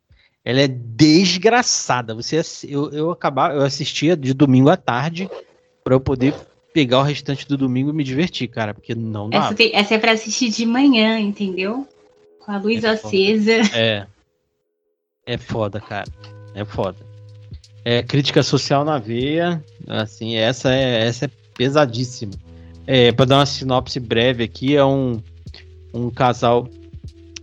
Ela 0.44 0.62
é 0.62 0.68
desgraçada. 0.68 2.14
Você, 2.14 2.40
eu, 2.68 2.90
eu 2.90 3.10
acabava, 3.10 3.54
eu 3.54 3.62
assistia 3.62 4.16
de 4.16 4.32
domingo 4.32 4.70
à 4.70 4.76
tarde 4.76 5.28
para 5.84 5.94
eu 5.94 6.00
poder 6.00 6.34
pegar 6.72 7.00
o 7.00 7.02
restante 7.02 7.46
do 7.46 7.56
domingo 7.56 7.90
e 7.90 7.92
me 7.92 8.04
divertir, 8.04 8.48
cara, 8.48 8.72
porque 8.72 8.94
não 8.94 9.28
dava. 9.28 9.46
Essa, 9.46 9.54
tem, 9.54 9.74
essa 9.74 9.94
é 9.94 9.98
para 9.98 10.12
assistir 10.12 10.48
de 10.50 10.64
manhã, 10.64 11.18
entendeu? 11.18 11.86
Com 12.44 12.52
a 12.52 12.58
luz 12.58 12.84
é 12.84 12.88
acesa. 12.88 13.64
Foda. 13.64 13.76
É. 13.76 14.06
É 15.26 15.36
foda, 15.36 15.78
cara. 15.78 16.10
É 16.54 16.64
foda. 16.64 16.96
É, 17.84 18.02
crítica 18.02 18.42
social 18.42 18.84
na 18.84 18.98
veia, 18.98 19.62
assim, 19.86 20.36
essa 20.36 20.74
é, 20.74 21.06
essa 21.06 21.26
é 21.26 21.30
pesadíssima. 21.54 22.32
É, 22.90 23.12
para 23.12 23.26
dar 23.26 23.36
uma 23.36 23.46
sinopse 23.46 24.00
breve 24.00 24.42
aqui, 24.42 24.74
é 24.74 24.82
um, 24.82 25.22
um 25.92 26.08
casal 26.08 26.66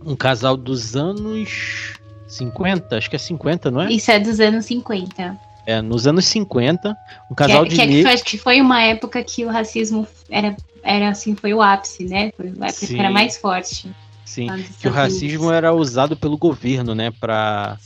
um 0.04 0.16
casal 0.16 0.56
dos 0.56 0.96
anos 0.96 1.92
50, 2.26 2.96
acho 2.96 3.08
que 3.08 3.14
é 3.14 3.18
50, 3.18 3.70
não 3.70 3.82
é? 3.82 3.92
Isso 3.92 4.10
é 4.10 4.18
dos 4.18 4.40
anos 4.40 4.64
50. 4.64 5.38
É, 5.64 5.80
nos 5.80 6.04
anos 6.04 6.24
50, 6.26 6.96
um 7.30 7.34
casal 7.36 7.62
que, 7.62 7.70
de 7.70 7.76
que, 7.76 7.82
é 7.82 7.86
negros... 7.86 8.22
que 8.22 8.36
foi 8.36 8.60
uma 8.60 8.82
época 8.82 9.22
que 9.22 9.44
o 9.44 9.48
racismo 9.48 10.06
era, 10.28 10.56
era 10.82 11.10
assim, 11.10 11.36
foi 11.36 11.54
o 11.54 11.62
ápice, 11.62 12.04
né? 12.04 12.32
Foi 12.36 12.46
a 12.46 12.66
época 12.66 12.86
que 12.86 12.98
era 12.98 13.10
mais 13.10 13.36
forte. 13.36 13.88
Sim, 14.24 14.48
que 14.80 14.88
o 14.88 14.90
racismo 14.90 15.52
era 15.52 15.72
usado 15.72 16.16
pelo 16.16 16.36
governo, 16.36 16.92
né, 16.92 17.12
para 17.12 17.78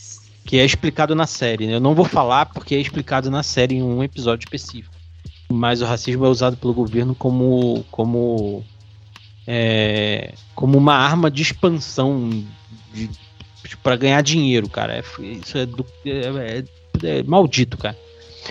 que 0.46 0.58
é 0.58 0.64
explicado 0.64 1.14
na 1.14 1.26
série. 1.26 1.66
Né? 1.66 1.74
Eu 1.74 1.80
não 1.80 1.94
vou 1.94 2.06
falar 2.06 2.46
porque 2.46 2.74
é 2.74 2.80
explicado 2.80 3.30
na 3.30 3.42
série 3.42 3.76
em 3.76 3.82
um 3.82 4.02
episódio 4.02 4.46
específico. 4.46 4.99
Mas 5.50 5.82
o 5.82 5.84
racismo 5.84 6.24
é 6.24 6.28
usado 6.28 6.56
pelo 6.56 6.72
governo 6.72 7.14
como 7.14 7.84
como 7.90 8.62
é, 9.46 10.32
como 10.54 10.78
uma 10.78 10.94
arma 10.94 11.30
de 11.30 11.42
expansão 11.42 12.44
para 13.82 13.96
ganhar 13.96 14.22
dinheiro, 14.22 14.68
cara. 14.68 14.94
É, 14.98 15.22
isso 15.22 15.58
é, 15.58 15.66
do, 15.66 15.84
é, 16.04 16.62
é, 17.02 17.18
é, 17.18 17.22
maldito, 17.24 17.76
cara. 17.76 17.96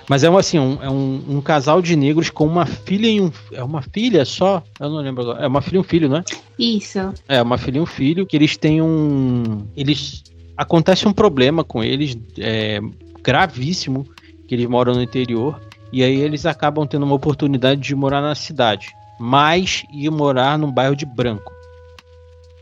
Mas 0.07 0.23
é 0.23 0.29
um, 0.29 0.37
assim, 0.37 0.59
um, 0.59 0.77
é 0.81 0.89
um, 0.89 1.23
um, 1.29 1.41
casal 1.41 1.81
de 1.81 1.95
negros 1.95 2.29
com 2.29 2.45
uma 2.45 2.65
filha 2.65 3.07
e 3.07 3.21
um. 3.21 3.31
É 3.51 3.63
uma 3.63 3.81
filha 3.81 4.23
só? 4.23 4.63
Eu 4.79 4.89
não 4.89 4.97
lembro 4.97 5.23
agora. 5.23 5.43
É 5.43 5.47
uma 5.47 5.61
filha 5.61 5.77
e 5.77 5.79
um 5.79 5.83
filho, 5.83 6.09
não 6.09 6.17
é? 6.17 6.23
Isso. 6.57 6.99
É, 7.27 7.41
uma 7.41 7.57
filha 7.57 7.77
e 7.77 7.81
um 7.81 7.85
filho, 7.85 8.25
que 8.25 8.35
eles 8.35 8.55
têm 8.55 8.81
um. 8.81 9.65
Eles 9.75 10.23
acontece 10.55 11.07
um 11.07 11.13
problema 11.13 11.63
com 11.63 11.83
eles 11.83 12.17
é, 12.37 12.79
gravíssimo, 13.23 14.05
que 14.47 14.53
eles 14.55 14.67
moram 14.67 14.93
no 14.93 15.01
interior, 15.01 15.59
e 15.91 16.03
aí 16.03 16.15
eles 16.15 16.45
acabam 16.45 16.85
tendo 16.87 17.03
uma 17.03 17.15
oportunidade 17.15 17.81
de 17.81 17.95
morar 17.95 18.21
na 18.21 18.35
cidade, 18.35 18.89
mas 19.19 19.83
ir 19.91 20.09
morar 20.09 20.57
num 20.57 20.71
bairro 20.71 20.95
de 20.95 21.05
branco, 21.05 21.51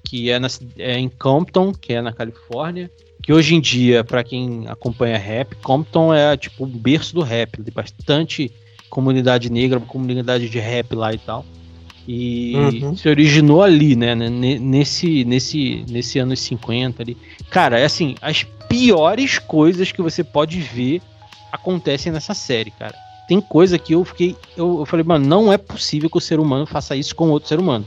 que 0.04 0.30
é, 0.30 0.40
na, 0.40 0.48
é 0.78 0.98
em 0.98 1.10
Compton, 1.10 1.74
que 1.74 1.94
é 1.94 2.02
na 2.02 2.14
Califórnia, 2.14 2.90
que 3.22 3.34
hoje 3.34 3.56
em 3.56 3.62
dia, 3.62 4.04
para 4.04 4.24
quem 4.24 4.68
acompanha 4.68 5.18
rap, 5.18 5.56
Compton 5.58 6.14
é 6.14 6.38
tipo 6.38 6.64
o 6.64 6.68
berço 6.68 7.14
do 7.14 7.22
rap, 7.22 7.62
tem 7.62 7.74
bastante 7.74 8.52
comunidade 8.90 9.52
negra, 9.52 9.80
comunidade 9.80 10.50
de 10.50 10.60
rap 10.60 10.96
lá 10.96 11.14
e 11.14 11.18
tal. 11.18 11.46
E 12.08 12.54
uhum. 12.56 12.96
se 12.96 13.10
originou 13.10 13.62
ali, 13.62 13.94
né? 13.98 14.16
Nesse, 14.16 15.26
nesse, 15.26 15.84
nesse 15.90 16.18
anos 16.20 16.40
50 16.40 17.04
ali. 17.04 17.18
Cara, 17.50 17.78
é 17.78 17.84
assim, 17.84 18.16
as 18.22 18.44
piores 18.70 19.38
coisas 19.38 19.92
que 19.92 20.02
você 20.02 20.24
pode 20.24 20.60
ver 20.62 21.02
acontecem 21.52 22.12
nessa 22.12 22.34
série, 22.34 22.72
cara. 22.72 22.96
Tem 23.28 23.42
coisa 23.42 23.78
que 23.78 23.94
eu 23.94 24.06
fiquei. 24.06 24.36
Eu, 24.56 24.80
eu 24.80 24.86
falei, 24.86 25.04
mano, 25.04 25.28
não 25.28 25.52
é 25.52 25.58
possível 25.58 26.10
que 26.10 26.18
o 26.18 26.22
ser 26.22 26.40
humano 26.40 26.66
faça 26.66 26.96
isso 26.96 27.16
com 27.16 27.30
outro 27.30 27.50
ser 27.50 27.60
humano. 27.60 27.86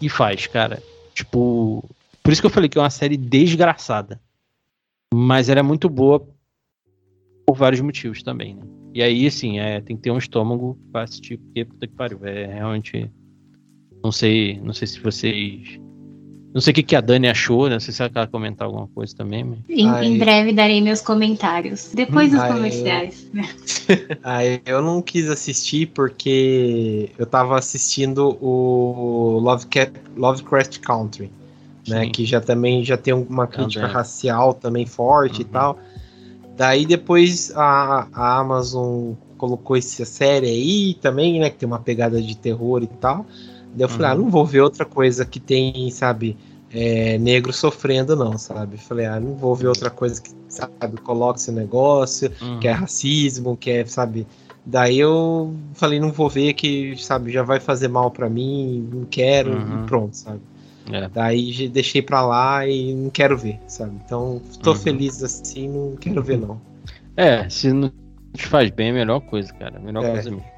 E 0.00 0.08
faz, 0.08 0.46
cara. 0.46 0.82
Tipo. 1.14 1.82
Por 2.22 2.32
isso 2.32 2.42
que 2.42 2.46
eu 2.46 2.50
falei 2.50 2.68
que 2.68 2.78
é 2.78 2.80
uma 2.80 2.90
série 2.90 3.16
desgraçada. 3.16 4.20
Mas 5.12 5.48
ela 5.48 5.60
é 5.60 5.62
muito 5.62 5.88
boa 5.88 6.26
por 7.46 7.56
vários 7.56 7.80
motivos 7.80 8.22
também, 8.22 8.54
né? 8.54 8.62
E 8.94 9.02
aí, 9.02 9.26
assim, 9.26 9.58
é, 9.58 9.80
tem 9.80 9.96
que 9.96 10.02
ter 10.02 10.10
um 10.10 10.18
estômago 10.18 10.78
pra 10.92 11.02
assistir, 11.02 11.38
porque 11.38 11.64
puta 11.64 11.86
que 11.86 11.94
pariu. 11.94 12.20
É 12.22 12.46
realmente. 12.46 13.10
Não 14.02 14.12
sei. 14.12 14.60
Não 14.60 14.74
sei 14.74 14.86
se 14.86 15.00
vocês. 15.00 15.80
Não 16.54 16.60
sei 16.60 16.70
o 16.70 16.74
que, 16.74 16.84
que 16.84 16.94
a 16.94 17.00
Dani 17.00 17.28
achou, 17.28 17.64
né? 17.64 17.74
Não 17.74 17.80
sei 17.80 17.92
se 17.92 18.00
ela 18.00 18.08
quer 18.08 18.28
comentar 18.28 18.68
alguma 18.68 18.86
coisa 18.86 19.12
também. 19.16 19.42
Mas... 19.42 19.58
Em, 19.68 19.88
em, 20.04 20.18
breve 20.18 20.52
darei 20.52 20.80
meus 20.80 21.00
comentários. 21.00 21.90
Depois 21.92 22.30
dos 22.30 22.44
comerciais. 22.44 23.26
Aí 24.22 24.62
eu 24.64 24.80
não 24.80 25.02
quis 25.02 25.28
assistir 25.28 25.86
porque 25.86 27.10
eu 27.18 27.26
tava 27.26 27.58
assistindo 27.58 28.38
o 28.40 29.40
Lovecraft, 29.42 29.96
Lovecraft 30.16 30.78
Country. 30.78 31.30
Né, 31.86 32.08
que 32.08 32.24
já 32.24 32.40
também 32.40 32.82
já 32.82 32.96
tem 32.96 33.12
uma 33.12 33.46
crítica 33.46 33.82
também. 33.82 33.94
racial 33.94 34.54
também 34.54 34.86
forte 34.86 35.42
uhum. 35.42 35.42
e 35.42 35.44
tal. 35.44 35.78
Daí 36.56 36.86
depois 36.86 37.52
a, 37.54 38.06
a 38.10 38.38
Amazon 38.38 39.12
colocou 39.36 39.76
essa 39.76 40.06
série 40.06 40.46
aí 40.46 40.94
também, 40.94 41.40
né? 41.40 41.50
Que 41.50 41.56
tem 41.56 41.66
uma 41.66 41.80
pegada 41.80 42.22
de 42.22 42.34
terror 42.36 42.82
e 42.82 42.86
tal. 42.86 43.26
Daí 43.74 43.84
eu 43.84 43.88
falei, 43.88 44.06
ah, 44.06 44.14
uhum. 44.14 44.20
ah, 44.20 44.22
não 44.24 44.30
vou 44.30 44.46
ver 44.46 44.60
outra 44.60 44.84
coisa 44.84 45.24
que 45.24 45.40
tem, 45.40 45.90
sabe, 45.90 46.36
é, 46.72 47.18
negro 47.18 47.52
sofrendo, 47.52 48.16
não, 48.16 48.38
sabe? 48.38 48.76
Falei, 48.76 49.06
ah, 49.06 49.20
não 49.20 49.34
vou 49.34 49.54
ver 49.54 49.68
outra 49.68 49.90
coisa 49.90 50.20
que, 50.20 50.30
sabe, 50.48 51.00
coloca 51.02 51.38
esse 51.38 51.52
negócio, 51.52 52.30
uhum. 52.40 52.60
que 52.60 52.68
é 52.68 52.72
racismo, 52.72 53.56
que 53.56 53.70
é, 53.70 53.84
sabe. 53.84 54.26
Daí 54.66 54.98
eu 54.98 55.54
falei, 55.74 56.00
não 56.00 56.10
vou 56.10 56.28
ver 56.28 56.54
que, 56.54 56.96
sabe, 56.96 57.30
já 57.30 57.42
vai 57.42 57.60
fazer 57.60 57.88
mal 57.88 58.10
para 58.10 58.30
mim, 58.30 58.88
não 58.92 59.04
quero, 59.04 59.52
uhum. 59.52 59.84
e 59.84 59.86
pronto, 59.86 60.16
sabe? 60.16 60.40
É. 60.92 61.08
Daí 61.08 61.68
deixei 61.68 62.02
pra 62.02 62.24
lá 62.24 62.66
e 62.66 62.94
não 62.94 63.10
quero 63.10 63.36
ver, 63.36 63.58
sabe? 63.66 63.92
Então, 64.04 64.40
tô 64.62 64.70
uhum. 64.70 64.76
feliz 64.76 65.22
assim, 65.22 65.68
não 65.68 65.96
quero 65.96 66.22
ver, 66.22 66.38
não. 66.38 66.60
É, 67.16 67.48
se 67.48 67.72
não 67.72 67.90
te 68.34 68.46
faz 68.46 68.70
bem, 68.70 68.88
é 68.88 68.90
a 68.90 68.94
melhor 68.94 69.20
coisa, 69.20 69.52
cara. 69.54 69.78
A 69.78 69.80
melhor 69.80 70.04
é. 70.04 70.12
coisa 70.12 70.30
mesmo. 70.30 70.53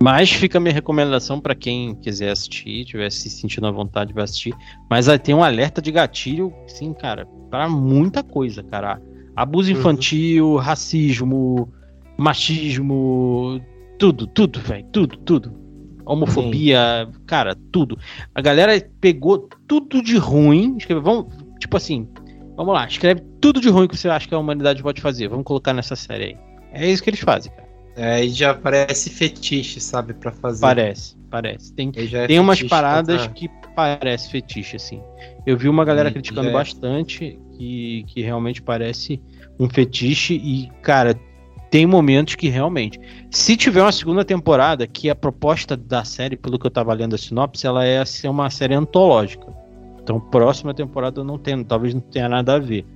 Mas 0.00 0.30
fica 0.30 0.58
a 0.58 0.60
minha 0.60 0.72
recomendação 0.72 1.40
para 1.40 1.54
quem 1.54 1.94
quiser 1.96 2.30
assistir, 2.30 2.84
tiver 2.84 3.10
se 3.10 3.28
sentindo 3.28 3.66
à 3.66 3.70
vontade 3.70 4.12
de 4.12 4.20
assistir. 4.20 4.54
Mas 4.88 5.08
aí 5.08 5.18
tem 5.18 5.34
um 5.34 5.42
alerta 5.42 5.82
de 5.82 5.90
gatilho, 5.90 6.52
sim, 6.66 6.92
cara, 6.92 7.26
para 7.50 7.68
muita 7.68 8.22
coisa, 8.22 8.62
cara. 8.62 9.02
Abuso 9.34 9.72
uhum. 9.72 9.78
infantil, 9.78 10.56
racismo, 10.56 11.72
machismo, 12.16 13.60
tudo, 13.98 14.26
tudo, 14.26 14.60
velho, 14.60 14.86
tudo, 14.92 15.16
tudo 15.18 15.68
homofobia, 16.08 17.06
Sim. 17.06 17.20
cara, 17.26 17.54
tudo. 17.70 17.98
A 18.34 18.40
galera 18.40 18.80
pegou 19.00 19.48
tudo 19.66 20.02
de 20.02 20.16
ruim, 20.16 20.76
escreveu, 20.78 21.02
vamos, 21.02 21.26
tipo 21.60 21.76
assim, 21.76 22.08
vamos 22.56 22.72
lá, 22.72 22.86
escreve 22.86 23.22
tudo 23.40 23.60
de 23.60 23.68
ruim 23.68 23.86
que 23.86 23.96
você 23.96 24.08
acha 24.08 24.26
que 24.26 24.34
a 24.34 24.38
humanidade 24.38 24.82
pode 24.82 25.02
fazer, 25.02 25.28
vamos 25.28 25.44
colocar 25.44 25.74
nessa 25.74 25.94
série 25.94 26.24
aí. 26.24 26.36
É 26.72 26.90
isso 26.90 27.02
que 27.02 27.10
eles 27.10 27.20
fazem, 27.20 27.52
cara. 27.52 27.67
É, 28.00 28.24
e 28.24 28.30
já 28.30 28.54
parece 28.54 29.10
fetiche, 29.10 29.80
sabe, 29.80 30.14
para 30.14 30.30
fazer. 30.30 30.60
Parece, 30.60 31.16
parece. 31.28 31.72
Tem, 31.72 31.90
é 31.96 32.26
tem 32.28 32.38
umas 32.38 32.62
paradas 32.62 33.22
pra... 33.22 33.34
que 33.34 33.50
parece 33.74 34.30
fetiche, 34.30 34.76
assim. 34.76 35.02
Eu 35.44 35.58
vi 35.58 35.68
uma 35.68 35.84
galera 35.84 36.08
criticando 36.08 36.48
é. 36.48 36.52
bastante 36.52 37.36
que, 37.56 38.04
que 38.06 38.22
realmente 38.22 38.62
parece 38.62 39.20
um 39.58 39.68
fetiche 39.68 40.34
e, 40.34 40.70
cara, 40.80 41.18
tem 41.70 41.86
momentos 41.86 42.36
que 42.36 42.48
realmente. 42.48 43.00
Se 43.32 43.56
tiver 43.56 43.82
uma 43.82 43.90
segunda 43.90 44.24
temporada, 44.24 44.86
que 44.86 45.10
a 45.10 45.14
proposta 45.16 45.76
da 45.76 46.04
série, 46.04 46.36
pelo 46.36 46.56
que 46.56 46.66
eu 46.66 46.70
tava 46.70 46.94
lendo 46.94 47.16
a 47.16 47.18
sinopse, 47.18 47.66
ela 47.66 47.84
é 47.84 48.04
ser 48.04 48.28
uma 48.28 48.48
série 48.48 48.74
antológica. 48.74 49.46
Então, 50.00 50.20
próxima 50.20 50.72
temporada 50.72 51.24
não 51.24 51.36
tem, 51.36 51.64
talvez 51.64 51.94
não 51.94 52.00
tenha 52.00 52.28
nada 52.28 52.54
a 52.54 52.58
ver. 52.60 52.86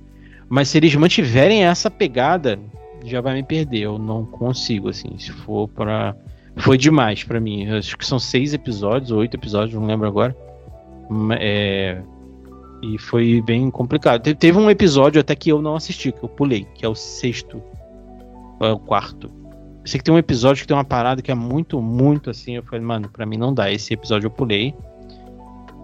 Mas 0.47 0.69
se 0.69 0.77
eles 0.77 0.95
mantiverem 0.95 1.65
essa 1.65 1.91
pegada, 1.91 2.57
já 3.03 3.21
vai 3.21 3.35
me 3.35 3.43
perder. 3.43 3.81
Eu 3.81 3.97
não 3.97 4.25
consigo, 4.25 4.89
assim. 4.89 5.17
Se 5.17 5.31
for 5.31 5.67
para 5.67 6.15
Foi 6.57 6.77
demais 6.77 7.23
para 7.23 7.39
mim. 7.39 7.65
Eu 7.65 7.77
acho 7.77 7.97
que 7.97 8.05
são 8.05 8.19
seis 8.19 8.53
episódios, 8.53 9.11
ou 9.11 9.19
oito 9.19 9.35
episódios, 9.35 9.73
não 9.79 9.85
lembro 9.85 10.07
agora. 10.07 10.35
É... 11.39 12.01
E 12.81 12.97
foi 12.97 13.41
bem 13.41 13.69
complicado. 13.71 14.21
Teve 14.35 14.57
um 14.57 14.69
episódio 14.69 15.21
até 15.21 15.35
que 15.35 15.49
eu 15.49 15.61
não 15.61 15.75
assisti, 15.75 16.11
que 16.11 16.23
eu 16.23 16.29
pulei, 16.29 16.65
que 16.75 16.85
é 16.85 16.89
o 16.89 16.95
sexto 16.95 17.61
é 18.59 18.71
o 18.71 18.79
quarto. 18.79 19.31
Eu 19.81 19.87
sei 19.87 19.97
que 19.97 20.03
tem 20.03 20.13
um 20.13 20.17
episódio 20.17 20.61
que 20.61 20.67
tem 20.67 20.75
uma 20.75 20.85
parada 20.85 21.21
que 21.21 21.31
é 21.31 21.35
muito, 21.35 21.81
muito 21.81 22.29
assim. 22.29 22.55
Eu 22.55 22.63
falei, 22.63 22.81
mano, 22.81 23.09
pra 23.09 23.25
mim 23.25 23.37
não 23.37 23.53
dá. 23.53 23.71
Esse 23.71 23.93
episódio 23.93 24.27
eu 24.27 24.31
pulei. 24.31 24.73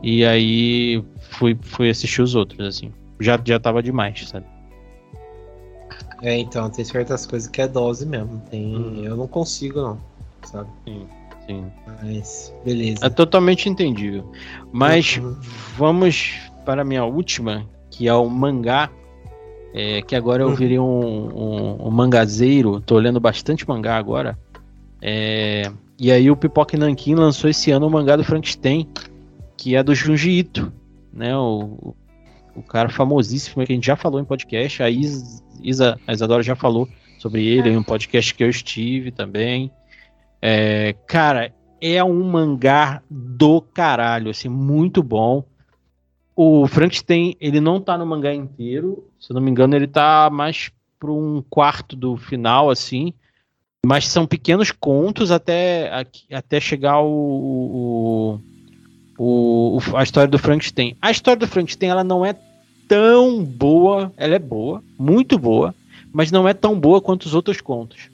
E 0.01 0.23
aí 0.23 1.03
fui, 1.31 1.57
fui 1.61 1.89
assistir 1.89 2.21
os 2.21 2.35
outros, 2.35 2.65
assim. 2.65 2.93
Já, 3.19 3.39
já 3.43 3.59
tava 3.59 3.83
demais, 3.83 4.27
sabe? 4.27 4.45
É, 6.21 6.37
então, 6.37 6.69
tem 6.69 6.83
certas 6.83 7.25
coisas 7.25 7.47
que 7.49 7.61
é 7.61 7.67
dose 7.67 8.05
mesmo. 8.05 8.41
Tem, 8.49 8.75
Uhum. 8.75 9.03
Eu 9.03 9.15
não 9.15 9.27
consigo, 9.27 9.81
não. 9.81 9.97
Sabe? 10.43 10.69
Sim. 10.85 11.65
Mas, 12.03 12.53
beleza. 12.63 13.05
É 13.05 13.09
totalmente 13.09 13.67
entendível. 13.69 14.29
Mas 14.71 15.17
Uhum. 15.17 15.35
vamos 15.77 16.33
para 16.65 16.81
a 16.81 16.85
minha 16.85 17.03
última, 17.05 17.65
que 17.89 18.07
é 18.07 18.13
o 18.13 18.29
mangá. 18.29 18.89
é, 19.71 20.01
que 20.01 20.15
agora 20.15 20.41
eu 20.41 20.47
Uhum. 20.49 20.55
virei 20.55 20.79
um, 20.79 20.85
um, 20.85 21.87
um 21.87 21.91
mangazeiro. 21.91 22.81
Tô 22.81 22.97
lendo 22.97 23.19
bastante 23.19 23.67
mangá 23.69 23.97
agora. 23.97 24.35
É, 24.99 25.71
e 25.97 26.11
aí 26.11 26.29
o 26.31 26.35
Pipoca 26.35 26.75
Nankin 26.75 27.13
lançou 27.13 27.47
esse 27.49 27.69
ano 27.69 27.85
o 27.85 27.89
mangá 27.89 28.15
do 28.15 28.23
Frankenstein, 28.23 28.87
que 29.55 29.75
é 29.75 29.83
do 29.83 29.93
Junji 29.93 30.39
Ito, 30.39 30.73
né? 31.13 31.37
O, 31.37 31.93
o 32.55 32.63
cara 32.63 32.89
famosíssimo 32.89 33.63
que 33.63 33.71
a 33.71 33.75
gente 33.75 33.85
já 33.85 33.95
falou 33.95 34.19
em 34.19 34.25
podcast. 34.25 34.81
A 34.81 34.89
Is- 34.89 35.43
Isa, 35.63 35.99
a 36.07 36.13
Isadora 36.13 36.43
já 36.43 36.55
falou 36.55 36.87
sobre 37.17 37.45
ele 37.45 37.69
em 37.69 37.77
um 37.77 37.83
podcast 37.83 38.33
que 38.33 38.43
eu 38.43 38.49
estive 38.49 39.11
também. 39.11 39.71
É, 40.41 40.95
cara, 41.07 41.53
é 41.81 42.03
um 42.03 42.23
mangá 42.23 43.01
do 43.09 43.61
caralho, 43.61 44.29
assim, 44.31 44.47
muito 44.49 45.01
bom. 45.03 45.43
O 46.35 46.65
Frankenstein, 46.67 47.35
ele 47.41 47.59
não 47.59 47.81
tá 47.81 47.97
no 47.97 48.05
mangá 48.05 48.33
inteiro, 48.33 49.05
se 49.19 49.31
eu 49.31 49.33
não 49.35 49.41
me 49.41 49.51
engano, 49.51 49.75
ele 49.75 49.87
tá 49.87 50.29
mais 50.31 50.71
para 50.97 51.11
um 51.11 51.41
quarto 51.49 51.95
do 51.95 52.15
final, 52.15 52.69
assim. 52.69 53.13
Mas 53.85 54.07
são 54.07 54.25
pequenos 54.25 54.71
contos 54.71 55.31
até, 55.31 55.89
até 56.31 56.59
chegar 56.59 56.99
o, 57.01 58.39
o, 59.17 59.77
o- 59.77 59.79
a 59.95 60.03
história 60.03 60.29
do 60.29 60.37
Frankenstein. 60.39 60.95
A 61.01 61.11
história 61.11 61.39
do 61.39 61.47
Frankenstein, 61.47 61.89
ela 61.89 62.03
não 62.03 62.25
é 62.25 62.33
tão 62.89 63.43
boa, 63.45 64.11
ela 64.17 64.35
é 64.35 64.39
boa, 64.39 64.83
muito 64.97 65.37
boa, 65.37 65.73
mas 66.11 66.31
não 66.31 66.47
é 66.47 66.53
tão 66.53 66.77
boa 66.77 66.99
quanto 66.99 67.27
os 67.27 67.33
outros 67.35 67.61
contos. 67.61 68.09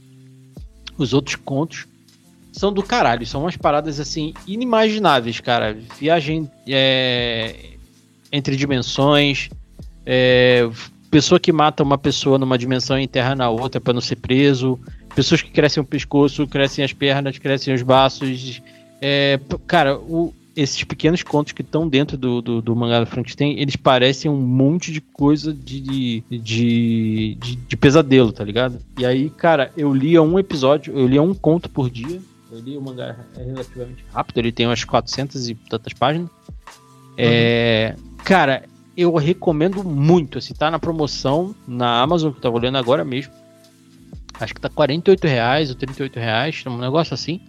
Os 0.97 1.13
outros 1.13 1.35
contos 1.37 1.87
são 2.51 2.71
do 2.71 2.83
caralho, 2.83 3.25
são 3.25 3.41
umas 3.41 3.57
paradas 3.57 3.99
assim 3.99 4.33
inimagináveis, 4.45 5.39
cara. 5.39 5.75
Viagem 5.99 6.49
é, 6.67 7.55
entre 8.31 8.55
dimensões, 8.55 9.49
é, 10.05 10.69
pessoa 11.09 11.39
que 11.39 11.51
mata 11.51 11.81
uma 11.81 11.97
pessoa 11.97 12.37
numa 12.37 12.57
dimensão 12.57 12.99
e 12.99 13.03
enterra 13.03 13.33
na 13.33 13.49
outra 13.49 13.79
para 13.79 13.93
não 13.93 14.01
ser 14.01 14.17
preso, 14.17 14.77
pessoas 15.15 15.41
que 15.41 15.51
crescem 15.51 15.81
o 15.81 15.85
pescoço, 15.85 16.45
crescem 16.47 16.83
as 16.83 16.91
pernas, 16.93 17.37
crescem 17.37 17.73
os 17.73 17.81
braços. 17.81 18.61
É, 19.01 19.39
cara, 19.67 19.97
o- 19.97 20.33
esses 20.55 20.83
pequenos 20.83 21.21
contos 21.23 21.51
que 21.53 21.61
estão 21.61 21.87
dentro 21.87 22.17
do, 22.17 22.41
do, 22.41 22.61
do 22.61 22.75
mangá 22.75 22.99
do 23.01 23.05
Frankenstein, 23.05 23.59
eles 23.59 23.75
parecem 23.75 24.31
um 24.31 24.39
monte 24.39 24.91
de 24.91 25.01
coisa 25.01 25.53
de, 25.53 25.81
de, 25.81 26.23
de, 26.29 27.37
de- 27.39 27.55
de 27.57 27.77
pesadelo, 27.77 28.31
tá 28.31 28.43
ligado? 28.43 28.79
E 28.97 29.05
aí, 29.05 29.29
cara, 29.29 29.71
eu 29.75 29.93
lia 29.93 30.21
um 30.21 30.39
episódio, 30.39 30.97
eu 30.97 31.07
lia 31.07 31.21
um 31.21 31.33
conto 31.33 31.69
por 31.69 31.89
dia. 31.89 32.21
Eu 32.51 32.59
li 32.61 32.77
o 32.77 32.81
mangá 32.81 33.17
é 33.37 33.43
relativamente 33.43 34.05
rápido, 34.13 34.37
ele 34.37 34.51
tem 34.51 34.65
umas 34.65 34.83
400 34.83 35.49
e 35.49 35.55
tantas 35.55 35.91
páginas. 35.93 36.29
É, 37.17 37.95
cara, 38.23 38.63
eu 38.95 39.13
recomendo 39.15 39.83
muito. 39.83 40.39
Se 40.39 40.53
tá 40.53 40.69
na 40.71 40.79
promoção 40.79 41.53
na 41.67 42.01
Amazon, 42.01 42.31
que 42.31 42.37
eu 42.37 42.41
tava 42.41 42.55
olhando 42.55 42.77
agora 42.77 43.03
mesmo. 43.03 43.33
Acho 44.39 44.53
que 44.53 44.61
tá 44.61 44.69
48 44.69 45.25
reais 45.27 45.69
ou 45.69 45.75
38 45.75 46.17
reais, 46.17 46.63
um 46.67 46.77
negócio 46.77 47.13
assim. 47.13 47.39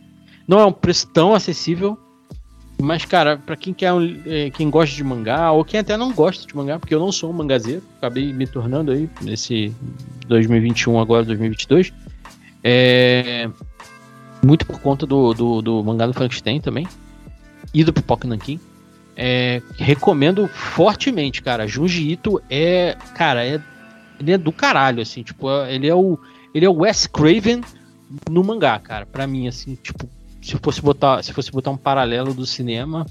Não 0.47 0.61
é 0.61 0.65
um 0.67 0.73
preço 0.73 1.09
tão 1.09 1.35
acessível. 1.35 1.99
Mas, 2.81 3.05
cara, 3.05 3.39
pra 3.39 3.57
quem 3.57 3.73
quer 3.73 3.93
um- 3.93 4.21
eh, 4.27 4.51
quem 4.51 4.69
gosta 4.69 4.95
de 4.95 5.03
mangá, 5.03 5.51
ou 5.51 5.65
quem 5.65 5.81
até 5.81 5.97
não 5.97 6.13
gosta 6.13 6.47
de 6.47 6.55
mangá, 6.55 6.79
porque 6.79 6.95
eu 6.95 7.01
não 7.01 7.11
sou 7.11 7.31
um 7.31 7.33
mangazeiro, 7.33 7.83
acabei 7.97 8.33
me 8.33 8.47
tornando 8.47 8.93
aí 8.93 9.09
nesse 9.23 9.75
2021 10.29 11.01
agora, 11.01 11.25
2022. 11.25 11.93
É, 12.63 13.49
muito 14.45 14.67
por 14.67 14.81
conta 14.81 15.07
do, 15.07 15.33
do, 15.33 15.63
do 15.63 15.85
mangá 15.85 16.07
do 16.07 16.13
Frankenstein 16.13 16.61
também. 16.61 16.87
E 17.73 17.83
do 17.83 17.93
Pipoca 17.93 18.29
Nankin. 18.29 18.61
É, 19.17 19.63
recomendo 19.79 20.47
fortemente, 20.49 21.41
cara. 21.43 21.67
Junji 21.67 22.11
Ito 22.13 22.41
é. 22.51 22.97
Cara, 23.15 23.45
é, 23.47 23.61
ele 24.21 24.33
é 24.33 24.39
do 24.39 24.53
caralho, 24.53 25.01
assim. 25.01 25.23
Tipo, 25.23 25.49
é- 25.51 25.75
ele 25.75 25.87
é 25.89 25.95
o. 25.95 26.19
Ele 26.55 26.65
é 26.67 26.69
o 26.69 26.75
Wes 26.83 27.07
Craven 27.07 27.63
no 28.31 28.45
mangá, 28.45 28.79
cara. 28.79 29.07
Pra 29.07 29.27
mim, 29.27 29.49
assim, 29.49 29.75
tipo, 29.83 30.09
se 30.47 30.57
fosse 30.63 30.81
botar, 30.81 31.23
se 31.23 31.33
fosse 31.33 31.51
botar 31.51 31.71
um 31.71 31.77
paralelo 31.77 32.33
do 32.33 32.47
cinema, 32.47 33.05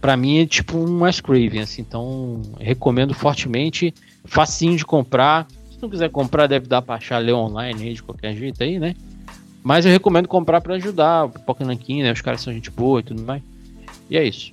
pra 0.00 0.16
mim 0.16 0.38
é 0.38 0.46
tipo 0.46 0.76
um 0.78 1.02
Wes 1.02 1.20
Craven, 1.20 1.60
assim. 1.60 1.82
Então, 1.82 2.40
recomendo 2.58 3.12
fortemente. 3.14 3.92
Facinho 4.24 4.76
de 4.76 4.84
comprar. 4.84 5.46
Se 5.70 5.78
não 5.82 5.90
quiser 5.90 6.08
comprar, 6.10 6.46
deve 6.46 6.66
dar 6.66 6.80
pra 6.80 6.94
achar 6.94 7.18
ler 7.18 7.34
online 7.34 7.94
de 7.94 8.02
qualquer 8.02 8.34
jeito 8.34 8.62
aí, 8.62 8.78
né? 8.78 8.94
Mas 9.62 9.84
eu 9.84 9.92
recomendo 9.92 10.26
comprar 10.26 10.60
pra 10.60 10.74
ajudar 10.74 11.26
o 11.26 11.30
Pipoca 11.30 11.64
né? 11.64 12.12
Os 12.12 12.20
caras 12.20 12.40
são 12.40 12.52
gente 12.52 12.70
boa 12.70 13.00
e 13.00 13.02
tudo 13.02 13.22
mais. 13.22 13.42
E 14.08 14.16
é 14.16 14.24
isso. 14.24 14.52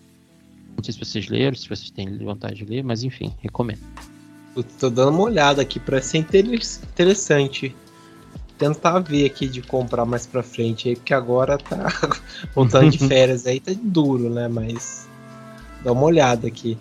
Não 0.75 0.83
sei 0.83 0.93
se 0.93 0.99
vocês 0.99 1.27
leram, 1.27 1.55
se 1.55 1.67
vocês 1.67 1.89
têm 1.89 2.17
vontade 2.17 2.55
de 2.55 2.65
ler, 2.65 2.83
mas 2.83 3.03
enfim, 3.03 3.33
recomendo. 3.41 3.79
Eu 4.55 4.63
tô 4.63 4.89
dando 4.89 5.09
uma 5.11 5.23
olhada 5.23 5.61
aqui, 5.61 5.79
parece 5.79 6.09
ser 6.09 6.17
inter- 6.19 6.45
interessante. 6.93 7.75
Tentar 8.59 8.99
ver 8.99 9.25
aqui 9.25 9.47
de 9.47 9.61
comprar 9.61 10.05
mais 10.05 10.27
pra 10.27 10.43
frente 10.43 10.89
aí, 10.89 10.95
porque 10.95 11.13
agora 11.13 11.57
tá 11.57 11.87
voltando 12.53 12.91
de 12.91 12.99
férias 13.07 13.47
aí, 13.47 13.59
tá 13.59 13.71
duro, 13.81 14.29
né? 14.29 14.47
Mas 14.47 15.07
dá 15.81 15.91
uma 15.93 16.03
olhada 16.03 16.45
aqui. 16.47 16.77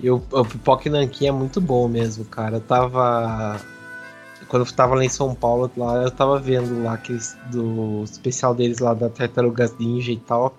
E 0.00 0.10
o, 0.10 0.16
o 0.16 0.44
Pipoca 0.44 0.90
Nankin 0.90 1.28
é 1.28 1.32
muito 1.32 1.60
bom 1.60 1.86
mesmo, 1.86 2.24
cara. 2.24 2.56
Eu 2.56 2.60
tava. 2.60 3.60
Quando 4.48 4.66
eu 4.66 4.72
tava 4.72 4.96
lá 4.96 5.04
em 5.04 5.08
São 5.08 5.32
Paulo, 5.34 5.70
lá, 5.76 6.02
eu 6.02 6.10
tava 6.10 6.40
vendo 6.40 6.82
lá 6.82 6.94
aqueles 6.94 7.38
do 7.52 8.02
especial 8.02 8.52
deles 8.52 8.80
lá 8.80 8.92
da 8.92 9.08
Tartarugas 9.08 9.78
Ninja 9.78 10.10
e 10.10 10.16
tal. 10.16 10.58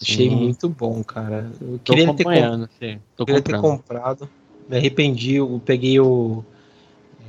Achei 0.00 0.28
Sim. 0.28 0.36
muito 0.36 0.68
bom, 0.68 1.02
cara. 1.02 1.50
Eu 1.58 1.78
Tô 1.78 1.94
queria 1.94 2.12
ter. 2.12 2.68
Tô 3.16 3.24
Queria 3.24 3.40
ter 3.40 3.58
comprado. 3.58 4.28
Me 4.68 4.76
arrependi, 4.76 5.36
eu 5.36 5.60
peguei 5.64 5.98
o. 5.98 6.44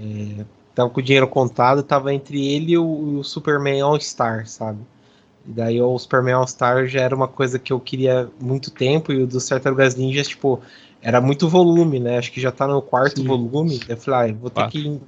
é, 0.02 0.46
tava 0.78 0.92
com 0.92 1.00
o 1.00 1.04
dinheiro 1.04 1.28
contado, 1.28 1.82
tava 1.82 2.14
entre 2.14 2.54
ele 2.54 2.74
e 2.74 2.78
o, 2.78 3.18
o 3.18 3.24
Superman 3.24 3.82
All 3.82 4.00
Star, 4.00 4.46
sabe? 4.46 4.78
E 5.48 5.52
daí 5.52 5.82
o 5.82 5.98
Superman 5.98 6.36
All 6.36 6.48
Star 6.48 6.86
já 6.86 7.02
era 7.02 7.16
uma 7.16 7.28
coisa 7.28 7.58
que 7.58 7.74
eu 7.74 7.80
queria 7.80 8.30
muito 8.40 8.70
tempo, 8.70 9.12
e 9.12 9.24
o 9.24 9.26
dos 9.26 9.48
Tartarugas 9.48 9.96
Ninjas, 9.96 10.28
tipo, 10.28 10.62
era 11.02 11.20
muito 11.20 11.50
volume, 11.50 12.00
né? 12.00 12.20
Acho 12.20 12.32
que 12.32 12.40
já 12.40 12.52
tá 12.52 12.68
no 12.68 12.80
quarto 12.80 13.22
Sim. 13.22 13.26
volume. 13.26 13.82
Eu 13.90 13.98
falei, 13.98 14.32
ah, 14.32 14.38
vou 14.40 14.52
ter 14.52 14.68
que. 14.70 15.02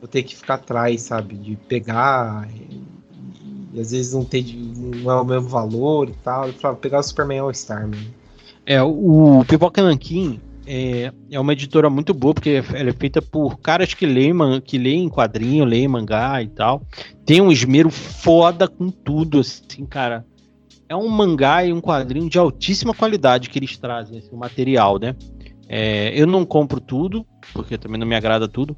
Vou 0.00 0.08
ter 0.08 0.22
que 0.22 0.36
ficar 0.36 0.54
atrás, 0.54 1.02
sabe? 1.02 1.34
De 1.34 1.56
pegar. 1.56 2.48
E, 2.54 2.80
e 3.72 3.80
às 3.80 3.90
vezes 3.90 4.12
não, 4.12 4.24
ter, 4.24 4.42
de- 4.42 4.56
não 4.56 5.10
é 5.10 5.20
o 5.20 5.24
mesmo 5.24 5.48
valor 5.48 6.08
e 6.08 6.14
tal. 6.22 6.46
Eu 6.46 6.52
falei, 6.52 6.66
ah, 6.66 6.70
vou 6.70 6.76
pegar 6.76 7.00
o 7.00 7.02
Superman 7.02 7.40
All 7.40 7.54
Star, 7.54 7.80
mano. 7.80 8.14
É, 8.64 8.80
o 8.80 9.44
Pipoca 9.48 9.82
Nankin 9.82 10.40
é, 10.66 11.12
é 11.30 11.38
uma 11.38 11.52
editora 11.52 11.90
muito 11.90 12.14
boa, 12.14 12.34
porque 12.34 12.62
ela 12.72 12.90
é 12.90 12.92
feita 12.92 13.20
por 13.20 13.58
caras 13.58 13.94
que 13.94 14.06
leem, 14.06 14.34
que 14.62 14.78
leem 14.78 15.08
quadrinho, 15.08 15.64
leem 15.64 15.88
mangá 15.88 16.42
e 16.42 16.48
tal. 16.48 16.82
Tem 17.24 17.40
um 17.40 17.52
esmero 17.52 17.90
foda 17.90 18.66
com 18.68 18.90
tudo, 18.90 19.40
assim, 19.40 19.84
cara. 19.86 20.24
É 20.88 20.96
um 20.96 21.08
mangá 21.08 21.64
e 21.64 21.72
um 21.72 21.80
quadrinho 21.80 22.28
de 22.28 22.38
altíssima 22.38 22.94
qualidade 22.94 23.48
que 23.48 23.58
eles 23.58 23.76
trazem, 23.78 24.18
assim, 24.18 24.30
o 24.32 24.36
material, 24.36 24.98
né? 24.98 25.14
É, 25.68 26.12
eu 26.14 26.26
não 26.26 26.44
compro 26.44 26.80
tudo, 26.80 27.26
porque 27.52 27.78
também 27.78 27.98
não 27.98 28.06
me 28.06 28.14
agrada 28.14 28.46
tudo. 28.46 28.76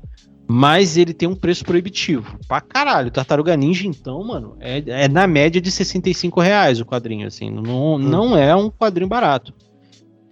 Mas 0.48 0.96
ele 0.96 1.12
tem 1.12 1.28
um 1.28 1.34
preço 1.34 1.64
proibitivo. 1.64 2.38
Pra 2.46 2.60
caralho. 2.60 3.10
Tartaruga 3.10 3.56
Ninja, 3.56 3.86
então, 3.88 4.22
mano, 4.22 4.56
é, 4.60 4.82
é 4.86 5.08
na 5.08 5.26
média 5.26 5.60
de 5.60 5.70
65 5.72 6.40
reais 6.40 6.80
o 6.80 6.86
quadrinho, 6.86 7.26
assim. 7.26 7.50
Não, 7.50 7.98
não 7.98 8.36
é 8.36 8.54
um 8.54 8.70
quadrinho 8.70 9.08
barato. 9.08 9.52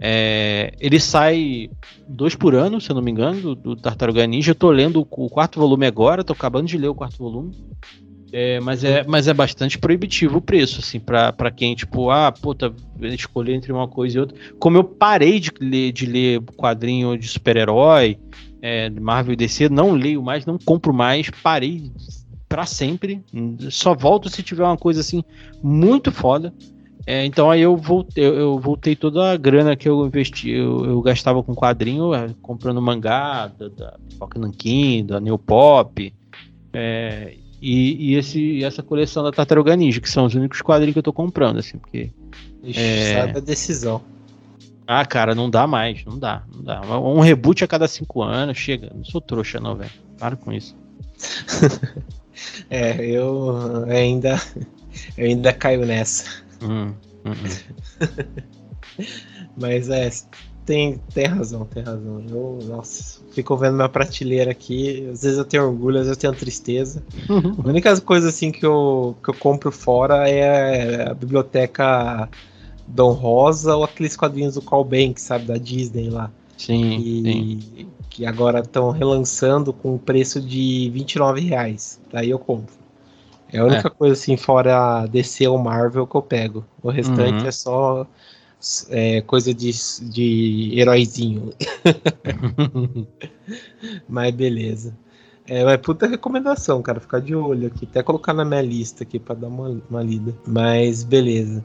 É, 0.07 0.75
ele 0.81 1.01
sai 1.01 1.71
dois 2.07 2.35
por 2.35 2.55
ano, 2.55 2.79
se 2.79 2.91
eu 2.91 2.95
não 2.95 3.01
me 3.01 3.11
engano, 3.11 3.41
do, 3.41 3.55
do 3.55 3.77
Tartaruga 3.77 4.27
Ninja. 4.27 4.51
Eu 4.51 4.55
tô 4.55 4.71
lendo 4.71 5.01
o, 5.01 5.25
o 5.25 5.31
quarto 5.31 5.59
volume 5.59 5.87
agora, 5.87 6.23
tô 6.23 6.35
acabando 6.35 6.69
de 6.69 6.77
ler 6.77 6.89
o 6.89 6.95
quarto 6.95 7.17
volume. 7.17 7.55
É, 8.31 8.61
mas, 8.61 8.85
é, 8.85 9.03
mas 9.05 9.29
é 9.29 9.33
bastante 9.33 9.79
proibitivo 9.79 10.37
o 10.37 10.43
preço, 10.43 10.81
assim, 10.81 11.01
pra 11.01 11.51
quem, 11.51 11.75
tipo, 11.75 12.11
ah, 12.11 12.31
puta, 12.31 12.71
escolher 13.01 13.55
entre 13.55 13.73
uma 13.73 13.89
coisa 13.89 14.19
e 14.19 14.21
outra. 14.21 14.37
Como 14.59 14.77
eu 14.77 14.85
parei 14.85 15.41
de 15.41 15.51
ler, 15.59 15.91
de 15.91 16.05
ler 16.05 16.43
quadrinho 16.55 17.17
de 17.17 17.27
super-herói, 17.27 18.19
é, 18.61 18.91
Marvel 18.91 19.33
e 19.33 19.37
DC, 19.37 19.71
não 19.71 19.93
leio 19.93 20.23
mais, 20.23 20.45
não 20.45 20.59
compro 20.59 20.93
mais, 20.93 21.31
parei 21.43 21.91
pra 22.47 22.67
sempre. 22.67 23.25
Só 23.71 23.95
volto 23.95 24.29
se 24.29 24.43
tiver 24.43 24.65
uma 24.65 24.77
coisa 24.77 25.01
assim 25.01 25.25
muito 25.63 26.13
foda. 26.13 26.53
É, 27.07 27.25
então 27.27 27.51
aí 27.51 27.61
eu 27.61 27.77
voltei, 27.77 28.25
eu, 28.25 28.59
voltei 28.59 28.97
toda 28.97 29.33
a 29.33 29.37
grana 29.37 29.77
que 29.77 29.87
eu 29.87 30.07
investi, 30.07 30.51
eu, 30.51 30.87
eu 30.87 31.03
gastava 31.03 31.43
com 31.43 31.55
quadrinho, 31.55 32.15
é, 32.15 32.29
comprando 32.41 32.81
mangá 32.81 33.49
da, 33.49 33.69
da 33.69 33.99
Pipoca 34.09 34.39
Nankin, 34.39 35.05
da 35.05 35.21
New 35.21 35.39
Pop. 35.39 36.13
é, 36.73 37.35
E, 37.61 38.13
e, 38.13 38.15
esse, 38.15 38.65
essa 38.65 38.83
coleção 38.83 39.23
da 39.23 39.31
Tartaruga 39.31 39.77
Ninja, 39.77 40.01
que 40.01 40.09
são 40.09 40.25
os 40.25 40.35
únicos 40.35 40.63
quadrinhos 40.63 40.95
que 40.95 40.99
eu 40.99 41.03
tô 41.03 41.13
comprando, 41.13 41.59
assim, 41.59 41.79
porque. 41.79 42.11
Ixi, 42.63 42.81
é... 42.81 43.15
sabe 43.15 43.39
a 43.39 43.41
decisão. 43.41 44.01
Ah, 44.87 45.05
cara, 45.07 45.35
não 45.35 45.49
dá 45.49 45.67
mais, 45.67 46.05
não 46.05 46.19
dá, 46.19 46.43
não 46.55 46.63
dá. 46.63 46.81
Um 46.99 47.21
reboot 47.21 47.65
a 47.65 47.67
cada 47.67 47.89
cinco 47.89 48.23
anos, 48.23 48.59
chega. 48.59 48.91
Não 48.95 49.05
sou 49.05 49.21
trouxa, 49.21 49.59
não, 49.59 49.75
velho. 49.75 49.91
Para 50.19 50.37
com 50.37 50.53
isso. 50.53 50.77
é, 52.69 53.03
eu 53.03 53.85
ainda, 53.89 54.39
eu 55.17 55.27
ainda 55.27 55.53
caio 55.55 55.87
nessa. 55.87 56.44
Hum, 56.65 56.95
hum, 57.25 57.33
hum. 57.33 58.55
Mas 59.57 59.89
é, 59.89 60.11
tem, 60.65 60.99
tem 61.13 61.27
razão, 61.27 61.67
tem 61.67 61.83
razão. 61.83 62.25
Eu, 62.29 62.59
nossa, 62.65 63.21
fico 63.33 63.57
vendo 63.57 63.77
minha 63.77 63.89
prateleira 63.89 64.51
aqui. 64.51 65.09
Às 65.11 65.23
vezes 65.23 65.39
eu 65.39 65.45
tenho 65.45 65.65
orgulho, 65.65 65.99
às 65.99 66.07
vezes 66.07 66.17
eu 66.17 66.21
tenho 66.21 66.35
tristeza. 66.35 67.03
a 67.63 67.69
única 67.69 68.01
coisa 68.01 68.29
assim 68.29 68.51
que 68.51 68.65
eu, 68.65 69.17
que 69.23 69.31
eu 69.31 69.35
compro 69.35 69.71
fora 69.71 70.29
é 70.29 71.11
a 71.11 71.15
biblioteca 71.15 72.29
Dom 72.87 73.13
Rosa 73.13 73.77
ou 73.77 73.85
aqueles 73.85 74.17
quadrinhos 74.17 74.55
do 74.55 74.63
Call 74.63 74.85
Bank, 74.85 75.21
sabe, 75.21 75.47
da 75.47 75.57
Disney 75.57 76.09
lá. 76.09 76.31
Sim. 76.57 76.99
E, 76.99 77.23
sim. 77.23 77.89
Que 78.09 78.25
agora 78.25 78.61
estão 78.61 78.91
relançando 78.91 79.73
com 79.73 79.95
o 79.95 79.99
preço 79.99 80.41
de 80.41 80.89
29 80.91 81.41
reais. 81.41 82.01
Daí 82.13 82.31
eu 82.31 82.39
compro. 82.39 82.84
É 83.55 83.61
a 83.61 83.65
única 83.65 83.87
é. 83.87 83.91
coisa 83.91 84.15
assim, 84.15 84.37
fora 84.37 85.07
DC 85.07 85.47
ou 85.47 85.57
Marvel 85.57 86.09
que 86.09 86.17
eu 86.17 86.23
pego. 86.23 86.65
O 86.83 86.91
restante 86.91 87.43
uhum. 87.43 87.47
é 87.47 87.53
só 87.53 88.07
é, 88.91 89.21
coisa 89.21 89.55
de, 89.55 89.71
de 90.03 90.73
heróizinho. 90.77 91.53
mas 94.09 94.35
beleza. 94.35 94.93
É, 95.47 95.65
mas 95.65 95.77
puta 95.77 96.09
recomendação, 96.09 96.83
cara. 96.83 96.99
Ficar 96.99 97.21
de 97.21 97.37
olho 97.37 97.69
aqui. 97.69 97.87
Até 97.89 98.03
colocar 98.03 98.33
na 98.33 98.45
minha 98.45 98.63
lista 98.63 99.05
aqui 99.05 99.21
para 99.21 99.37
dar 99.37 99.47
uma, 99.47 99.81
uma 99.89 100.03
lida. 100.03 100.35
Mas 100.45 101.05
beleza. 101.05 101.63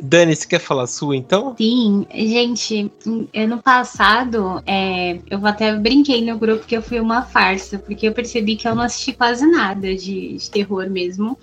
Dani, 0.00 0.34
você 0.34 0.46
quer 0.46 0.60
falar 0.60 0.86
sua 0.86 1.16
então? 1.16 1.54
Sim, 1.56 2.06
gente, 2.12 2.90
ano 3.34 3.62
passado 3.62 4.62
é, 4.66 5.18
eu 5.30 5.44
até 5.46 5.74
brinquei 5.76 6.24
no 6.24 6.38
grupo 6.38 6.66
que 6.66 6.76
eu 6.76 6.82
fui 6.82 7.00
uma 7.00 7.22
farsa, 7.22 7.78
porque 7.78 8.08
eu 8.08 8.12
percebi 8.12 8.56
que 8.56 8.68
eu 8.68 8.74
não 8.74 8.82
assisti 8.82 9.12
quase 9.12 9.46
nada 9.46 9.94
de, 9.94 10.36
de 10.36 10.50
terror 10.50 10.88
mesmo. 10.88 11.38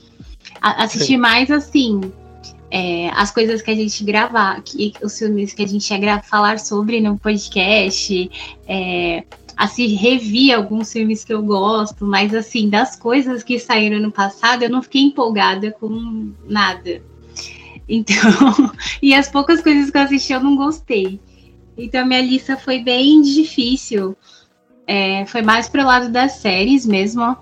A, 0.61 0.83
assisti 0.83 1.13
Sim. 1.13 1.17
mais 1.17 1.51
assim. 1.51 2.01
É, 2.71 3.09
as 3.11 3.31
coisas 3.31 3.61
que 3.61 3.71
a 3.71 3.75
gente 3.75 4.03
gravar, 4.03 4.61
que, 4.61 4.93
os 5.01 5.17
filmes 5.17 5.53
que 5.53 5.63
a 5.63 5.67
gente 5.67 5.89
ia 5.93 6.21
falar 6.21 6.59
sobre 6.59 6.99
no 6.99 7.17
podcast, 7.17 8.29
é, 8.67 9.23
assim, 9.55 9.95
revi 9.95 10.51
alguns 10.51 10.91
filmes 10.91 11.23
que 11.23 11.33
eu 11.33 11.41
gosto, 11.41 12.05
mas 12.05 12.33
assim, 12.33 12.69
das 12.69 12.95
coisas 12.95 13.43
que 13.43 13.59
saíram 13.59 13.99
no 13.99 14.11
passado, 14.11 14.63
eu 14.63 14.69
não 14.69 14.81
fiquei 14.81 15.03
empolgada 15.03 15.71
com 15.71 16.33
nada. 16.47 17.01
Então, 17.87 18.15
e 19.01 19.13
as 19.13 19.29
poucas 19.29 19.61
coisas 19.61 19.89
que 19.89 19.97
eu 19.97 20.01
assisti 20.01 20.33
eu 20.33 20.39
não 20.39 20.55
gostei. 20.55 21.19
Então 21.77 22.01
a 22.01 22.05
minha 22.05 22.21
lista 22.21 22.57
foi 22.57 22.79
bem 22.79 23.21
difícil. 23.21 24.15
É, 24.87 25.25
foi 25.25 25.41
mais 25.41 25.67
pro 25.67 25.83
lado 25.83 26.09
das 26.09 26.33
séries 26.33 26.85
mesmo. 26.85 27.37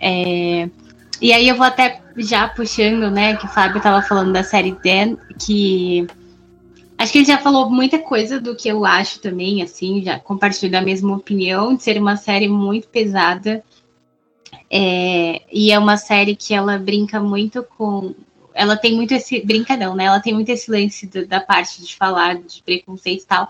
É, 0.00 0.68
e 1.20 1.32
aí 1.32 1.48
eu 1.48 1.56
vou 1.56 1.66
até 1.66 2.02
já 2.16 2.48
puxando, 2.48 3.10
né, 3.10 3.36
que 3.36 3.46
o 3.46 3.48
Fábio 3.48 3.78
estava 3.78 4.02
falando 4.02 4.32
da 4.32 4.42
série 4.42 4.72
Dan, 4.72 5.16
que 5.38 6.06
acho 6.98 7.12
que 7.12 7.18
ele 7.18 7.24
já 7.24 7.38
falou 7.38 7.70
muita 7.70 7.98
coisa 7.98 8.40
do 8.40 8.56
que 8.56 8.68
eu 8.68 8.84
acho 8.84 9.20
também, 9.20 9.62
assim, 9.62 10.02
já 10.02 10.18
compartilho 10.18 10.72
da 10.72 10.82
mesma 10.82 11.16
opinião, 11.16 11.74
de 11.76 11.82
ser 11.82 11.98
uma 11.98 12.16
série 12.16 12.48
muito 12.48 12.88
pesada. 12.88 13.62
É, 14.70 15.42
e 15.52 15.70
é 15.70 15.78
uma 15.78 15.96
série 15.96 16.34
que 16.34 16.54
ela 16.54 16.78
brinca 16.78 17.20
muito 17.20 17.62
com 17.76 18.14
ela 18.54 18.76
tem 18.76 18.94
muito 18.94 19.12
esse. 19.12 19.44
Brincadão, 19.44 19.94
né? 19.94 20.04
Ela 20.04 20.20
tem 20.20 20.34
muito 20.34 20.48
esse 20.50 20.70
lance 20.70 21.06
do, 21.06 21.26
da 21.26 21.40
parte 21.40 21.82
de 21.82 21.96
falar 21.96 22.36
de 22.36 22.62
preconceito 22.62 23.22
e 23.22 23.26
tal. 23.26 23.48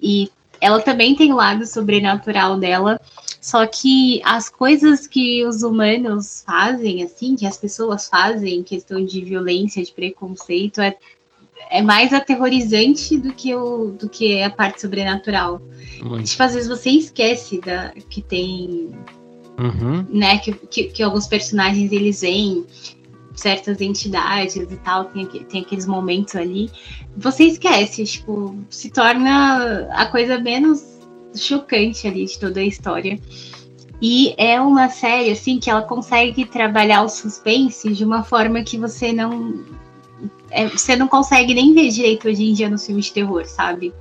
E 0.00 0.30
ela 0.60 0.80
também 0.80 1.14
tem 1.14 1.32
o 1.32 1.36
lado 1.36 1.66
sobrenatural 1.66 2.58
dela. 2.58 3.00
Só 3.40 3.66
que 3.66 4.22
as 4.24 4.48
coisas 4.48 5.08
que 5.08 5.44
os 5.44 5.64
humanos 5.64 6.44
fazem, 6.46 7.02
assim, 7.02 7.34
que 7.34 7.44
as 7.44 7.58
pessoas 7.58 8.08
fazem 8.08 8.60
em 8.60 8.62
questão 8.62 9.04
de 9.04 9.24
violência, 9.24 9.82
de 9.82 9.92
preconceito, 9.92 10.80
é, 10.80 10.96
é 11.68 11.82
mais 11.82 12.12
aterrorizante 12.12 13.18
do 13.18 13.32
que, 13.32 13.52
o, 13.52 13.90
do 13.90 14.08
que 14.08 14.40
a 14.40 14.50
parte 14.50 14.80
sobrenatural. 14.80 15.60
Muito. 16.00 16.26
Tipo, 16.26 16.42
às 16.44 16.54
vezes 16.54 16.68
você 16.68 16.90
esquece 16.90 17.60
da, 17.60 17.92
que 18.08 18.22
tem. 18.22 18.90
Uhum. 19.58 20.06
Né, 20.08 20.38
que, 20.38 20.52
que, 20.52 20.84
que 20.84 21.02
alguns 21.02 21.26
personagens 21.26 21.92
eles 21.92 22.22
vêm 22.22 22.64
certas 23.34 23.80
entidades 23.80 24.56
e 24.70 24.76
tal, 24.76 25.06
tem, 25.06 25.26
tem 25.26 25.62
aqueles 25.62 25.86
momentos 25.86 26.36
ali, 26.36 26.70
você 27.16 27.44
esquece, 27.44 28.04
tipo, 28.04 28.56
se 28.68 28.90
torna 28.90 29.88
a 29.92 30.06
coisa 30.06 30.38
menos 30.38 30.82
chocante 31.34 32.06
ali 32.06 32.26
de 32.26 32.38
toda 32.38 32.60
a 32.60 32.64
história. 32.64 33.18
E 34.00 34.34
é 34.36 34.60
uma 34.60 34.88
série, 34.88 35.30
assim, 35.30 35.60
que 35.60 35.70
ela 35.70 35.82
consegue 35.82 36.44
trabalhar 36.44 37.02
o 37.02 37.08
suspense 37.08 37.92
de 37.92 38.04
uma 38.04 38.24
forma 38.24 38.62
que 38.62 38.76
você 38.76 39.12
não. 39.12 39.64
É, 40.50 40.66
você 40.66 40.96
não 40.96 41.06
consegue 41.06 41.54
nem 41.54 41.72
ver 41.72 41.88
direito 41.88 42.28
hoje 42.28 42.42
em 42.42 42.52
dia 42.52 42.68
no 42.68 42.78
filme 42.78 43.00
de 43.00 43.12
terror, 43.12 43.46
sabe? 43.46 43.94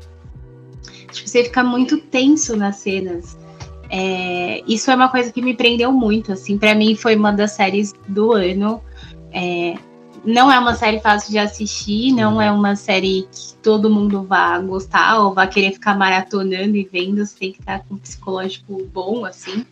Tipo, 1.11 1.29
você 1.29 1.43
fica 1.43 1.63
muito 1.63 1.97
tenso 1.97 2.57
nas 2.57 2.77
cenas. 2.77 3.37
É, 3.91 4.63
isso 4.67 4.89
é 4.89 4.95
uma 4.95 5.09
coisa 5.09 5.31
que 5.31 5.41
me 5.41 5.53
prendeu 5.53 5.91
muito, 5.91 6.31
assim, 6.31 6.57
para 6.57 6.73
mim 6.73 6.95
foi 6.95 7.15
uma 7.15 7.31
das 7.31 7.51
séries 7.51 7.93
do 8.07 8.31
ano. 8.31 8.81
É, 9.31 9.75
não 10.23 10.51
é 10.51 10.59
uma 10.59 10.75
série 10.75 10.99
fácil 10.99 11.31
de 11.31 11.39
assistir, 11.39 12.11
não 12.11 12.41
é 12.41 12.51
uma 12.51 12.75
série 12.75 13.27
que 13.31 13.53
todo 13.61 13.89
mundo 13.89 14.23
vá 14.23 14.59
gostar 14.59 15.19
ou 15.19 15.33
vá 15.33 15.47
querer 15.47 15.71
ficar 15.71 15.97
maratonando 15.97 16.75
e 16.75 16.83
vendo, 16.83 17.25
você 17.25 17.37
tem 17.37 17.51
que 17.53 17.59
estar 17.59 17.79
com 17.79 17.95
um 17.95 17.97
psicológico 17.97 18.83
bom, 18.93 19.25
assim. 19.25 19.65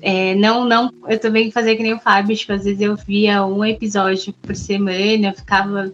É, 0.00 0.34
não, 0.34 0.64
não, 0.64 0.92
eu 1.08 1.18
também 1.18 1.50
fazia 1.50 1.76
que 1.76 1.82
nem 1.82 1.94
o 1.94 2.00
Fábio, 2.00 2.36
tipo, 2.36 2.52
às 2.52 2.64
vezes 2.64 2.80
eu 2.80 2.96
via 2.96 3.46
um 3.46 3.64
episódio 3.64 4.32
por 4.32 4.56
semana, 4.56 5.28
eu 5.28 5.34
ficava 5.34 5.92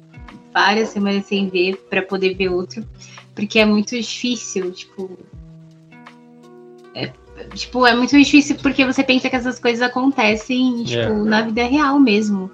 várias 0.52 0.88
semanas 0.88 1.26
sem 1.26 1.48
ver 1.48 1.76
para 1.90 2.02
poder 2.02 2.34
ver 2.34 2.48
outro, 2.48 2.88
porque 3.34 3.58
é 3.58 3.66
muito 3.66 3.94
difícil, 3.94 4.72
tipo, 4.72 5.18
tipo, 7.54 7.86
é 7.86 7.94
muito 7.94 8.16
difícil 8.16 8.56
porque 8.56 8.84
você 8.84 9.02
pensa 9.02 9.28
que 9.28 9.36
essas 9.36 9.58
coisas 9.58 9.82
acontecem, 9.82 10.84
tipo, 10.84 10.92
yeah. 10.92 11.24
na 11.24 11.42
vida 11.42 11.64
real 11.64 11.98
mesmo. 11.98 12.50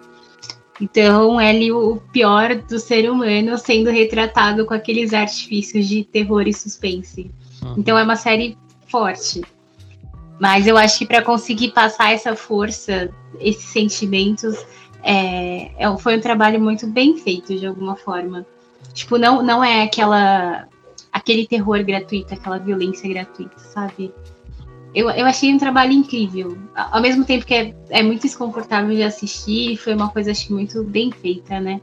Então, 0.80 1.40
é 1.40 1.50
ali 1.50 1.72
o 1.72 1.96
pior 2.12 2.56
do 2.56 2.78
ser 2.78 3.08
humano 3.10 3.56
sendo 3.56 3.90
retratado 3.90 4.66
com 4.66 4.74
aqueles 4.74 5.14
artifícios 5.14 5.86
de 5.86 6.04
terror 6.04 6.46
e 6.48 6.52
suspense. 6.52 7.30
Uhum. 7.62 7.74
Então, 7.78 7.96
é 7.96 8.02
uma 8.02 8.16
série 8.16 8.58
forte. 8.88 9.42
Mas 10.40 10.66
eu 10.66 10.76
acho 10.76 10.98
que 10.98 11.06
para 11.06 11.22
conseguir 11.22 11.70
passar 11.70 12.12
essa 12.12 12.34
força, 12.34 13.08
esses 13.38 13.64
sentimentos, 13.64 14.56
é, 15.02 15.70
é, 15.78 15.96
foi 15.98 16.16
um 16.16 16.20
trabalho 16.20 16.60
muito 16.60 16.86
bem 16.88 17.16
feito, 17.16 17.56
de 17.56 17.66
alguma 17.66 17.94
forma. 17.94 18.44
Tipo, 18.92 19.16
não, 19.16 19.42
não 19.42 19.62
é 19.62 19.82
aquela 19.82 20.66
aquele 21.12 21.46
terror 21.46 21.84
gratuito, 21.84 22.34
aquela 22.34 22.58
violência 22.58 23.08
gratuita, 23.08 23.56
sabe? 23.56 24.12
Eu, 24.94 25.10
eu 25.10 25.26
achei 25.26 25.52
um 25.52 25.58
trabalho 25.58 25.92
incrível. 25.92 26.56
Ao 26.74 27.02
mesmo 27.02 27.24
tempo 27.24 27.44
que 27.44 27.54
é, 27.54 27.74
é 27.90 28.02
muito 28.02 28.22
desconfortável 28.22 28.94
de 28.94 29.02
assistir, 29.02 29.76
foi 29.76 29.94
uma 29.94 30.08
coisa 30.08 30.30
acho 30.30 30.46
que 30.46 30.52
muito 30.52 30.84
bem 30.84 31.10
feita, 31.10 31.58
né? 31.60 31.80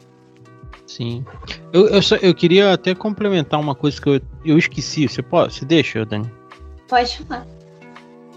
Sim. 0.88 1.26
Eu, 1.74 1.88
eu, 1.90 2.02
só, 2.02 2.16
eu 2.18 2.34
queria 2.34 2.74
até 2.74 2.96
complementar 2.96 3.60
uma 3.60 3.76
coisa 3.76 4.02
que 4.02 4.10
eu, 4.10 4.22
eu 4.46 4.58
esqueci. 4.58 5.08
Você 5.08 5.22
pode? 5.22 5.54
Você 5.54 5.66
deixa, 5.66 6.06
Dani? 6.06 6.32
Pode 6.88 7.18
falar. 7.20 7.46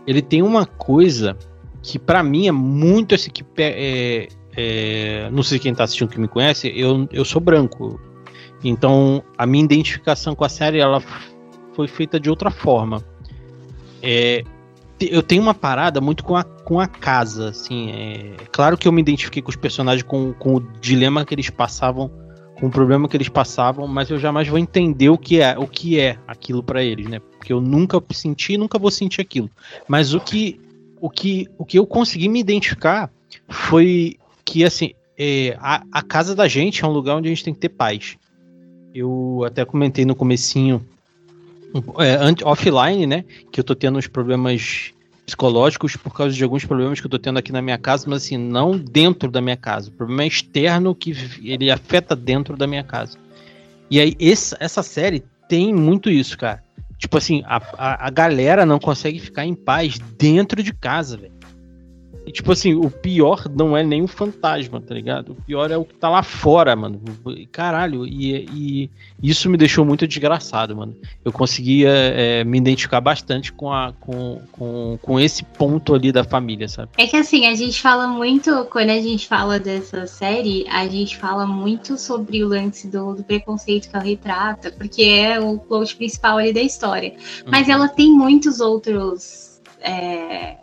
Ele 0.06 0.20
tem 0.20 0.42
uma 0.42 0.66
coisa 0.66 1.36
que 1.82 1.98
para 1.98 2.22
mim 2.22 2.48
é 2.48 2.52
muito 2.52 3.14
assim 3.14 3.30
que 3.30 3.44
é, 3.58 4.28
é, 4.56 5.30
não 5.30 5.42
sei 5.42 5.58
quem 5.58 5.74
tá 5.74 5.84
assistindo 5.84 6.08
que 6.08 6.20
me 6.20 6.28
conhece, 6.28 6.72
eu, 6.74 7.08
eu 7.12 7.24
sou 7.24 7.40
branco. 7.40 8.00
Então 8.62 9.22
a 9.36 9.46
minha 9.46 9.64
identificação 9.64 10.34
com 10.34 10.44
a 10.44 10.48
série 10.48 10.78
ela 10.78 11.02
foi 11.74 11.86
feita 11.86 12.18
de 12.18 12.30
outra 12.30 12.50
forma. 12.50 13.04
É, 14.02 14.44
eu 15.10 15.22
tenho 15.22 15.42
uma 15.42 15.54
parada 15.54 16.00
muito 16.00 16.24
com 16.24 16.36
a, 16.36 16.44
com 16.44 16.80
a 16.80 16.86
casa, 16.86 17.50
assim. 17.50 17.90
É, 17.90 18.36
claro 18.52 18.76
que 18.76 18.86
eu 18.86 18.92
me 18.92 19.00
identifiquei 19.00 19.42
com 19.42 19.50
os 19.50 19.56
personagens, 19.56 20.02
com, 20.02 20.32
com 20.34 20.56
o 20.56 20.60
dilema 20.80 21.24
que 21.24 21.34
eles 21.34 21.50
passavam, 21.50 22.10
com 22.58 22.66
o 22.66 22.70
problema 22.70 23.08
que 23.08 23.16
eles 23.16 23.28
passavam, 23.28 23.86
mas 23.86 24.10
eu 24.10 24.18
jamais 24.18 24.48
vou 24.48 24.58
entender 24.58 25.08
o 25.08 25.18
que 25.18 25.40
é, 25.40 25.58
o 25.58 25.66
que 25.66 25.98
é 25.98 26.16
aquilo 26.26 26.62
para 26.62 26.82
eles, 26.82 27.08
né? 27.08 27.20
Porque 27.38 27.52
eu 27.52 27.60
nunca 27.60 28.02
senti 28.12 28.54
e 28.54 28.58
nunca 28.58 28.78
vou 28.78 28.90
sentir 28.90 29.20
aquilo. 29.20 29.50
Mas 29.88 30.14
o 30.14 30.20
que, 30.20 30.60
o 31.00 31.10
que, 31.10 31.48
o 31.58 31.64
que 31.64 31.78
eu 31.78 31.86
consegui 31.86 32.28
me 32.28 32.40
identificar 32.40 33.10
foi 33.48 34.16
que, 34.44 34.64
assim, 34.64 34.92
é, 35.18 35.56
a, 35.60 35.82
a 35.92 36.02
casa 36.02 36.34
da 36.34 36.48
gente 36.48 36.84
é 36.84 36.86
um 36.86 36.92
lugar 36.92 37.16
onde 37.16 37.28
a 37.28 37.30
gente 37.30 37.44
tem 37.44 37.54
que 37.54 37.60
ter 37.60 37.68
paz. 37.68 38.16
Eu 38.94 39.42
até 39.44 39.64
comentei 39.64 40.04
no 40.04 40.14
comecinho, 40.14 40.84
é, 41.98 42.44
offline, 42.44 43.06
né? 43.06 43.24
Que 43.50 43.58
eu 43.58 43.64
tô 43.64 43.74
tendo 43.74 43.98
uns 43.98 44.06
problemas 44.06 44.93
psicológicos 45.26 45.96
por 45.96 46.14
causa 46.14 46.34
de 46.34 46.44
alguns 46.44 46.64
problemas 46.64 47.00
que 47.00 47.06
eu 47.06 47.10
tô 47.10 47.18
tendo 47.18 47.38
aqui 47.38 47.50
na 47.50 47.62
minha 47.62 47.78
casa, 47.78 48.04
mas 48.08 48.24
assim, 48.24 48.36
não 48.36 48.76
dentro 48.76 49.30
da 49.30 49.40
minha 49.40 49.56
casa. 49.56 49.88
O 49.88 49.92
problema 49.92 50.24
é 50.24 50.26
externo 50.26 50.94
que 50.94 51.14
ele 51.42 51.70
afeta 51.70 52.14
dentro 52.14 52.56
da 52.56 52.66
minha 52.66 52.84
casa. 52.84 53.16
E 53.90 54.00
aí, 54.00 54.14
esse, 54.18 54.54
essa 54.60 54.82
série 54.82 55.22
tem 55.48 55.72
muito 55.74 56.10
isso, 56.10 56.36
cara. 56.36 56.62
Tipo 56.98 57.18
assim, 57.18 57.42
a, 57.46 57.56
a, 57.76 58.06
a 58.06 58.10
galera 58.10 58.64
não 58.64 58.78
consegue 58.78 59.18
ficar 59.18 59.44
em 59.44 59.54
paz 59.54 59.98
dentro 60.18 60.62
de 60.62 60.72
casa, 60.72 61.16
velho. 61.16 61.32
E, 62.26 62.32
tipo 62.32 62.52
assim, 62.52 62.74
o 62.74 62.90
pior 62.90 63.44
não 63.54 63.76
é 63.76 63.82
nem 63.82 64.02
o 64.02 64.08
fantasma, 64.08 64.80
tá 64.80 64.94
ligado? 64.94 65.32
O 65.32 65.34
pior 65.34 65.70
é 65.70 65.76
o 65.76 65.84
que 65.84 65.94
tá 65.94 66.08
lá 66.08 66.22
fora, 66.22 66.74
mano. 66.74 67.00
Caralho, 67.52 68.06
e, 68.06 68.46
e 68.52 68.90
isso 69.22 69.50
me 69.50 69.56
deixou 69.56 69.84
muito 69.84 70.06
desgraçado, 70.06 70.74
mano. 70.74 70.96
Eu 71.24 71.32
conseguia 71.32 71.90
é, 71.90 72.44
me 72.44 72.58
identificar 72.58 73.00
bastante 73.00 73.52
com, 73.52 73.72
a, 73.72 73.92
com, 74.00 74.40
com, 74.52 74.98
com 75.02 75.20
esse 75.20 75.44
ponto 75.44 75.94
ali 75.94 76.10
da 76.10 76.24
família, 76.24 76.68
sabe? 76.68 76.90
É 76.96 77.06
que 77.06 77.16
assim, 77.16 77.46
a 77.46 77.54
gente 77.54 77.80
fala 77.80 78.06
muito, 78.06 78.64
quando 78.70 78.90
a 78.90 79.00
gente 79.00 79.28
fala 79.28 79.58
dessa 79.58 80.06
série, 80.06 80.66
a 80.68 80.86
gente 80.88 81.18
fala 81.18 81.46
muito 81.46 81.98
sobre 81.98 82.42
o 82.42 82.48
lance 82.48 82.88
do, 82.88 83.14
do 83.14 83.22
preconceito 83.22 83.90
que 83.90 83.96
ela 83.96 84.04
retrata, 84.04 84.70
porque 84.70 85.02
é 85.02 85.38
o 85.38 85.58
plot 85.58 85.94
principal 85.96 86.38
ali 86.38 86.52
da 86.52 86.62
história. 86.62 87.14
Mas 87.46 87.66
uhum. 87.66 87.74
ela 87.74 87.88
tem 87.88 88.10
muitos 88.10 88.60
outros. 88.60 89.60
É, 89.80 90.56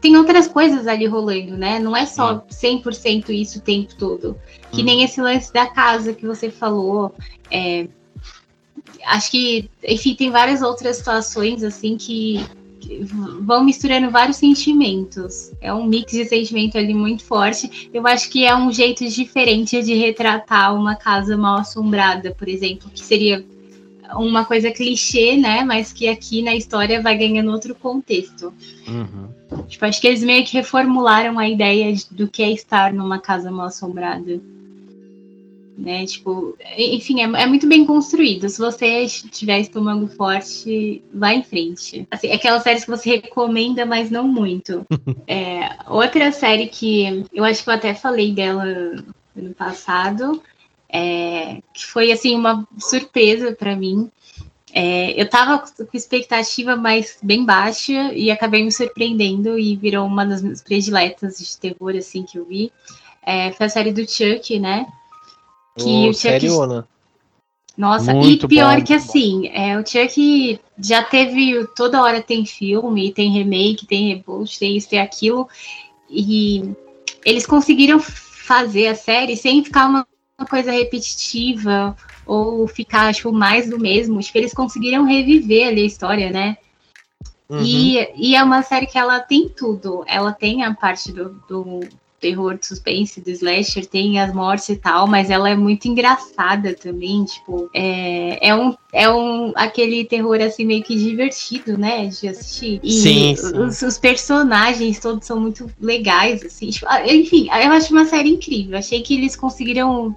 tem 0.00 0.16
outras 0.16 0.46
coisas 0.46 0.86
ali 0.86 1.06
rolando, 1.06 1.56
né? 1.56 1.78
Não 1.78 1.96
é 1.96 2.06
só 2.06 2.40
100% 2.50 3.30
isso 3.30 3.58
o 3.58 3.62
tempo 3.62 3.94
todo. 3.96 4.36
Que 4.70 4.82
nem 4.82 5.02
esse 5.02 5.20
lance 5.20 5.52
da 5.52 5.66
casa 5.66 6.12
que 6.12 6.26
você 6.26 6.50
falou. 6.50 7.14
É, 7.50 7.88
acho 9.06 9.30
que, 9.30 9.70
enfim, 9.84 10.14
tem 10.14 10.30
várias 10.30 10.62
outras 10.62 10.98
situações 10.98 11.62
assim 11.62 11.96
que, 11.96 12.44
que, 12.80 13.02
vão 13.40 13.64
misturando 13.64 14.10
vários 14.10 14.36
sentimentos. 14.36 15.52
É 15.60 15.72
um 15.72 15.86
mix 15.86 16.12
de 16.12 16.24
sentimento 16.26 16.76
ali 16.76 16.92
muito 16.92 17.24
forte. 17.24 17.90
Eu 17.92 18.06
acho 18.06 18.28
que 18.30 18.44
é 18.44 18.54
um 18.54 18.70
jeito 18.70 19.08
diferente 19.08 19.82
de 19.82 19.94
retratar 19.94 20.74
uma 20.74 20.94
casa 20.94 21.36
mal 21.36 21.58
assombrada, 21.58 22.34
por 22.34 22.48
exemplo, 22.48 22.90
que 22.90 23.00
seria 23.00 23.44
uma 24.14 24.44
coisa 24.44 24.70
clichê, 24.70 25.36
né? 25.36 25.64
Mas 25.64 25.92
que 25.92 26.08
aqui 26.08 26.42
na 26.42 26.54
história 26.54 27.00
vai 27.00 27.16
ganhando 27.16 27.50
outro 27.50 27.74
contexto. 27.74 28.52
Uhum. 28.86 29.28
Tipo, 29.68 29.84
acho 29.84 30.00
que 30.00 30.06
eles 30.06 30.22
meio 30.22 30.44
que 30.44 30.56
reformularam 30.56 31.38
a 31.38 31.48
ideia 31.48 31.94
do 32.10 32.28
que 32.28 32.42
é 32.42 32.50
estar 32.50 32.92
numa 32.92 33.18
casa 33.18 33.50
mal 33.50 33.66
assombrada. 33.66 34.40
Né? 35.76 36.06
Tipo, 36.06 36.56
enfim, 36.78 37.20
é, 37.20 37.42
é, 37.42 37.46
muito 37.46 37.68
bem 37.68 37.84
construído. 37.84 38.48
Se 38.48 38.58
você 38.58 39.06
tiver 39.06 39.60
estômago 39.60 40.06
forte, 40.08 41.02
vá 41.12 41.34
em 41.34 41.42
frente. 41.42 42.06
Assim, 42.10 42.30
aquelas 42.32 42.62
séries 42.62 42.84
que 42.84 42.90
você 42.90 43.16
recomenda, 43.16 43.84
mas 43.84 44.10
não 44.10 44.26
muito. 44.26 44.86
é, 45.28 45.68
outra 45.86 46.32
série 46.32 46.66
que 46.66 47.24
eu 47.32 47.44
acho 47.44 47.62
que 47.62 47.68
eu 47.68 47.74
até 47.74 47.92
falei 47.94 48.32
dela 48.32 48.64
ano 49.36 49.54
passado 49.54 50.42
é, 50.88 51.60
que 51.72 51.84
foi 51.86 52.12
assim 52.12 52.34
uma 52.34 52.66
surpresa 52.78 53.52
para 53.52 53.74
mim. 53.76 54.10
É, 54.72 55.18
eu 55.18 55.24
estava 55.24 55.58
com 55.58 55.96
expectativa 55.96 56.76
mais 56.76 57.18
bem 57.22 57.44
baixa 57.44 58.12
e 58.12 58.30
acabei 58.30 58.62
me 58.62 58.70
surpreendendo 58.70 59.58
e 59.58 59.74
virou 59.74 60.06
uma 60.06 60.26
das 60.26 60.42
minhas 60.42 60.62
prediletas 60.62 61.38
de 61.38 61.56
terror 61.58 61.96
assim 61.96 62.24
que 62.24 62.38
eu 62.38 62.44
vi. 62.44 62.70
É, 63.24 63.52
foi 63.52 63.66
a 63.66 63.70
série 63.70 63.92
do 63.92 64.06
Chuck, 64.08 64.58
né? 64.58 64.86
Que 65.76 65.84
oh, 65.84 66.10
o 66.10 66.12
Chuck 66.12 66.18
sério, 66.18 66.84
Nossa, 67.76 68.12
Muito 68.12 68.46
e 68.46 68.48
pior 68.48 68.78
bom, 68.78 68.84
que 68.84 68.92
assim, 68.92 69.48
é, 69.48 69.78
o 69.78 69.86
Chuck 69.86 70.60
já 70.78 71.02
teve. 71.02 71.66
Toda 71.74 72.02
hora 72.02 72.22
tem 72.22 72.44
filme, 72.44 73.12
tem 73.12 73.32
remake, 73.32 73.86
tem 73.86 74.08
reboot, 74.08 74.58
tem 74.58 74.76
isso, 74.76 74.88
tem 74.88 75.00
aquilo. 75.00 75.48
E 76.08 76.70
eles 77.24 77.46
conseguiram 77.46 77.98
fazer 77.98 78.88
a 78.88 78.94
série 78.94 79.36
sem 79.36 79.64
ficar 79.64 79.88
uma 79.88 80.06
coisa 80.44 80.70
repetitiva 80.70 81.96
ou 82.26 82.66
ficar, 82.66 83.14
tipo, 83.14 83.32
mais 83.32 83.70
do 83.70 83.78
mesmo. 83.78 84.20
Tipo, 84.20 84.38
eles 84.38 84.52
conseguiram 84.52 85.04
reviver 85.04 85.68
ali 85.68 85.82
a 85.82 85.86
história, 85.86 86.30
né? 86.30 86.58
Uhum. 87.48 87.62
E, 87.62 88.08
e 88.16 88.36
é 88.36 88.42
uma 88.42 88.62
série 88.62 88.86
que 88.86 88.98
ela 88.98 89.20
tem 89.20 89.48
tudo. 89.48 90.04
Ela 90.06 90.32
tem 90.32 90.64
a 90.64 90.74
parte 90.74 91.12
do, 91.12 91.30
do 91.48 91.80
terror 92.20 92.58
de 92.58 92.66
suspense, 92.66 93.20
do 93.20 93.30
slasher, 93.30 93.86
tem 93.86 94.18
as 94.18 94.32
mortes 94.34 94.68
e 94.68 94.76
tal, 94.76 95.06
mas 95.06 95.30
ela 95.30 95.48
é 95.50 95.54
muito 95.54 95.86
engraçada 95.86 96.74
também, 96.74 97.24
tipo, 97.24 97.68
é, 97.74 98.48
é 98.48 98.54
um 98.54 98.74
é 98.92 99.10
um 99.10 99.52
aquele 99.54 100.04
terror 100.06 100.40
assim 100.40 100.64
meio 100.64 100.82
que 100.82 100.96
divertido, 100.96 101.76
né, 101.76 102.06
de 102.06 102.28
assistir. 102.28 102.80
E 102.82 102.92
sim, 102.92 103.36
sim. 103.36 103.58
Os, 103.58 103.82
os, 103.82 103.98
personagens 103.98 104.98
todos 104.98 105.26
são 105.26 105.38
muito 105.38 105.70
legais, 105.78 106.42
assim, 106.42 106.70
tipo, 106.70 106.86
ah, 106.88 107.06
enfim, 107.06 107.48
eu 107.48 107.72
acho 107.72 107.92
uma 107.92 108.06
série 108.06 108.30
incrível. 108.30 108.78
Achei 108.78 109.02
que 109.02 109.14
eles 109.14 109.36
conseguiram 109.36 110.16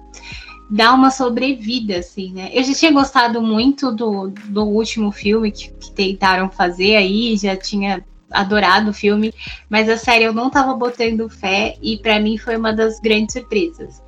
dar 0.70 0.94
uma 0.94 1.10
sobrevida, 1.10 1.98
assim, 1.98 2.32
né? 2.32 2.50
Eu 2.54 2.62
já 2.62 2.72
tinha 2.72 2.92
gostado 2.92 3.42
muito 3.42 3.92
do, 3.92 4.32
do 4.46 4.64
último 4.64 5.10
filme 5.10 5.50
que, 5.50 5.68
que 5.72 5.92
tentaram 5.92 6.48
fazer 6.48 6.96
aí, 6.96 7.36
já 7.36 7.56
tinha 7.56 8.04
adorado 8.30 8.90
o 8.90 8.94
filme, 8.94 9.34
mas 9.68 9.88
a 9.88 9.96
série 9.96 10.24
eu 10.24 10.32
não 10.32 10.50
tava 10.50 10.74
botando 10.74 11.28
fé 11.28 11.76
e 11.82 11.98
para 11.98 12.20
mim 12.20 12.38
foi 12.38 12.56
uma 12.56 12.72
das 12.72 13.00
grandes 13.00 13.32
surpresas. 13.34 14.02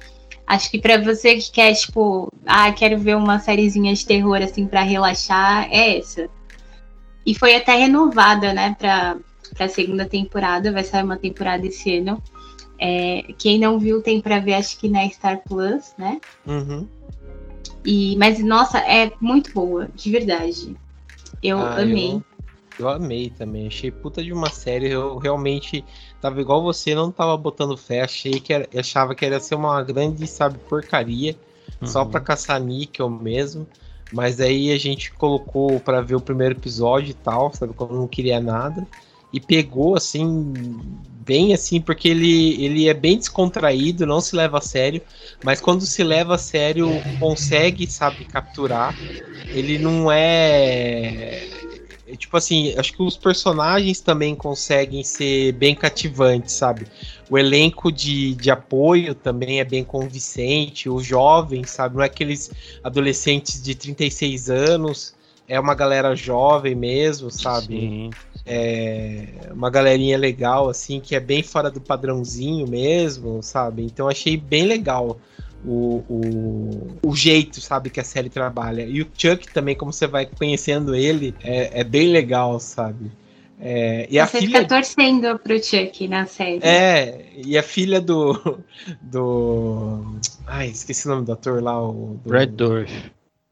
Acho 0.46 0.70
que 0.70 0.78
para 0.78 0.98
você 0.98 1.36
que 1.36 1.50
quer, 1.50 1.74
tipo, 1.74 2.32
ah, 2.46 2.70
quero 2.72 2.98
ver 2.98 3.16
uma 3.16 3.38
sériezinha 3.38 3.94
de 3.94 4.04
terror 4.04 4.42
assim 4.42 4.66
para 4.66 4.82
relaxar, 4.82 5.68
é 5.70 5.98
essa. 5.98 6.28
E 7.24 7.34
foi 7.34 7.54
até 7.54 7.76
renovada, 7.76 8.52
né, 8.52 8.76
pra, 8.78 9.16
pra 9.56 9.68
segunda 9.68 10.04
temporada, 10.04 10.72
vai 10.72 10.84
sair 10.84 11.04
uma 11.04 11.16
temporada 11.16 11.66
esse 11.66 11.98
ano. 11.98 12.22
É, 12.78 13.32
quem 13.38 13.60
não 13.60 13.78
viu 13.78 14.02
tem 14.02 14.20
pra 14.20 14.40
ver, 14.40 14.54
acho 14.54 14.76
que 14.78 14.88
na 14.88 15.08
Star 15.08 15.40
Plus, 15.44 15.94
né? 15.96 16.20
Uhum. 16.44 16.88
E, 17.84 18.16
mas, 18.16 18.38
nossa, 18.40 18.78
é 18.78 19.12
muito 19.20 19.52
boa, 19.52 19.88
de 19.94 20.10
verdade. 20.10 20.76
Eu 21.42 21.58
ah, 21.58 21.80
amei. 21.80 22.14
Eu 22.14 22.22
eu 22.78 22.88
amei 22.88 23.30
também, 23.30 23.66
achei 23.66 23.90
puta 23.90 24.22
de 24.22 24.32
uma 24.32 24.50
série. 24.50 24.90
Eu 24.90 25.18
realmente 25.18 25.84
tava 26.20 26.40
igual 26.40 26.62
você, 26.62 26.94
não 26.94 27.10
tava 27.10 27.36
botando 27.36 27.76
fé, 27.76 28.02
achei 28.02 28.40
que 28.40 28.52
era, 28.52 28.68
achava 28.76 29.14
que 29.14 29.24
ia 29.24 29.40
ser 29.40 29.54
uma 29.54 29.82
grande, 29.82 30.26
sabe, 30.26 30.58
porcaria, 30.68 31.36
uhum. 31.80 31.86
só 31.86 32.04
pra 32.04 32.20
caçar 32.20 32.60
níquel 32.60 33.08
mesmo. 33.10 33.66
Mas 34.12 34.40
aí 34.40 34.70
a 34.70 34.78
gente 34.78 35.10
colocou 35.12 35.80
para 35.80 36.02
ver 36.02 36.16
o 36.16 36.20
primeiro 36.20 36.54
episódio 36.54 37.10
e 37.10 37.14
tal, 37.14 37.52
sabe, 37.52 37.72
quando 37.72 37.94
não 37.94 38.06
queria 38.06 38.40
nada. 38.40 38.86
E 39.32 39.40
pegou 39.40 39.96
assim, 39.96 40.52
bem 41.24 41.54
assim, 41.54 41.80
porque 41.80 42.08
ele, 42.08 42.62
ele 42.62 42.88
é 42.88 42.94
bem 42.94 43.16
descontraído, 43.16 44.04
não 44.04 44.20
se 44.20 44.36
leva 44.36 44.58
a 44.58 44.60
sério, 44.60 45.00
mas 45.42 45.60
quando 45.60 45.86
se 45.86 46.04
leva 46.04 46.34
a 46.34 46.38
sério, 46.38 46.88
consegue, 47.18 47.86
sabe, 47.86 48.26
capturar. 48.26 48.94
Ele 49.46 49.78
não 49.78 50.12
é, 50.12 51.48
tipo 52.16 52.36
assim, 52.36 52.74
acho 52.76 52.92
que 52.92 53.02
os 53.02 53.16
personagens 53.16 54.00
também 54.00 54.34
conseguem 54.34 55.02
ser 55.02 55.52
bem 55.52 55.74
cativantes, 55.74 56.54
sabe? 56.54 56.86
O 57.30 57.38
elenco 57.38 57.90
de, 57.90 58.34
de 58.34 58.50
apoio 58.50 59.14
também 59.14 59.60
é 59.60 59.64
bem 59.64 59.82
convincente, 59.84 60.88
os 60.88 61.04
jovens, 61.04 61.70
sabe? 61.70 61.96
Não 61.96 62.02
é 62.02 62.06
aqueles 62.06 62.50
adolescentes 62.82 63.62
de 63.62 63.74
36 63.74 64.50
anos, 64.50 65.14
é 65.48 65.58
uma 65.58 65.74
galera 65.74 66.14
jovem 66.14 66.74
mesmo, 66.74 67.30
sabe? 67.30 67.80
Sim. 67.80 68.10
É 68.44 69.50
uma 69.52 69.70
galerinha 69.70 70.18
legal, 70.18 70.68
assim, 70.68 70.98
que 70.98 71.14
é 71.14 71.20
bem 71.20 71.42
fora 71.42 71.70
do 71.70 71.80
padrãozinho 71.80 72.66
mesmo, 72.66 73.42
sabe? 73.42 73.82
Então 73.82 74.08
achei 74.08 74.36
bem 74.36 74.64
legal 74.66 75.18
o, 75.64 76.04
o, 76.08 76.98
o, 77.02 77.16
jeito, 77.16 77.60
sabe, 77.60 77.90
que 77.90 78.00
a 78.00 78.04
série 78.04 78.28
trabalha. 78.28 78.82
E 78.82 79.02
o 79.02 79.08
Chuck 79.16 79.52
também, 79.52 79.76
como 79.76 79.92
você 79.92 80.06
vai 80.06 80.26
conhecendo 80.26 80.94
ele, 80.94 81.34
é, 81.42 81.80
é 81.80 81.84
bem 81.84 82.08
legal, 82.08 82.58
sabe? 82.58 83.10
É, 83.64 84.06
e 84.10 84.14
você 84.14 84.18
a 84.18 84.26
filha... 84.26 84.46
fica 84.58 84.64
torcendo 84.66 85.38
pro 85.38 85.62
Chuck 85.62 86.08
na 86.08 86.26
série. 86.26 86.58
É, 86.62 87.26
e 87.36 87.56
a 87.56 87.62
filha 87.62 88.00
do. 88.00 88.58
do. 89.00 90.16
Ai, 90.46 90.68
esqueci 90.68 91.06
o 91.06 91.10
nome 91.10 91.26
do 91.26 91.32
ator 91.32 91.62
lá. 91.62 91.80
O, 91.80 92.18
do... 92.24 92.28
Brad 92.28 92.50
Dorff. 92.50 92.92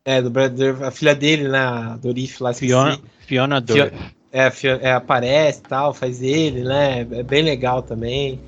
É, 0.04 0.20
do 0.20 0.28
Brad 0.28 0.52
Dorff. 0.52 0.82
A 0.82 0.90
filha 0.90 1.14
dele, 1.14 1.46
né? 1.46 1.96
Dorif 2.02 2.42
lá, 2.42 2.50
esqueci. 2.50 2.72
Fiona, 2.72 2.98
Fiona 3.20 3.60
Dorff. 3.60 3.94
É, 4.32 4.50
é, 4.80 4.92
aparece 4.92 5.62
tal, 5.62 5.94
faz 5.94 6.20
ele, 6.22 6.64
né? 6.64 7.00
É 7.12 7.22
bem 7.22 7.42
legal 7.42 7.80
também. 7.80 8.40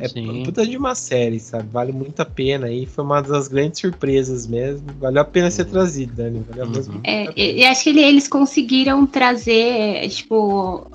É 0.00 0.08
Sim. 0.08 0.42
puta 0.44 0.66
de 0.66 0.76
uma 0.76 0.94
série, 0.94 1.38
sabe? 1.38 1.68
Vale 1.70 1.92
muito 1.92 2.20
a 2.20 2.24
pena 2.24 2.66
aí. 2.66 2.86
Foi 2.86 3.04
uma 3.04 3.20
das 3.20 3.48
grandes 3.48 3.80
surpresas 3.80 4.46
mesmo. 4.46 4.86
Valeu 4.98 5.22
a 5.22 5.24
pena 5.24 5.50
ser 5.50 5.66
uhum. 5.66 5.72
trazido, 5.72 6.14
Dani. 6.14 6.44
Valeu 6.48 6.66
uhum. 6.66 6.72
mesmo. 6.72 7.00
É, 7.04 7.32
e 7.36 7.64
acho 7.64 7.84
que 7.84 7.90
eles 7.90 8.26
conseguiram 8.26 9.06
trazer, 9.06 10.08
tipo, 10.08 10.86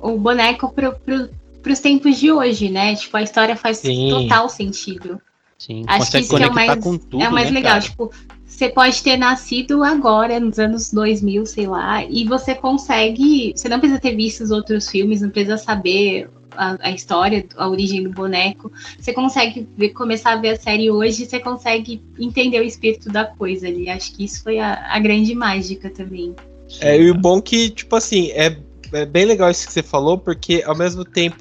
o 0.00 0.18
boneco 0.18 0.72
pro, 0.72 0.94
pro, 0.94 1.28
pros 1.62 1.80
tempos 1.80 2.18
de 2.18 2.30
hoje, 2.30 2.70
né? 2.70 2.94
Tipo, 2.94 3.16
a 3.16 3.22
história 3.22 3.56
faz 3.56 3.78
Sim. 3.78 4.10
total 4.10 4.48
sentido. 4.48 5.20
Sim, 5.58 5.84
acho 5.86 6.10
que 6.10 6.18
isso 6.18 6.36
que 6.36 6.42
é 6.42 6.48
o 6.48 6.54
mais, 6.54 6.78
tudo, 6.82 7.22
é 7.22 7.28
o 7.28 7.32
mais 7.32 7.46
né, 7.46 7.54
legal. 7.54 7.72
Cara? 7.72 7.82
Tipo, 7.82 8.10
você 8.44 8.68
pode 8.68 9.02
ter 9.02 9.16
nascido 9.16 9.82
agora, 9.82 10.38
nos 10.38 10.58
anos 10.58 10.92
2000, 10.92 11.46
sei 11.46 11.66
lá, 11.66 12.04
e 12.04 12.24
você 12.24 12.54
consegue. 12.54 13.52
Você 13.56 13.68
não 13.68 13.80
precisa 13.80 14.00
ter 14.00 14.14
visto 14.14 14.42
os 14.42 14.50
outros 14.50 14.88
filmes, 14.88 15.22
não 15.22 15.30
precisa 15.30 15.56
saber 15.56 16.28
a, 16.56 16.76
a 16.80 16.90
história, 16.90 17.44
a 17.56 17.68
origem 17.68 18.02
do 18.02 18.10
boneco. 18.10 18.70
Você 18.98 19.12
consegue 19.12 19.66
ver, 19.76 19.90
começar 19.90 20.32
a 20.32 20.36
ver 20.36 20.50
a 20.50 20.56
série 20.56 20.90
hoje, 20.90 21.26
você 21.26 21.40
consegue 21.40 22.02
entender 22.18 22.60
o 22.60 22.64
espírito 22.64 23.10
da 23.10 23.24
coisa 23.24 23.66
ali. 23.66 23.88
Acho 23.88 24.12
que 24.14 24.24
isso 24.24 24.42
foi 24.42 24.58
a, 24.58 24.86
a 24.88 24.98
grande 24.98 25.34
mágica 25.34 25.90
também. 25.90 26.34
É, 26.80 26.98
e 26.98 27.10
o 27.10 27.14
bom 27.14 27.40
que, 27.40 27.70
tipo 27.70 27.94
assim, 27.96 28.30
é, 28.32 28.56
é 28.92 29.06
bem 29.06 29.24
legal 29.24 29.50
isso 29.50 29.66
que 29.66 29.72
você 29.72 29.82
falou, 29.82 30.18
porque 30.18 30.62
ao 30.64 30.76
mesmo 30.76 31.04
tempo, 31.04 31.36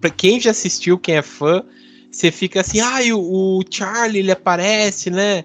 pra 0.00 0.10
quem 0.10 0.40
já 0.40 0.50
assistiu, 0.50 0.98
quem 0.98 1.16
é 1.16 1.22
fã, 1.22 1.62
você 2.10 2.30
fica 2.30 2.60
assim, 2.60 2.80
ah, 2.80 3.00
o, 3.14 3.58
o 3.58 3.64
Charlie, 3.68 4.20
ele 4.20 4.32
aparece, 4.32 5.10
né? 5.10 5.44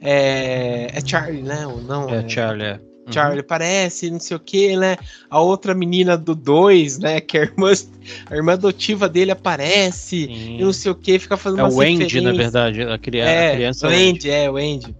É, 0.00 0.90
é 0.94 1.00
Charlie, 1.04 1.42
né? 1.42 1.66
Ou 1.66 1.80
não? 1.80 2.08
É, 2.08 2.28
Charlie, 2.28 2.66
é. 2.66 2.89
Charlie 3.12 3.38
uhum. 3.38 3.44
aparece, 3.44 4.10
não 4.10 4.20
sei 4.20 4.36
o 4.36 4.40
que, 4.40 4.76
né? 4.76 4.96
A 5.28 5.40
outra 5.40 5.74
menina 5.74 6.16
do 6.16 6.34
2, 6.34 6.98
né? 6.98 7.20
Que 7.20 7.38
é 7.38 7.40
a 7.42 7.44
irmã, 7.44 7.72
a 8.30 8.36
irmã 8.36 8.52
adotiva 8.52 9.08
dele 9.08 9.30
aparece, 9.30 10.26
Sim. 10.26 10.56
e 10.58 10.62
não 10.62 10.72
sei 10.72 10.90
o 10.90 10.94
que, 10.94 11.18
fica 11.18 11.36
fazendo 11.36 11.60
É 11.60 11.64
o 11.64 11.80
Andy, 11.80 12.20
na 12.20 12.32
verdade, 12.32 12.82
a, 12.82 12.98
criança. 12.98 13.30
É, 13.30 13.50
a 13.50 13.54
criança 13.56 13.86
o 13.88 13.90
Andy, 13.90 14.30
é, 14.30 14.50
o 14.50 14.56
Andy. 14.56 14.94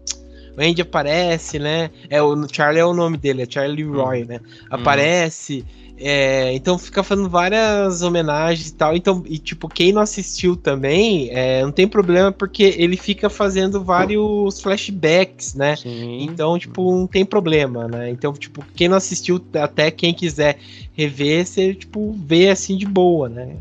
O 0.57 0.63
Andy 0.63 0.83
aparece, 0.83 1.59
né? 1.59 1.91
É, 2.09 2.21
o 2.23 2.47
Charlie 2.53 2.81
é 2.81 2.85
o 2.85 2.93
nome 2.93 3.17
dele, 3.17 3.43
é 3.43 3.47
Charlie 3.49 3.85
Roy, 3.85 4.25
hum. 4.25 4.27
né? 4.27 4.41
Aparece. 4.69 5.65
Hum. 5.67 5.81
É, 6.03 6.55
então 6.55 6.78
fica 6.78 7.03
fazendo 7.03 7.28
várias 7.28 8.01
homenagens 8.01 8.68
e 8.68 8.74
tal. 8.74 8.96
Então, 8.96 9.22
e 9.26 9.38
tipo, 9.38 9.68
quem 9.68 9.92
não 9.92 10.01
assistiu 10.01 10.57
também, 10.57 11.28
é, 11.30 11.62
não 11.62 11.70
tem 11.70 11.86
problema, 11.86 12.32
porque 12.32 12.74
ele 12.78 12.96
fica 12.96 13.28
fazendo 13.28 13.84
vários 13.84 14.61
flashbacks, 14.61 15.55
né? 15.55 15.76
Sim. 15.76 16.22
Então, 16.22 16.59
tipo, 16.59 16.90
não 16.90 17.07
tem 17.07 17.24
problema, 17.24 17.86
né? 17.86 18.09
Então, 18.11 18.32
tipo, 18.32 18.64
quem 18.74 18.88
não 18.88 18.96
assistiu, 18.96 19.44
até 19.55 19.90
quem 19.90 20.14
quiser 20.14 20.59
rever, 20.94 21.46
você, 21.46 21.74
tipo, 21.74 22.12
vê 22.12 22.48
assim 22.48 22.78
de 22.78 22.86
boa, 22.86 23.28
né? 23.28 23.57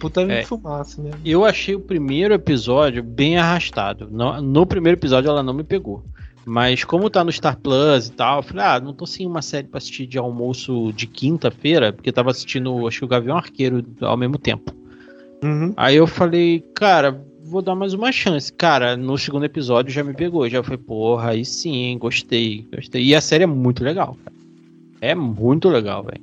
Puta 0.00 0.22
é, 0.22 0.42
fumaça, 0.44 1.00
né? 1.00 1.10
Eu 1.24 1.44
achei 1.44 1.76
o 1.76 1.80
primeiro 1.80 2.34
episódio 2.34 3.02
bem 3.02 3.38
arrastado. 3.38 4.08
No, 4.10 4.40
no 4.40 4.66
primeiro 4.66 4.98
episódio 4.98 5.28
ela 5.28 5.42
não 5.42 5.54
me 5.54 5.64
pegou. 5.64 6.04
Mas 6.46 6.84
como 6.84 7.08
tá 7.08 7.24
no 7.24 7.32
Star 7.32 7.58
Plus 7.58 8.08
e 8.08 8.12
tal, 8.12 8.38
eu 8.38 8.42
falei, 8.42 8.64
ah, 8.64 8.80
não 8.80 8.92
tô 8.92 9.06
sem 9.06 9.26
uma 9.26 9.40
série 9.40 9.66
pra 9.66 9.78
assistir 9.78 10.06
de 10.06 10.18
almoço 10.18 10.92
de 10.92 11.06
quinta-feira, 11.06 11.92
porque 11.92 12.12
tava 12.12 12.30
assistindo, 12.30 12.86
acho 12.86 12.98
que 12.98 13.04
o 13.04 13.08
Gavião 13.08 13.36
Arqueiro 13.36 13.84
ao 14.00 14.16
mesmo 14.16 14.36
tempo. 14.36 14.74
Uhum. 15.42 15.72
Aí 15.76 15.96
eu 15.96 16.06
falei, 16.06 16.60
cara, 16.74 17.24
vou 17.44 17.62
dar 17.62 17.74
mais 17.74 17.94
uma 17.94 18.10
chance. 18.10 18.52
Cara, 18.52 18.96
no 18.96 19.16
segundo 19.16 19.44
episódio 19.44 19.92
já 19.92 20.02
me 20.02 20.14
pegou. 20.14 20.48
Já 20.48 20.62
foi, 20.62 20.76
porra, 20.76 21.30
aí 21.30 21.44
sim, 21.44 21.96
gostei, 21.98 22.66
gostei. 22.74 23.04
E 23.04 23.14
a 23.14 23.20
série 23.20 23.44
é 23.44 23.46
muito 23.46 23.84
legal, 23.84 24.16
cara. 24.24 24.36
É 25.00 25.14
muito 25.14 25.68
legal, 25.68 26.02
velho. 26.02 26.22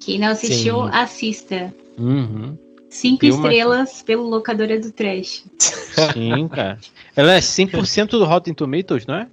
Quem 0.00 0.18
não 0.18 0.28
assistiu, 0.28 0.82
sim. 0.82 0.90
assista. 0.92 1.74
Uhum. 1.96 2.58
Cinco 2.88 3.24
estrelas 3.24 4.02
pelo 4.02 4.28
Locadora 4.28 4.78
do 4.78 4.90
Trash. 4.90 5.44
Sim, 5.58 6.48
cara. 6.48 6.78
Ela 7.14 7.34
é 7.34 7.40
100% 7.40 8.10
do 8.10 8.24
Rotten 8.24 8.54
Tomatoes, 8.54 9.06
não 9.06 9.14
é? 9.14 9.28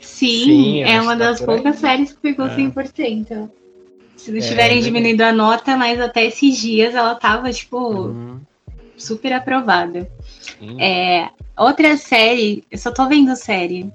Sim, 0.00 0.44
Sim 0.44 0.82
é 0.82 1.00
uma 1.00 1.16
das 1.16 1.40
poucas 1.40 1.76
séries 1.76 2.12
que 2.12 2.20
pegou 2.20 2.46
é. 2.46 2.56
100%. 2.56 3.50
Se 4.16 4.30
não 4.30 4.38
estiverem 4.38 4.78
é, 4.78 4.80
diminuindo 4.80 5.20
a 5.20 5.32
nota, 5.32 5.76
mas 5.76 6.00
até 6.00 6.24
esses 6.26 6.56
dias 6.56 6.94
ela 6.94 7.14
tava, 7.14 7.52
tipo, 7.52 7.78
uhum. 7.78 8.40
super 8.96 9.32
aprovada. 9.32 10.10
É, 10.78 11.28
outra 11.56 11.96
série, 11.96 12.64
eu 12.70 12.78
só 12.78 12.90
tô 12.90 13.06
vendo 13.08 13.36
série. 13.36 13.92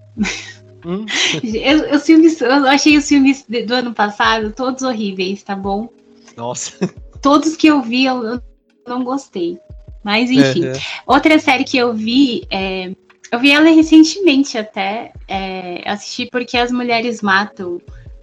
Hum. 0.86 1.06
eu, 1.44 1.96
os 1.96 2.04
filmes, 2.04 2.40
eu 2.40 2.68
achei 2.68 2.98
os 2.98 3.08
filmes 3.08 3.46
do 3.66 3.74
ano 3.74 3.94
passado 3.94 4.52
todos 4.52 4.84
horríveis, 4.84 5.42
tá 5.42 5.56
bom? 5.56 5.90
Nossa. 6.38 6.88
Todos 7.22 7.56
que 7.56 7.68
eu 7.68 7.82
vi, 7.82 8.06
eu 8.06 8.42
não 8.88 9.04
gostei. 9.04 9.60
Mas 10.04 10.32
enfim. 10.32 10.66
Uhum. 10.68 10.74
Outra 11.06 11.38
série 11.40 11.64
que 11.64 11.78
eu 11.78 11.94
vi, 11.94 12.46
é, 12.50 12.92
eu 13.32 13.40
vi 13.40 13.52
ela 13.52 13.70
recentemente 13.70 14.58
até. 14.58 15.14
É, 15.28 15.82
assisti 15.86 16.28
porque 16.32 16.58
as 16.58 16.72
mulheres 16.72 17.22
matam, 17.22 17.82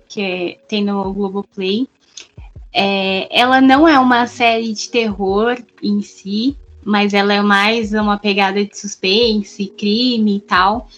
que 0.08 0.58
tem 0.68 0.84
no 0.84 1.12
Globoplay. 1.12 1.88
É, 2.72 3.28
ela 3.30 3.60
não 3.60 3.88
é 3.88 3.98
uma 3.98 4.26
série 4.26 4.72
de 4.72 4.88
terror 4.88 5.56
em 5.82 6.02
si, 6.02 6.56
mas 6.84 7.14
ela 7.14 7.32
é 7.32 7.40
mais 7.40 7.92
uma 7.92 8.18
pegada 8.18 8.64
de 8.64 8.76
suspense, 8.76 9.66
crime 9.76 10.36
e 10.36 10.40
tal. 10.40 10.88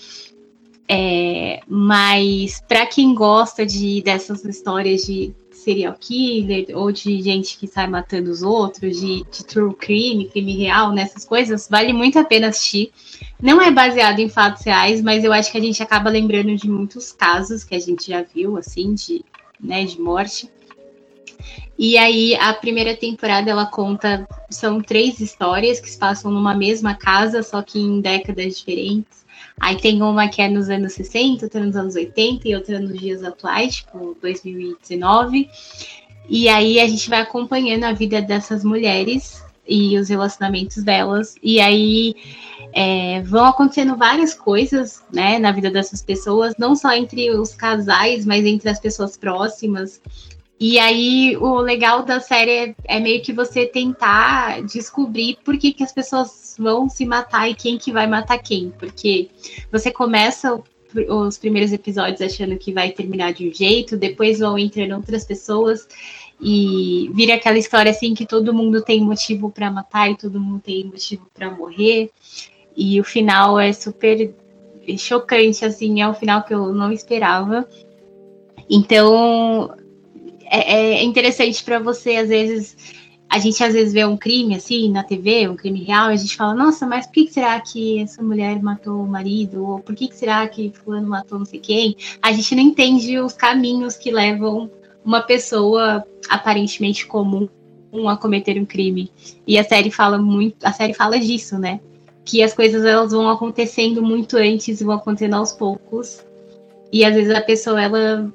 É, 0.88 1.60
mas 1.68 2.60
para 2.66 2.84
quem 2.84 3.14
gosta 3.14 3.64
de 3.64 4.02
dessas 4.02 4.44
histórias 4.44 5.02
de 5.02 5.32
serial 5.70 5.94
killer 5.98 6.66
ou 6.74 6.90
de 6.90 7.22
gente 7.22 7.56
que 7.56 7.66
sai 7.66 7.86
matando 7.86 8.30
os 8.30 8.42
outros, 8.42 8.98
de, 8.98 9.24
de 9.30 9.44
true 9.44 9.74
crime, 9.74 10.28
crime 10.28 10.56
real, 10.56 10.92
nessas 10.92 11.24
coisas, 11.24 11.68
vale 11.70 11.92
muito 11.92 12.18
a 12.18 12.24
pena 12.24 12.48
assistir. 12.48 12.90
Não 13.40 13.62
é 13.62 13.70
baseado 13.70 14.18
em 14.18 14.28
fatos 14.28 14.64
reais, 14.64 15.00
mas 15.00 15.22
eu 15.22 15.32
acho 15.32 15.50
que 15.50 15.58
a 15.58 15.60
gente 15.60 15.82
acaba 15.82 16.10
lembrando 16.10 16.54
de 16.56 16.68
muitos 16.68 17.12
casos 17.12 17.62
que 17.62 17.74
a 17.74 17.78
gente 17.78 18.08
já 18.08 18.22
viu, 18.22 18.56
assim, 18.56 18.94
de, 18.94 19.24
né, 19.60 19.84
de 19.84 20.00
morte. 20.00 20.50
E 21.78 21.96
aí 21.96 22.34
a 22.34 22.52
primeira 22.52 22.94
temporada 22.94 23.50
ela 23.50 23.64
conta, 23.64 24.28
são 24.50 24.82
três 24.82 25.20
histórias 25.20 25.80
que 25.80 25.88
se 25.88 25.98
passam 25.98 26.30
numa 26.30 26.54
mesma 26.54 26.94
casa, 26.94 27.42
só 27.42 27.62
que 27.62 27.78
em 27.78 28.00
décadas 28.00 28.58
diferentes. 28.58 29.19
Aí 29.60 29.76
tem 29.76 30.02
uma 30.02 30.26
que 30.26 30.40
é 30.40 30.48
nos 30.48 30.70
anos 30.70 30.94
60, 30.94 31.44
outra 31.44 31.64
nos 31.64 31.76
anos 31.76 31.94
80 31.94 32.48
e 32.48 32.54
outra 32.54 32.80
nos 32.80 32.98
dias 32.98 33.22
atuais, 33.22 33.76
tipo 33.76 34.16
2019. 34.20 35.48
E 36.28 36.48
aí 36.48 36.80
a 36.80 36.88
gente 36.88 37.10
vai 37.10 37.20
acompanhando 37.20 37.84
a 37.84 37.92
vida 37.92 38.22
dessas 38.22 38.64
mulheres 38.64 39.44
e 39.68 39.98
os 39.98 40.08
relacionamentos 40.08 40.82
delas. 40.82 41.34
E 41.42 41.60
aí 41.60 42.14
é, 42.72 43.20
vão 43.22 43.44
acontecendo 43.44 43.96
várias 43.96 44.32
coisas, 44.32 45.02
né, 45.12 45.38
na 45.38 45.52
vida 45.52 45.70
dessas 45.70 46.02
pessoas, 46.02 46.54
não 46.58 46.74
só 46.74 46.92
entre 46.92 47.30
os 47.30 47.54
casais, 47.54 48.24
mas 48.24 48.44
entre 48.46 48.68
as 48.68 48.80
pessoas 48.80 49.16
próximas. 49.16 50.00
E 50.62 50.78
aí, 50.78 51.38
o 51.38 51.58
legal 51.58 52.02
da 52.02 52.20
série 52.20 52.76
é, 52.84 53.00
meio 53.00 53.22
que 53.22 53.32
você 53.32 53.64
tentar 53.64 54.62
descobrir 54.64 55.38
por 55.42 55.56
que, 55.56 55.72
que 55.72 55.82
as 55.82 55.90
pessoas 55.90 56.54
vão 56.58 56.86
se 56.86 57.06
matar 57.06 57.48
e 57.48 57.54
quem 57.54 57.78
que 57.78 57.90
vai 57.90 58.06
matar 58.06 58.36
quem. 58.36 58.70
Porque 58.78 59.30
você 59.72 59.90
começa 59.90 60.62
os 61.08 61.38
primeiros 61.38 61.72
episódios 61.72 62.20
achando 62.20 62.58
que 62.58 62.74
vai 62.74 62.90
terminar 62.90 63.32
de 63.32 63.48
um 63.48 63.54
jeito, 63.54 63.96
depois 63.96 64.40
vão 64.40 64.58
entrando 64.58 64.96
outras 64.96 65.24
pessoas 65.24 65.88
e 66.38 67.10
vira 67.14 67.36
aquela 67.36 67.56
história 67.56 67.90
assim 67.90 68.12
que 68.12 68.26
todo 68.26 68.52
mundo 68.52 68.82
tem 68.82 69.00
motivo 69.00 69.50
para 69.50 69.70
matar 69.70 70.10
e 70.10 70.16
todo 70.16 70.38
mundo 70.40 70.60
tem 70.60 70.84
motivo 70.84 71.26
para 71.32 71.50
morrer. 71.50 72.10
E 72.76 73.00
o 73.00 73.04
final 73.04 73.58
é 73.58 73.72
super 73.72 74.34
chocante, 74.98 75.64
assim, 75.64 76.02
é 76.02 76.08
um 76.08 76.14
final 76.14 76.42
que 76.42 76.52
eu 76.52 76.74
não 76.74 76.92
esperava. 76.92 77.66
Então, 78.68 79.70
é, 80.50 80.94
é 80.98 81.04
interessante 81.04 81.62
para 81.62 81.78
você, 81.78 82.16
às 82.16 82.28
vezes, 82.28 82.76
a 83.30 83.38
gente 83.38 83.62
às 83.62 83.72
vezes 83.72 83.92
vê 83.92 84.04
um 84.04 84.16
crime 84.16 84.56
assim 84.56 84.90
na 84.90 85.04
TV, 85.04 85.48
um 85.48 85.54
crime 85.54 85.84
real, 85.84 86.10
e 86.10 86.14
a 86.14 86.16
gente 86.16 86.36
fala, 86.36 86.52
nossa, 86.52 86.84
mas 86.84 87.06
por 87.06 87.12
que 87.12 87.32
será 87.32 87.60
que 87.60 88.00
essa 88.00 88.20
mulher 88.20 88.60
matou 88.60 89.04
o 89.04 89.08
marido? 89.08 89.64
Ou 89.64 89.78
por 89.78 89.94
que 89.94 90.12
será 90.12 90.46
que 90.48 90.72
fulano 90.74 91.08
matou 91.08 91.38
não 91.38 91.46
sei 91.46 91.60
quem? 91.60 91.96
A 92.20 92.32
gente 92.32 92.56
não 92.56 92.62
entende 92.62 93.20
os 93.20 93.32
caminhos 93.32 93.96
que 93.96 94.10
levam 94.10 94.68
uma 95.04 95.22
pessoa 95.22 96.04
aparentemente 96.28 97.06
comum 97.06 97.48
a 98.08 98.16
cometer 98.16 98.60
um 98.60 98.66
crime. 98.66 99.12
E 99.46 99.56
a 99.56 99.64
série 99.64 99.92
fala 99.92 100.18
muito, 100.18 100.64
a 100.64 100.72
série 100.72 100.94
fala 100.94 101.18
disso, 101.18 101.56
né? 101.56 101.80
Que 102.24 102.42
as 102.42 102.52
coisas 102.52 102.84
elas 102.84 103.12
vão 103.12 103.28
acontecendo 103.28 104.02
muito 104.02 104.36
antes 104.36 104.80
e 104.80 104.84
vão 104.84 104.96
acontecendo 104.96 105.34
aos 105.34 105.52
poucos. 105.52 106.24
E 106.92 107.04
às 107.04 107.14
vezes 107.14 107.32
a 107.32 107.40
pessoa 107.40 107.80
ela 107.80 108.32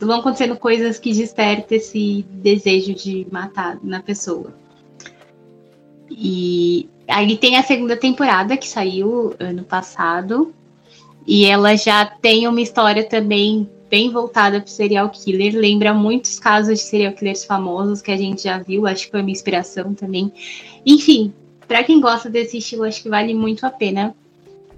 vão 0.00 0.20
acontecendo 0.20 0.56
coisas 0.56 0.98
que 0.98 1.12
despertam 1.12 1.76
esse 1.76 2.24
desejo 2.30 2.94
de 2.94 3.26
matar 3.30 3.78
na 3.82 4.00
pessoa. 4.00 4.52
E 6.10 6.88
aí 7.08 7.36
tem 7.36 7.56
a 7.56 7.62
segunda 7.62 7.96
temporada 7.96 8.56
que 8.56 8.68
saiu 8.68 9.34
ano 9.38 9.62
passado. 9.64 10.54
E 11.26 11.44
ela 11.44 11.76
já 11.76 12.04
tem 12.04 12.48
uma 12.48 12.60
história 12.60 13.04
também 13.04 13.68
bem 13.88 14.10
voltada 14.10 14.60
para 14.60 14.70
serial 14.70 15.10
killer. 15.10 15.54
Lembra 15.54 15.94
muitos 15.94 16.38
casos 16.38 16.78
de 16.78 16.84
serial 16.84 17.12
killers 17.12 17.44
famosos 17.44 18.02
que 18.02 18.10
a 18.10 18.16
gente 18.16 18.44
já 18.44 18.58
viu. 18.58 18.86
Acho 18.86 19.04
que 19.04 19.10
foi 19.10 19.20
uma 19.20 19.30
inspiração 19.30 19.94
também. 19.94 20.32
Enfim, 20.84 21.32
para 21.68 21.84
quem 21.84 22.00
gosta 22.00 22.28
desse 22.28 22.58
estilo, 22.58 22.84
acho 22.84 23.02
que 23.02 23.08
vale 23.08 23.34
muito 23.34 23.64
a 23.64 23.70
pena 23.70 24.14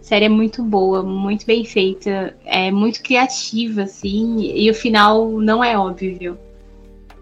série 0.04 0.26
é 0.26 0.28
muito 0.28 0.62
boa, 0.62 1.02
muito 1.02 1.46
bem 1.46 1.64
feita, 1.64 2.36
é 2.44 2.70
muito 2.70 3.02
criativa, 3.02 3.84
assim, 3.84 4.52
e 4.54 4.70
o 4.70 4.74
final 4.74 5.30
não 5.40 5.64
é 5.64 5.78
óbvio. 5.78 6.38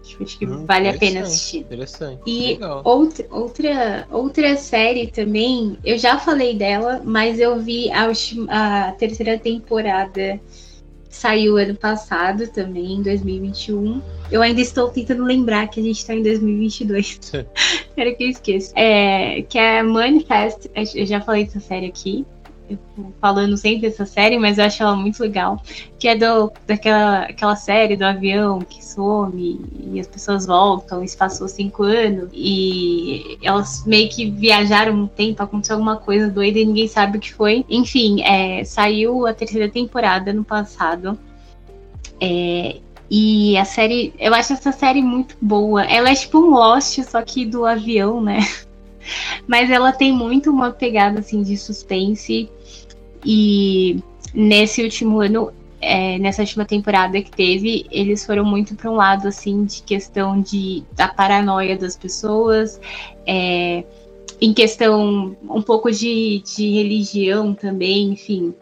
Tipo, 0.03 0.23
acho 0.25 0.37
que 0.37 0.45
hum, 0.45 0.65
vale 0.65 0.89
a 0.89 0.97
pena 0.97 1.21
assistir. 1.21 1.59
Interessante. 1.59 2.21
E 2.27 2.59
outra, 2.83 3.25
outra, 3.31 4.07
outra 4.11 4.57
série 4.57 5.07
também, 5.07 5.77
eu 5.85 5.97
já 5.97 6.19
falei 6.19 6.57
dela, 6.57 7.01
mas 7.05 7.39
eu 7.39 7.57
vi 7.57 7.89
a, 7.89 8.11
a 8.49 8.91
terceira 8.91 9.39
temporada 9.39 10.37
saiu 11.09 11.55
ano 11.55 11.75
passado 11.75 12.47
também, 12.47 12.95
em 12.95 13.01
2021. 13.01 14.01
Eu 14.29 14.41
ainda 14.41 14.59
estou 14.59 14.89
tentando 14.89 15.23
lembrar 15.23 15.67
que 15.69 15.79
a 15.79 15.83
gente 15.83 15.99
está 15.99 16.13
em 16.13 16.21
2022. 16.21 17.19
Espero 17.21 17.45
que 18.17 18.23
eu 18.25 18.29
esqueça. 18.29 18.73
É, 18.75 19.41
que 19.43 19.57
é 19.57 19.81
Manifest, 19.81 20.69
eu 20.93 21.05
já 21.05 21.21
falei 21.21 21.45
dessa 21.45 21.61
série 21.61 21.85
aqui 21.85 22.25
falando 23.19 23.57
sempre 23.57 23.89
dessa 23.89 24.05
série, 24.05 24.37
mas 24.37 24.57
eu 24.57 24.65
acho 24.65 24.81
ela 24.83 24.95
muito 24.95 25.19
legal. 25.21 25.61
Que 25.99 26.07
é 26.07 26.15
do, 26.15 26.51
daquela 26.67 27.23
aquela 27.23 27.55
série 27.55 27.95
do 27.95 28.03
avião 28.03 28.59
que 28.59 28.83
some 28.83 29.61
e 29.91 29.99
as 29.99 30.07
pessoas 30.07 30.45
voltam, 30.45 31.03
isso 31.03 31.17
passou 31.17 31.47
cinco 31.47 31.83
anos, 31.83 32.29
e 32.33 33.37
elas 33.41 33.85
meio 33.85 34.09
que 34.09 34.29
viajaram 34.29 34.93
um 34.93 35.07
tempo, 35.07 35.41
aconteceu 35.41 35.75
alguma 35.75 35.97
coisa 35.97 36.29
doida 36.29 36.59
e 36.59 36.65
ninguém 36.65 36.87
sabe 36.87 37.17
o 37.17 37.21
que 37.21 37.33
foi. 37.33 37.65
Enfim, 37.69 38.21
é, 38.23 38.63
saiu 38.63 39.25
a 39.27 39.33
terceira 39.33 39.69
temporada 39.69 40.33
no 40.33 40.43
passado. 40.43 41.17
É, 42.19 42.77
e 43.15 43.55
a 43.57 43.65
série, 43.65 44.13
eu 44.17 44.33
acho 44.33 44.53
essa 44.53 44.71
série 44.71 45.01
muito 45.01 45.37
boa. 45.39 45.83
Ela 45.83 46.09
é 46.09 46.15
tipo 46.15 46.39
um 46.39 46.49
Lost, 46.49 46.99
só 47.03 47.21
que 47.21 47.45
do 47.45 47.65
avião, 47.65 48.21
né? 48.21 48.39
Mas 49.47 49.69
ela 49.69 49.91
tem 49.91 50.11
muito 50.11 50.49
uma 50.49 50.71
pegada 50.71 51.19
assim 51.19 51.43
de 51.43 51.55
suspense. 51.57 52.49
E 53.25 53.99
nesse 54.33 54.83
último 54.83 55.19
ano, 55.19 55.51
é, 55.79 56.17
nessa 56.17 56.41
última 56.41 56.65
temporada 56.65 57.21
que 57.21 57.31
teve, 57.31 57.85
eles 57.91 58.25
foram 58.25 58.45
muito 58.45 58.75
para 58.75 58.89
um 58.89 58.95
lado 58.95 59.27
assim 59.27 59.65
de 59.65 59.83
questão 59.83 60.41
de 60.41 60.83
da 60.93 61.07
paranoia 61.07 61.77
das 61.77 61.95
pessoas, 61.95 62.79
é, 63.27 63.83
em 64.39 64.53
questão 64.53 65.35
um 65.43 65.61
pouco 65.61 65.91
de, 65.91 66.41
de 66.55 66.71
religião 66.71 67.53
também, 67.53 68.11
enfim. 68.11 68.53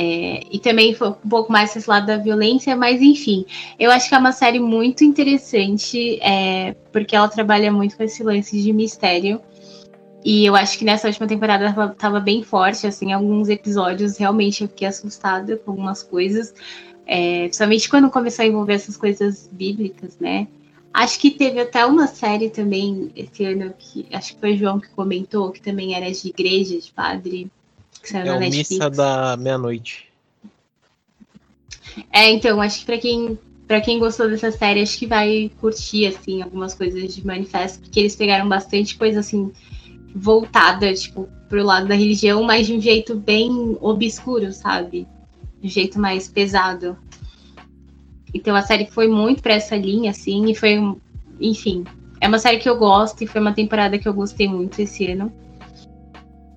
É, 0.00 0.42
e 0.52 0.60
também 0.60 0.94
foi 0.94 1.08
um 1.08 1.28
pouco 1.28 1.50
mais 1.50 1.74
esse 1.74 1.90
lado 1.90 2.06
da 2.06 2.16
violência, 2.18 2.76
mas 2.76 3.02
enfim, 3.02 3.44
eu 3.80 3.90
acho 3.90 4.08
que 4.08 4.14
é 4.14 4.18
uma 4.18 4.30
série 4.30 4.60
muito 4.60 5.02
interessante, 5.02 6.20
é, 6.22 6.76
porque 6.92 7.16
ela 7.16 7.26
trabalha 7.26 7.72
muito 7.72 7.96
com 7.96 8.04
esse 8.04 8.22
lance 8.22 8.62
de 8.62 8.72
mistério. 8.72 9.40
E 10.24 10.44
eu 10.44 10.56
acho 10.56 10.78
que 10.78 10.84
nessa 10.84 11.06
última 11.06 11.26
temporada 11.26 11.66
ela 11.66 11.88
tava 11.88 12.20
bem 12.20 12.42
forte, 12.42 12.86
assim, 12.86 13.12
alguns 13.12 13.48
episódios 13.48 14.16
realmente 14.16 14.62
eu 14.62 14.68
fiquei 14.68 14.88
assustada 14.88 15.56
com 15.56 15.70
algumas 15.70 16.02
coisas. 16.02 16.52
É, 17.06 17.44
principalmente 17.44 17.88
quando 17.88 18.10
começou 18.10 18.44
a 18.44 18.48
envolver 18.48 18.74
essas 18.74 18.96
coisas 18.96 19.48
bíblicas, 19.50 20.18
né? 20.18 20.46
Acho 20.92 21.18
que 21.18 21.30
teve 21.30 21.60
até 21.60 21.86
uma 21.86 22.06
série 22.06 22.50
também 22.50 23.10
esse 23.14 23.44
ano 23.44 23.72
que 23.78 24.06
acho 24.12 24.34
que 24.34 24.40
foi 24.40 24.54
o 24.54 24.56
João 24.56 24.80
que 24.80 24.88
comentou, 24.90 25.50
que 25.50 25.60
também 25.60 25.94
era 25.94 26.10
de 26.10 26.28
igreja, 26.28 26.78
de 26.78 26.90
padre 26.90 27.50
que 28.02 28.08
saiu 28.08 28.22
é 28.22 28.24
na 28.26 28.38
Netflix. 28.40 28.70
Missa 28.70 28.90
da 28.90 29.36
Meia-Noite. 29.36 30.08
É, 32.12 32.30
então, 32.30 32.60
acho 32.60 32.80
que 32.80 32.86
pra 32.86 32.98
quem, 32.98 33.38
pra 33.66 33.80
quem 33.80 33.98
gostou 33.98 34.28
dessa 34.28 34.50
série, 34.50 34.82
acho 34.82 34.98
que 34.98 35.06
vai 35.06 35.50
curtir, 35.60 36.06
assim, 36.06 36.42
algumas 36.42 36.74
coisas 36.74 37.14
de 37.14 37.26
Manifesto, 37.26 37.80
porque 37.80 38.00
eles 38.00 38.16
pegaram 38.16 38.48
bastante 38.48 38.96
coisa, 38.96 39.20
assim, 39.20 39.52
voltada, 40.18 40.92
tipo, 40.92 41.28
pro 41.48 41.64
lado 41.64 41.88
da 41.88 41.94
religião, 41.94 42.42
mas 42.42 42.66
de 42.66 42.74
um 42.74 42.80
jeito 42.80 43.14
bem 43.14 43.76
obscuro, 43.80 44.52
sabe? 44.52 45.06
De 45.60 45.66
um 45.66 45.70
jeito 45.70 45.98
mais 45.98 46.28
pesado. 46.28 46.96
Então 48.34 48.54
a 48.54 48.62
série 48.62 48.86
foi 48.86 49.08
muito 49.08 49.42
pra 49.42 49.54
essa 49.54 49.76
linha, 49.76 50.10
assim, 50.10 50.50
e 50.50 50.54
foi, 50.54 50.78
enfim, 51.40 51.84
é 52.20 52.28
uma 52.28 52.38
série 52.38 52.58
que 52.58 52.68
eu 52.68 52.76
gosto 52.76 53.22
e 53.22 53.26
foi 53.26 53.40
uma 53.40 53.52
temporada 53.52 53.98
que 53.98 54.08
eu 54.08 54.12
gostei 54.12 54.48
muito 54.48 54.80
esse 54.80 55.06
ano. 55.10 55.32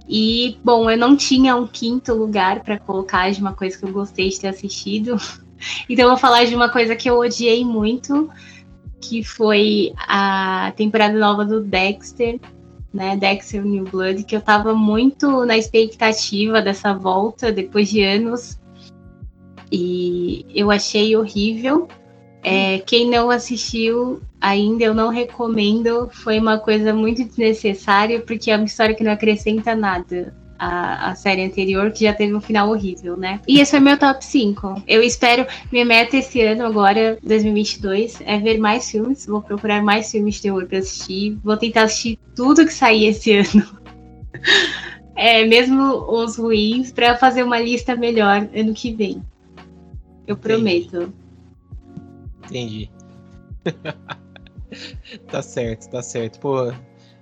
E, 0.07 0.57
bom, 0.63 0.89
eu 0.89 0.97
não 0.97 1.15
tinha 1.15 1.55
um 1.55 1.65
quinto 1.65 2.13
lugar 2.13 2.61
para 2.63 2.77
colocar 2.77 3.31
de 3.31 3.39
uma 3.39 3.53
coisa 3.53 3.77
que 3.77 3.85
eu 3.85 3.91
gostei 3.91 4.29
de 4.29 4.39
ter 4.39 4.47
assistido. 4.47 5.17
Então, 5.87 6.05
eu 6.05 6.09
vou 6.09 6.17
falar 6.17 6.45
de 6.45 6.55
uma 6.55 6.69
coisa 6.69 6.95
que 6.95 7.07
eu 7.07 7.19
odiei 7.19 7.63
muito, 7.63 8.27
que 8.99 9.23
foi 9.23 9.93
a 9.95 10.73
temporada 10.75 11.15
nova 11.19 11.45
do 11.45 11.61
Dexter, 11.61 12.39
né? 12.93 13.15
Dexter 13.15 13.63
New 13.63 13.85
Blood, 13.85 14.23
que 14.23 14.35
eu 14.35 14.41
tava 14.41 14.73
muito 14.73 15.45
na 15.45 15.57
expectativa 15.57 16.61
dessa 16.61 16.93
volta 16.93 17.51
depois 17.51 17.89
de 17.89 18.03
anos. 18.03 18.59
E 19.71 20.45
eu 20.53 20.69
achei 20.69 21.15
horrível. 21.15 21.87
É, 22.43 22.79
quem 22.79 23.09
não 23.09 23.29
assistiu 23.29 24.21
ainda, 24.39 24.83
eu 24.83 24.93
não 24.93 25.09
recomendo. 25.09 26.09
Foi 26.11 26.39
uma 26.39 26.57
coisa 26.57 26.93
muito 26.93 27.23
desnecessária, 27.23 28.19
porque 28.19 28.51
é 28.51 28.55
uma 28.57 28.65
história 28.65 28.95
que 28.95 29.03
não 29.03 29.11
acrescenta 29.11 29.75
nada. 29.75 30.35
A, 30.63 31.09
a, 31.09 31.15
série 31.15 31.43
anterior, 31.43 31.89
que 31.91 32.03
já 32.03 32.13
teve 32.13 32.35
um 32.35 32.39
final 32.39 32.69
horrível, 32.69 33.17
né? 33.17 33.41
E 33.47 33.59
esse 33.59 33.71
foi 33.71 33.79
meu 33.79 33.97
top 33.97 34.23
5. 34.23 34.83
Eu 34.87 35.01
espero, 35.01 35.47
minha 35.71 35.83
meta 35.83 36.17
esse 36.17 36.39
ano, 36.39 36.67
agora, 36.67 37.17
2022, 37.23 38.21
é 38.21 38.37
ver 38.37 38.59
mais 38.59 38.91
filmes. 38.91 39.25
Vou 39.25 39.41
procurar 39.41 39.81
mais 39.81 40.11
filmes 40.11 40.35
de 40.35 40.43
terror 40.43 40.67
pra 40.67 40.77
assistir. 40.77 41.35
Vou 41.43 41.57
tentar 41.57 41.85
assistir 41.85 42.19
tudo 42.35 42.63
que 42.63 42.73
sair 42.75 43.07
esse 43.07 43.37
ano. 43.41 43.79
é, 45.15 45.43
mesmo 45.47 45.83
os 46.07 46.37
ruins, 46.37 46.91
para 46.91 47.17
fazer 47.17 47.41
uma 47.41 47.59
lista 47.59 47.95
melhor 47.95 48.47
ano 48.55 48.73
que 48.75 48.93
vem. 48.93 49.19
Eu 50.27 50.37
prometo. 50.37 51.11
Entendi. 52.45 52.87
tá 55.27 55.41
certo, 55.41 55.89
tá 55.89 56.03
certo. 56.03 56.39
Pô, 56.39 56.71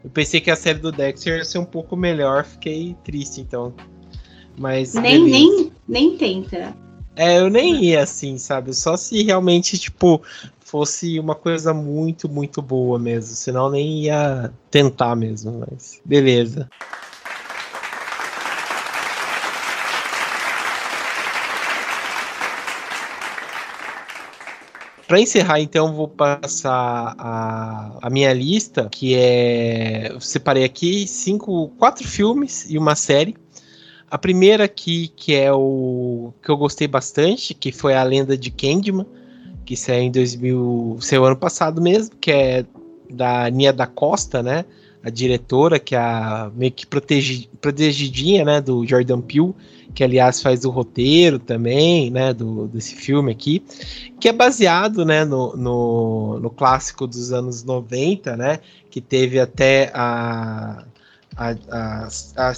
eu 0.10 0.12
pensei 0.12 0.42
que 0.42 0.50
a 0.50 0.56
série 0.56 0.80
do 0.80 0.92
Dexter 0.92 1.38
ia 1.38 1.46
ser 1.46 1.60
um 1.60 1.66
pouco 1.66 1.96
melhor, 1.96 2.44
fiquei 2.44 2.96
triste 3.04 3.40
então. 3.40 3.74
Mas. 4.58 4.96
Nem, 4.96 5.24
nem, 5.24 5.72
nem 5.88 6.18
tenta. 6.18 6.76
É, 7.16 7.38
eu 7.38 7.50
nem 7.50 7.84
ia 7.86 8.02
assim, 8.02 8.38
sabe? 8.38 8.74
Só 8.74 8.98
se 8.98 9.22
realmente, 9.22 9.78
tipo, 9.78 10.22
fosse 10.60 11.20
uma 11.20 11.36
coisa 11.36 11.74
muito, 11.74 12.28
muito 12.28 12.62
boa 12.62 12.98
mesmo. 12.98 13.36
Senão 13.36 13.70
nem 13.70 14.06
ia 14.06 14.52
tentar 14.72 15.16
mesmo, 15.16 15.64
mas 15.70 16.02
beleza. 16.04 16.68
Para 25.10 25.20
encerrar, 25.20 25.60
então, 25.60 25.96
vou 25.96 26.08
passar 26.08 27.16
a, 27.18 27.98
a 28.00 28.10
minha 28.12 28.32
lista, 28.32 28.88
que 28.92 29.16
é. 29.16 30.12
Eu 30.12 30.22
separei 30.22 30.64
aqui 30.64 31.08
cinco, 31.08 31.70
quatro 31.80 32.08
filmes 32.08 32.70
e 32.70 32.78
uma 32.78 32.94
série. 32.94 33.36
A 34.12 34.20
primeira 34.20 34.66
aqui, 34.66 35.08
que 35.08 35.34
é 35.34 35.52
o 35.52 36.32
que 36.44 36.52
eu 36.52 36.56
gostei 36.56 36.88
bastante, 36.88 37.56
que 37.56 37.72
foi 37.72 37.96
a 37.96 38.04
Lenda 38.04 38.38
de 38.38 38.52
Candyman, 38.52 39.08
que 39.66 39.76
saiu 39.76 40.04
em 40.04 40.12
2000, 40.12 41.00
saiu 41.02 41.26
ano 41.26 41.38
passado 41.38 41.82
mesmo, 41.82 42.16
que 42.18 42.32
é 42.32 42.66
da 43.10 43.50
Nia 43.50 43.74
da 43.74 43.88
Costa, 43.88 44.44
né? 44.44 44.64
A 45.04 45.10
diretora, 45.10 45.80
que 45.80 45.96
é 45.96 46.00
a 46.00 46.52
meio 46.54 46.72
que 46.72 46.86
protegi, 46.86 47.50
protegidinha, 47.62 48.44
né, 48.44 48.62
do 48.62 48.86
Jordan 48.86 49.22
Peele 49.22 49.54
que 49.94 50.04
aliás 50.04 50.42
faz 50.42 50.66
o 50.66 50.70
roteiro 50.70 51.40
também, 51.40 52.10
né, 52.10 52.34
do, 52.34 52.68
desse 52.68 52.96
filme 52.96 53.32
aqui, 53.32 53.64
que 54.20 54.30
é 54.30 54.34
baseado, 54.34 55.06
né, 55.06 55.26
no, 55.26 55.56
no, 55.56 56.40
no 56.40 56.50
clássico 56.50 57.08
dos 57.08 57.32
anos 57.32 57.64
90, 57.64 58.38
né, 58.38 58.60
que 58.90 59.02
teve 59.02 59.40
até 59.40 59.92
a, 59.94 60.84
a, 61.36 61.50
a, 61.70 62.08
a, 62.38 62.54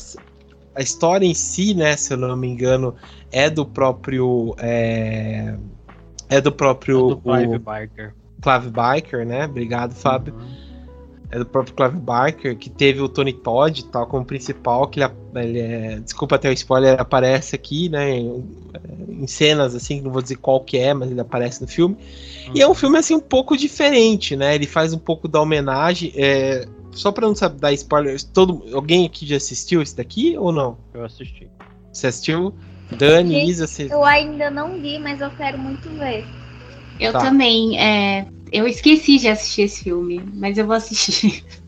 a 0.75 0.81
história 0.81 1.25
em 1.25 1.33
si, 1.33 1.73
né, 1.73 1.95
se 1.95 2.13
eu 2.13 2.17
não 2.17 2.35
me 2.35 2.47
engano, 2.47 2.95
é 3.31 3.49
do 3.49 3.65
próprio 3.65 4.53
é, 4.59 5.55
é 6.29 6.41
do 6.41 6.51
próprio 6.51 6.97
é 6.97 7.09
do 7.09 7.17
Clive 7.17 7.59
Barker. 7.59 8.13
Clive 8.41 8.69
Barker, 8.69 9.25
né? 9.25 9.45
Obrigado, 9.45 9.93
Fábio. 9.93 10.33
Uhum 10.33 10.70
é 11.31 11.39
do 11.39 11.45
próprio 11.45 11.73
Clive 11.73 11.97
Barker, 11.97 12.57
que 12.57 12.69
teve 12.69 13.01
o 13.01 13.07
Tony 13.07 13.31
Todd 13.31 13.85
tal 13.85 14.05
como 14.05 14.25
principal, 14.25 14.87
que 14.87 14.99
ele, 14.99 15.11
ele 15.35 15.59
é, 15.59 15.99
desculpa 15.99 16.35
até 16.35 16.49
o 16.49 16.53
spoiler, 16.53 16.93
ele 16.93 17.01
aparece 17.01 17.55
aqui, 17.55 17.87
né, 17.87 18.17
em, 18.17 18.45
em, 19.07 19.27
cenas 19.27 19.73
assim, 19.73 20.01
não 20.01 20.11
vou 20.11 20.21
dizer 20.21 20.35
qual 20.35 20.59
que 20.59 20.77
é, 20.77 20.93
mas 20.93 21.09
ele 21.09 21.21
aparece 21.21 21.61
no 21.61 21.67
filme. 21.67 21.95
Uhum. 22.47 22.53
E 22.53 22.61
é 22.61 22.67
um 22.67 22.73
filme 22.73 22.97
assim 22.97 23.15
um 23.15 23.21
pouco 23.21 23.55
diferente, 23.55 24.35
né? 24.35 24.55
Ele 24.55 24.67
faz 24.67 24.93
um 24.93 24.99
pouco 24.99 25.27
da 25.29 25.41
homenagem, 25.41 26.11
é, 26.15 26.67
só 26.91 27.13
para 27.13 27.25
não 27.25 27.33
saber 27.33 27.59
dar 27.59 27.71
spoiler, 27.71 28.21
todo 28.33 28.63
alguém 28.73 29.05
aqui 29.05 29.25
já 29.25 29.37
assistiu 29.37 29.81
esse 29.81 29.95
daqui 29.95 30.37
ou 30.37 30.51
não? 30.51 30.77
Eu 30.93 31.05
assisti. 31.05 31.47
Você 31.93 32.07
assistiu? 32.07 32.53
Dani, 32.91 33.49
Isa, 33.49 33.67
você... 33.67 33.87
Eu 33.89 34.03
ainda 34.03 34.51
não 34.51 34.81
vi, 34.81 34.99
mas 34.99 35.21
eu 35.21 35.29
quero 35.31 35.57
muito 35.57 35.89
ver. 35.91 36.25
Eu 37.01 37.11
tá. 37.11 37.19
também. 37.19 37.79
É, 37.79 38.27
eu 38.51 38.67
esqueci 38.67 39.17
de 39.17 39.27
assistir 39.27 39.63
esse 39.63 39.83
filme, 39.83 40.21
mas 40.35 40.57
eu 40.57 40.65
vou 40.65 40.75
assistir. 40.75 41.43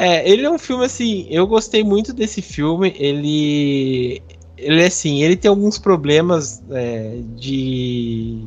É, 0.00 0.30
ele 0.30 0.46
é 0.46 0.50
um 0.50 0.58
filme 0.58 0.84
assim. 0.84 1.26
Eu 1.28 1.44
gostei 1.44 1.82
muito 1.82 2.12
desse 2.12 2.40
filme. 2.40 2.94
Ele. 2.96 4.22
Ele 4.56 4.84
assim, 4.84 5.24
ele 5.24 5.34
tem 5.34 5.48
alguns 5.48 5.76
problemas 5.76 6.62
é, 6.70 7.18
de. 7.34 8.44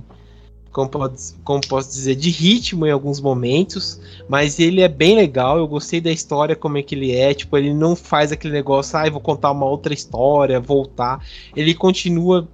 como, 0.72 0.88
pode, 0.88 1.18
como 1.44 1.60
posso 1.68 1.90
dizer, 1.90 2.16
de 2.16 2.30
ritmo 2.30 2.86
em 2.86 2.92
alguns 2.92 3.20
momentos, 3.20 4.00
mas 4.30 4.60
ele 4.60 4.80
é 4.80 4.88
bem 4.88 5.16
legal. 5.16 5.58
Eu 5.58 5.68
gostei 5.68 6.00
da 6.00 6.12
história, 6.12 6.56
como 6.56 6.78
é 6.78 6.82
que 6.82 6.96
ele 6.96 7.14
é. 7.14 7.34
Tipo, 7.34 7.58
ele 7.58 7.74
não 7.74 7.98
faz 7.98 8.32
aquele 8.32 8.54
negócio, 8.54 8.98
ah, 8.98 9.10
vou 9.10 9.20
contar 9.20 9.52
uma 9.52 9.66
outra 9.66 9.94
história, 9.94 10.58
voltar. 10.58 11.22
Ele 11.54 11.74
continua 11.74 12.48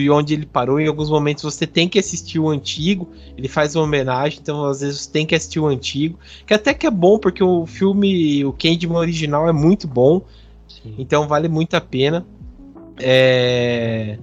de 0.00 0.10
onde 0.10 0.34
ele 0.34 0.46
parou. 0.46 0.78
Em 0.78 0.86
alguns 0.86 1.10
momentos 1.10 1.42
você 1.42 1.66
tem 1.66 1.88
que 1.88 1.98
assistir 1.98 2.38
o 2.38 2.48
antigo. 2.48 3.08
Ele 3.36 3.48
faz 3.48 3.74
uma 3.74 3.84
homenagem, 3.84 4.38
então 4.40 4.64
às 4.64 4.80
vezes 4.80 5.02
você 5.02 5.10
tem 5.10 5.26
que 5.26 5.34
assistir 5.34 5.60
o 5.60 5.66
antigo. 5.66 6.18
Que 6.46 6.54
até 6.54 6.72
que 6.74 6.86
é 6.86 6.90
bom, 6.90 7.18
porque 7.18 7.42
o 7.42 7.66
filme, 7.66 8.44
o 8.44 8.52
Candyman 8.52 8.98
original 8.98 9.48
é 9.48 9.52
muito 9.52 9.88
bom. 9.88 10.22
Sim. 10.68 10.94
Então 10.98 11.26
vale 11.26 11.48
muito 11.48 11.74
a 11.74 11.80
pena. 11.80 12.26
É. 12.98 14.18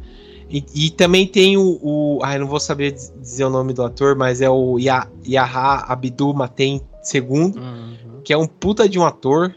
E, 0.50 0.64
e, 0.76 0.90
também 0.92 1.26
tem 1.26 1.58
o, 1.58 1.80
o. 1.82 2.20
Ai, 2.22 2.38
não 2.38 2.46
vou 2.46 2.60
saber 2.60 2.92
dizer 2.92 3.44
o 3.44 3.50
nome 3.50 3.74
do 3.74 3.82
ator, 3.84 4.16
mas 4.16 4.40
é 4.40 4.50
o 4.50 4.78
Yah, 4.78 5.08
Yaha 5.28 5.86
Abdul 5.88 6.34
Maten 6.34 6.80
II, 7.12 7.22
uhum. 7.24 7.96
que 8.24 8.32
é 8.32 8.38
um 8.38 8.46
puta 8.46 8.88
de 8.88 9.00
um 9.00 9.06
ator. 9.06 9.56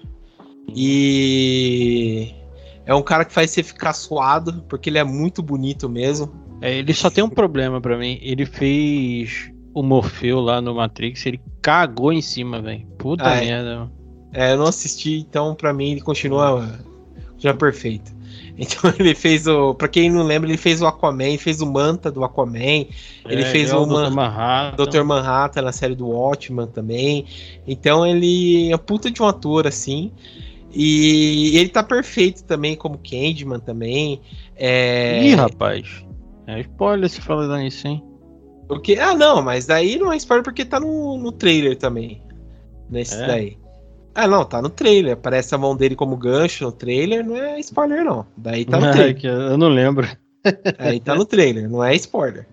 E. 0.75 2.33
É 2.87 2.95
um 2.95 3.03
cara 3.03 3.25
que 3.25 3.33
faz 3.33 3.51
você 3.51 3.63
ficar 3.63 3.93
suado, 3.93 4.65
porque 4.69 4.89
ele 4.89 4.99
é 4.99 5.05
muito 5.05 5.43
bonito 5.43 5.89
mesmo. 5.89 6.33
É, 6.63 6.79
ele 6.79 6.95
só 6.95 7.11
tem 7.11 7.23
um 7.23 7.29
problema 7.29 7.81
para 7.81 7.99
mim. 7.99 8.19
Ele 8.23 8.47
fez 8.47 9.51
o 9.75 9.83
Morfeu 9.83 10.41
lá 10.41 10.61
no 10.61 10.75
Matrix, 10.75 11.27
ele 11.27 11.41
cagou 11.61 12.13
em 12.13 12.23
cima, 12.23 12.63
velho. 12.63 12.87
Puta 12.97 13.25
ah, 13.25 13.37
merda. 13.37 13.91
É, 14.33 14.53
eu 14.53 14.59
não 14.59 14.67
assisti, 14.67 15.19
então 15.19 15.55
para 15.55 15.73
mim 15.73 15.93
ele 15.93 16.01
continua 16.01 16.79
já 17.37 17.53
perfeito. 17.53 18.15
Então 18.59 18.91
ele 18.99 19.15
fez 19.15 19.47
o. 19.47 19.75
Pra 19.75 19.87
quem 19.87 20.11
não 20.11 20.23
lembra, 20.23 20.49
ele 20.49 20.57
fez 20.57 20.81
o 20.81 20.87
Aquaman, 20.87 21.37
fez 21.37 21.61
o 21.61 21.71
Manta 21.71 22.11
do 22.11 22.25
Aquaman. 22.25 22.87
ele 23.29 23.43
é, 23.43 23.45
fez 23.45 23.71
é 23.71 23.77
o, 23.77 23.83
o 23.83 23.87
Dr. 23.87 24.11
Manhattan. 24.11 24.85
Dr. 24.85 25.05
Manhattan 25.05 25.63
na 25.63 25.73
série 25.73 25.95
do 25.95 26.09
Watchman 26.09 26.67
também. 26.67 27.27
Então 27.67 28.07
ele 28.07 28.73
é 28.73 28.77
puta 28.79 29.11
de 29.11 29.23
um 29.23 29.27
ator, 29.27 29.67
assim. 29.67 30.11
E 30.73 31.57
ele 31.57 31.69
tá 31.69 31.83
perfeito 31.83 32.45
também 32.45 32.77
como 32.77 32.99
Candyman 32.99 33.61
também. 33.61 34.21
É... 34.57 35.25
Ih, 35.25 35.35
rapaz. 35.35 36.05
É 36.47 36.61
spoiler 36.61 37.09
se 37.09 37.21
falar 37.21 37.65
isso, 37.65 37.89
hein? 37.89 38.03
O 38.69 38.79
que? 38.81 38.99
Ah, 38.99 39.15
não, 39.15 39.43
mas 39.43 39.67
daí 39.67 39.99
não 39.99 40.13
é 40.13 40.17
spoiler 40.17 40.45
porque 40.45 40.65
tá 40.65 40.81
no, 40.81 41.17
no 41.19 41.33
trailer 41.33 41.77
também. 41.77 42.23
Nesse 42.91 43.21
é. 43.23 43.27
daí. 43.27 43.59
Ah, 44.15 44.27
não, 44.27 44.45
tá 44.45 44.63
no 44.63 44.71
trailer. 44.71 45.13
Aparece 45.13 45.55
a 45.55 45.59
mão 45.59 45.77
dele 45.77 45.95
como 45.95 46.17
gancho 46.17 46.65
no 46.65 46.73
trailer, 46.73 47.25
não 47.25 47.37
é 47.37 47.61
spoiler, 47.61 48.05
não. 48.05 48.27
Daí 48.37 48.65
tá 48.65 48.81
no 48.81 48.91
trailer. 48.93 49.25
eu 49.25 49.59
não 49.59 49.69
lembro. 49.69 50.09
Aí 50.79 51.01
tá 51.01 51.15
no 51.15 51.25
trailer, 51.25 51.69
não 51.69 51.83
é 51.85 51.95
spoiler. 51.97 52.47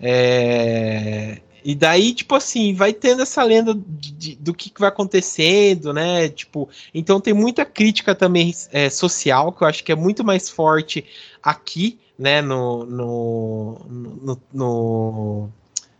É... 0.00 1.38
E 1.64 1.74
daí, 1.74 2.12
tipo 2.12 2.34
assim, 2.34 2.74
vai 2.74 2.92
tendo 2.92 3.22
essa 3.22 3.42
lenda 3.42 3.74
de, 3.74 4.12
de, 4.12 4.34
do 4.36 4.52
que, 4.52 4.68
que, 4.68 4.78
vai 4.80 4.90
acontecendo, 4.90 5.94
né? 5.94 6.28
Tipo, 6.28 6.68
então 6.92 7.18
tem 7.18 7.32
muita 7.32 7.64
crítica 7.64 8.14
também 8.14 8.54
é, 8.70 8.90
social, 8.90 9.50
que 9.50 9.62
eu 9.62 9.68
acho 9.68 9.82
que 9.82 9.90
é 9.90 9.96
muito 9.96 10.22
mais 10.22 10.50
forte 10.50 11.06
aqui, 11.42 11.98
né? 12.18 12.42
No, 12.42 12.84
no, 12.84 13.80
no, 13.88 14.42
no 14.52 15.48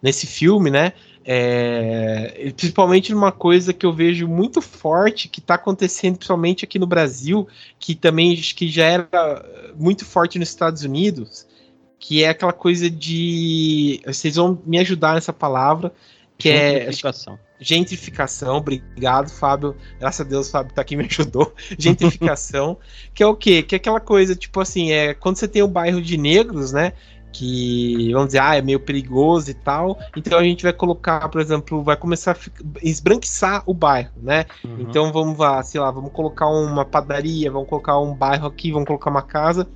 nesse 0.02 0.26
filme, 0.26 0.70
né? 0.70 0.92
É, 1.24 2.52
principalmente 2.54 3.10
numa 3.10 3.32
coisa 3.32 3.72
que 3.72 3.86
eu 3.86 3.92
vejo 3.94 4.28
muito 4.28 4.60
forte 4.60 5.26
que 5.26 5.40
está 5.40 5.54
acontecendo 5.54 6.16
principalmente 6.16 6.66
aqui 6.66 6.78
no 6.78 6.86
Brasil, 6.86 7.48
que 7.78 7.94
também 7.94 8.36
que 8.36 8.68
já 8.68 8.84
era 8.84 9.72
muito 9.74 10.04
forte 10.04 10.38
nos 10.38 10.50
Estados 10.50 10.82
Unidos, 10.82 11.46
que 11.98 12.22
é 12.22 12.28
aquela 12.28 12.52
coisa 12.52 12.90
de 12.90 14.00
vocês 14.06 14.36
vão 14.36 14.60
me 14.66 14.78
ajudar 14.78 15.14
nessa 15.14 15.32
palavra, 15.32 15.92
que 16.36 16.48
é 16.48 16.80
gentrificação. 16.80 17.34
é 17.34 17.64
gentrificação. 17.64 18.56
Obrigado, 18.56 19.30
Fábio. 19.30 19.76
Graças 19.98 20.26
a 20.26 20.28
Deus, 20.28 20.50
Fábio 20.50 20.74
tá 20.74 20.82
aqui 20.82 20.96
me 20.96 21.04
ajudou. 21.04 21.54
Gentrificação, 21.78 22.78
que 23.14 23.22
é 23.22 23.26
o 23.26 23.34
quê? 23.34 23.62
Que 23.62 23.74
é 23.74 23.78
aquela 23.78 24.00
coisa 24.00 24.34
tipo 24.34 24.60
assim, 24.60 24.92
é 24.92 25.14
quando 25.14 25.36
você 25.36 25.48
tem 25.48 25.62
um 25.62 25.68
bairro 25.68 26.02
de 26.02 26.16
negros, 26.16 26.72
né? 26.72 26.92
que 27.34 28.12
vamos 28.12 28.28
dizer, 28.28 28.38
ah, 28.38 28.56
é 28.56 28.62
meio 28.62 28.78
perigoso 28.78 29.50
e 29.50 29.54
tal. 29.54 29.98
Então 30.16 30.38
a 30.38 30.44
gente 30.44 30.62
vai 30.62 30.72
colocar, 30.72 31.28
por 31.28 31.40
exemplo, 31.40 31.82
vai 31.82 31.96
começar 31.96 32.36
a 32.36 32.38
esbranquiçar 32.80 33.64
o 33.66 33.74
bairro, 33.74 34.12
né? 34.22 34.46
Uhum. 34.64 34.76
Então 34.78 35.12
vamos 35.12 35.36
lá, 35.36 35.60
sei 35.64 35.80
lá, 35.80 35.90
vamos 35.90 36.12
colocar 36.12 36.46
uma 36.46 36.84
padaria, 36.84 37.50
vamos 37.50 37.68
colocar 37.68 37.98
um 37.98 38.14
bairro 38.14 38.46
aqui, 38.46 38.70
vamos 38.70 38.86
colocar 38.86 39.10
uma 39.10 39.22
casa. 39.22 39.66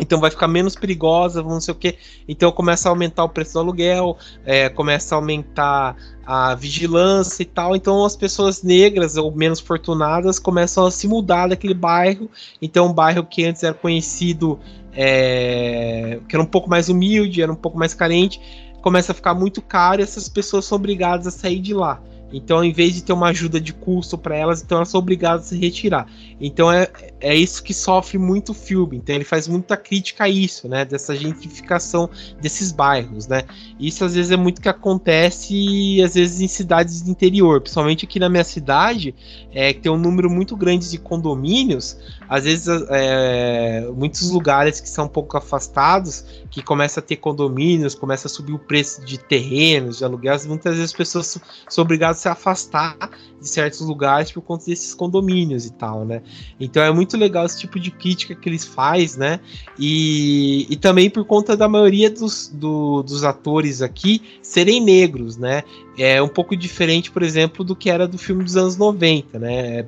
Então 0.00 0.20
vai 0.20 0.30
ficar 0.30 0.46
menos 0.46 0.74
perigosa, 0.74 1.42
não 1.42 1.60
sei 1.60 1.72
o 1.72 1.76
que. 1.76 1.96
Então 2.28 2.52
começa 2.52 2.88
a 2.88 2.90
aumentar 2.90 3.24
o 3.24 3.28
preço 3.28 3.54
do 3.54 3.60
aluguel, 3.60 4.18
é, 4.44 4.68
começa 4.68 5.14
a 5.14 5.18
aumentar 5.18 5.96
a 6.26 6.54
vigilância 6.54 7.42
e 7.42 7.46
tal. 7.46 7.74
Então 7.74 8.04
as 8.04 8.14
pessoas 8.14 8.62
negras 8.62 9.16
ou 9.16 9.34
menos 9.34 9.58
fortunadas 9.58 10.38
começam 10.38 10.86
a 10.86 10.90
se 10.90 11.08
mudar 11.08 11.48
daquele 11.48 11.74
bairro. 11.74 12.30
Então 12.60 12.86
um 12.88 12.92
bairro 12.92 13.24
que 13.24 13.44
antes 13.44 13.62
era 13.62 13.74
conhecido 13.74 14.58
é, 14.92 16.20
que 16.28 16.34
era 16.34 16.42
um 16.42 16.46
pouco 16.46 16.68
mais 16.68 16.88
humilde, 16.88 17.42
era 17.42 17.52
um 17.52 17.56
pouco 17.56 17.78
mais 17.78 17.92
carente, 17.92 18.40
começa 18.80 19.12
a 19.12 19.14
ficar 19.14 19.34
muito 19.34 19.60
caro 19.60 20.00
e 20.00 20.04
essas 20.04 20.28
pessoas 20.28 20.64
são 20.64 20.76
obrigadas 20.76 21.26
a 21.26 21.30
sair 21.30 21.60
de 21.60 21.74
lá. 21.74 22.00
Então, 22.32 22.64
em 22.64 22.72
vez 22.72 22.94
de 22.94 23.02
ter 23.02 23.12
uma 23.12 23.28
ajuda 23.28 23.60
de 23.60 23.72
custo 23.72 24.18
para 24.18 24.36
elas, 24.36 24.62
então 24.62 24.78
elas 24.78 24.88
são 24.88 24.98
obrigadas 24.98 25.46
a 25.46 25.48
se 25.50 25.58
retirar. 25.58 26.06
Então 26.40 26.70
é, 26.70 26.88
é 27.20 27.34
isso 27.34 27.62
que 27.62 27.72
sofre 27.72 28.18
muito 28.18 28.52
o 28.52 28.54
filme. 28.54 28.98
Então 28.98 29.14
ele 29.14 29.24
faz 29.24 29.48
muita 29.48 29.76
crítica 29.76 30.24
a 30.24 30.28
isso, 30.28 30.68
né? 30.68 30.84
Dessa 30.84 31.16
gentrificação 31.16 32.10
desses 32.40 32.72
bairros, 32.72 33.26
né? 33.26 33.44
Isso 33.80 34.04
às 34.04 34.14
vezes 34.14 34.30
é 34.30 34.36
muito 34.36 34.60
que 34.60 34.68
acontece 34.68 36.02
às 36.02 36.14
vezes 36.14 36.40
em 36.40 36.48
cidades 36.48 37.00
do 37.00 37.10
interior, 37.10 37.60
principalmente 37.60 38.04
aqui 38.04 38.18
na 38.18 38.28
minha 38.28 38.44
cidade, 38.44 39.14
é, 39.52 39.72
que 39.72 39.80
tem 39.80 39.90
um 39.90 39.98
número 39.98 40.28
muito 40.28 40.54
grande 40.56 40.90
de 40.90 40.98
condomínios. 40.98 41.96
Às 42.28 42.44
vezes 42.44 42.66
é, 42.90 43.88
muitos 43.96 44.30
lugares 44.30 44.80
que 44.80 44.88
são 44.88 45.06
um 45.06 45.08
pouco 45.08 45.36
afastados, 45.38 46.24
que 46.50 46.62
começa 46.62 47.00
a 47.00 47.02
ter 47.02 47.16
condomínios, 47.16 47.94
começa 47.94 48.26
a 48.26 48.30
subir 48.30 48.52
o 48.52 48.58
preço 48.58 49.02
de 49.04 49.18
terrenos, 49.18 49.98
de 49.98 50.04
aluguéis, 50.04 50.44
muitas 50.44 50.74
vezes 50.74 50.90
as 50.90 50.96
pessoas 50.96 51.38
são 51.68 51.82
obrigadas 51.82 52.15
se 52.16 52.28
afastar 52.28 53.10
de 53.40 53.48
certos 53.48 53.80
lugares 53.80 54.32
por 54.32 54.40
conta 54.40 54.66
desses 54.66 54.94
condomínios 54.94 55.66
e 55.66 55.72
tal, 55.72 56.04
né? 56.04 56.22
Então 56.58 56.82
é 56.82 56.90
muito 56.90 57.16
legal 57.16 57.46
esse 57.46 57.58
tipo 57.58 57.78
de 57.78 57.90
crítica 57.90 58.34
que 58.34 58.48
eles 58.48 58.64
fazem, 58.64 59.18
né? 59.20 59.40
E, 59.78 60.66
e 60.68 60.76
também 60.76 61.08
por 61.08 61.24
conta 61.24 61.56
da 61.56 61.68
maioria 61.68 62.10
dos, 62.10 62.48
do, 62.48 63.02
dos 63.02 63.24
atores 63.24 63.82
aqui 63.82 64.22
serem 64.42 64.80
negros, 64.80 65.36
né? 65.36 65.62
É 65.98 66.20
um 66.20 66.28
pouco 66.28 66.56
diferente, 66.56 67.10
por 67.10 67.22
exemplo, 67.22 67.64
do 67.64 67.76
que 67.76 67.88
era 67.88 68.08
do 68.08 68.18
filme 68.18 68.42
dos 68.42 68.56
anos 68.56 68.76
90, 68.76 69.38
né? 69.38 69.86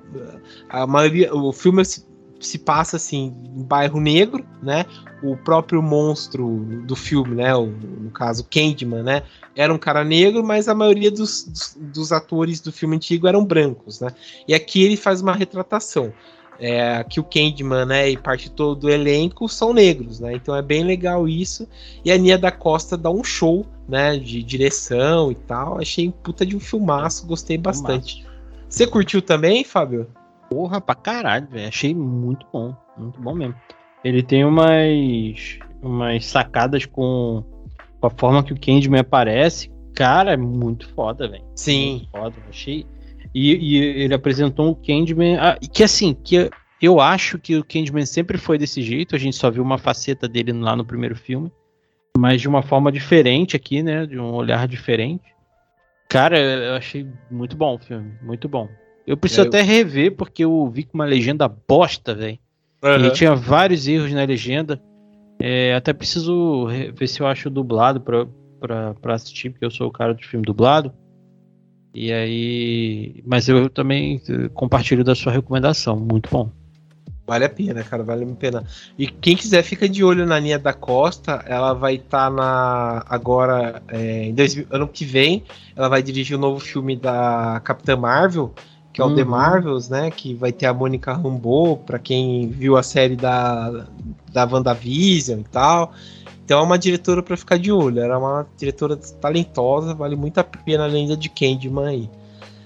A 0.69 0.87
maioria, 0.87 1.35
o 1.35 1.53
filme 1.53 1.83
se 2.40 2.59
passa 2.59 2.97
assim, 2.97 3.35
um 3.55 3.62
bairro 3.62 4.01
negro, 4.01 4.44
né? 4.62 4.85
O 5.23 5.36
próprio 5.36 5.82
monstro 5.82 6.47
do 6.85 6.94
filme, 6.94 7.35
né? 7.35 7.55
O, 7.55 7.66
no 7.66 8.10
caso, 8.10 8.47
Candyman, 8.48 9.02
né? 9.02 9.23
Era 9.56 9.73
um 9.73 9.78
cara 9.78 10.05
negro, 10.05 10.44
mas 10.44 10.69
a 10.69 10.74
maioria 10.74 11.10
dos, 11.10 11.44
dos, 11.44 11.77
dos, 11.78 12.12
atores 12.12 12.60
do 12.60 12.70
filme 12.70 12.97
antigo 12.97 13.27
eram 13.27 13.44
brancos, 13.44 14.01
né? 14.01 14.09
E 14.47 14.55
aqui 14.55 14.82
ele 14.82 14.97
faz 14.97 15.20
uma 15.20 15.32
retratação. 15.32 16.12
É, 16.60 17.05
que 17.05 17.20
o 17.20 17.24
Candyman, 17.24 17.86
né, 17.86 18.10
e 18.10 18.16
parte 18.16 18.51
todo 18.51 18.81
do 18.81 18.90
elenco 18.90 19.48
são 19.48 19.73
negros, 19.73 20.19
né? 20.19 20.32
Então 20.35 20.56
é 20.56 20.62
bem 20.62 20.82
legal 20.82 21.28
isso. 21.28 21.69
E 22.05 22.10
a 22.10 22.19
Nia 22.19 22.36
da 22.36 22.51
Costa 22.51 22.97
dá 22.97 23.09
um 23.09 23.23
show, 23.23 23.65
né, 23.89 24.16
de 24.16 24.43
direção 24.43 25.31
e 25.31 25.36
tal. 25.36 25.78
Achei 25.78 26.10
puta 26.10 26.44
de 26.44 26.56
um 26.56 26.60
filmaço, 26.60 27.28
gostei 27.28 27.56
bastante. 27.56 28.27
Você 28.69 28.89
curtiu 28.89 29.23
também, 29.23 29.62
Fábio? 29.62 30.09
Porra, 30.51 30.81
pra 30.81 30.95
caralho, 30.95 31.47
velho. 31.49 31.69
Achei 31.69 31.95
muito 31.95 32.47
bom. 32.53 32.75
Muito 32.97 33.20
bom 33.20 33.35
mesmo. 33.35 33.55
Ele 34.03 34.23
tem 34.23 34.45
umas, 34.45 35.59
umas 35.83 36.25
sacadas 36.27 36.87
com, 36.87 37.45
com 38.01 38.07
a 38.07 38.11
forma 38.11 38.43
que 38.43 38.53
o 38.53 38.61
Candyman 38.61 39.01
aparece. 39.01 39.70
Cara, 39.95 40.33
é 40.33 40.37
muito 40.37 40.89
foda, 40.95 41.29
velho. 41.29 41.45
Sim. 41.55 41.91
Muito 41.91 42.11
foda. 42.11 42.37
Achei. 42.49 42.87
E, 43.35 43.55
e, 43.55 43.77
ele 43.77 44.15
apresentou 44.15 44.70
o 44.70 44.77
Candyman. 44.77 45.37
Ah, 45.39 45.59
que 45.59 45.83
assim, 45.83 46.15
que 46.15 46.51
eu 46.81 47.01
acho 47.01 47.39
que 47.39 47.57
o 47.57 47.65
Candyman 47.65 48.07
sempre 48.07 48.39
foi 48.39 48.57
desse 48.57 48.83
jeito. 48.83 49.15
A 49.15 49.19
gente 49.19 49.37
só 49.37 49.51
viu 49.51 49.62
uma 49.62 49.79
faceta 49.79 50.29
dele 50.29 50.53
lá 50.53 50.77
no 50.77 50.85
primeiro 50.85 51.16
filme. 51.16 51.53
Mas 52.16 52.41
de 52.41 52.49
uma 52.49 52.62
forma 52.62 52.91
diferente 52.91 53.55
aqui, 53.55 53.83
né? 53.83 54.07
De 54.07 54.19
um 54.19 54.33
olhar 54.33 54.66
diferente. 54.66 55.35
Cara, 56.09 56.39
eu 56.39 56.75
achei 56.75 57.07
muito 57.31 57.57
bom 57.57 57.75
o 57.75 57.79
filme. 57.79 58.12
Muito 58.23 58.49
bom. 58.49 58.69
Eu 59.09 59.16
preciso 59.16 59.40
eu... 59.40 59.47
até 59.47 59.62
rever, 59.62 60.14
porque 60.14 60.44
eu 60.44 60.68
vi 60.68 60.85
com 60.85 60.98
uma 60.98 61.06
legenda 61.06 61.48
bosta, 61.48 62.14
velho. 62.14 62.39
Uhum. 62.85 63.06
E 63.06 63.10
tinha 63.10 63.35
vários 63.35 63.89
erros 63.89 64.12
na 64.12 64.22
legenda. 64.22 64.78
É, 65.40 65.74
até 65.74 65.94
preciso 65.94 66.66
ver 66.94 67.09
se 67.09 67.20
eu 67.20 67.26
acho 67.26 67.48
dublado 67.48 68.02
pra, 68.02 68.26
pra, 68.60 68.94
pra 68.94 69.14
assistir, 69.14 69.48
porque 69.48 69.64
eu 69.64 69.70
sou 69.70 69.89
o 69.89 69.90
cara 69.90 70.14
de 70.14 70.26
filme 70.26 70.44
dublado. 70.44 70.93
E 71.94 72.12
aí. 72.12 73.22
Mas 73.26 73.48
eu 73.48 73.70
também 73.70 74.20
compartilho 74.52 75.02
da 75.02 75.14
sua 75.14 75.32
recomendação. 75.32 75.97
Muito 75.97 76.28
bom. 76.28 76.51
Vale 77.26 77.47
a 77.47 77.48
pena, 77.48 77.82
cara, 77.82 78.02
vale 78.02 78.24
a 78.24 78.35
pena. 78.35 78.64
E 78.98 79.06
quem 79.06 79.36
quiser, 79.36 79.62
fica 79.62 79.89
de 79.89 80.05
olho 80.05 80.26
na 80.26 80.39
linha 80.39 80.59
da 80.59 80.74
Costa. 80.74 81.43
Ela 81.47 81.72
vai 81.72 81.94
estar 81.94 82.28
tá 82.28 82.30
na. 82.30 83.05
Agora, 83.09 83.82
é, 83.89 84.24
em 84.24 84.35
dois, 84.35 84.64
ano 84.70 84.86
que 84.86 85.06
vem, 85.06 85.44
ela 85.74 85.89
vai 85.89 86.02
dirigir 86.02 86.36
o 86.36 86.39
um 86.39 86.43
novo 86.43 86.60
filme 86.60 86.94
da 86.94 87.60
Capitã 87.64 87.97
Marvel, 87.97 88.55
que 88.93 89.01
é 89.01 89.05
o 89.05 89.15
The 89.15 89.23
uhum. 89.23 89.31
Marvels, 89.31 89.89
né? 89.89 90.10
Que 90.10 90.35
vai 90.35 90.52
ter 90.52 90.66
a 90.66 90.74
Mônica 90.74 91.12
Rambeau, 91.12 91.77
para 91.77 91.98
quem 91.98 92.48
viu 92.48 92.77
a 92.77 92.82
série 92.82 93.16
da, 93.16 93.86
da 94.32 94.44
WandaVision 94.44 95.40
e 95.40 95.44
tal. 95.44 95.93
Então 96.44 96.60
é 96.60 96.62
uma 96.62 96.78
diretora 96.78 97.23
para 97.23 97.36
ficar 97.36 97.59
de 97.59 97.70
olho. 97.70 98.01
Era 98.01 98.15
é 98.15 98.16
uma 98.16 98.47
diretora 98.56 98.97
talentosa, 98.97 99.94
vale 99.94 100.16
muito 100.16 100.39
a 100.39 100.44
pena 100.44 100.85
a 100.85 100.86
lenda 100.86 101.16
de 101.16 101.28
Candyman 101.28 101.86
aí. 101.86 102.10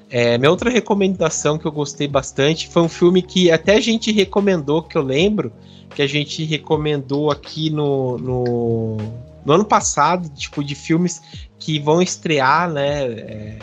É, 0.09 0.37
minha 0.37 0.51
outra 0.51 0.71
recomendação 0.71 1.59
que 1.59 1.67
eu 1.67 1.73
gostei 1.73 2.07
bastante 2.07 2.69
foi 2.69 2.83
um 2.83 2.89
filme 2.89 3.23
que 3.23 3.51
até 3.51 3.77
a 3.77 3.81
gente 3.81 4.13
recomendou, 4.13 4.83
que 4.83 4.97
eu 4.97 5.03
lembro, 5.03 5.51
que 5.95 6.03
a 6.03 6.07
gente 6.07 6.45
recomendou 6.45 7.31
aqui 7.31 7.71
no, 7.71 8.19
no, 8.19 8.97
no 9.45 9.53
ano 9.53 9.65
passado, 9.65 10.29
tipo, 10.29 10.63
de 10.63 10.75
filmes 10.75 11.23
que 11.59 11.79
vão 11.79 12.03
estrear, 12.03 12.71
né? 12.71 13.07
É, 13.07 13.59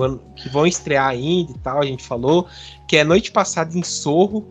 ano, 0.00 0.20
que 0.36 0.48
vão 0.48 0.66
estrear 0.66 1.08
ainda 1.08 1.52
e 1.52 1.58
tal, 1.58 1.80
a 1.80 1.84
gente 1.84 2.02
falou, 2.02 2.46
que 2.88 2.96
é 2.96 3.04
Noite 3.04 3.32
Passada 3.32 3.76
em 3.76 3.82
Sorro, 3.82 4.48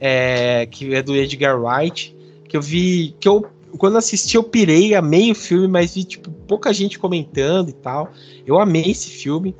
é, 0.00 0.66
que 0.66 0.94
é 0.94 1.02
do 1.02 1.14
Edgar 1.14 1.58
Wright, 1.58 2.14
que 2.48 2.56
eu 2.56 2.60
vi, 2.60 3.14
que 3.18 3.28
eu 3.28 3.48
quando 3.78 3.96
assisti 3.96 4.36
eu 4.36 4.44
pirei, 4.44 4.94
amei 4.94 5.30
o 5.30 5.34
filme, 5.34 5.66
mas 5.66 5.94
vi 5.94 6.04
tipo 6.04 6.30
pouca 6.30 6.72
gente 6.72 6.98
comentando 6.98 7.70
e 7.70 7.72
tal. 7.72 8.12
Eu 8.46 8.58
amei 8.58 8.90
esse 8.90 9.08
filme. 9.08 9.54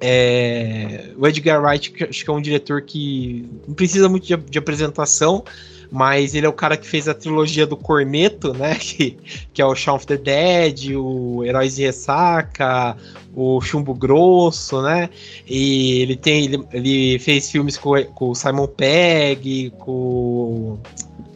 É, 0.00 1.12
o 1.16 1.26
Edgar 1.26 1.62
Wright, 1.62 1.92
acho 2.08 2.24
que 2.24 2.30
é 2.30 2.32
um 2.32 2.40
diretor 2.40 2.82
que 2.82 3.48
não 3.66 3.74
precisa 3.74 4.08
muito 4.08 4.26
de, 4.26 4.36
de, 4.36 4.58
apresentação, 4.58 5.44
mas 5.94 6.34
ele 6.34 6.44
é 6.44 6.48
o 6.48 6.52
cara 6.52 6.76
que 6.76 6.88
fez 6.88 7.08
a 7.08 7.14
trilogia 7.14 7.64
do 7.64 7.76
Corneto, 7.76 8.52
né? 8.52 8.74
Que, 8.84 9.16
que 9.52 9.62
é 9.62 9.64
o 9.64 9.76
Shaun 9.76 9.94
of 9.94 10.06
the 10.06 10.16
Dead, 10.16 10.90
o 10.96 11.44
Heróis 11.44 11.76
de 11.76 11.82
Ressaca, 11.82 12.96
o 13.32 13.60
Chumbo 13.60 13.94
Grosso, 13.94 14.82
né? 14.82 15.08
E 15.46 16.00
ele 16.02 16.16
tem. 16.16 16.46
Ele, 16.46 16.64
ele 16.72 17.18
fez 17.20 17.48
filmes 17.48 17.78
com, 17.78 18.02
com 18.06 18.30
o 18.30 18.34
Simon 18.34 18.66
Pegg, 18.66 19.70
com. 19.78 20.80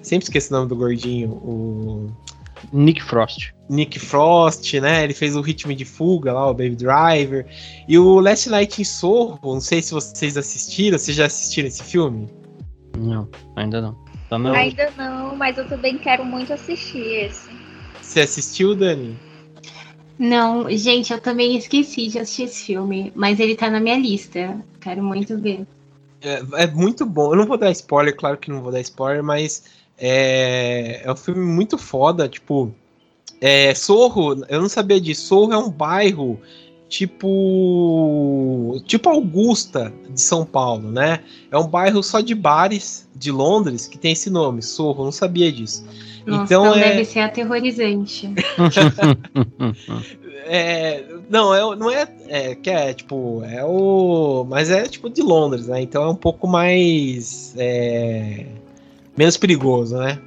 Sempre 0.02 0.24
esqueço 0.24 0.52
o 0.52 0.56
nome 0.56 0.68
do 0.68 0.74
gordinho. 0.74 1.30
O. 1.30 2.10
Nick 2.72 3.00
Frost. 3.00 3.52
Nick 3.70 4.00
Frost, 4.00 4.74
né? 4.80 5.04
Ele 5.04 5.14
fez 5.14 5.36
o 5.36 5.40
Ritmo 5.40 5.72
de 5.72 5.84
Fuga 5.84 6.32
lá, 6.32 6.50
o 6.50 6.52
Baby 6.52 6.74
Driver. 6.74 7.46
E 7.86 7.96
o 7.96 8.18
Last 8.18 8.50
Night 8.50 8.80
in 8.80 8.84
Soho, 8.84 9.38
não 9.40 9.60
sei 9.60 9.80
se 9.80 9.94
vocês 9.94 10.36
assistiram, 10.36 10.98
vocês 10.98 11.16
já 11.16 11.26
assistiram 11.26 11.68
esse 11.68 11.84
filme? 11.84 12.26
Não, 12.98 13.28
ainda 13.54 13.80
não. 13.80 14.07
Tá 14.28 14.38
não. 14.38 14.54
Ainda 14.54 14.92
não, 14.96 15.36
mas 15.36 15.56
eu 15.56 15.66
também 15.66 15.96
quero 15.96 16.24
muito 16.24 16.52
assistir 16.52 17.26
esse. 17.26 17.48
Você 18.02 18.20
assistiu, 18.20 18.74
Dani? 18.74 19.16
Não, 20.18 20.68
gente, 20.70 21.12
eu 21.12 21.20
também 21.20 21.56
esqueci 21.56 22.08
de 22.08 22.18
assistir 22.18 22.42
esse 22.44 22.64
filme, 22.66 23.12
mas 23.14 23.38
ele 23.38 23.54
tá 23.54 23.70
na 23.70 23.80
minha 23.80 23.96
lista. 23.96 24.58
Quero 24.80 25.02
muito 25.02 25.38
ver. 25.38 25.66
É, 26.20 26.64
é 26.64 26.66
muito 26.66 27.06
bom. 27.06 27.32
Eu 27.32 27.36
não 27.36 27.46
vou 27.46 27.56
dar 27.56 27.70
spoiler, 27.70 28.16
claro 28.16 28.36
que 28.36 28.50
não 28.50 28.60
vou 28.60 28.72
dar 28.72 28.80
spoiler, 28.80 29.22
mas 29.22 29.64
é, 29.96 31.02
é 31.04 31.12
um 31.12 31.16
filme 31.16 31.44
muito 31.44 31.78
foda, 31.78 32.28
tipo. 32.28 32.74
É, 33.40 33.72
Sorro, 33.74 34.44
eu 34.48 34.60
não 34.60 34.68
sabia 34.68 35.00
disso. 35.00 35.26
Sorro 35.26 35.52
é 35.52 35.58
um 35.58 35.70
bairro 35.70 36.40
tipo 36.88 38.80
tipo 38.86 39.08
Augusta 39.08 39.92
de 40.10 40.20
São 40.20 40.44
Paulo, 40.44 40.90
né? 40.90 41.20
É 41.50 41.58
um 41.58 41.66
bairro 41.66 42.02
só 42.02 42.20
de 42.20 42.34
bares 42.34 43.08
de 43.14 43.30
Londres 43.30 43.86
que 43.86 43.98
tem 43.98 44.12
esse 44.12 44.30
nome, 44.30 44.62
Sorro. 44.62 45.04
Não 45.04 45.12
sabia 45.12 45.52
disso. 45.52 45.84
Nossa, 46.26 46.44
então, 46.44 46.66
então 46.66 46.78
é... 46.78 46.90
deve 46.90 47.04
ser 47.04 47.20
aterrorizante. 47.20 48.30
é, 50.46 51.04
não, 51.28 51.54
é, 51.54 51.76
não 51.76 51.90
é, 51.90 52.08
é 52.26 52.54
que 52.54 52.70
é 52.70 52.94
tipo 52.94 53.42
é 53.44 53.64
o, 53.64 54.46
mas 54.48 54.70
é 54.70 54.86
tipo 54.88 55.08
de 55.10 55.22
Londres, 55.22 55.66
né? 55.68 55.80
Então 55.80 56.02
é 56.02 56.08
um 56.08 56.16
pouco 56.16 56.46
mais 56.46 57.54
é, 57.56 58.46
menos 59.16 59.36
perigoso, 59.36 59.96
né? 59.96 60.18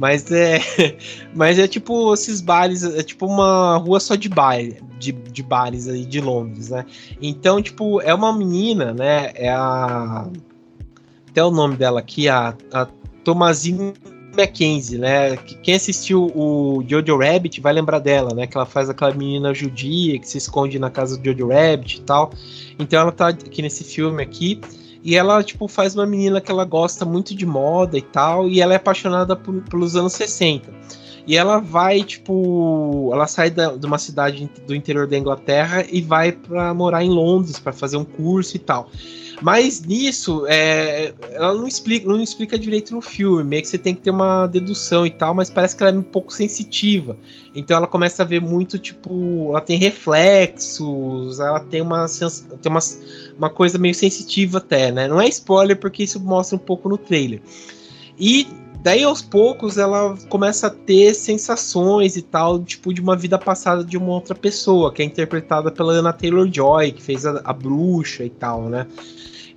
Mas 0.00 0.32
é, 0.32 0.58
mas 1.36 1.58
é 1.58 1.68
tipo 1.68 2.14
esses 2.14 2.40
bares, 2.40 2.82
é 2.82 3.02
tipo 3.02 3.26
uma 3.26 3.76
rua 3.76 4.00
só 4.00 4.14
de 4.14 4.30
baile, 4.30 4.82
de, 4.98 5.12
de 5.12 5.42
bares 5.42 5.86
aí 5.86 6.06
de 6.06 6.22
Londres, 6.22 6.70
né? 6.70 6.86
Então, 7.20 7.60
tipo, 7.60 8.00
é 8.00 8.14
uma 8.14 8.32
menina, 8.32 8.94
né? 8.94 9.30
É 9.34 9.50
a 9.50 10.26
até 11.28 11.44
o 11.44 11.50
nome 11.50 11.76
dela 11.76 12.00
aqui, 12.00 12.30
a, 12.30 12.56
a 12.72 12.86
Tomazine 13.22 13.92
Mackenzie, 14.34 14.96
né? 14.96 15.36
Quem 15.36 15.74
assistiu 15.74 16.32
o 16.34 16.82
Jojo 16.88 17.18
Rabbit 17.18 17.60
vai 17.60 17.74
lembrar 17.74 17.98
dela, 17.98 18.34
né? 18.34 18.46
Que 18.46 18.56
ela 18.56 18.64
faz 18.64 18.88
aquela 18.88 19.12
menina 19.12 19.52
judia 19.52 20.18
que 20.18 20.26
se 20.26 20.38
esconde 20.38 20.78
na 20.78 20.88
casa 20.88 21.18
do 21.18 21.24
Jojo 21.30 21.48
Rabbit 21.48 21.98
e 21.98 22.00
tal. 22.00 22.32
Então 22.78 23.02
ela 23.02 23.12
tá 23.12 23.28
aqui 23.28 23.60
nesse 23.60 23.84
filme 23.84 24.22
aqui. 24.22 24.62
E 25.02 25.16
ela, 25.16 25.42
tipo, 25.42 25.66
faz 25.66 25.94
uma 25.94 26.06
menina 26.06 26.40
que 26.40 26.50
ela 26.50 26.64
gosta 26.64 27.04
muito 27.04 27.34
de 27.34 27.46
moda 27.46 27.96
e 27.96 28.02
tal, 28.02 28.48
e 28.48 28.60
ela 28.60 28.74
é 28.74 28.76
apaixonada 28.76 29.34
por, 29.34 29.62
pelos 29.62 29.96
anos 29.96 30.12
60. 30.12 30.70
E 31.26 31.36
ela 31.36 31.58
vai, 31.58 32.02
tipo, 32.02 33.10
ela 33.12 33.26
sai 33.26 33.50
da, 33.50 33.76
de 33.76 33.86
uma 33.86 33.98
cidade 33.98 34.50
do 34.66 34.74
interior 34.74 35.06
da 35.06 35.16
Inglaterra 35.16 35.84
e 35.90 36.00
vai 36.00 36.32
para 36.32 36.74
morar 36.74 37.04
em 37.04 37.10
Londres 37.10 37.58
para 37.58 37.72
fazer 37.72 37.96
um 37.96 38.04
curso 38.04 38.56
e 38.56 38.58
tal. 38.58 38.90
Mas 39.42 39.80
nisso, 39.82 40.44
é, 40.46 41.14
ela 41.32 41.54
não 41.54 41.66
explica, 41.66 42.06
não 42.06 42.20
explica 42.20 42.58
direito 42.58 42.94
no 42.94 43.00
filme, 43.00 43.42
meio 43.42 43.62
que 43.62 43.68
você 43.68 43.78
tem 43.78 43.94
que 43.94 44.02
ter 44.02 44.10
uma 44.10 44.46
dedução 44.46 45.06
e 45.06 45.10
tal, 45.10 45.34
mas 45.34 45.48
parece 45.48 45.74
que 45.74 45.82
ela 45.82 45.96
é 45.96 45.98
um 45.98 46.02
pouco 46.02 46.32
sensitiva. 46.32 47.16
Então 47.54 47.76
ela 47.76 47.86
começa 47.86 48.22
a 48.22 48.26
ver 48.26 48.40
muito, 48.40 48.78
tipo, 48.78 49.48
ela 49.50 49.60
tem 49.60 49.78
reflexos, 49.78 51.40
ela 51.40 51.60
tem 51.60 51.80
uma, 51.80 52.06
tem 52.60 52.70
uma, 52.70 52.80
uma 53.38 53.50
coisa 53.50 53.78
meio 53.78 53.94
sensitiva 53.94 54.58
até, 54.58 54.92
né? 54.92 55.08
Não 55.08 55.20
é 55.20 55.28
spoiler 55.28 55.78
porque 55.78 56.02
isso 56.02 56.20
mostra 56.20 56.56
um 56.56 56.60
pouco 56.60 56.88
no 56.88 56.98
trailer. 56.98 57.40
E 58.18 58.46
daí 58.82 59.02
aos 59.02 59.22
poucos 59.22 59.78
ela 59.78 60.16
começa 60.28 60.66
a 60.66 60.70
ter 60.70 61.14
sensações 61.14 62.14
e 62.16 62.22
tal, 62.22 62.62
tipo, 62.62 62.92
de 62.92 63.00
uma 63.00 63.16
vida 63.16 63.38
passada 63.38 63.82
de 63.82 63.96
uma 63.96 64.12
outra 64.12 64.34
pessoa, 64.34 64.92
que 64.92 65.00
é 65.00 65.04
interpretada 65.04 65.70
pela 65.70 65.94
Anna 65.94 66.12
Taylor-Joy, 66.12 66.92
que 66.92 67.02
fez 67.02 67.24
a, 67.24 67.40
a 67.42 67.52
bruxa 67.54 68.22
e 68.22 68.30
tal, 68.30 68.68
né? 68.68 68.86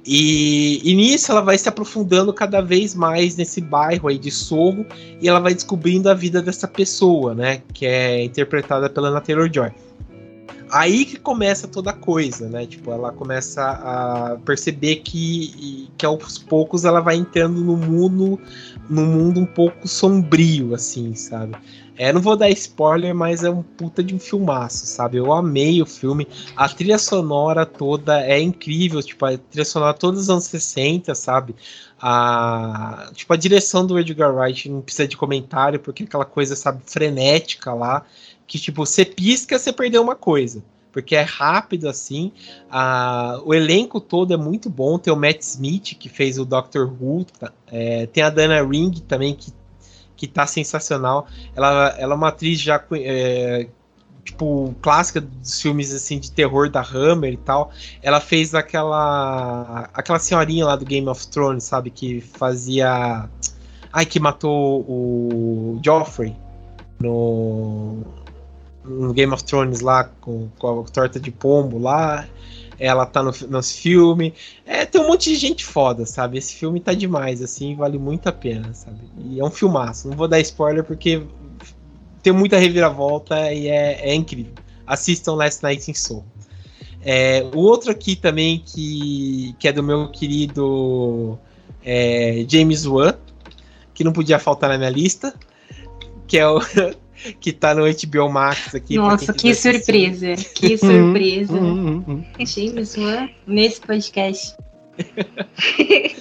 E, 0.06 0.82
e, 0.84 0.94
nisso 0.94 1.32
ela 1.32 1.42
vai 1.42 1.58
se 1.58 1.70
aprofundando 1.70 2.34
cada 2.34 2.62
vez 2.62 2.94
mais 2.94 3.38
nesse 3.38 3.62
bairro 3.62 4.10
aí 4.10 4.18
de 4.18 4.30
Sorro 4.30 4.86
e 5.22 5.30
ela 5.30 5.40
vai 5.40 5.54
descobrindo 5.54 6.10
a 6.10 6.14
vida 6.14 6.42
dessa 6.42 6.68
pessoa, 6.68 7.34
né? 7.34 7.62
Que 7.74 7.86
é 7.86 8.24
interpretada 8.24 8.90
pela 8.90 9.08
Anna 9.08 9.22
Taylor-Joy. 9.22 9.72
Aí 10.74 11.06
que 11.06 11.18
começa 11.18 11.68
toda 11.68 11.92
a 11.92 11.94
coisa, 11.94 12.50
né? 12.50 12.66
Tipo, 12.66 12.92
ela 12.92 13.12
começa 13.12 13.62
a 13.64 14.38
perceber 14.44 14.98
que, 14.98 15.88
que 15.96 16.06
aos 16.06 16.40
poucos 16.40 16.84
ela 16.84 17.00
vai 17.00 17.16
entrando 17.16 17.62
no 17.62 17.78
mundo, 17.78 18.40
no 18.90 19.06
mundo 19.06 19.40
um 19.40 19.46
pouco 19.46 19.88
sombrio, 19.88 20.74
assim, 20.74 21.14
sabe? 21.14 21.56
É, 21.98 22.12
não 22.12 22.22
vou 22.22 22.36
dar 22.36 22.50
spoiler, 22.50 23.14
mas 23.14 23.44
é 23.44 23.50
um 23.50 23.62
puta 23.62 24.04
de 24.04 24.16
um 24.16 24.20
filmaço, 24.20 24.86
sabe? 24.86 25.18
Eu 25.18 25.32
amei 25.32 25.82
o 25.82 25.86
filme. 25.86 26.28
A 26.56 26.68
trilha 26.68 26.98
sonora 26.98 27.66
toda 27.66 28.22
é 28.22 28.40
incrível, 28.42 29.02
tipo, 29.02 29.26
a 29.26 29.38
trilha 29.38 29.66
sonora 29.66 29.94
todos 29.94 30.22
os 30.22 30.30
anos 30.30 30.46
60, 30.46 31.14
sabe? 31.14 31.56
A, 32.02 33.12
tipo, 33.14 33.32
a 33.32 33.38
direção 33.38 33.86
do 33.86 34.00
Edgar 34.00 34.36
Wright 34.36 34.70
não 34.70 34.82
precisa 34.82 35.08
de 35.08 35.16
comentário, 35.16 35.80
porque 35.80 36.04
é 36.04 36.06
aquela 36.06 36.26
coisa, 36.26 36.56
sabe, 36.56 36.82
frenética 36.86 37.74
lá, 37.74 38.06
que, 38.48 38.58
tipo, 38.58 38.86
você 38.86 39.06
pisca, 39.06 39.60
você 39.60 39.72
perdeu 39.72 40.02
uma 40.02 40.16
coisa. 40.16 40.64
Porque 40.92 41.16
é 41.16 41.22
rápido 41.22 41.90
assim. 41.90 42.32
A, 42.70 43.42
o 43.44 43.54
elenco 43.54 44.00
todo 44.00 44.32
é 44.32 44.38
muito 44.38 44.70
bom. 44.70 45.00
Tem 45.00 45.12
o 45.12 45.16
Matt 45.16 45.42
Smith, 45.42 45.96
que 45.98 46.08
fez 46.08 46.38
o 46.38 46.46
Doctor 46.46 46.88
Who. 46.88 47.26
Tá? 47.26 47.52
É, 47.68 48.06
tem 48.06 48.22
a 48.22 48.30
Dana 48.30 48.64
Ring 48.64 48.92
também, 49.08 49.34
que 49.34 49.52
que 50.16 50.28
tá 50.28 50.46
sensacional. 50.46 51.28
Ela, 51.56 51.96
ela 51.98 52.14
é 52.14 52.18
uma 52.18 52.30
atriz 52.30 52.60
já 52.60 52.84
é, 52.94 53.68
tipo 54.24 54.74
clássica 54.82 55.20
dos 55.22 55.62
filmes 55.62 55.94
assim 55.94 56.20
de 56.20 56.32
terror 56.32 56.70
da 56.70 56.82
Hammer 56.82 57.34
e 57.34 57.38
tal. 57.38 57.72
Ela 58.02 58.20
fez 58.20 58.56
aquela 58.56 59.90
aquela 59.94 60.20
senhorinha 60.20 60.66
lá 60.66 60.76
do 60.76 60.86
Game 60.86 61.08
of 61.08 61.28
Thrones, 61.28 61.64
sabe, 61.64 61.90
que 61.90 62.22
fazia 62.22 63.30
ai 63.92 64.06
que 64.06 64.20
matou 64.20 64.82
o 64.82 65.80
Joffrey 65.84 66.36
no 67.00 68.02
no 68.84 69.14
Game 69.14 69.34
of 69.34 69.44
Thrones 69.44 69.82
lá 69.82 70.06
com, 70.22 70.50
com 70.58 70.82
a 70.82 70.84
torta 70.84 71.20
de 71.20 71.32
pombo 71.32 71.80
lá 71.80 72.26
ela 72.84 73.06
tá 73.06 73.24
no, 73.24 73.32
nosso 73.50 73.76
filme. 73.76 74.34
É, 74.66 74.86
tem 74.86 75.00
um 75.00 75.08
monte 75.08 75.30
de 75.30 75.38
gente 75.38 75.64
foda, 75.64 76.06
sabe? 76.06 76.38
Esse 76.38 76.54
filme 76.54 76.82
tá 76.82 76.94
demais, 76.94 77.42
assim, 77.42 77.76
vale 77.76 77.98
muito 77.98 78.28
a 78.28 78.32
pena, 78.34 78.74
sabe? 78.74 79.00
E 79.18 79.40
é 79.40 79.44
um 79.44 79.50
filmaço. 79.50 80.10
Não 80.10 80.18
vou 80.18 80.28
dar 80.28 80.42
spoiler 80.42 80.84
porque 80.84 81.24
tem 82.22 82.34
muita 82.34 82.58
reviravolta 82.58 83.54
e 83.54 83.70
é, 83.70 84.10
é 84.10 84.14
incrível. 84.14 84.52
Assistam 84.86 85.36
Last 85.36 85.64
Night 85.64 85.90
in 85.90 85.94
Soul. 85.94 86.26
É, 87.02 87.46
o 87.56 87.60
outro 87.60 87.90
aqui 87.90 88.18
também 88.18 88.62
que, 88.66 89.56
que 89.58 89.70
é 89.70 89.72
do 89.72 89.82
meu 89.82 90.10
querido 90.10 91.40
é 91.86 92.46
James 92.50 92.86
Wan, 92.86 93.14
que 93.94 94.04
não 94.04 94.12
podia 94.12 94.40
faltar 94.40 94.70
na 94.70 94.78
minha 94.78 94.90
lista, 94.90 95.34
que 96.28 96.38
é 96.38 96.46
o 96.48 96.60
que 97.40 97.52
tá 97.52 97.74
no 97.74 97.84
HBO 97.84 98.30
Max 98.30 98.76
aqui. 98.76 98.96
Nossa, 98.96 99.34
que 99.34 99.54
surpresa, 99.54 100.36
que 100.56 100.78
surpresa. 100.78 101.54
James 102.46 102.98
Wan 102.98 103.30
nesse 103.48 103.82
podcast. 103.82 104.56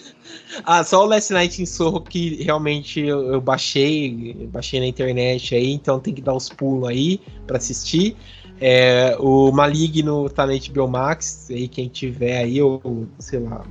ah, 0.64 0.82
só 0.82 1.04
o 1.04 1.06
Last 1.06 1.32
Night 1.32 1.62
in 1.62 1.66
Soho 1.66 2.00
que 2.00 2.42
realmente 2.42 3.00
eu, 3.00 3.32
eu 3.32 3.40
baixei, 3.40 4.48
baixei 4.50 4.80
na 4.80 4.86
internet 4.86 5.54
aí, 5.54 5.72
então 5.72 6.00
tem 6.00 6.14
que 6.14 6.22
dar 6.22 6.34
os 6.34 6.48
pulos 6.48 6.88
aí 6.88 7.20
para 7.46 7.58
assistir. 7.58 8.16
É, 8.60 9.16
o 9.18 9.50
Maligno 9.50 10.30
tá 10.30 10.46
na 10.46 10.52
HBO 10.52 10.86
Max, 10.86 11.48
aí 11.50 11.66
quem 11.66 11.88
tiver 11.88 12.38
aí, 12.38 12.62
ou 12.62 13.08
sei 13.18 13.40
lá, 13.40 13.64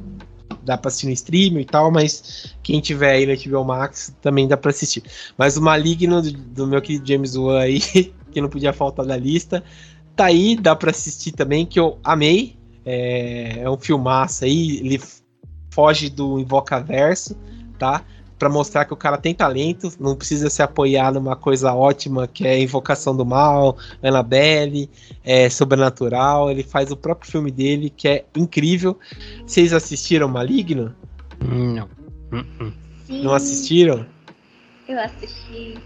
dá 0.63 0.77
pra 0.77 0.89
assistir 0.89 1.07
no 1.07 1.13
stream 1.13 1.59
e 1.59 1.65
tal, 1.65 1.91
mas 1.91 2.55
quem 2.63 2.79
tiver 2.79 3.11
aí 3.11 3.25
no 3.25 3.51
HBO 3.51 3.65
Max 3.65 4.15
também 4.21 4.47
dá 4.47 4.57
pra 4.57 4.71
assistir. 4.71 5.03
Mas 5.37 5.57
o 5.57 5.61
Maligno 5.61 6.21
do, 6.21 6.31
do 6.31 6.67
meu 6.67 6.81
querido 6.81 7.07
James 7.07 7.35
Wan 7.35 7.59
aí, 7.59 7.79
que 8.31 8.41
não 8.41 8.49
podia 8.49 8.73
faltar 8.73 9.05
da 9.05 9.17
lista, 9.17 9.63
tá 10.15 10.25
aí, 10.25 10.55
dá 10.55 10.75
pra 10.75 10.91
assistir 10.91 11.31
também, 11.31 11.65
que 11.65 11.79
eu 11.79 11.97
amei. 12.03 12.55
É, 12.83 13.59
é 13.61 13.69
um 13.69 13.77
filmaço 13.77 14.43
aí, 14.43 14.77
ele 14.77 14.99
foge 15.71 16.09
do 16.09 16.39
Invocaverso, 16.39 17.35
tá? 17.77 18.03
Para 18.41 18.49
mostrar 18.49 18.85
que 18.85 18.93
o 18.93 18.97
cara 18.97 19.19
tem 19.19 19.35
talento, 19.35 19.93
não 19.99 20.15
precisa 20.15 20.49
se 20.49 20.63
apoiar 20.63 21.13
numa 21.13 21.35
coisa 21.35 21.75
ótima 21.75 22.27
que 22.27 22.47
é 22.47 22.59
Invocação 22.59 23.15
do 23.15 23.23
Mal, 23.23 23.77
Annabelle, 24.01 24.89
é 25.23 25.47
Sobrenatural. 25.47 26.49
Ele 26.49 26.63
faz 26.63 26.89
o 26.89 26.97
próprio 26.97 27.29
filme 27.29 27.51
dele, 27.51 27.91
que 27.95 28.07
é 28.07 28.25
incrível. 28.35 28.97
Vocês 29.45 29.71
assistiram 29.73 30.27
Maligno? 30.27 30.91
Não. 31.39 31.87
Sim. 33.05 33.21
Não 33.21 33.31
assistiram? 33.31 34.07
Eu 34.87 34.99
assisti. 34.99 35.77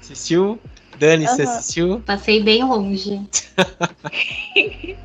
Assistiu? 0.00 0.58
Dani, 1.00 1.24
uhum. 1.24 1.34
você 1.34 1.42
assistiu? 1.42 2.00
Passei 2.00 2.42
bem 2.42 2.62
longe. 2.62 3.22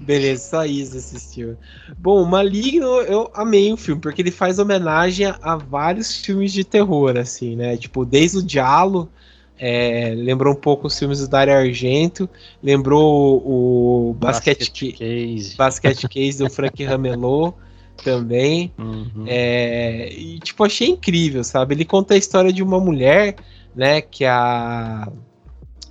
Beleza, 0.00 0.50
só 0.50 0.64
isso 0.64 0.96
assistiu. 0.96 1.56
Bom, 1.96 2.24
Maligno, 2.24 2.86
eu 3.02 3.30
amei 3.32 3.72
o 3.72 3.76
filme, 3.76 4.00
porque 4.00 4.22
ele 4.22 4.32
faz 4.32 4.58
homenagem 4.58 5.26
a 5.40 5.56
vários 5.56 6.16
filmes 6.16 6.52
de 6.52 6.64
terror, 6.64 7.16
assim, 7.16 7.54
né? 7.54 7.76
Tipo, 7.76 8.04
desde 8.04 8.38
o 8.38 8.42
Diallo, 8.42 9.08
é, 9.56 10.14
lembrou 10.16 10.52
um 10.52 10.56
pouco 10.56 10.88
os 10.88 10.98
filmes 10.98 11.20
do 11.20 11.28
Dario 11.28 11.54
Argento, 11.54 12.28
lembrou 12.60 13.40
o, 13.46 14.10
o 14.10 14.14
Basket, 14.14 14.58
Basket 14.58 14.98
Case. 14.98 15.56
Basket 15.56 16.06
Case 16.10 16.38
do 16.38 16.50
Frank 16.50 16.82
Ramelot 16.82 17.54
também. 18.02 18.72
Uhum. 18.78 19.24
É, 19.28 20.12
e, 20.12 20.40
tipo, 20.40 20.64
achei 20.64 20.88
incrível, 20.88 21.44
sabe? 21.44 21.74
Ele 21.74 21.84
conta 21.84 22.14
a 22.14 22.16
história 22.16 22.52
de 22.52 22.64
uma 22.64 22.80
mulher, 22.80 23.36
né, 23.74 24.00
que 24.00 24.24
a 24.24 25.10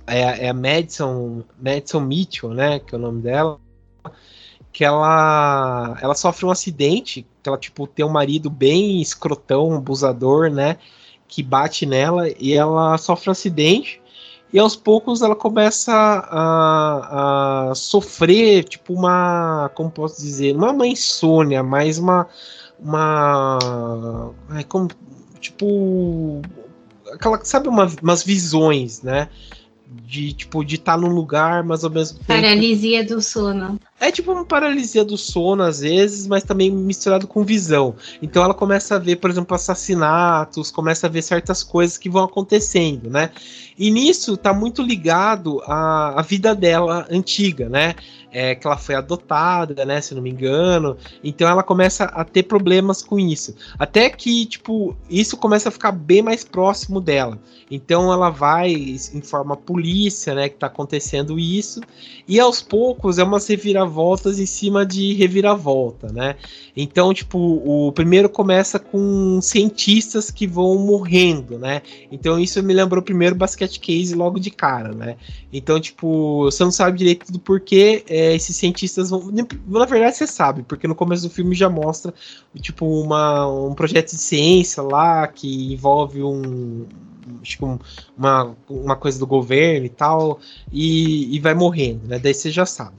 é, 0.06 0.46
é 0.46 0.48
a 0.48 0.54
Madison, 0.54 1.44
Madison 1.60 2.00
Mitchell, 2.00 2.52
né, 2.52 2.78
que 2.80 2.94
é 2.94 2.98
o 2.98 3.00
nome 3.00 3.22
dela 3.22 3.58
que 4.72 4.84
ela 4.84 5.96
ela 6.00 6.14
sofre 6.14 6.46
um 6.46 6.50
acidente, 6.50 7.26
que 7.42 7.48
ela 7.48 7.58
tipo 7.58 7.86
tem 7.86 8.04
um 8.04 8.10
marido 8.10 8.48
bem 8.50 9.00
escrotão, 9.00 9.74
abusador, 9.74 10.50
né, 10.50 10.78
que 11.28 11.42
bate 11.42 11.86
nela 11.86 12.28
e 12.38 12.52
ela 12.52 12.96
sofre 12.98 13.30
um 13.30 13.32
acidente 13.32 14.00
e 14.52 14.58
aos 14.58 14.74
poucos 14.74 15.22
ela 15.22 15.36
começa 15.36 15.92
a, 15.92 17.70
a 17.70 17.74
sofrer 17.74 18.64
tipo 18.64 18.92
uma, 18.94 19.70
como 19.74 19.90
posso 19.90 20.20
dizer, 20.20 20.54
não 20.54 20.68
é 20.68 20.72
uma 20.72 20.86
insônia, 20.86 21.62
mas 21.62 21.98
uma 21.98 22.26
uma 22.78 23.58
é 24.58 24.62
como 24.64 24.88
tipo 25.40 26.42
aquela 27.12 27.44
sabe 27.44 27.68
uma, 27.68 27.90
umas 28.02 28.22
visões, 28.22 29.02
né? 29.02 29.28
de 29.90 30.32
tipo 30.32 30.64
de 30.64 30.76
estar 30.76 30.94
tá 30.94 30.98
num 30.98 31.08
lugar, 31.08 31.64
mas 31.64 31.82
ao 31.82 31.90
mesmo 31.90 32.18
tempo 32.18 32.28
paralisia 32.28 33.04
do 33.04 33.20
sono. 33.20 33.80
É 33.98 34.10
tipo 34.10 34.30
uma 34.30 34.44
paralisia 34.44 35.04
do 35.04 35.16
sono 35.16 35.64
às 35.64 35.80
vezes, 35.80 36.26
mas 36.26 36.44
também 36.44 36.70
misturado 36.70 37.26
com 37.26 37.42
visão. 37.42 37.96
Então 38.22 38.42
ela 38.42 38.54
começa 38.54 38.94
a 38.94 38.98
ver, 38.98 39.16
por 39.16 39.30
exemplo, 39.30 39.54
assassinatos, 39.54 40.70
começa 40.70 41.06
a 41.06 41.10
ver 41.10 41.22
certas 41.22 41.64
coisas 41.64 41.98
que 41.98 42.08
vão 42.08 42.24
acontecendo, 42.24 43.10
né? 43.10 43.30
E 43.76 43.90
nisso 43.90 44.36
tá 44.36 44.54
muito 44.54 44.80
ligado 44.82 45.60
à, 45.66 46.20
à 46.20 46.22
vida 46.22 46.54
dela 46.54 47.06
antiga, 47.10 47.68
né? 47.68 47.94
É, 48.32 48.54
que 48.54 48.66
ela 48.66 48.76
foi 48.76 48.94
adotada, 48.94 49.84
né? 49.84 50.00
Se 50.00 50.14
não 50.14 50.22
me 50.22 50.30
engano. 50.30 50.96
Então 51.22 51.48
ela 51.48 51.62
começa 51.62 52.04
a 52.04 52.24
ter 52.24 52.44
problemas 52.44 53.02
com 53.02 53.18
isso. 53.18 53.54
Até 53.78 54.08
que, 54.08 54.46
tipo, 54.46 54.96
isso 55.08 55.36
começa 55.36 55.68
a 55.68 55.72
ficar 55.72 55.92
bem 55.92 56.22
mais 56.22 56.44
próximo 56.44 57.00
dela. 57.00 57.38
Então 57.70 58.12
ela 58.12 58.30
vai, 58.30 58.72
informa 59.14 59.54
a 59.54 59.56
polícia, 59.56 60.34
né, 60.34 60.48
que 60.48 60.56
tá 60.56 60.66
acontecendo 60.66 61.38
isso. 61.38 61.80
E 62.26 62.40
aos 62.40 62.60
poucos 62.60 63.18
é 63.18 63.24
umas 63.24 63.46
reviravoltas 63.46 64.40
em 64.40 64.46
cima 64.46 64.84
de 64.84 65.14
reviravolta, 65.14 66.12
né? 66.12 66.34
Então, 66.76 67.14
tipo, 67.14 67.38
o 67.38 67.92
primeiro 67.92 68.28
começa 68.28 68.78
com 68.78 69.40
cientistas 69.40 70.30
que 70.30 70.46
vão 70.46 70.78
morrendo, 70.78 71.58
né? 71.58 71.82
Então 72.10 72.38
isso 72.38 72.60
me 72.62 72.74
lembrou 72.74 73.00
o 73.00 73.04
primeiro 73.04 73.34
basket 73.34 73.78
case 73.78 74.14
logo 74.14 74.40
de 74.40 74.50
cara, 74.50 74.92
né? 74.92 75.16
Então, 75.52 75.80
tipo, 75.80 76.44
você 76.44 76.64
não 76.64 76.72
sabe 76.72 76.98
direito 76.98 77.30
do 77.30 77.38
porquê 77.38 78.04
é, 78.08 78.19
esses 78.34 78.56
cientistas 78.56 79.10
vão. 79.10 79.30
Na 79.66 79.84
verdade, 79.84 80.16
você 80.16 80.26
sabe, 80.26 80.62
porque 80.62 80.88
no 80.88 80.94
começo 80.94 81.22
do 81.22 81.30
filme 81.30 81.54
já 81.54 81.68
mostra, 81.68 82.12
tipo, 82.60 82.86
uma, 82.86 83.46
um 83.46 83.74
projeto 83.74 84.10
de 84.10 84.18
ciência 84.18 84.82
lá 84.82 85.26
que 85.26 85.72
envolve 85.72 86.22
um 86.22 86.86
tipo, 87.42 87.80
uma, 88.16 88.56
uma 88.68 88.96
coisa 88.96 89.18
do 89.18 89.26
governo 89.26 89.86
e 89.86 89.90
tal, 89.90 90.40
e, 90.72 91.34
e 91.34 91.38
vai 91.40 91.54
morrendo, 91.54 92.06
né? 92.06 92.18
Daí 92.18 92.34
você 92.34 92.50
já 92.50 92.66
sabe. 92.66 92.94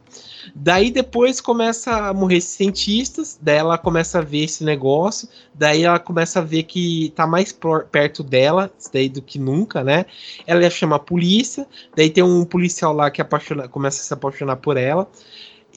Daí 0.56 0.92
depois 0.92 1.40
começa 1.40 2.10
a 2.10 2.14
morrer 2.14 2.42
cientistas, 2.42 3.40
daí 3.42 3.58
ela 3.58 3.78
começa 3.78 4.20
a 4.20 4.22
ver 4.22 4.46
esse 4.46 4.64
negócio, 4.64 5.30
daí 5.54 5.84
ela 5.84 6.00
começa 6.00 6.40
a 6.40 6.42
ver 6.44 6.64
que 6.64 7.14
tá 7.16 7.28
mais 7.28 7.56
perto 7.92 8.24
dela, 8.24 8.72
daí 8.92 9.08
do 9.08 9.22
que 9.22 9.38
nunca, 9.38 9.84
né? 9.84 10.06
Ela 10.48 10.64
ia 10.64 10.70
chamar 10.70 10.98
a 10.98 11.00
polícia, 11.00 11.68
daí 11.96 12.10
tem 12.10 12.24
um 12.24 12.44
policial 12.44 12.94
lá 12.94 13.12
que 13.12 13.22
apaixona, 13.22 13.68
começa 13.68 14.02
a 14.02 14.04
se 14.04 14.14
apaixonar 14.14 14.58
por 14.58 14.78
ela 14.78 15.08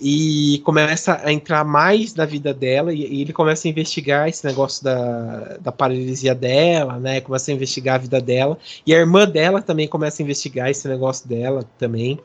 e 0.01 0.61
começa 0.65 1.21
a 1.23 1.33
entrar 1.33 1.65
mais 1.65 2.15
na 2.15 2.25
vida 2.25 2.53
dela 2.53 2.93
e, 2.93 3.01
e, 3.01 3.21
ele 3.23 3.33
começa 3.33 3.69
a 3.69 3.71
investigar 3.71 4.29
esse 4.29 4.45
negócio 4.45 4.83
da, 4.83 5.57
da 5.61 5.71
paralisia 5.73 6.35
dela, 6.35 6.99
né? 6.99 7.21
Começa 7.21 7.51
a 7.51 7.55
investigar 7.55 7.97
a 7.97 7.99
vida 7.99 8.21
dela 8.21 8.59
e 8.87 8.95
a 8.95 8.99
irmã 8.99 9.29
dela 9.29 9.63
também 9.63 9.87
começa 9.87 10.21
a 10.21 10.25
investigar 10.25 10.69
esse 10.71 10.89
negócio 10.89 11.29
dela 11.29 11.65
também. 11.79 12.19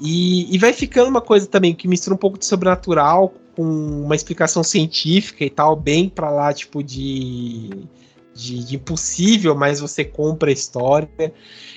E, 0.00 0.52
e 0.52 0.58
vai 0.58 0.72
ficando 0.72 1.08
uma 1.08 1.20
coisa 1.20 1.46
também 1.46 1.74
que 1.74 1.86
mistura 1.86 2.14
um 2.14 2.18
pouco 2.18 2.38
de 2.38 2.46
sobrenatural 2.46 3.34
com 3.54 3.62
uma 3.62 4.16
explicação 4.16 4.64
científica 4.64 5.44
e 5.44 5.50
tal, 5.50 5.76
bem 5.76 6.08
para 6.08 6.30
lá, 6.30 6.52
tipo, 6.52 6.82
de, 6.82 7.70
de, 8.40 8.74
impossível, 8.76 9.54
mas 9.54 9.80
você 9.80 10.04
compra 10.04 10.50
a 10.50 10.52
história. 10.52 11.32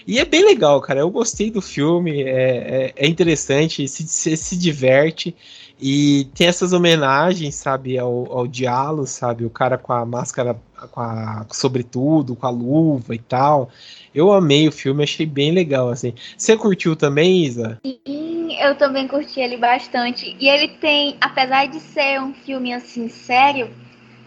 E 0.05 0.19
é 0.19 0.25
bem 0.25 0.43
legal, 0.45 0.81
cara. 0.81 0.99
Eu 0.99 1.09
gostei 1.09 1.49
do 1.49 1.61
filme, 1.61 2.23
é, 2.23 2.29
é, 2.29 2.93
é 2.95 3.07
interessante, 3.07 3.87
se, 3.87 4.07
se, 4.07 4.35
se, 4.35 4.57
diverte. 4.57 5.35
E 5.79 6.27
tem 6.35 6.47
essas 6.47 6.71
homenagens, 6.71 7.55
sabe, 7.55 7.97
ao, 7.97 8.31
ao 8.31 8.47
Diallo, 8.47 9.05
sabe? 9.05 9.45
O 9.45 9.49
cara 9.49 9.77
com 9.77 9.91
a 9.91 10.05
máscara, 10.05 10.55
com 10.91 10.99
a 10.99 11.45
sobretudo, 11.51 12.35
com 12.35 12.45
a 12.45 12.49
luva 12.49 13.15
e 13.15 13.19
tal. 13.19 13.69
Eu 14.13 14.31
amei 14.31 14.67
o 14.67 14.71
filme, 14.71 15.03
achei 15.03 15.25
bem 15.25 15.51
legal, 15.51 15.89
assim. 15.89 16.13
Você 16.37 16.55
curtiu 16.55 16.95
também, 16.95 17.43
Isa? 17.43 17.79
Sim, 17.83 18.55
eu 18.59 18.75
também 18.75 19.07
curti 19.07 19.39
ele 19.39 19.57
bastante. 19.57 20.35
E 20.39 20.47
ele 20.47 20.69
tem, 20.79 21.17
apesar 21.19 21.67
de 21.67 21.79
ser 21.79 22.21
um 22.21 22.33
filme 22.33 22.73
assim 22.73 23.09
sério, 23.09 23.69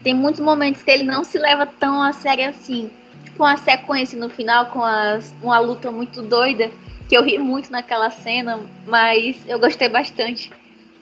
tem 0.07 0.15
muitos 0.15 0.41
momentos 0.41 0.85
que 0.85 0.91
ele 0.93 1.03
não 1.03 1.24
se 1.24 1.37
leva 1.37 1.66
tão 1.66 2.01
a 2.01 2.12
sério 2.12 2.49
assim. 2.49 2.89
Tipo 3.24 3.43
uma 3.43 3.57
sequência 3.57 4.16
no 4.16 4.31
final 4.31 4.66
com 4.66 4.81
as, 4.81 5.35
uma 5.43 5.59
luta 5.59 5.91
muito 5.91 6.23
doida, 6.23 6.70
que 7.09 7.16
eu 7.16 7.24
ri 7.24 7.41
muito 7.41 7.73
naquela 7.73 8.09
cena, 8.09 8.61
mas 8.87 9.37
eu 9.49 9.59
gostei 9.59 9.89
bastante. 9.89 10.49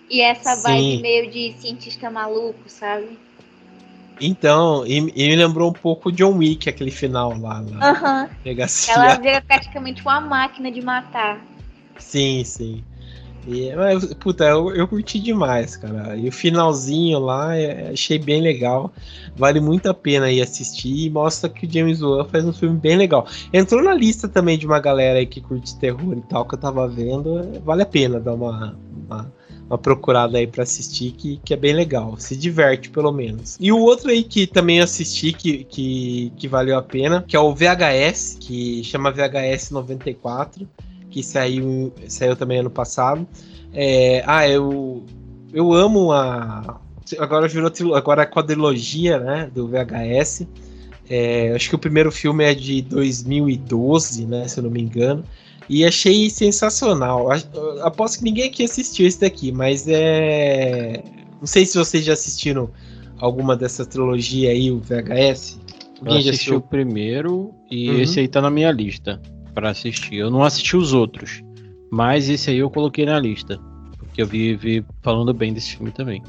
E 0.09 0.23
essa 0.23 0.55
Sim. 0.55 0.63
vibe 0.63 1.03
meio 1.03 1.31
de 1.31 1.53
cientista 1.59 2.11
maluco, 2.11 2.63
sabe? 2.67 3.19
Então, 4.19 4.87
e, 4.87 4.97
e, 4.97 5.29
me 5.29 5.37
lembrou 5.37 5.69
um 5.69 5.75
pouco 5.75 6.11
John 6.11 6.39
Wick, 6.39 6.67
aquele 6.67 6.91
final 6.91 7.39
lá. 7.39 7.63
Aham. 7.83 8.31
Uhum. 8.47 8.57
Ela 8.89 9.17
vira 9.17 9.43
praticamente 9.43 10.01
uma 10.01 10.19
máquina 10.19 10.73
de 10.73 10.81
matar. 10.81 11.45
Sim, 11.99 12.43
sim. 12.43 12.83
Mas, 13.77 14.12
puta, 14.15 14.45
eu, 14.45 14.75
eu 14.75 14.89
curti 14.89 15.19
demais, 15.19 15.77
cara. 15.77 16.16
E 16.16 16.29
o 16.29 16.33
finalzinho 16.33 17.19
lá, 17.19 17.57
é, 17.57 17.91
achei 17.93 18.19
bem 18.19 18.41
legal. 18.41 18.93
Vale 19.37 19.61
muito 19.61 19.89
a 19.89 19.95
pena 19.95 20.31
ir 20.31 20.41
assistir 20.41 21.07
e 21.07 21.11
mostra 21.11 21.49
que 21.51 21.66
o 21.66 21.71
James 21.71 22.01
Wan 22.01 22.25
faz 22.25 22.45
um 22.45 22.53
filme 22.53 22.79
bem 22.79 22.97
legal. 22.97 23.27
Entrou 23.53 23.83
na 23.83 23.95
lista 23.95 24.29
também 24.29 24.59
de 24.59 24.66
uma 24.66 24.81
galera 24.81 25.19
aí 25.19 25.27
que 25.27 25.41
curte 25.41 25.77
terror 25.79 26.16
e 26.16 26.23
tal, 26.23 26.45
que 26.45 26.55
eu 26.55 26.59
tava 26.59 26.89
vendo. 26.89 27.61
Vale 27.65 27.83
a 27.83 27.87
pena 27.87 28.19
dar 28.21 28.35
uma, 28.35 28.77
uma 29.07 29.33
uma 29.69 29.79
procurada 29.79 30.39
aí 30.39 30.47
para 30.47 30.62
assistir, 30.62 31.12
que, 31.12 31.39
que 31.39 31.55
é 31.55 31.57
bem 31.57 31.75
legal. 31.75 32.16
Se 32.19 32.37
diverte, 32.37 32.91
pelo 32.91 33.12
menos. 33.12 33.57
E 33.61 33.73
o 33.73 33.79
outro 33.79 34.11
aí 34.11 34.23
que 34.23 34.47
também 34.47 34.81
assisti, 34.81 35.33
que, 35.33 35.65
que, 35.65 36.33
que 36.37 36.49
valeu 36.49 36.77
a 36.77 36.83
pena, 36.83 37.25
que 37.27 37.35
é 37.35 37.41
o 37.41 37.55
VHS, 37.55 38.37
que 38.41 38.85
chama 38.85 39.11
VHS 39.11 39.71
94, 39.71 40.69
que 41.15 41.23
saiu, 41.23 41.93
saiu 42.09 42.35
também 42.35 42.59
ano 42.59 42.70
passado. 42.70 43.24
É, 43.73 44.24
ah, 44.27 44.49
eu, 44.49 45.05
eu 45.53 45.73
amo 45.73 46.11
a. 46.11 46.81
Agora 47.19 47.47
virou 47.47 47.70
agora 47.95 48.23
a 48.23 48.27
quadrilogia 48.27 49.20
né, 49.20 49.49
do 49.55 49.69
VHS. 49.69 50.45
É, 51.09 51.53
acho 51.55 51.69
que 51.69 51.74
o 51.77 51.78
primeiro 51.78 52.11
filme 52.11 52.43
é 52.43 52.53
de 52.53 52.82
2012, 52.82 54.27
né, 54.27 54.49
se 54.49 54.59
eu 54.59 54.65
não 54.65 54.70
me 54.70 54.82
engano. 54.82 55.23
E 55.69 55.85
achei 55.85 56.28
sensacional. 56.28 57.28
Aposto 57.82 58.19
que 58.19 58.24
ninguém 58.24 58.49
aqui 58.49 58.65
assistiu 58.65 59.07
esse 59.07 59.20
daqui, 59.20 59.53
mas 59.53 59.86
é. 59.86 61.01
Não 61.39 61.47
sei 61.47 61.65
se 61.65 61.78
vocês 61.78 62.05
já 62.05 62.15
assistiram 62.15 62.69
alguma 63.19 63.57
dessa 63.57 63.86
trilogia 63.86 64.51
aí, 64.51 64.69
o 64.73 64.81
VHS. 64.81 65.61
Alguém 66.01 66.24
eu 66.24 66.31
assisti 66.31 66.53
o 66.53 66.61
primeiro 66.61 67.55
e 67.70 67.89
uhum. 67.89 68.01
esse 68.01 68.19
aí 68.19 68.27
tá 68.27 68.41
na 68.41 68.51
minha 68.51 68.73
lista 68.73 69.20
para 69.55 69.71
assistir. 69.71 70.17
Eu 70.17 70.31
não 70.31 70.43
assisti 70.43 70.77
os 70.77 70.93
outros, 70.93 71.43
mas 71.91 72.29
esse 72.29 72.51
aí 72.51 72.59
eu 72.59 72.71
coloquei 72.71 73.07
na 73.07 73.19
lista. 73.19 73.61
Porque 73.99 74.21
eu 74.21 74.27
vi, 74.27 74.55
vi 74.55 74.85
falando 75.03 75.33
bem 75.33 75.53
desse 75.53 75.77
filme 75.77 75.93
também. 75.93 76.23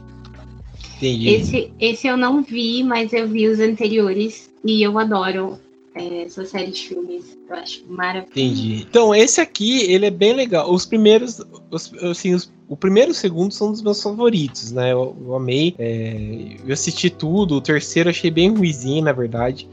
Entendi. 0.98 1.30
Esse, 1.30 1.74
esse 1.80 2.08
eu 2.08 2.16
não 2.16 2.42
vi, 2.42 2.84
mas 2.84 3.12
eu 3.12 3.28
vi 3.28 3.48
os 3.48 3.60
anteriores 3.60 4.50
e 4.64 4.82
eu 4.82 4.98
adoro 4.98 5.60
é, 5.94 6.24
essa 6.24 6.46
série 6.46 6.72
de 6.72 6.88
filmes. 6.88 7.38
Eu 7.50 7.56
acho 7.56 7.84
maravilhoso. 7.88 8.32
Entendi. 8.32 8.86
Então, 8.90 9.14
esse 9.14 9.40
aqui, 9.40 9.82
ele 9.84 10.06
é 10.06 10.12
bem 10.12 10.34
legal. 10.34 10.72
Os 10.72 10.86
primeiros, 10.86 11.42
os, 11.70 11.94
assim, 12.04 12.34
os, 12.34 12.52
o 12.68 12.76
primeiro 12.76 13.12
e 13.12 13.14
o 13.14 13.16
segundo 13.16 13.54
são 13.54 13.72
dos 13.72 13.82
meus 13.82 14.02
favoritos, 14.02 14.72
né? 14.72 14.92
Eu, 14.92 15.16
eu 15.22 15.36
amei. 15.36 15.76
É, 15.78 16.58
eu 16.66 16.74
assisti 16.74 17.10
tudo. 17.10 17.56
O 17.56 17.62
terceiro 17.62 18.10
achei 18.10 18.32
bem 18.32 18.50
ruizinho, 18.50 19.04
na 19.04 19.12
verdade. 19.12 19.68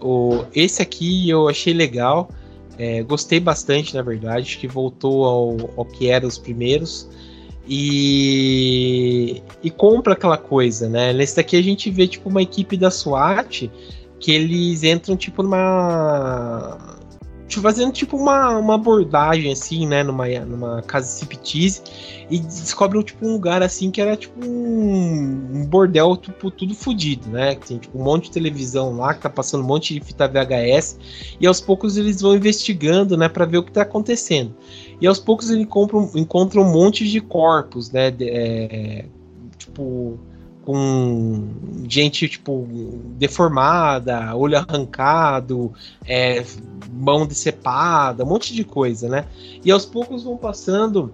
O, 0.00 0.44
esse 0.54 0.80
aqui 0.80 1.28
eu 1.28 1.48
achei 1.48 1.74
legal. 1.74 2.30
É, 2.78 3.02
gostei 3.02 3.40
bastante, 3.40 3.94
na 3.94 4.02
verdade. 4.02 4.56
Que 4.56 4.68
voltou 4.68 5.24
ao, 5.24 5.70
ao 5.76 5.84
que 5.84 6.08
eram 6.08 6.28
os 6.28 6.38
primeiros. 6.38 7.08
E, 7.68 9.42
e 9.62 9.70
compra 9.70 10.14
aquela 10.14 10.38
coisa, 10.38 10.88
né? 10.88 11.12
Nesse 11.12 11.36
daqui 11.36 11.56
a 11.56 11.62
gente 11.62 11.90
vê 11.90 12.06
tipo 12.06 12.28
uma 12.28 12.40
equipe 12.40 12.76
da 12.78 12.90
SWAT 12.90 13.70
que 14.18 14.32
eles 14.32 14.82
entram 14.82 15.16
tipo 15.16 15.42
numa 15.42 16.97
fazendo 17.56 17.92
tipo 17.92 18.16
uma, 18.16 18.58
uma 18.58 18.74
abordagem 18.74 19.52
assim, 19.52 19.86
né, 19.86 20.02
numa, 20.02 20.28
numa 20.40 20.82
casa 20.82 21.06
ciptise 21.06 21.82
e 22.30 22.38
descobrem 22.38 23.02
tipo 23.02 23.26
um 23.26 23.32
lugar 23.32 23.62
assim 23.62 23.90
que 23.90 24.00
era 24.00 24.16
tipo 24.16 24.44
um, 24.44 25.50
um 25.54 25.66
bordel 25.66 26.16
tipo, 26.16 26.50
tudo 26.50 26.74
fodido, 26.74 27.28
né? 27.30 27.54
Tem 27.54 27.78
tipo 27.78 27.98
um 27.98 28.04
monte 28.04 28.24
de 28.24 28.32
televisão 28.32 28.96
lá 28.96 29.14
que 29.14 29.22
tá 29.22 29.30
passando 29.30 29.64
um 29.64 29.66
monte 29.66 29.94
de 29.94 30.00
fita 30.04 30.28
VHS 30.28 30.98
e 31.40 31.46
aos 31.46 31.60
poucos 31.60 31.96
eles 31.96 32.20
vão 32.20 32.36
investigando, 32.36 33.16
né, 33.16 33.28
para 33.28 33.46
ver 33.46 33.58
o 33.58 33.62
que 33.62 33.72
tá 33.72 33.82
acontecendo. 33.82 34.54
E 35.00 35.06
aos 35.06 35.18
poucos 35.18 35.50
eles 35.50 35.62
encontram, 35.62 36.10
encontram 36.14 36.62
um 36.62 36.72
monte 36.72 37.08
de 37.08 37.20
corpos, 37.20 37.90
né, 37.90 38.10
de, 38.10 38.28
é, 38.28 39.06
tipo 39.56 40.18
com 40.68 41.48
gente, 41.88 42.28
tipo, 42.28 42.68
deformada, 43.16 44.36
olho 44.36 44.58
arrancado, 44.58 45.72
é, 46.04 46.44
mão 46.92 47.26
decepada, 47.26 48.22
um 48.22 48.26
monte 48.26 48.54
de 48.54 48.64
coisa, 48.64 49.08
né? 49.08 49.24
E 49.64 49.70
aos 49.70 49.86
poucos 49.86 50.24
vão 50.24 50.36
passando 50.36 51.10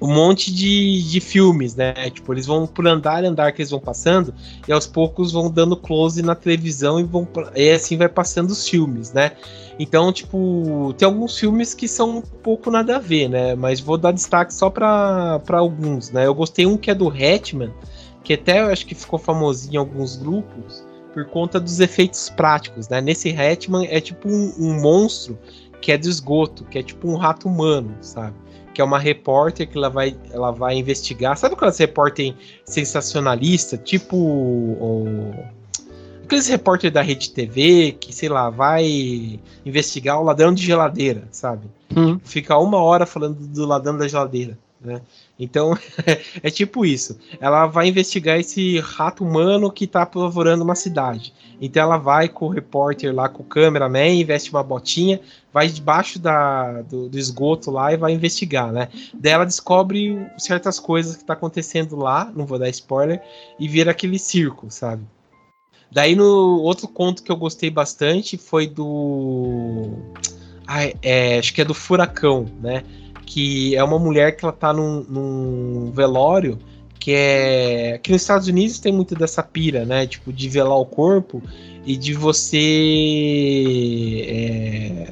um 0.00 0.12
monte 0.12 0.52
de, 0.52 1.08
de 1.08 1.20
filmes, 1.20 1.76
né? 1.76 2.10
Tipo, 2.10 2.34
eles 2.34 2.46
vão 2.46 2.66
por 2.66 2.84
andar 2.88 3.22
e 3.22 3.28
andar 3.28 3.52
que 3.52 3.62
eles 3.62 3.70
vão 3.70 3.78
passando, 3.78 4.34
e 4.66 4.72
aos 4.72 4.88
poucos 4.88 5.30
vão 5.30 5.48
dando 5.48 5.76
close 5.76 6.20
na 6.20 6.34
televisão 6.34 6.98
e 6.98 7.04
vão. 7.04 7.28
E 7.54 7.70
assim 7.70 7.96
vai 7.96 8.08
passando 8.08 8.50
os 8.50 8.68
filmes, 8.68 9.12
né? 9.12 9.30
Então, 9.78 10.12
tipo, 10.12 10.92
tem 10.98 11.06
alguns 11.06 11.38
filmes 11.38 11.74
que 11.74 11.86
são 11.86 12.18
um 12.18 12.22
pouco 12.22 12.72
nada 12.72 12.96
a 12.96 12.98
ver, 12.98 13.28
né? 13.28 13.54
Mas 13.54 13.78
vou 13.78 13.96
dar 13.96 14.10
destaque 14.10 14.52
só 14.52 14.68
para 14.68 15.40
alguns, 15.50 16.10
né? 16.10 16.26
Eu 16.26 16.34
gostei 16.34 16.66
um 16.66 16.76
que 16.76 16.90
é 16.90 16.94
do 16.94 17.08
Hatman, 17.08 17.72
que 18.22 18.34
até 18.34 18.60
eu 18.60 18.66
acho 18.66 18.86
que 18.86 18.94
ficou 18.94 19.18
famosinho 19.18 19.74
em 19.74 19.78
alguns 19.78 20.16
grupos 20.16 20.84
por 21.12 21.24
conta 21.26 21.58
dos 21.58 21.80
efeitos 21.80 22.30
práticos, 22.30 22.88
né? 22.88 23.00
Nesse 23.00 23.30
Hatman 23.30 23.86
é 23.90 24.00
tipo 24.00 24.28
um, 24.28 24.54
um, 24.58 24.80
monstro 24.80 25.38
que 25.80 25.90
é 25.90 25.98
do 25.98 26.08
esgoto, 26.08 26.64
que 26.64 26.78
é 26.78 26.82
tipo 26.82 27.08
um 27.08 27.16
rato 27.16 27.48
humano, 27.48 27.96
sabe? 28.00 28.36
Que 28.72 28.80
é 28.80 28.84
uma 28.84 28.98
repórter 28.98 29.68
que 29.68 29.76
ela 29.76 29.88
vai, 29.88 30.16
ela 30.30 30.52
vai 30.52 30.76
investigar. 30.76 31.36
Sabe 31.36 31.54
aquelas 31.54 31.78
repórter 31.78 32.34
sensacionalista, 32.64 33.76
tipo 33.76 34.16
o, 34.16 35.34
aqueles 36.30 36.46
repórter 36.46 36.92
da 36.92 37.02
Rede 37.02 37.32
TV 37.32 37.96
que, 37.98 38.14
sei 38.14 38.28
lá, 38.28 38.48
vai 38.50 39.40
investigar 39.66 40.20
o 40.20 40.22
ladrão 40.22 40.54
de 40.54 40.64
geladeira, 40.64 41.26
sabe? 41.32 41.66
Hum. 41.96 42.20
Fica 42.22 42.56
uma 42.56 42.78
hora 42.78 43.04
falando 43.04 43.34
do 43.48 43.66
ladrão 43.66 43.98
da 43.98 44.06
geladeira, 44.06 44.56
né? 44.80 45.00
Então, 45.38 45.76
é 46.42 46.50
tipo 46.50 46.84
isso. 46.84 47.18
Ela 47.40 47.66
vai 47.66 47.88
investigar 47.88 48.38
esse 48.38 48.78
rato 48.80 49.24
humano 49.24 49.70
que 49.70 49.86
tá 49.86 50.02
apavorando 50.02 50.64
uma 50.64 50.74
cidade. 50.74 51.32
Então 51.60 51.82
ela 51.82 51.98
vai 51.98 52.28
com 52.28 52.46
o 52.46 52.48
repórter 52.48 53.14
lá, 53.14 53.28
com 53.28 53.42
o 53.42 53.46
cameraman, 53.46 54.20
investe 54.20 54.50
uma 54.50 54.62
botinha, 54.62 55.20
vai 55.52 55.68
debaixo 55.68 56.18
da, 56.18 56.80
do, 56.82 57.08
do, 57.08 57.18
esgoto 57.18 57.70
lá 57.70 57.92
e 57.92 57.98
vai 57.98 58.12
investigar, 58.12 58.72
né? 58.72 58.88
Daí 59.12 59.32
ela 59.32 59.44
descobre 59.44 60.18
certas 60.38 60.80
coisas 60.80 61.16
que 61.16 61.24
tá 61.24 61.34
acontecendo 61.34 61.96
lá, 61.96 62.32
não 62.34 62.46
vou 62.46 62.58
dar 62.58 62.70
spoiler, 62.70 63.22
e 63.58 63.68
vira 63.68 63.90
aquele 63.90 64.18
circo, 64.18 64.70
sabe? 64.70 65.04
Daí 65.92 66.14
no 66.14 66.60
outro 66.62 66.88
conto 66.88 67.22
que 67.22 67.30
eu 67.30 67.36
gostei 67.36 67.68
bastante 67.68 68.38
foi 68.38 68.66
do. 68.66 69.90
Ah, 70.66 70.84
é, 71.02 71.38
acho 71.38 71.52
que 71.52 71.60
é 71.60 71.64
do 71.64 71.74
Furacão, 71.74 72.46
né? 72.60 72.84
Que 73.30 73.76
é 73.76 73.84
uma 73.84 73.96
mulher 73.96 74.36
que 74.36 74.44
ela 74.44 74.52
tá 74.52 74.72
num, 74.72 75.04
num 75.08 75.92
velório 75.92 76.58
que 76.98 77.12
é 77.12 78.00
que 78.02 78.10
nos 78.10 78.22
Estados 78.22 78.48
Unidos 78.48 78.80
tem 78.80 78.92
muito 78.92 79.14
dessa 79.14 79.40
pira, 79.40 79.84
né? 79.84 80.04
Tipo 80.04 80.32
de 80.32 80.48
velar 80.48 80.76
o 80.76 80.84
corpo 80.84 81.40
e 81.86 81.96
de 81.96 82.12
você 82.12 82.56
é, 84.26 85.06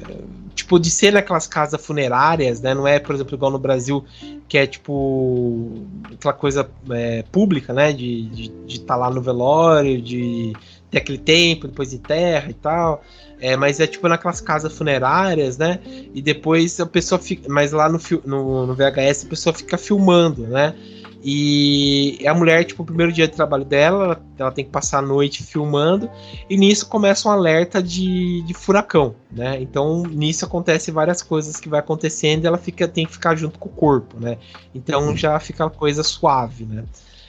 tipo 0.53 0.77
de 0.77 0.89
ser 0.89 1.13
naquelas 1.13 1.47
casas 1.47 1.83
funerárias, 1.83 2.59
né? 2.59 2.73
Não 2.73 2.85
é, 2.85 2.99
por 2.99 3.15
exemplo, 3.15 3.35
igual 3.35 3.51
no 3.51 3.57
Brasil 3.57 4.03
que 4.49 4.57
é 4.57 4.67
tipo 4.67 5.87
aquela 6.11 6.33
coisa 6.33 6.69
é, 6.91 7.23
pública, 7.31 7.71
né? 7.73 7.93
De 7.93 8.29
estar 8.33 8.65
de, 8.67 8.81
tá 8.81 8.95
lá 8.97 9.09
no 9.09 9.21
velório, 9.21 10.01
de 10.01 10.53
ter 10.89 10.99
aquele 10.99 11.17
tempo, 11.17 11.67
depois 11.67 11.91
de 11.91 11.99
terra 11.99 12.49
e 12.49 12.53
tal. 12.53 13.03
É, 13.39 13.55
mas 13.55 13.79
é 13.79 13.87
tipo 13.87 14.07
naquelas 14.07 14.41
casas 14.41 14.77
funerárias, 14.77 15.57
né? 15.57 15.79
E 16.13 16.21
depois 16.21 16.79
a 16.79 16.85
pessoa 16.85 17.19
fica. 17.19 17.47
Mas 17.47 17.71
lá 17.71 17.87
no, 17.87 17.99
no, 18.25 18.67
no 18.67 18.75
VHS 18.75 19.25
a 19.25 19.29
pessoa 19.29 19.53
fica 19.53 19.77
filmando, 19.77 20.47
né? 20.47 20.75
E 21.21 22.25
a 22.25 22.33
mulher, 22.33 22.63
tipo, 22.63 22.81
o 22.81 22.85
primeiro 22.85 23.11
dia 23.11 23.27
de 23.27 23.33
trabalho 23.33 23.65
dela, 23.65 24.03
ela, 24.05 24.21
ela, 24.37 24.51
tem 24.51 24.63
que 24.63 24.71
passar 24.71 24.99
a 24.99 25.01
noite 25.01 25.43
filmando, 25.43 26.09
e 26.49 26.55
nisso 26.55 26.87
começa 26.87 27.27
um 27.27 27.31
alerta 27.31 27.83
de, 27.83 28.41
de 28.43 28.53
furacão, 28.53 29.13
né? 29.29 29.61
Então, 29.61 30.03
nisso 30.03 30.45
acontece 30.45 30.91
várias 30.91 31.21
coisas 31.21 31.57
que 31.57 31.67
vai 31.67 31.81
acontecendo 31.81 32.45
e 32.45 32.47
ela 32.47 32.57
fica, 32.57 32.87
tem 32.87 33.05
que 33.05 33.11
ficar 33.11 33.35
junto 33.35 33.59
com 33.59 33.67
o 33.67 33.71
corpo, 33.71 34.17
né? 34.17 34.37
Então 34.73 35.15
já 35.15 35.37
fica 35.41 35.65
uma 35.65 35.69
coisa 35.69 36.03
suave, 36.03 36.65
né? 36.65 36.85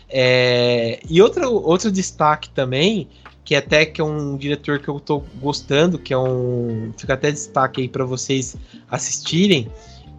É, 0.09 1.01
e 1.09 1.21
outro, 1.21 1.53
outro 1.53 1.91
destaque 1.91 2.51
também 2.51 3.09
que 3.51 3.57
até 3.57 3.85
que 3.85 4.01
é 4.01 4.05
um 4.05 4.37
diretor 4.37 4.79
que 4.79 4.87
eu 4.87 5.01
tô 5.01 5.25
gostando, 5.41 5.99
que 5.99 6.15
é 6.15 6.17
um. 6.17 6.93
Fica 6.97 7.15
até 7.15 7.33
destaque 7.33 7.81
aí 7.81 7.89
para 7.89 8.05
vocês 8.05 8.57
assistirem, 8.89 9.69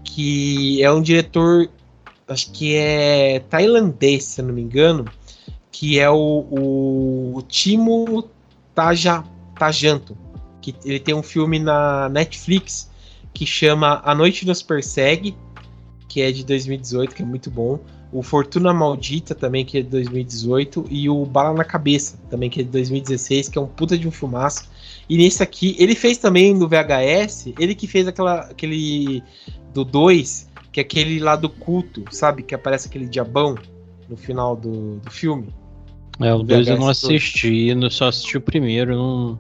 que 0.04 0.84
é 0.84 0.92
um 0.92 1.02
diretor, 1.02 1.70
acho 2.28 2.52
que 2.52 2.76
é 2.76 3.40
tailandês, 3.50 4.26
se 4.26 4.42
não 4.42 4.54
me 4.54 4.62
engano, 4.62 5.06
que 5.72 5.98
é 5.98 6.10
o, 6.10 7.34
o 7.34 7.42
Timo 7.48 8.30
Taja, 8.76 9.24
Tajanto, 9.58 10.18
que 10.62 10.76
ele 10.84 11.00
tem 11.00 11.16
um 11.16 11.24
filme 11.24 11.58
na 11.58 12.10
Netflix 12.10 12.92
que 13.34 13.46
chama 13.46 14.02
A 14.04 14.14
Noite 14.14 14.46
Nos 14.46 14.62
Persegue, 14.62 15.38
que 16.10 16.22
é 16.22 16.34
de 16.34 16.44
2018, 16.44 17.16
que 17.16 17.22
é 17.22 17.26
muito 17.26 17.50
bom 17.50 17.80
o 18.12 18.22
Fortuna 18.22 18.74
Maldita 18.74 19.34
também, 19.34 19.64
que 19.64 19.78
é 19.78 19.82
de 19.82 19.90
2018, 19.90 20.86
e 20.90 21.10
o 21.10 21.26
Bala 21.26 21.54
na 21.54 21.64
Cabeça, 21.64 22.20
também, 22.30 22.50
que 22.50 22.60
é 22.60 22.64
de 22.64 22.70
2016, 22.70 23.48
que 23.48 23.58
é 23.58 23.62
um 23.62 23.68
puta 23.68 23.98
de 23.98 24.08
um 24.08 24.12
filmaço. 24.12 24.70
E 25.08 25.18
nesse 25.18 25.42
aqui, 25.42 25.76
ele 25.80 25.96
fez 25.96 26.18
também 26.18 26.54
no 26.54 26.68
VHS, 26.68 27.54
ele 27.58 27.74
que 27.74 27.88
fez 27.88 28.08
aquela, 28.08 28.42
aquele 28.42 29.24
do 29.74 29.86
2, 29.86 30.50
que 30.72 30.80
é 30.80 30.84
aquele 30.84 31.20
lá 31.20 31.36
do 31.36 31.50
culto, 31.50 32.04
sabe? 32.12 32.44
Que 32.44 32.54
aparece 32.54 32.88
aquele 32.88 33.06
diabão 33.06 33.56
no 34.10 34.18
final 34.18 34.56
do, 34.56 34.98
do 34.98 35.12
filme. 35.12 35.48
É, 36.20 36.34
o 36.34 36.44
2 36.44 36.68
eu 36.68 36.78
não 36.78 36.90
assisti, 36.90 37.68
eu 37.68 37.90
só 37.90 38.10
assisti 38.10 38.38
o 38.38 38.42
primeiro, 38.42 38.96
não, 38.96 39.40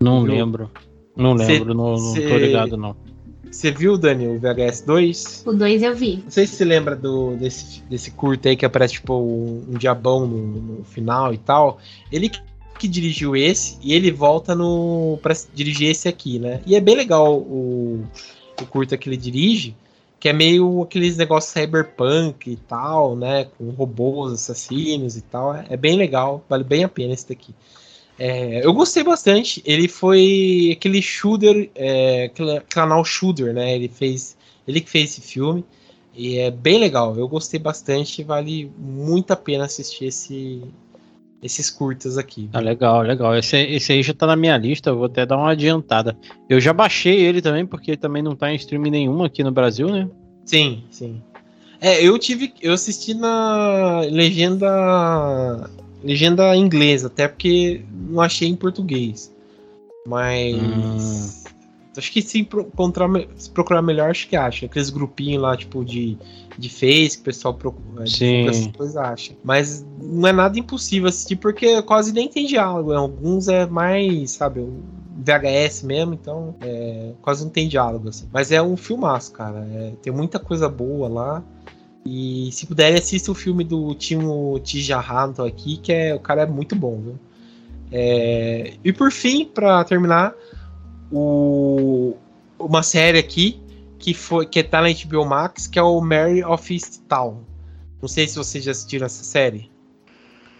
não 0.00 0.22
lembro. 0.22 0.70
Não 1.16 1.36
Cê- 1.36 1.46
lembro, 1.46 1.74
não, 1.74 1.92
não 1.92 1.98
cê- 1.98 2.28
tô 2.28 2.38
ligado 2.38 2.76
não. 2.76 2.96
Você 3.50 3.72
viu, 3.72 3.98
Dani, 3.98 4.28
o 4.28 4.38
VHS 4.38 4.82
2? 4.82 5.42
O 5.46 5.52
2 5.52 5.82
eu 5.82 5.94
vi. 5.94 6.20
Não 6.22 6.30
sei 6.30 6.46
se 6.46 6.54
você 6.54 6.64
lembra 6.64 6.94
do, 6.94 7.34
desse, 7.36 7.82
desse 7.82 8.12
curto 8.12 8.48
aí 8.48 8.56
que 8.56 8.64
aparece, 8.64 8.94
tipo, 8.94 9.14
um, 9.14 9.64
um 9.68 9.78
diabão 9.78 10.26
no, 10.26 10.38
no 10.38 10.84
final 10.84 11.34
e 11.34 11.38
tal. 11.38 11.78
Ele 12.12 12.28
que, 12.28 12.40
que 12.78 12.86
dirigiu 12.86 13.34
esse 13.34 13.76
e 13.82 13.92
ele 13.92 14.12
volta 14.12 14.54
no 14.54 15.18
para 15.20 15.34
dirigir 15.52 15.90
esse 15.90 16.08
aqui, 16.08 16.38
né? 16.38 16.60
E 16.64 16.76
é 16.76 16.80
bem 16.80 16.94
legal 16.94 17.36
o, 17.36 18.04
o 18.60 18.66
curta 18.66 18.96
que 18.96 19.08
ele 19.08 19.16
dirige, 19.16 19.74
que 20.20 20.28
é 20.28 20.32
meio 20.32 20.82
aqueles 20.82 21.16
negócios 21.16 21.52
cyberpunk 21.52 22.52
e 22.52 22.56
tal, 22.56 23.16
né? 23.16 23.48
Com 23.58 23.70
robôs 23.70 24.32
assassinos 24.32 25.16
e 25.16 25.22
tal. 25.22 25.54
É, 25.54 25.66
é 25.70 25.76
bem 25.76 25.96
legal, 25.96 26.44
vale 26.48 26.62
bem 26.62 26.84
a 26.84 26.88
pena 26.88 27.14
esse 27.14 27.28
daqui. 27.28 27.52
É, 28.20 28.62
eu 28.62 28.74
gostei 28.74 29.02
bastante. 29.02 29.62
Ele 29.64 29.88
foi 29.88 30.74
aquele 30.76 31.00
shooter, 31.00 31.70
é, 31.74 32.24
aquele 32.24 32.60
canal 32.68 33.02
shooter, 33.02 33.54
né? 33.54 33.74
Ele 33.74 33.88
fez, 33.88 34.36
ele 34.68 34.82
que 34.82 34.90
fez 34.90 35.12
esse 35.12 35.22
filme 35.22 35.64
e 36.14 36.36
é 36.36 36.50
bem 36.50 36.78
legal. 36.78 37.16
Eu 37.16 37.26
gostei 37.26 37.58
bastante. 37.58 38.22
Vale 38.22 38.70
muito 38.78 39.30
a 39.30 39.36
pena 39.36 39.64
assistir 39.64 40.04
esse, 40.04 40.60
esses 41.42 41.70
curtas 41.70 42.18
aqui. 42.18 42.50
Ah, 42.52 42.60
legal, 42.60 43.00
legal. 43.00 43.34
Esse, 43.34 43.56
esse 43.56 43.90
aí 43.92 44.02
já 44.02 44.12
tá 44.12 44.26
na 44.26 44.36
minha 44.36 44.58
lista, 44.58 44.90
eu 44.90 44.96
vou 44.96 45.06
até 45.06 45.24
dar 45.24 45.38
uma 45.38 45.52
adiantada. 45.52 46.14
Eu 46.46 46.60
já 46.60 46.74
baixei 46.74 47.20
ele 47.22 47.40
também, 47.40 47.64
porque 47.64 47.96
também 47.96 48.22
não 48.22 48.36
tá 48.36 48.52
em 48.52 48.56
stream 48.56 48.82
nenhum 48.82 49.24
aqui 49.24 49.42
no 49.42 49.50
Brasil, 49.50 49.88
né? 49.88 50.06
Sim, 50.44 50.84
sim. 50.90 51.22
É, 51.80 52.06
eu 52.06 52.18
tive, 52.18 52.52
eu 52.60 52.74
assisti 52.74 53.14
na 53.14 54.00
legenda, 54.00 55.70
legenda 56.02 56.54
inglesa, 56.56 57.06
até 57.08 57.28
porque 57.28 57.84
não 58.08 58.20
achei 58.20 58.48
em 58.48 58.56
português. 58.56 59.32
Mas 60.06 61.44
acho 61.96 62.12
que 62.12 62.22
se, 62.22 62.42
pro- 62.42 62.62
encontrar, 62.62 63.08
me- 63.08 63.28
se 63.36 63.50
procurar 63.50 63.82
melhor, 63.82 64.10
acho 64.10 64.28
que 64.28 64.36
acha. 64.36 64.66
Aqueles 64.66 64.90
grupinhos 64.90 65.42
lá, 65.42 65.56
tipo 65.56 65.84
de, 65.84 66.16
de 66.56 66.68
Face, 66.68 67.16
que 67.16 67.22
o 67.22 67.24
pessoal 67.24 67.54
procura, 67.54 68.06
Sim. 68.06 68.48
essas 68.48 68.66
coisas 68.68 68.96
acha. 68.96 69.34
Mas 69.44 69.84
não 70.00 70.26
é 70.28 70.32
nada 70.32 70.58
impossível 70.58 71.08
assistir, 71.08 71.36
porque 71.36 71.82
quase 71.82 72.12
nem 72.12 72.28
tem 72.28 72.46
diálogo. 72.46 72.92
Alguns 72.92 73.48
é 73.48 73.66
mais, 73.66 74.30
sabe, 74.32 74.66
VHS 75.22 75.84
mesmo, 75.84 76.14
então 76.14 76.54
é, 76.62 77.12
quase 77.20 77.44
não 77.44 77.50
tem 77.50 77.68
diálogo, 77.68 78.08
assim. 78.08 78.26
Mas 78.32 78.50
é 78.50 78.62
um 78.62 78.76
filmaço, 78.76 79.32
cara. 79.32 79.58
É, 79.72 79.92
tem 80.02 80.12
muita 80.12 80.38
coisa 80.38 80.68
boa 80.68 81.08
lá. 81.08 81.42
E 82.04 82.50
se 82.52 82.66
puderem, 82.66 82.98
assista 82.98 83.30
o 83.30 83.34
filme 83.34 83.62
do 83.62 83.94
Timo 83.94 84.58
Tijahanto 84.60 85.42
aqui, 85.42 85.76
que 85.76 85.92
é, 85.92 86.14
o 86.14 86.20
cara 86.20 86.42
é 86.42 86.46
muito 86.46 86.74
bom, 86.74 87.00
viu? 87.00 87.18
É, 87.92 88.74
e 88.82 88.92
por 88.92 89.10
fim, 89.12 89.44
pra 89.44 89.84
terminar, 89.84 90.34
o, 91.10 92.16
uma 92.58 92.82
série 92.82 93.18
aqui 93.18 93.60
que 93.98 94.14
foi 94.14 94.46
que 94.46 94.62
tá 94.62 94.80
na 94.80 94.88
HBO 94.88 95.26
Max, 95.26 95.66
que 95.66 95.78
é 95.78 95.82
o 95.82 96.00
Mary 96.00 96.42
of 96.42 96.72
Easttown. 96.72 97.44
Não 98.00 98.08
sei 98.08 98.26
se 98.26 98.36
vocês 98.36 98.64
já 98.64 98.70
assistiram 98.70 99.06
essa 99.06 99.22
série. 99.22 99.70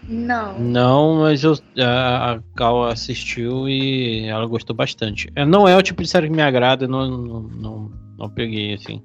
Não. 0.07 0.59
Não, 0.59 1.15
mas 1.21 1.43
eu, 1.43 1.59
a, 1.79 2.33
a 2.33 2.41
Gal 2.55 2.85
assistiu 2.85 3.69
e 3.69 4.27
ela 4.27 4.47
gostou 4.47 4.75
bastante. 4.75 5.31
É, 5.35 5.45
Não 5.45 5.67
é 5.67 5.77
o 5.77 5.83
tipo 5.83 6.03
de 6.03 6.09
série 6.09 6.29
que 6.29 6.35
me 6.35 6.43
agrada, 6.43 6.87
não, 6.87 7.09
não, 7.09 7.41
não, 7.43 7.93
não 8.19 8.31
peguei 8.31 8.75
assim. 8.75 9.03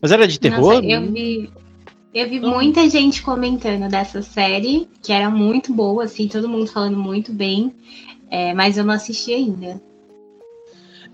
Mas 0.00 0.12
era 0.12 0.26
de 0.26 0.38
terror? 0.38 0.74
Nossa, 0.74 0.86
eu 0.86 1.12
vi, 1.12 1.50
eu 2.14 2.28
vi 2.28 2.40
Não. 2.40 2.50
muita 2.50 2.88
gente 2.88 3.22
comentando 3.22 3.88
dessa 3.88 4.22
série, 4.22 4.88
que 5.02 5.12
era 5.12 5.30
muito 5.30 5.72
boa, 5.72 6.04
assim, 6.04 6.28
todo 6.28 6.48
mundo 6.48 6.66
falando 6.66 6.98
muito 6.98 7.32
bem, 7.32 7.72
é, 8.30 8.52
mas 8.54 8.76
eu 8.78 8.84
não 8.84 8.94
assisti 8.94 9.32
ainda. 9.32 9.80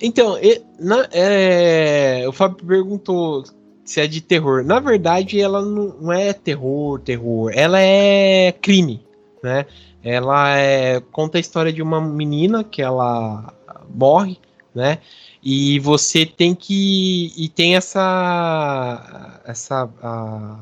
Então, 0.01 0.37
e- 0.39 0.61
na- 0.79 1.09
é, 1.12 2.25
o 2.27 2.33
Fábio 2.33 2.66
perguntou 2.66 3.45
se 3.85 4.01
é 4.01 4.07
de 4.07 4.21
terror. 4.21 4.65
Na 4.65 4.81
verdade, 4.81 5.41
ela 5.41 5.62
não, 5.62 5.95
não 6.01 6.12
é 6.12 6.33
terror, 6.33 6.99
terror. 7.01 7.53
Ela 7.55 7.81
é 7.81 8.53
crime, 8.53 9.01
né? 9.43 9.66
Ela 10.03 10.59
é- 10.59 11.01
conta 11.12 11.39
a 11.39 11.41
história 11.41 11.73
de 11.73 11.81
uma 11.83 12.01
menina 12.01 12.65
que 12.65 12.83
ela 12.83 13.55
morre, 13.95 14.39
né? 14.75 14.99
E 15.45 15.79
você 15.81 16.25
tem 16.25 16.55
que 16.55 17.33
e 17.37 17.49
tem 17.51 17.77
essa 17.77 19.41
essa 19.45 19.89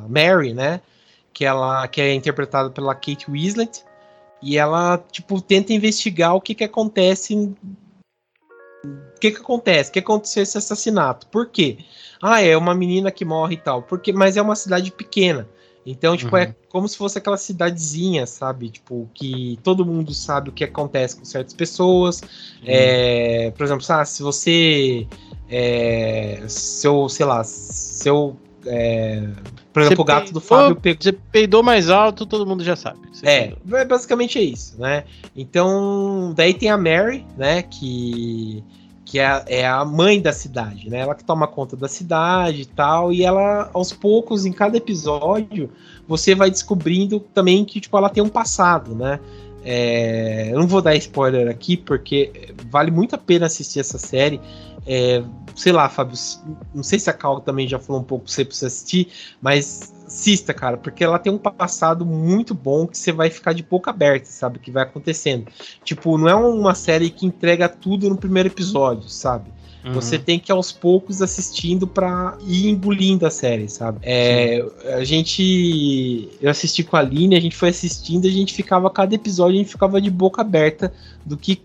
Mary, 0.09 0.53
né? 0.53 0.81
Que 1.33 1.45
ela 1.45 1.87
que 1.87 2.01
é 2.01 2.13
interpretada 2.15 2.69
pela 2.69 2.95
Kate 2.95 3.31
Winslet 3.31 3.85
e 4.43 4.59
ela 4.59 4.99
tipo 5.13 5.41
tenta 5.41 5.73
investigar 5.73 6.35
o 6.35 6.41
que 6.41 6.55
que 6.55 6.65
acontece 6.65 7.55
o 8.85 9.21
que 9.21 9.31
que 9.31 9.41
acontece? 9.41 9.91
O 9.91 9.93
que 9.93 9.99
aconteceu 10.01 10.43
esse 10.43 10.59
assassinato? 10.59 11.29
Por 11.29 11.47
quê? 11.47 11.79
Ah, 12.21 12.43
é 12.43 12.57
uma 12.57 12.75
menina 12.75 13.13
que 13.13 13.25
morre 13.25 13.55
e 13.55 13.59
tal. 13.59 13.83
Porque, 13.83 14.13
mas 14.13 14.37
é 14.37 14.43
uma 14.43 14.57
cidade 14.57 14.91
pequena. 14.91 15.49
Então, 15.85 16.17
tipo, 16.17 16.35
Uhum. 16.37 16.43
é 16.43 16.55
como 16.69 16.89
se 16.89 16.97
fosse 16.97 17.19
aquela 17.19 17.37
cidadezinha, 17.37 18.25
sabe? 18.27 18.69
Tipo, 18.71 19.09
que 19.13 19.59
todo 19.65 19.85
mundo 19.85 20.15
sabe 20.15 20.49
o 20.49 20.53
que 20.53 20.63
acontece 20.63 21.17
com 21.17 21.25
certas 21.25 21.53
pessoas. 21.55 22.21
É, 22.65 23.51
por 23.57 23.65
exemplo, 23.65 23.85
ah, 23.89 24.05
se 24.05 24.23
você. 24.23 25.07
É, 25.51 26.43
seu, 26.49 27.09
sei 27.09 27.27
lá, 27.27 27.43
seu. 27.45 28.37
é, 28.65 29.23
por 29.73 29.83
exemplo, 29.83 30.03
o 30.03 30.05
gato 30.05 30.33
do 30.33 30.41
Fábio 30.41 30.77
pegou. 30.77 31.03
Você 31.03 31.13
peidou 31.13 31.63
mais 31.63 31.91
alto, 31.91 32.25
todo 32.27 32.47
mundo 32.47 32.63
já 32.63 32.77
sabe. 32.77 33.01
Você 33.13 33.27
É, 33.27 33.41
peidou. 33.49 33.79
é 33.79 33.85
basicamente 33.85 34.39
é 34.39 34.43
isso, 34.43 34.81
né? 34.81 35.05
Então, 35.35 36.33
daí 36.37 36.55
tem 36.55 36.71
a 36.71 36.77
Mary, 36.79 37.27
né? 37.37 37.63
Que, 37.63 38.63
que 39.13 39.19
é, 39.19 39.27
a- 39.27 39.45
é 39.47 39.67
a 39.67 39.85
mãe 39.85 40.23
da 40.23 40.33
cidade, 40.33 40.89
né? 40.89 41.01
Ela 41.01 41.15
que 41.15 41.23
toma 41.23 41.47
conta 41.47 41.77
da 41.77 41.87
cidade 41.87 42.63
e 42.63 42.65
tal. 42.65 43.13
E 43.13 43.23
ela, 43.23 43.69
aos 43.75 43.93
poucos, 43.93 44.47
em 44.47 44.53
cada 44.55 44.79
episódio, 44.79 45.69
você 46.09 46.35
vai 46.35 46.51
descobrindo 46.51 47.21
também 47.21 47.63
que, 47.63 47.79
tipo, 47.79 47.95
ela 47.99 48.09
tem 48.09 48.23
um 48.23 48.29
passado, 48.31 48.95
né? 48.95 49.21
É, 49.63 50.49
eu 50.51 50.59
não 50.59 50.67
vou 50.67 50.81
dar 50.81 50.97
spoiler 50.97 51.47
aqui, 51.51 51.77
porque 51.77 52.55
vale 52.71 52.91
muito 52.91 53.15
a 53.15 53.19
pena 53.19 53.45
assistir 53.45 53.81
essa 53.81 53.99
série. 53.99 54.41
É, 54.87 55.23
sei 55.55 55.73
lá, 55.73 55.91
Fábio, 55.91 56.17
não 56.75 56.83
sei 56.83 56.99
se 56.99 57.11
a 57.11 57.13
Cal 57.13 57.39
também 57.43 57.69
já 57.69 57.79
falou 57.79 58.01
um 58.01 58.05
pouco 58.05 58.25
pra 58.25 58.33
você, 58.33 58.47
pra 58.47 58.55
você 58.55 58.65
assistir, 58.65 59.09
mas 59.43 59.93
assista, 60.13 60.53
cara, 60.53 60.77
porque 60.77 61.03
ela 61.03 61.19
tem 61.19 61.33
um 61.33 61.39
passado 61.39 62.05
muito 62.05 62.55
bom 62.55 62.87
que 62.87 62.99
você 62.99 63.11
vai 63.11 63.31
ficar 63.31 63.55
de 63.55 63.63
boca 63.63 63.91
aberta, 63.91 64.27
sabe? 64.27 64.59
O 64.59 64.61
que 64.61 64.71
vai 64.71 64.83
acontecendo. 64.83 65.47
Tipo, 65.83 66.19
não 66.19 66.29
é 66.29 66.35
uma 66.35 66.75
série 66.75 67.09
que 67.11 67.25
entrega 67.25 67.69
tudo 67.69 68.09
no 68.11 68.17
primeiro 68.17 68.49
episódio, 68.51 69.09
sabe? 69.09 69.51
Uhum. 69.85 69.95
Você 69.95 70.19
tem 70.19 70.39
que 70.39 70.53
ir 70.53 70.55
aos 70.55 70.71
poucos 70.71 71.21
assistindo 71.21 71.89
pra 71.89 72.39
ir 72.47 72.69
engolindo 72.69 73.27
a 73.27 73.31
série, 73.31 73.69
sabe? 73.69 73.99
É, 74.03 74.65
a 74.95 75.03
gente. 75.03 76.29
Eu 76.41 76.51
assisti 76.51 76.85
com 76.85 76.97
a 76.97 77.01
Aline, 77.01 77.35
a 77.35 77.41
gente 77.41 77.57
foi 77.57 77.71
assistindo, 77.71 78.27
a 78.27 78.31
gente 78.31 78.55
ficava, 78.55 78.89
cada 78.91 79.15
episódio, 79.15 79.57
a 79.57 79.59
gente 79.59 79.73
ficava 79.73 80.01
de 80.01 80.11
boca 80.11 80.41
aberta 80.41 80.93
do 81.27 81.37
que, 81.37 81.61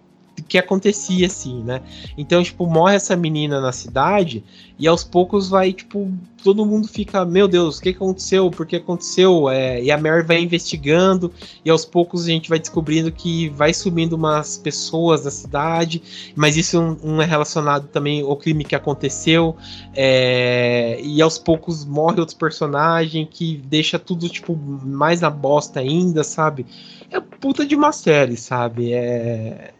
que 0.48 0.58
acontecia, 0.58 1.28
assim, 1.28 1.64
né? 1.64 1.82
Então, 2.18 2.42
tipo, 2.42 2.66
morre 2.66 2.96
essa 2.96 3.16
menina 3.16 3.60
na 3.60 3.72
cidade 3.72 4.44
e 4.80 4.88
aos 4.88 5.04
poucos 5.04 5.50
vai, 5.50 5.74
tipo, 5.74 6.12
todo 6.44 6.66
mundo 6.66 6.88
fica, 6.88 7.26
meu 7.26 7.48
Deus, 7.48 7.78
o 7.78 7.82
que 7.82 7.90
aconteceu? 7.90 8.50
Por 8.52 8.66
que 8.66 8.76
aconteceu? 8.76 9.50
É, 9.50 9.82
e 9.82 9.92
a 9.92 9.98
Mary 9.98 10.24
vai 10.24 10.40
investigando 10.40 11.34
e 11.66 11.70
aos 11.70 11.84
poucos 11.84 12.26
a 12.26 12.28
gente 12.28 12.48
vai 12.48 12.60
descobrindo 12.60 13.12
que 13.12 13.50
vai 13.50 13.74
sumindo 13.74 14.16
umas 14.16 14.58
pessoas 14.58 15.24
da 15.24 15.32
cidade, 15.32 16.02
mas 16.36 16.56
isso 16.56 16.80
não, 16.80 16.98
não 17.04 17.22
é 17.22 17.26
relacionado 17.26 17.88
também 17.88 18.22
ao 18.22 18.36
crime 18.38 18.64
que 18.64 18.76
aconteceu. 18.76 19.56
é, 19.96 21.00
e 21.02 21.22
aos 21.22 21.38
poucos 21.38 21.84
morre 21.84 22.20
outros 22.20 22.38
personagens 22.38 23.28
que 23.32 23.58
deixa 23.66 23.98
tudo, 23.98 24.30
tipo, 24.30 24.56
mais 24.56 25.22
na 25.22 25.30
bosta 25.30 25.80
ainda, 25.80 26.24
sabe? 26.24 26.66
É 27.10 27.20
puta 27.20 27.66
de 27.66 27.76
uma 27.76 27.92
série, 27.92 28.38
sabe? 28.38 28.94
É 28.94 29.74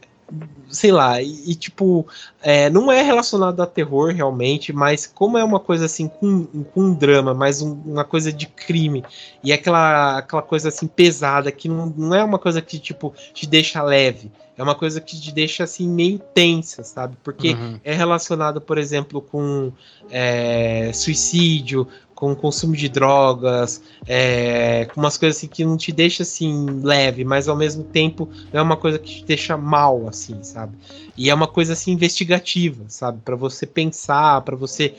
sei 0.70 0.92
lá, 0.92 1.22
e, 1.22 1.52
e, 1.52 1.56
tipo, 1.56 2.06
é, 2.42 2.70
não 2.70 2.92
é 2.92 3.02
relacionado 3.02 3.62
a 3.62 3.66
terror 3.66 4.14
realmente, 4.14 4.74
mas 4.74 5.08
como 5.08 5.38
é 5.38 5.44
uma 5.44 5.60
coisa 5.60 5.86
assim 5.86 6.10
com, 6.10 6.46
com 6.46 6.82
um 6.82 6.94
drama, 6.94 7.34
mais 7.34 7.62
um- 7.62 7.80
uma 7.86 8.04
coisa 8.04 8.34
de 8.34 8.46
crime, 8.46 9.04
e 9.42 9.54
aquela, 9.54 10.18
aquela 10.18 10.42
coisa 10.42 10.68
assim 10.68 10.86
pesada, 10.88 11.52
que 11.52 11.70
não, 11.70 11.86
não 11.96 12.14
é 12.16 12.24
uma 12.24 12.38
coisa 12.38 12.62
que, 12.62 12.78
tipo, 12.78 13.14
te 13.34 13.48
deixa 13.48 13.82
leve, 13.82 14.30
é 14.58 14.64
uma 14.64 14.76
coisa 14.76 15.00
que 15.00 15.18
te 15.20 15.32
deixa 15.32 15.64
assim 15.64 15.88
meio 15.88 16.20
tensa, 16.20 16.84
sabe? 16.84 17.16
Porque 17.24 17.54
Uhum. 17.54 17.80
é 17.84 17.94
relacionado, 17.94 18.60
por 18.60 18.78
exemplo, 18.78 19.22
com 19.22 19.72
é, 20.10 20.92
suicídio, 20.94 21.88
com 22.18 22.36
consumo 22.36 22.76
de 22.76 22.90
drogas, 22.90 23.80
é, 24.08 24.86
com 24.86 25.00
umas 25.00 25.20
coisas 25.20 25.38
assim 25.38 25.48
que 25.48 25.64
não 25.64 25.78
te 25.78 25.92
deixa 25.92 26.24
assim 26.24 26.66
leve, 26.82 27.24
mas 27.24 27.48
ao 27.48 27.56
mesmo 27.56 27.84
tempo 27.84 28.28
é 28.52 28.60
uma 28.60 28.76
coisa 28.76 28.98
que 28.98 29.18
te 29.18 29.24
deixa 29.24 29.56
mal, 29.56 30.08
assim, 30.08 30.42
sabe? 30.42 30.76
E 31.16 31.30
é 31.30 31.34
uma 31.34 31.46
coisa 31.46 31.74
assim 31.74 31.92
investigativa, 31.92 32.86
sabe? 32.88 33.20
Para 33.24 33.36
você 33.36 33.68
pensar, 33.68 34.42
para 34.42 34.56
você 34.56 34.96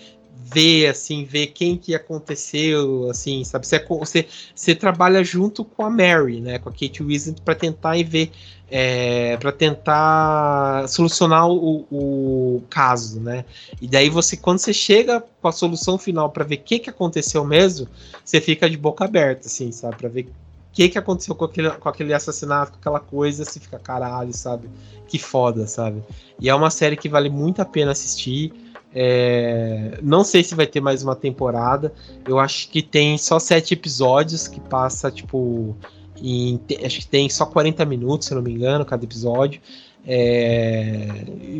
ver, 0.50 0.88
assim, 0.88 1.24
ver 1.24 1.48
quem 1.48 1.76
que 1.76 1.94
aconteceu, 1.94 3.10
assim, 3.10 3.44
sabe? 3.44 3.66
Você, 3.66 3.84
você, 3.86 4.26
você 4.54 4.74
trabalha 4.74 5.22
junto 5.22 5.64
com 5.64 5.84
a 5.84 5.90
Mary, 5.90 6.40
né? 6.40 6.58
Com 6.58 6.70
a 6.70 6.72
Kate 6.72 7.02
Winslet 7.02 7.42
para 7.42 7.54
tentar 7.54 7.96
e 7.98 8.04
ver, 8.04 8.30
é, 8.70 9.36
para 9.36 9.52
tentar 9.52 10.88
solucionar 10.88 11.48
o, 11.48 11.86
o, 11.90 12.62
caso, 12.70 13.20
né? 13.20 13.44
E 13.80 13.86
daí 13.86 14.08
você, 14.08 14.36
quando 14.36 14.58
você 14.58 14.72
chega 14.72 15.22
com 15.40 15.48
a 15.48 15.52
solução 15.52 15.98
final 15.98 16.30
para 16.30 16.44
ver 16.44 16.56
o 16.56 16.62
que 16.62 16.78
que 16.78 16.90
aconteceu 16.90 17.44
mesmo, 17.44 17.86
você 18.24 18.40
fica 18.40 18.68
de 18.70 18.76
boca 18.76 19.04
aberta, 19.04 19.48
assim, 19.48 19.70
sabe? 19.70 19.96
Para 19.96 20.08
ver 20.08 20.22
o 20.22 20.28
que 20.72 20.88
que 20.88 20.98
aconteceu 20.98 21.34
com 21.34 21.44
aquele, 21.44 21.70
com 21.70 21.88
aquele 21.88 22.14
assassinato, 22.14 22.72
com 22.72 22.78
aquela 22.78 23.00
coisa, 23.00 23.44
você 23.44 23.60
fica 23.60 23.78
caralho, 23.78 24.32
sabe? 24.32 24.68
Que 25.06 25.18
foda, 25.18 25.66
sabe? 25.66 26.02
E 26.40 26.48
é 26.48 26.54
uma 26.54 26.70
série 26.70 26.96
que 26.96 27.08
vale 27.08 27.28
muito 27.28 27.60
a 27.60 27.64
pena 27.64 27.92
assistir. 27.92 28.52
É, 29.00 29.96
não 30.02 30.24
sei 30.24 30.42
se 30.42 30.56
vai 30.56 30.66
ter 30.66 30.80
mais 30.80 31.04
uma 31.04 31.14
temporada. 31.14 31.94
Eu 32.26 32.40
acho 32.40 32.68
que 32.68 32.82
tem 32.82 33.16
só 33.16 33.38
sete 33.38 33.74
episódios 33.74 34.48
que 34.48 34.60
passa, 34.60 35.08
tipo. 35.08 35.76
Em, 36.20 36.60
acho 36.84 36.98
que 36.98 37.06
tem 37.06 37.28
só 37.28 37.46
40 37.46 37.84
minutos, 37.84 38.26
se 38.26 38.34
não 38.34 38.42
me 38.42 38.52
engano, 38.52 38.84
cada 38.84 39.04
episódio. 39.04 39.60
É, 40.04 41.06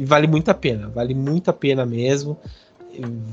vale 0.05 0.27
muito 0.27 0.51
a 0.51 0.55
pena, 0.55 0.89
vale 0.89 1.15
muito 1.15 1.48
a 1.48 1.52
pena 1.52 1.86
mesmo. 1.86 2.36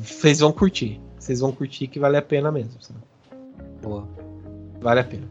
Vocês 0.03 0.39
vão 0.39 0.51
curtir. 0.51 1.01
Vocês 1.17 1.39
vão 1.39 1.51
curtir 1.51 1.87
que 1.87 1.97
vale 1.97 2.17
a 2.17 2.21
pena 2.21 2.51
mesmo. 2.51 2.79
Sabe? 2.79 2.99
Boa. 3.81 4.07
Vale 4.81 4.99
a 4.99 5.03
pena. 5.03 5.27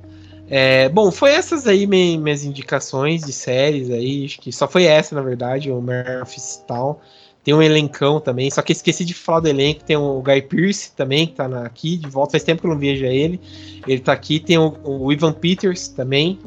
É, 0.50 0.88
bom, 0.88 1.12
foi 1.12 1.30
essas 1.30 1.68
aí 1.68 1.86
minhas 1.86 2.44
indicações 2.44 3.22
de 3.22 3.32
séries 3.32 3.88
aí. 3.88 4.24
Acho 4.24 4.40
que 4.40 4.50
só 4.50 4.66
foi 4.66 4.82
essa, 4.82 5.14
na 5.14 5.22
verdade, 5.22 5.70
o 5.70 5.78
of 5.78 6.36
Town. 6.66 6.96
Tem 7.44 7.52
um 7.52 7.60
elencão 7.60 8.18
também, 8.18 8.50
só 8.50 8.62
que 8.62 8.72
esqueci 8.72 9.04
de 9.04 9.12
falar 9.12 9.40
do 9.40 9.48
elenco. 9.48 9.84
Tem 9.84 9.96
o 9.98 10.22
Guy 10.22 10.40
Pearce 10.42 10.90
também, 10.96 11.26
que 11.26 11.34
tá 11.34 11.46
na, 11.46 11.66
aqui 11.66 11.98
de 11.98 12.08
volta. 12.08 12.32
Faz 12.32 12.42
tempo 12.42 12.62
que 12.62 12.66
eu 12.66 12.70
não 12.70 12.78
vejo 12.78 13.04
ele. 13.04 13.38
Ele 13.86 14.00
tá 14.00 14.14
aqui. 14.14 14.40
Tem 14.40 14.56
o, 14.56 14.74
o 14.82 15.12
Ivan 15.12 15.34
Peters 15.34 15.88
também, 15.88 16.38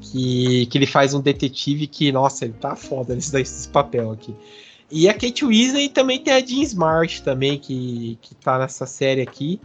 que, 0.00 0.64
que 0.64 0.78
ele 0.78 0.86
faz 0.86 1.12
um 1.12 1.20
detetive 1.20 1.86
que, 1.86 2.10
nossa, 2.10 2.46
ele 2.46 2.54
tá 2.54 2.74
foda 2.74 3.14
nesse, 3.14 3.34
nesse 3.34 3.68
papel 3.68 4.10
aqui. 4.12 4.34
E 4.90 5.10
a 5.10 5.12
Kate 5.12 5.44
Weasley 5.44 5.90
também 5.90 6.18
tem 6.20 6.32
a 6.32 6.40
Jean 6.40 6.62
Smart 6.62 7.22
também, 7.22 7.58
que, 7.58 8.18
que 8.22 8.34
tá 8.36 8.58
nessa 8.58 8.86
série 8.86 9.20
aqui. 9.20 9.60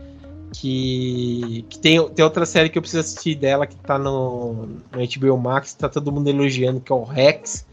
Que, 0.53 1.65
que 1.69 1.79
tem, 1.79 2.05
tem 2.09 2.25
outra 2.25 2.45
série 2.45 2.67
que 2.67 2.77
eu 2.77 2.81
preciso 2.81 2.99
assistir 2.99 3.35
dela, 3.35 3.65
que 3.65 3.77
tá 3.77 3.97
no, 3.97 4.65
no 4.65 5.29
HBO 5.31 5.37
Max, 5.37 5.73
tá 5.73 5.87
todo 5.87 6.11
mundo 6.11 6.27
elogiando, 6.27 6.81
que 6.81 6.91
é 6.91 6.95
o 6.95 7.03
Rex, 7.03 7.65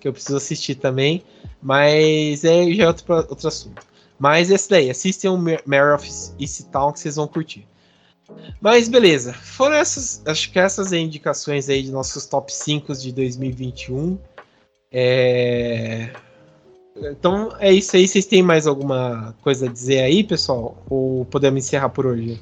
que 0.00 0.08
eu 0.08 0.12
preciso 0.14 0.38
assistir 0.38 0.76
também. 0.76 1.22
Mas 1.62 2.44
é, 2.44 2.72
já 2.72 2.84
é 2.84 2.86
outro, 2.88 3.14
outro 3.14 3.48
assunto. 3.48 3.82
Mas 4.18 4.50
esse 4.50 4.68
daí, 4.68 4.90
assistem 4.90 5.30
o 5.30 5.36
Mare 5.36 5.94
of 5.94 6.08
East 6.38 6.62
Town 6.70 6.92
que 6.92 7.00
vocês 7.00 7.16
vão 7.16 7.26
curtir. 7.26 7.66
Mas 8.60 8.88
beleza, 8.88 9.32
foram 9.32 9.76
essas, 9.76 10.22
acho 10.26 10.50
que 10.50 10.58
essas 10.58 10.92
indicações 10.92 11.68
aí 11.68 11.82
de 11.82 11.90
nossos 11.90 12.26
top 12.26 12.52
5 12.52 12.94
de 12.94 13.12
2021. 13.12 14.18
É... 14.90 16.10
Então 16.96 17.54
é 17.58 17.72
isso 17.72 17.96
aí. 17.96 18.06
Vocês 18.06 18.26
têm 18.26 18.42
mais 18.42 18.66
alguma 18.66 19.34
coisa 19.42 19.66
a 19.66 19.72
dizer 19.72 20.02
aí, 20.02 20.22
pessoal? 20.22 20.76
Ou 20.88 21.24
podemos 21.24 21.64
encerrar 21.64 21.88
por 21.88 22.06
hoje? 22.06 22.40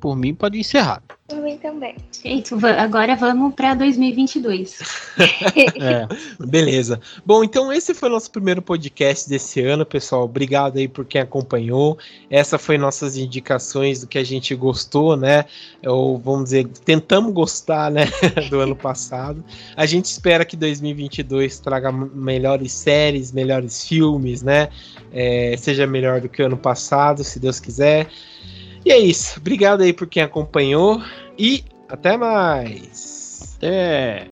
Por 0.00 0.16
mim, 0.16 0.34
pode 0.34 0.58
encerrar. 0.58 1.02
Por 1.26 1.40
mim 1.40 1.56
também. 1.56 1.96
Gente, 2.22 2.52
agora 2.78 3.16
vamos 3.16 3.54
para 3.54 3.74
2022. 3.74 4.78
é. 5.80 6.06
Beleza. 6.44 7.00
Bom, 7.24 7.42
então 7.42 7.72
esse 7.72 7.94
foi 7.94 8.10
o 8.10 8.12
nosso 8.12 8.30
primeiro 8.30 8.60
podcast 8.60 9.28
desse 9.28 9.60
ano, 9.62 9.86
pessoal. 9.86 10.24
Obrigado 10.24 10.76
aí 10.76 10.86
por 10.86 11.04
quem 11.04 11.20
acompanhou. 11.20 11.96
Essa 12.28 12.58
foi 12.58 12.76
nossas 12.76 13.16
indicações 13.16 14.00
do 14.00 14.06
que 14.06 14.18
a 14.18 14.24
gente 14.24 14.54
gostou, 14.54 15.16
né? 15.16 15.46
Ou 15.86 16.18
vamos 16.18 16.44
dizer, 16.44 16.68
tentamos 16.84 17.32
gostar, 17.32 17.90
né, 17.90 18.04
do 18.50 18.60
ano 18.60 18.76
passado. 18.76 19.42
A 19.76 19.86
gente 19.86 20.06
espera 20.06 20.44
que 20.44 20.56
2022 20.56 21.58
traga 21.58 21.90
melhores 21.90 22.72
séries, 22.72 23.32
melhores 23.32 23.88
filmes, 23.88 24.42
né? 24.42 24.68
É, 25.10 25.54
seja 25.56 25.86
melhor 25.86 26.20
do 26.20 26.28
que 26.28 26.42
o 26.42 26.46
ano 26.46 26.56
passado, 26.58 27.24
se 27.24 27.40
Deus 27.40 27.58
quiser. 27.60 28.08
E 28.84 28.92
é 28.92 28.98
isso. 28.98 29.38
Obrigado 29.38 29.82
aí 29.82 29.92
por 29.92 30.06
quem 30.06 30.22
acompanhou 30.22 31.02
e 31.38 31.64
até 31.88 32.16
mais. 32.16 33.54
Até. 33.56 34.22